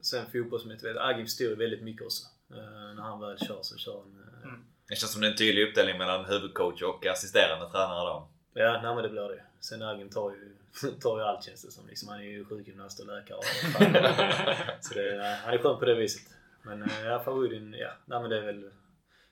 sen 0.00 0.26
fotbollsmässigt, 0.32 0.98
Agim 0.98 1.26
styr 1.26 1.56
väldigt 1.56 1.82
mycket 1.82 2.02
också. 2.02 2.24
Uh, 2.50 2.94
när 2.94 3.02
han 3.02 3.20
väl 3.20 3.38
kör 3.38 3.58
så 3.62 3.78
kör 3.78 3.98
han... 3.98 4.16
Uh, 4.16 4.26
Mm. 4.48 4.64
Det 4.88 4.96
känns 4.96 5.12
som 5.12 5.20
det 5.20 5.26
är 5.26 5.30
en 5.30 5.36
tydlig 5.36 5.68
uppdelning 5.68 5.98
mellan 5.98 6.24
huvudcoach 6.24 6.82
och 6.82 7.06
assisterande 7.06 7.70
tränare 7.70 8.08
då. 8.08 8.28
Ja, 8.54 8.80
nej 8.82 8.94
men 8.94 9.02
det 9.02 9.08
blir 9.08 9.28
det. 9.28 9.42
Sen 9.60 9.82
Agim 9.82 10.10
tar 10.10 10.30
ju, 10.30 10.56
tar 11.00 11.18
ju 11.18 11.24
allt 11.24 11.44
känns 11.44 11.62
det 11.62 11.70
som. 11.70 11.86
Liksom, 11.86 12.08
han 12.08 12.18
är 12.18 12.24
ju 12.24 12.44
sjukgymnast 12.44 13.00
och 13.00 13.06
läkare 13.06 13.38
och. 13.38 13.44
Så 14.84 14.94
det, 14.94 15.38
han 15.44 15.54
är 15.54 15.58
skön 15.58 15.78
på 15.78 15.84
det 15.84 15.94
viset. 15.94 16.32
Men 16.62 16.90
ja, 17.04 17.22
Farudin, 17.24 17.74
ja. 17.78 17.90
Nej 18.04 18.20
men 18.20 18.30
det 18.30 18.38
är 18.38 18.42
väl 18.42 18.70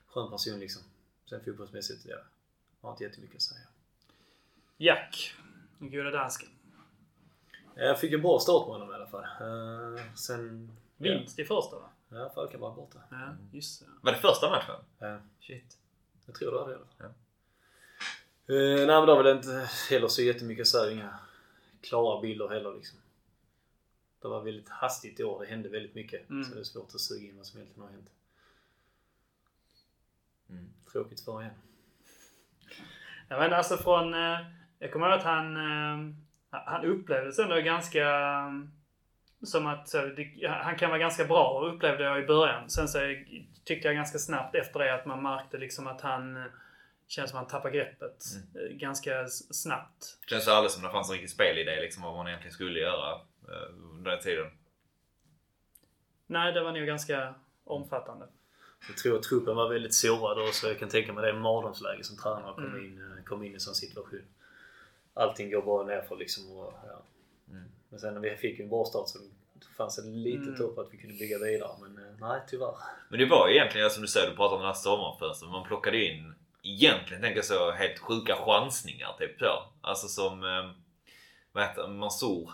skön 0.07 0.31
person 0.31 0.59
liksom. 0.59 0.81
Sen 1.29 1.43
fotbollsmässigt, 1.45 2.05
ja. 2.05 2.17
Har 2.81 2.91
inte 2.91 3.03
jättemycket 3.03 3.35
att 3.35 3.41
säga. 3.41 3.67
Jack. 4.77 5.35
Den 5.79 5.91
gode 5.91 6.11
dansken. 6.11 6.49
Jag 7.75 7.99
fick 7.99 8.13
en 8.13 8.21
bra 8.21 8.39
start 8.39 8.67
med 8.67 8.73
honom 8.75 8.91
i 8.91 8.95
alla 8.95 9.07
fall. 9.07 9.25
Uh, 9.41 10.13
sen... 10.15 10.71
Vinst 10.97 11.39
i 11.39 11.45
första 11.45 11.75
va? 11.75 11.89
Ja, 12.09 12.31
Falken 12.35 12.59
var 12.59 12.75
borta. 12.75 12.99
Ja, 13.11 13.35
just 13.51 13.79
det. 13.79 13.85
Var 14.01 14.11
det 14.11 14.17
första 14.17 14.49
matchen? 14.49 14.75
Ja. 14.99 15.19
Shit. 15.39 15.77
Jag 16.25 16.35
tror 16.35 16.51
det 16.51 16.57
var 16.57 16.67
det 16.67 16.73
i 16.73 16.75
alla 16.75 16.85
fall. 16.85 17.13
Ja. 18.47 18.53
Eh, 18.55 18.77
nej 18.77 18.87
men 18.87 18.87
det 18.87 19.15
var 19.15 19.23
väl 19.23 19.37
inte 19.37 19.69
heller 19.89 20.07
så 20.07 20.21
jättemycket 20.21 20.67
så 20.67 20.77
här, 20.77 20.91
inga 20.91 21.19
klara 21.81 22.21
bilder 22.21 22.47
heller 22.47 22.73
liksom. 22.73 22.99
Det 24.21 24.27
var 24.27 24.41
väldigt 24.41 24.69
hastigt 24.69 25.19
i 25.19 25.23
år. 25.23 25.39
Det 25.39 25.45
hände 25.45 25.69
väldigt 25.69 25.95
mycket. 25.95 26.29
Mm. 26.29 26.43
Så 26.43 26.53
det 26.53 26.59
är 26.59 26.63
svårt 26.63 26.95
att 26.95 27.01
suga 27.01 27.27
in 27.27 27.37
vad 27.37 27.45
som 27.45 27.59
egentligen 27.59 27.87
har 27.87 27.95
hänt. 27.95 28.09
Mm. 30.49 30.69
Tråkigt 30.91 31.21
för 31.21 31.41
igen. 31.41 31.53
Ja, 33.27 33.37
men 33.39 33.53
alltså 33.53 33.77
från... 33.77 34.13
eh, 34.13 34.39
Jag 34.79 34.91
kommer 34.91 35.09
ihåg 35.09 35.17
att 35.17 35.23
han... 35.25 35.57
eh, 35.57 36.15
Han 36.65 36.85
upplevdes 36.85 37.39
ändå 37.39 37.55
ganska... 37.61 38.09
eh, 38.09 38.51
Som 39.43 39.67
att 39.67 39.89
så, 39.89 40.01
det, 40.05 40.47
han 40.47 40.75
kan 40.75 40.89
vara 40.89 40.99
ganska 40.99 41.25
bra 41.25 41.71
upplevde 41.73 42.03
jag 42.03 42.19
i 42.23 42.25
början. 42.27 42.69
Sen 42.69 42.87
så 42.87 42.99
tyckte 43.65 43.87
jag 43.87 43.95
ganska 43.95 44.17
snabbt 44.17 44.55
efter 44.55 44.79
det 44.79 44.93
att 44.95 45.05
man 45.05 45.23
märkte 45.23 45.57
liksom 45.57 45.87
att 45.87 46.01
han... 46.01 46.37
eh, 46.37 46.43
Känns 47.07 47.29
som 47.29 47.39
att 47.39 47.51
han 47.51 47.61
tappar 47.61 47.69
greppet 47.69 48.23
eh, 48.55 48.75
ganska 48.77 49.27
snabbt. 49.51 50.17
Det 50.21 50.29
känns 50.29 50.47
aldrig 50.47 50.71
som 50.71 50.83
det 50.83 50.89
fanns 50.89 51.09
en 51.09 51.13
riktig 51.13 51.29
spelidé 51.29 51.81
liksom 51.81 52.03
vad 52.03 52.15
man 52.15 52.27
egentligen 52.27 52.53
skulle 52.53 52.79
göra 52.79 53.19
under 53.93 54.11
den 54.11 54.19
tiden. 54.19 54.47
Nej, 56.27 56.53
det 56.53 56.61
var 56.63 56.71
nog 56.71 56.85
ganska 56.87 57.33
omfattande. 57.63 58.27
Jag 58.87 58.97
tror 58.97 59.15
att 59.17 59.23
truppen 59.23 59.55
var 59.55 59.69
väldigt 59.69 59.93
sårad 59.93 60.37
och 60.47 60.53
så 60.53 60.67
jag 60.67 60.79
kan 60.79 60.89
tänka 60.89 61.13
mig 61.13 61.25
det 61.33 61.39
mardrömsläge 61.39 62.03
som 62.03 62.17
tränare 62.17 62.53
kom, 62.55 62.63
Mm. 62.65 62.85
in, 62.85 63.23
kom 63.25 63.43
in 63.43 63.55
i 63.55 63.59
sån 63.59 63.75
situation. 63.75 64.21
Allting 65.17 65.51
går 65.51 65.61
bara 65.61 65.83
nerför 65.85 66.15
liksom. 66.15 66.57
Och, 66.57 66.73
ja. 66.87 67.01
Mm. 67.49 67.63
Men 67.89 67.99
sen 67.99 68.13
när 68.13 68.21
vi 68.21 68.35
fick 68.35 68.59
en 68.59 68.69
bra 68.69 68.85
start 68.85 69.07
så 69.09 69.19
fanns 69.77 69.95
det 69.95 70.09
lite 70.09 70.37
Mm. 70.49 70.61
hopp 70.61 70.77
att 70.77 70.93
vi 70.93 70.97
kunde 70.97 71.15
bygga 71.15 71.37
vidare. 71.39 71.71
Men 71.81 71.97
eh, 71.97 72.11
nej, 72.19 72.41
tyvärr. 72.49 72.73
Men 73.09 73.19
det 73.19 73.25
var 73.25 73.47
ju 73.47 73.55
egentligen 73.55 73.89
som 73.89 74.01
du 74.01 74.07
säger, 74.07 74.29
du 74.29 74.35
pratade 74.35 74.55
om 74.55 74.61
den 74.61 74.67
här 74.67 74.73
sommarfönstret. 74.73 75.51
Man 75.51 75.63
plockade 75.67 76.05
in 76.05 76.35
egentligen 76.63 77.21
tänker 77.21 77.37
jag 77.37 77.45
så 77.45 77.71
helt 77.71 77.99
sjuka 77.99 78.35
chansningar 78.35 79.15
typ 79.19 79.39
så. 79.39 79.63
Alltså 79.81 80.07
som 80.07 80.43
eh, 80.43 80.71
vad 81.51 81.63
heter 81.63 81.81
det? 81.81 81.87
Mansour. 81.87 82.51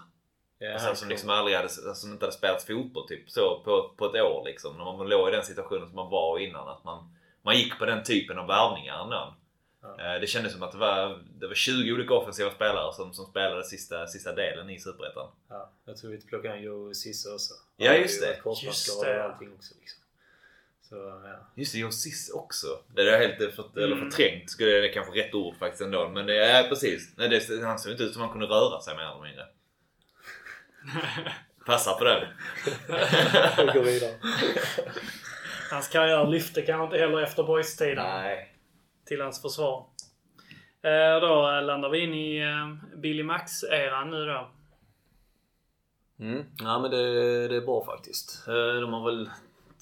Ja, 0.59 0.73
Alltså, 0.73 0.95
som 0.95 1.09
liksom 1.09 1.29
aldrig 1.29 1.55
hade, 1.57 1.67
alltså, 1.67 1.93
som 1.93 2.11
inte 2.11 2.25
hade 2.25 2.37
spelat 2.37 2.63
fotboll 2.63 3.07
typ 3.07 3.29
så 3.29 3.61
på, 3.65 3.93
på 3.97 4.05
ett 4.05 4.21
år 4.21 4.43
liksom. 4.45 4.77
När 4.77 4.85
man 4.85 5.09
låg 5.09 5.29
i 5.29 5.31
den 5.31 5.43
situationen 5.45 5.87
som 5.87 5.95
man 5.95 6.09
var 6.09 6.39
innan. 6.39 6.67
Att 6.69 6.83
man, 6.83 7.15
man 7.41 7.55
gick 7.55 7.79
på 7.79 7.85
den 7.85 8.03
typen 8.03 8.37
av 8.39 8.47
värvningar 8.47 9.03
ändå. 9.03 9.35
Ja. 9.81 10.13
Eh, 10.15 10.21
Det 10.21 10.27
kändes 10.27 10.53
som 10.53 10.63
att 10.63 10.71
det 10.71 10.77
var, 10.77 11.19
det 11.39 11.47
var 11.47 11.53
20 11.55 11.93
olika 11.93 12.13
offensiva 12.13 12.51
spelare 12.51 12.93
som, 12.93 13.13
som 13.13 13.25
spelade 13.25 13.63
sista, 13.63 14.07
sista 14.07 14.33
delen 14.35 14.69
i 14.69 14.79
Superettan. 14.79 15.27
Ja, 15.49 15.69
jag 15.85 15.97
tror 15.97 16.11
vi 16.11 16.21
plockade 16.21 16.57
in 16.57 16.63
Joe 16.63 16.93
Cisse 16.93 17.29
också. 17.33 17.53
Ja, 17.77 17.91
Han 17.91 18.01
just 18.01 18.21
hade 18.23 18.33
ju 18.33 18.41
det. 18.43 18.65
Just 18.65 19.03
det. 19.03 19.17
och 19.19 19.23
allting 19.31 19.53
också. 19.53 19.73
Liksom. 19.79 19.97
Så 20.89 20.95
ja. 21.25 21.47
Just 21.55 21.73
det, 21.73 21.79
Josis 21.79 22.29
också. 22.29 22.67
Det 22.95 23.01
är 23.01 23.19
helt 23.19 23.55
för, 23.55 23.65
eller 23.83 23.95
Mm. 23.95 24.11
förträngt, 24.11 24.49
skulle 24.49 24.69
det 24.71 24.89
är 24.89 24.93
kanske 24.93 25.19
rätt 25.19 25.33
ord 25.33 25.55
faktiskt 25.59 25.81
ändå. 25.81 26.09
Men 26.09 26.25
det 26.25 26.45
är 26.45 26.69
precis. 26.69 27.13
Nej, 27.17 27.29
det, 27.29 27.63
han 27.65 27.79
såg 27.79 27.91
inte 27.91 28.03
ut 28.03 28.13
som 28.13 28.21
han 28.21 28.31
kunde 28.31 28.45
röra 28.47 28.81
sig 28.81 28.95
mer 28.95 29.03
eller 29.03 29.21
mindre. 29.23 29.45
Passa 31.65 31.93
på 31.93 32.03
den. 32.03 32.27
Vi 33.57 33.65
går 33.73 33.83
vidare. 33.83 34.13
Hans 35.71 35.87
karriär 35.87 36.27
lyfte 36.27 36.61
kanske 36.61 36.83
inte 36.83 36.97
heller 36.97 37.21
efter 37.21 37.43
boys-tiden. 37.43 38.05
Nej. 38.05 38.50
Till 39.11 39.21
hans 39.21 39.41
försvar. 39.41 39.85
Eh, 40.81 41.21
då 41.21 41.61
landar 41.61 41.89
vi 41.89 41.99
in 41.99 42.13
i 42.13 42.37
eh, 42.37 42.97
Billy 42.99 43.23
Max-eran 43.23 44.09
nu 44.11 44.25
då. 44.25 44.51
Mm. 46.19 46.45
Ja 46.57 46.79
men 46.79 46.91
det, 46.91 47.47
det 47.47 47.55
är 47.55 47.61
bra 47.61 47.85
faktiskt. 47.85 48.47
Eh, 48.47 48.81
De 48.81 48.93
har 48.93 49.05
väl 49.05 49.29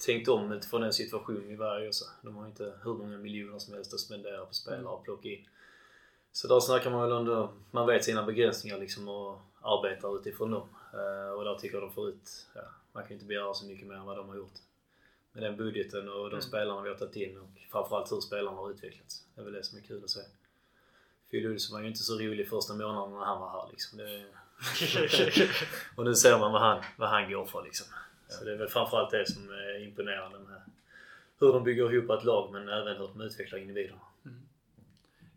tänkt 0.06 0.28
om 0.28 0.52
utifrån 0.52 0.80
den 0.80 0.92
situation 0.92 1.44
vi 1.48 1.56
var 1.56 1.84
i 1.84 1.88
också. 1.88 2.04
De 2.22 2.36
har 2.36 2.46
inte 2.46 2.72
hur 2.84 2.94
många 2.94 3.18
miljoner 3.18 3.58
som 3.58 3.74
helst 3.74 3.94
att 3.94 4.00
spendera 4.00 4.44
på 4.46 4.54
spelare 4.54 4.84
och 4.84 5.04
plocka 5.04 5.28
in. 5.28 5.46
Så 6.32 6.48
där 6.48 6.60
snackar 6.60 6.90
man 6.90 7.02
väl 7.08 7.18
ändå, 7.18 7.52
man 7.70 7.86
vet 7.86 8.04
sina 8.04 8.22
begränsningar 8.22 8.78
liksom 8.78 9.08
och 9.08 9.38
arbetar 9.62 10.16
utifrån 10.16 10.50
dem. 10.50 10.68
Eh, 10.92 11.32
Och 11.32 11.44
där 11.44 11.54
tycker 11.54 11.76
jag 11.76 11.82
de 11.82 11.92
får 11.92 12.08
ut, 12.08 12.46
ja, 12.54 12.62
man 12.92 13.02
kan 13.02 13.12
inte 13.12 13.24
begära 13.26 13.54
så 13.54 13.66
mycket 13.66 13.86
mer 13.86 13.94
än 13.94 14.04
vad 14.06 14.16
de 14.16 14.28
har 14.28 14.36
gjort. 14.36 14.54
Med 15.32 15.42
den 15.42 15.56
budgeten 15.56 16.08
och 16.08 16.24
de 16.24 16.30
Mm. 16.30 16.40
spelarna 16.42 16.80
vi 16.82 16.88
har 16.88 16.96
tagit 16.96 17.16
in 17.16 17.38
och 17.38 17.48
framförallt 17.70 18.12
hur 18.12 18.20
spelarna 18.20 18.56
har 18.56 18.70
utvecklats. 18.70 19.24
Det 19.34 19.40
är 19.40 19.44
väl 19.44 19.52
det 19.52 19.64
som 19.64 19.78
är 19.78 19.82
kul 19.82 20.04
att 20.04 20.10
se. 20.10 20.20
Phil 21.30 21.46
Olsson 21.46 21.74
var 21.74 21.82
ju 21.82 21.88
inte 21.88 22.02
så 22.02 22.18
rolig 22.18 22.48
första 22.48 22.74
månaden 22.74 23.14
när 23.18 23.24
han 23.24 23.40
var 23.40 23.50
här 23.50 23.68
liksom. 23.70 23.98
Det, 23.98 24.24
och 25.96 26.04
nu 26.04 26.14
ser 26.14 26.38
man 26.38 26.52
vad 26.52 26.60
han, 26.62 26.82
vad 26.96 27.08
han 27.08 27.30
går 27.30 27.44
för 27.44 27.62
liksom. 27.62 27.86
Så 28.28 28.44
det 28.44 28.52
är 28.52 28.56
väl 28.56 28.68
framförallt 28.68 29.10
det 29.10 29.32
som 29.32 29.50
är 29.50 29.84
imponerande 29.84 30.38
med 30.38 30.60
hur 31.38 31.52
de 31.52 31.64
bygger 31.64 31.92
ihop 31.92 32.10
ett 32.10 32.24
lag 32.24 32.52
men 32.52 32.68
även 32.68 32.96
hur 32.96 33.08
de 33.08 33.20
utvecklar 33.20 33.58
individer. 33.58 33.98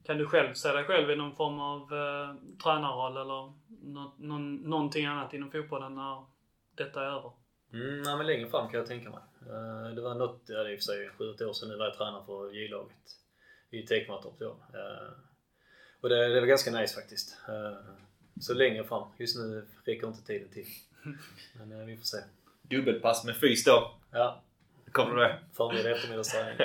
Kan 0.04 0.18
du 0.18 0.26
själv 0.26 0.54
se 0.54 0.72
dig 0.72 0.84
själv 0.84 1.12
i 1.12 1.16
någon 1.16 1.36
form 1.36 1.60
av 1.60 1.82
eh, 1.94 2.36
tränarroll 2.64 3.18
eller 3.18 3.54
någon, 4.18 4.56
någonting 4.56 5.06
annat 5.06 5.34
inom 5.34 5.52
fotbollen 5.52 5.96
när 5.96 6.26
detta 6.76 7.02
är 7.02 7.06
över? 7.06 7.32
Mm, 7.74 8.02
nej, 8.02 8.18
men 8.18 8.28
längre 8.28 8.50
fram 8.50 8.70
kan 8.70 8.80
jag 8.80 8.88
tänka 8.88 9.10
mig. 9.10 9.20
Eh, 9.50 9.96
Det 9.96 10.02
var 10.02 10.16
något, 10.16 10.42
ja, 10.46 10.64
det 10.64 10.70
är 10.70 10.74
i 10.74 10.76
och 10.76 10.80
för 10.80 10.84
sig 10.84 11.10
7-8 11.18 11.46
år 11.46 11.54
sedan 11.54 11.70
nu 11.70 11.78
var 11.78 11.86
jag 11.86 11.98
tränare 11.98 12.26
för 12.26 12.52
J-laget 12.52 12.98
i 13.70 13.82
Tekmatorp 13.82 14.40
då. 14.40 14.50
Eh, 14.50 15.10
Och 16.02 16.10
det, 16.10 16.28
det 16.34 16.40
var 16.40 16.48
ganska 16.48 16.72
nice 16.72 16.96
faktiskt. 16.96 17.38
Eh, 17.48 17.78
Så 18.40 18.54
längre 18.54 18.84
fram. 18.84 19.08
Just 19.18 19.38
nu 19.38 19.68
räcker 19.86 20.08
inte 20.08 20.24
tiden 20.26 20.50
till. 20.50 20.66
Men 21.54 21.86
vi 21.88 21.98
får 21.98 22.04
se. 22.04 22.18
Dubbelpass 22.62 23.26
med 23.26 23.38
fys 23.38 23.64
då. 23.64 23.92
Ja, 24.12 24.42
Kommer 24.92 25.16
du 25.16 25.22
med? 25.22 25.38
Förmiddag 25.54 25.90
eftermiddagsträning. 25.92 26.58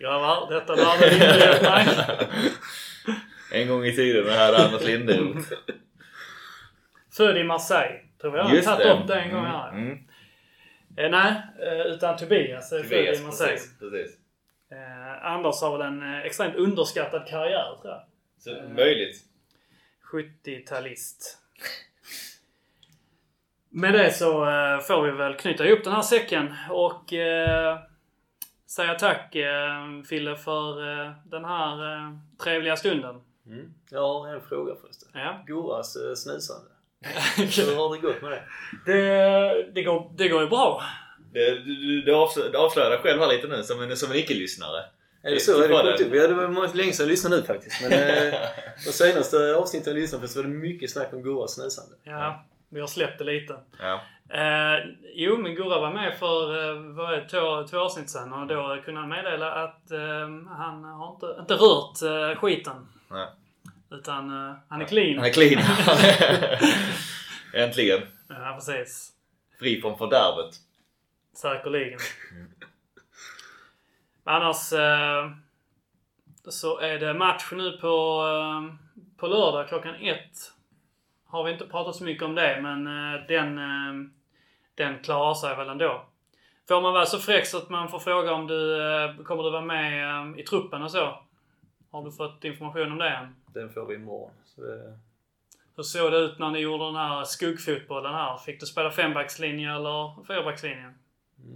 Grabbar, 0.00 0.50
detta 0.50 0.74
vi 0.74 0.80
inte. 0.80 2.28
En 3.52 3.68
gång 3.68 3.84
i 3.84 3.96
tiden 3.96 4.38
hade 4.38 4.64
Anders 4.64 4.84
Linderoth. 4.84 5.52
Född 7.16 7.36
i 7.36 7.44
Marseille. 7.44 8.00
Tror 8.20 8.32
vi 8.32 8.38
har 8.38 8.62
tagit 8.62 8.86
det. 8.86 8.92
upp 8.92 9.06
det 9.08 9.14
en 9.20 9.34
gång 9.34 9.44
här. 9.44 9.68
Mm. 9.70 9.98
Eh, 10.96 11.10
nej, 11.10 11.42
eh, 11.62 11.86
utan 11.86 12.16
Tobias 12.16 12.72
är 12.72 12.76
född 12.82 12.88
Tobias, 12.88 13.22
Marseille. 13.22 13.52
precis. 13.52 13.78
precis. 13.78 14.16
Eh, 14.70 15.26
Anders 15.26 15.60
har 15.60 15.78
väl 15.78 15.86
en 15.86 16.14
eh, 16.14 16.20
extremt 16.20 16.56
underskattad 16.56 17.26
karriär 17.28 17.76
tror 17.82 17.92
jag. 17.92 18.02
Så, 18.38 18.68
möjligt. 18.74 19.22
70-talist. 20.12 21.36
Med 23.68 23.92
det 23.92 24.12
så 24.12 24.48
eh, 24.48 24.80
får 24.80 25.02
vi 25.02 25.10
väl 25.10 25.34
knyta 25.34 25.66
ihop 25.66 25.84
den 25.84 25.92
här 25.92 26.02
säcken 26.02 26.54
och 26.70 27.12
eh, 27.12 27.78
säga 28.66 28.94
tack 28.94 29.34
eh, 29.34 30.02
Fille 30.08 30.36
för 30.36 30.92
eh, 31.04 31.12
den 31.24 31.44
här 31.44 31.94
eh, 31.94 32.12
trevliga 32.44 32.76
stunden. 32.76 33.20
Mm. 33.46 33.74
Jag 33.90 34.00
har 34.00 34.28
en 34.28 34.40
fråga 34.40 34.74
förresten. 34.80 35.08
Ja. 35.14 35.44
Goras 35.46 35.96
eh, 35.96 36.14
snusande. 36.14 36.70
Hur 37.36 37.76
har 37.76 37.94
det 37.96 38.00
gått 38.02 38.22
med 38.22 38.32
det? 38.32 38.42
det, 38.92 39.72
det, 39.74 39.82
går, 39.82 40.12
det 40.16 40.28
går 40.28 40.42
ju 40.42 40.48
bra. 40.48 40.82
Det, 41.32 41.50
du, 41.50 41.74
du, 41.76 42.02
du 42.02 42.12
avslö- 42.12 42.50
du 42.52 42.58
avslöjar 42.58 42.90
dig 42.90 42.98
själv 42.98 43.20
här 43.20 43.28
lite 43.28 43.46
nu 43.46 43.62
som 43.62 43.82
en, 43.82 43.96
som 43.96 44.10
en 44.10 44.16
icke-lyssnare. 44.16 44.84
Är 45.22 45.30
det 45.30 45.40
så? 45.40 45.62
Är 45.62 45.68
det 45.68 45.74
Var 45.74 45.84
det? 45.84 46.04
upp? 46.04 46.14
Ja, 46.14 46.28
det 46.28 46.34
var 46.34 46.76
länge 46.76 46.92
sedan 46.92 47.04
jag 47.06 47.10
lyssnade 47.10 47.36
nu 47.36 47.42
faktiskt. 47.42 47.82
Men 47.82 47.92
eh, 47.92 48.34
de 48.86 48.92
senaste 48.92 49.54
avsnitten 49.56 49.92
jag 49.92 50.00
lyssnade 50.00 50.22
på 50.22 50.28
så 50.28 50.38
var 50.38 50.48
det 50.48 50.54
mycket 50.54 50.90
snack 50.90 51.08
om 51.12 51.22
Goras 51.22 51.54
snusande. 51.54 51.96
Ja, 52.04 52.44
vi 52.70 52.80
har 52.80 52.86
släppt 52.86 53.18
det 53.18 53.24
lite. 53.24 53.56
Ja. 53.80 54.00
Eh, 54.30 54.84
jo, 55.14 55.36
men 55.36 55.54
Gurra 55.54 55.80
var 55.80 55.92
med 55.92 56.18
för 56.18 56.68
eh, 56.70 56.94
vad 56.96 57.12
är 57.14 57.16
det, 57.16 57.28
två, 57.28 57.66
två 57.70 57.78
avsnitt 57.78 58.10
sedan 58.10 58.32
och 58.32 58.46
då 58.46 58.78
kunde 58.84 59.00
han 59.00 59.08
meddela 59.08 59.52
att 59.52 59.90
eh, 59.90 59.98
han 60.58 60.84
har 60.84 61.14
inte, 61.14 61.40
inte 61.40 61.54
rört 61.54 62.02
eh, 62.32 62.40
skiten. 62.40 62.88
Nej. 63.10 63.26
Utan 63.90 64.48
eh, 64.48 64.54
han 64.68 64.82
är 64.82 64.86
clean. 64.86 65.18
Han 65.18 65.26
är 65.26 65.32
clean. 65.32 65.62
Äntligen. 67.64 68.00
Ja, 68.28 68.52
precis. 68.54 69.12
Fri 69.58 69.80
från 69.80 69.98
fördärvet. 69.98 70.54
Säkerligen. 71.34 71.98
Men 74.24 74.34
annars 74.34 74.72
eh, 74.72 75.30
så 76.48 76.78
är 76.78 76.98
det 76.98 77.14
match 77.14 77.48
nu 77.52 77.72
på, 77.72 78.24
eh, 78.28 78.74
på 79.16 79.26
lördag 79.26 79.68
klockan 79.68 79.94
ett. 79.94 80.52
Har 81.26 81.44
vi 81.44 81.52
inte 81.52 81.66
pratat 81.66 81.96
så 81.96 82.04
mycket 82.04 82.22
om 82.22 82.34
det 82.34 82.60
men 82.62 82.84
den, 83.28 83.56
den 84.74 85.02
klarar 85.02 85.34
sig 85.34 85.56
väl 85.56 85.68
ändå. 85.68 86.06
Får 86.68 86.80
man 86.80 86.92
vara 86.92 87.06
så 87.06 87.18
fräck 87.18 87.46
så 87.46 87.58
att 87.58 87.68
man 87.68 87.88
får 87.88 87.98
fråga 87.98 88.32
om 88.32 88.46
du 88.46 89.24
kommer 89.24 89.42
du 89.42 89.50
vara 89.50 89.62
med 89.62 90.38
i 90.38 90.42
truppen 90.42 90.82
och 90.82 90.90
så? 90.90 91.18
Har 91.90 92.04
du 92.04 92.12
fått 92.12 92.44
information 92.44 92.92
om 92.92 92.98
det 92.98 93.08
än? 93.08 93.34
Den 93.60 93.70
får 93.70 93.86
vi 93.86 93.94
imorgon. 93.94 94.30
Så 94.44 94.60
det, 94.60 94.98
Hur 95.76 95.82
såg 95.82 96.12
det 96.12 96.18
ut 96.18 96.38
när 96.38 96.50
ni 96.50 96.58
gjorde 96.58 96.84
den 96.84 96.96
här 96.96 97.24
skuggfotbollen 97.24 98.14
här? 98.14 98.36
Fick 98.36 98.60
du 98.60 98.66
spela 98.66 98.90
fembackslinje 98.90 99.74
eller 99.76 100.24
fyrbackslinje? 100.24 100.94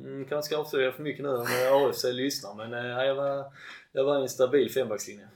mm, 0.05 0.24
kanske 0.28 0.47
ska 0.47 0.59
avslöja 0.60 0.93
för 0.93 1.02
mycket 1.02 1.22
nu 1.22 1.28
om 1.28 1.47
AFC 1.72 2.05
lyssnar 2.05 2.55
men 2.55 2.74
eh, 2.74 3.05
jag, 3.05 3.14
var, 3.14 3.44
jag 3.93 4.05
var 4.05 4.18
i 4.18 4.22
en 4.22 4.28
stabil 4.28 4.70
fembackslinje. 4.72 5.28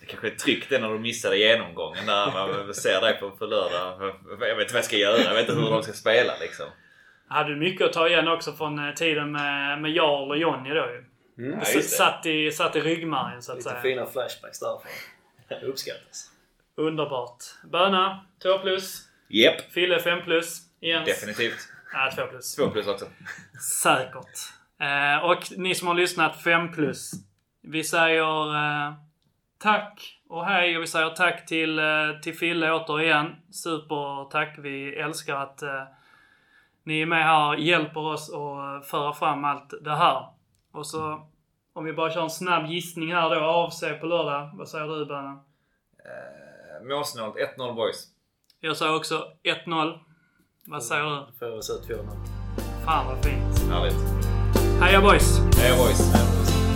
Det 0.00 0.06
kanske 0.06 0.26
är 0.26 0.34
tryggt 0.34 0.70
det 0.70 0.78
när 0.78 0.92
du 0.92 0.98
missade 0.98 1.38
genomgången 1.38 2.06
där. 2.06 2.32
Man 2.32 2.74
ser 2.74 3.00
dig 3.00 3.20
på, 3.20 3.30
på 3.30 3.46
lördag. 3.46 4.14
Jag 4.40 4.56
vet 4.56 4.62
inte 4.62 4.74
vad 4.74 4.78
jag 4.78 4.84
ska 4.84 4.96
göra. 4.96 5.18
Jag 5.18 5.34
vet 5.34 5.48
inte 5.48 5.60
hur 5.60 5.70
de 5.70 5.82
ska 5.82 5.92
spela 5.92 6.32
liksom. 6.40 6.66
Hade 7.28 7.48
du 7.50 7.56
mycket 7.56 7.86
att 7.86 7.92
ta 7.92 8.08
igen 8.08 8.28
också 8.28 8.52
från 8.52 8.88
eh, 8.88 8.94
tiden 8.94 9.32
med, 9.32 9.82
med 9.82 9.90
Jarl 9.90 10.30
och 10.30 10.38
Jonny 10.38 10.70
då 10.70 10.86
ju. 10.86 11.04
Mm. 11.38 11.58
Ja, 11.58 11.82
satt, 11.82 12.26
i, 12.26 12.50
satt 12.50 12.76
i 12.76 12.80
ryggmärgen 12.80 13.42
så 13.42 13.52
att 13.52 13.58
Lite 13.58 13.70
säga. 13.70 13.82
fina 13.82 14.06
flashbacks 14.06 14.60
därifrån. 14.60 14.92
Det 15.50 15.66
uppskattas. 15.66 16.30
Underbart. 16.74 17.44
Böna 17.64 18.24
2 18.42 18.58
plus. 18.58 19.08
Japp. 19.28 19.60
Fille 19.60 20.00
5 20.00 20.22
plus. 20.24 20.60
Jens? 20.80 21.06
Definitivt. 21.06 21.68
Ja, 21.92 22.10
2 22.16 22.26
plus. 22.26 22.54
Två 22.54 22.70
plus 22.70 22.86
också. 22.86 23.06
Säkert. 23.82 24.38
Eh, 24.80 25.24
och 25.24 25.44
ni 25.56 25.74
som 25.74 25.88
har 25.88 25.94
lyssnat 25.94 26.42
5 26.42 26.72
plus. 26.72 27.12
Vi 27.62 27.84
säger 27.84 28.54
eh, 28.54 28.94
tack 29.58 30.20
och 30.28 30.46
hej 30.46 30.76
och 30.76 30.82
vi 30.82 30.86
säger 30.86 31.10
tack 31.10 31.46
till, 31.46 31.78
eh, 31.78 32.20
till 32.22 32.38
Fille 32.38 32.72
återigen. 32.72 33.36
Super 33.50 34.30
tack. 34.30 34.58
Vi 34.58 34.96
älskar 34.96 35.36
att 35.36 35.62
eh, 35.62 35.84
ni 36.84 37.00
är 37.00 37.06
med 37.06 37.24
här 37.24 37.48
och 37.48 37.60
hjälper 37.60 38.00
oss 38.00 38.30
att 38.30 38.86
föra 38.86 39.12
fram 39.12 39.44
allt 39.44 39.74
det 39.80 39.96
här. 39.96 40.26
Och 40.72 40.86
så 40.86 41.29
om 41.74 41.84
vi 41.84 41.92
bara 41.92 42.10
kör 42.10 42.22
en 42.22 42.30
snabb 42.30 42.70
gissning 42.70 43.14
här 43.14 43.30
då. 43.30 43.40
AFC 43.40 43.80
på 44.00 44.06
lördag. 44.06 44.50
Vad 44.58 44.68
säger 44.68 44.86
du 44.86 45.06
Böna? 45.06 45.30
Eh, 45.30 46.88
Målsnålt 46.88 47.36
1-0 47.58 47.74
boys. 47.74 48.04
Jag 48.60 48.76
säger 48.76 48.96
också 48.96 49.24
1-0. 49.66 49.98
Vad 50.66 50.82
säger 50.82 51.04
du? 51.04 51.10
Då 51.10 51.32
får 51.38 51.48
jag 51.48 51.64
säga 51.64 51.78
2-0. 51.78 52.06
Fan 52.84 53.06
vad 53.06 53.24
fint. 53.24 53.72
Härligt. 53.72 53.96
Heja 54.82 55.00
boys! 55.00 55.38
Heja 55.58 55.76
boys. 55.76 56.00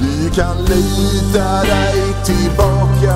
Du 0.01 0.31
kan 0.31 0.57
lita 0.59 1.63
dig 1.63 2.01
tillbaka 2.25 3.15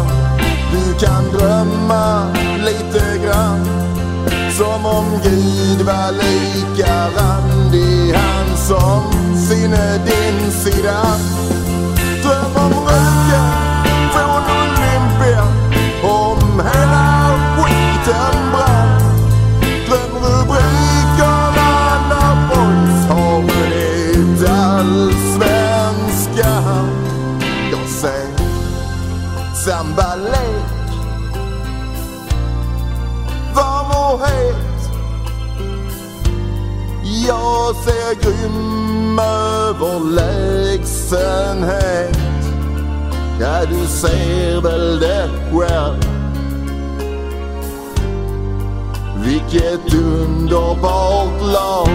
Du 0.73 1.07
kan 1.07 1.25
drömma 1.25 2.33
lite 2.59 3.19
grann 3.25 3.65
Som 4.51 4.87
om 4.87 5.21
Gud 5.25 5.87
var 5.87 6.13
lika 6.13 7.09
randig 7.17 8.13
Han 8.15 8.57
som 8.57 9.37
sinne 9.37 9.99
din 10.07 10.51
sida 10.53 11.03
Dröm 12.29 12.57
om 12.57 12.73
röken 12.73 14.11
från 14.13 14.43
Om 16.03 16.61
hela 16.61 17.35
skiten 17.57 18.53
brann 18.53 18.99
rubrikerna 20.15 21.71
när 22.09 22.35
boys 22.49 23.09
har 23.09 23.43
Jag 27.71 27.89
ser 27.89 28.31
sambalek 29.65 30.69
Varm 33.55 33.91
och 34.13 34.27
het? 34.27 34.91
Jag 37.27 37.77
ser 37.77 38.15
grym 38.23 39.19
överlägsenhet 41.13 42.19
Ja, 43.41 43.65
du 43.65 43.87
ser 43.87 44.61
väl 44.61 45.01
det 45.01 45.29
själv 45.53 46.05
Vilket 49.25 49.95
underbart 49.95 51.43
lag. 51.53 51.89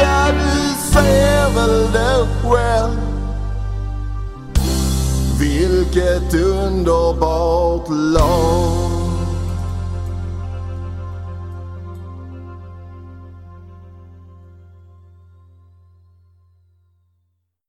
Ja, 0.00 0.26
du 0.32 0.92
ser 0.92 1.54
väl 1.54 1.92
det 1.92 2.26
själv 2.42 3.00
Vilket 5.38 6.34
underbart 6.34 7.88
lag. 7.88 8.91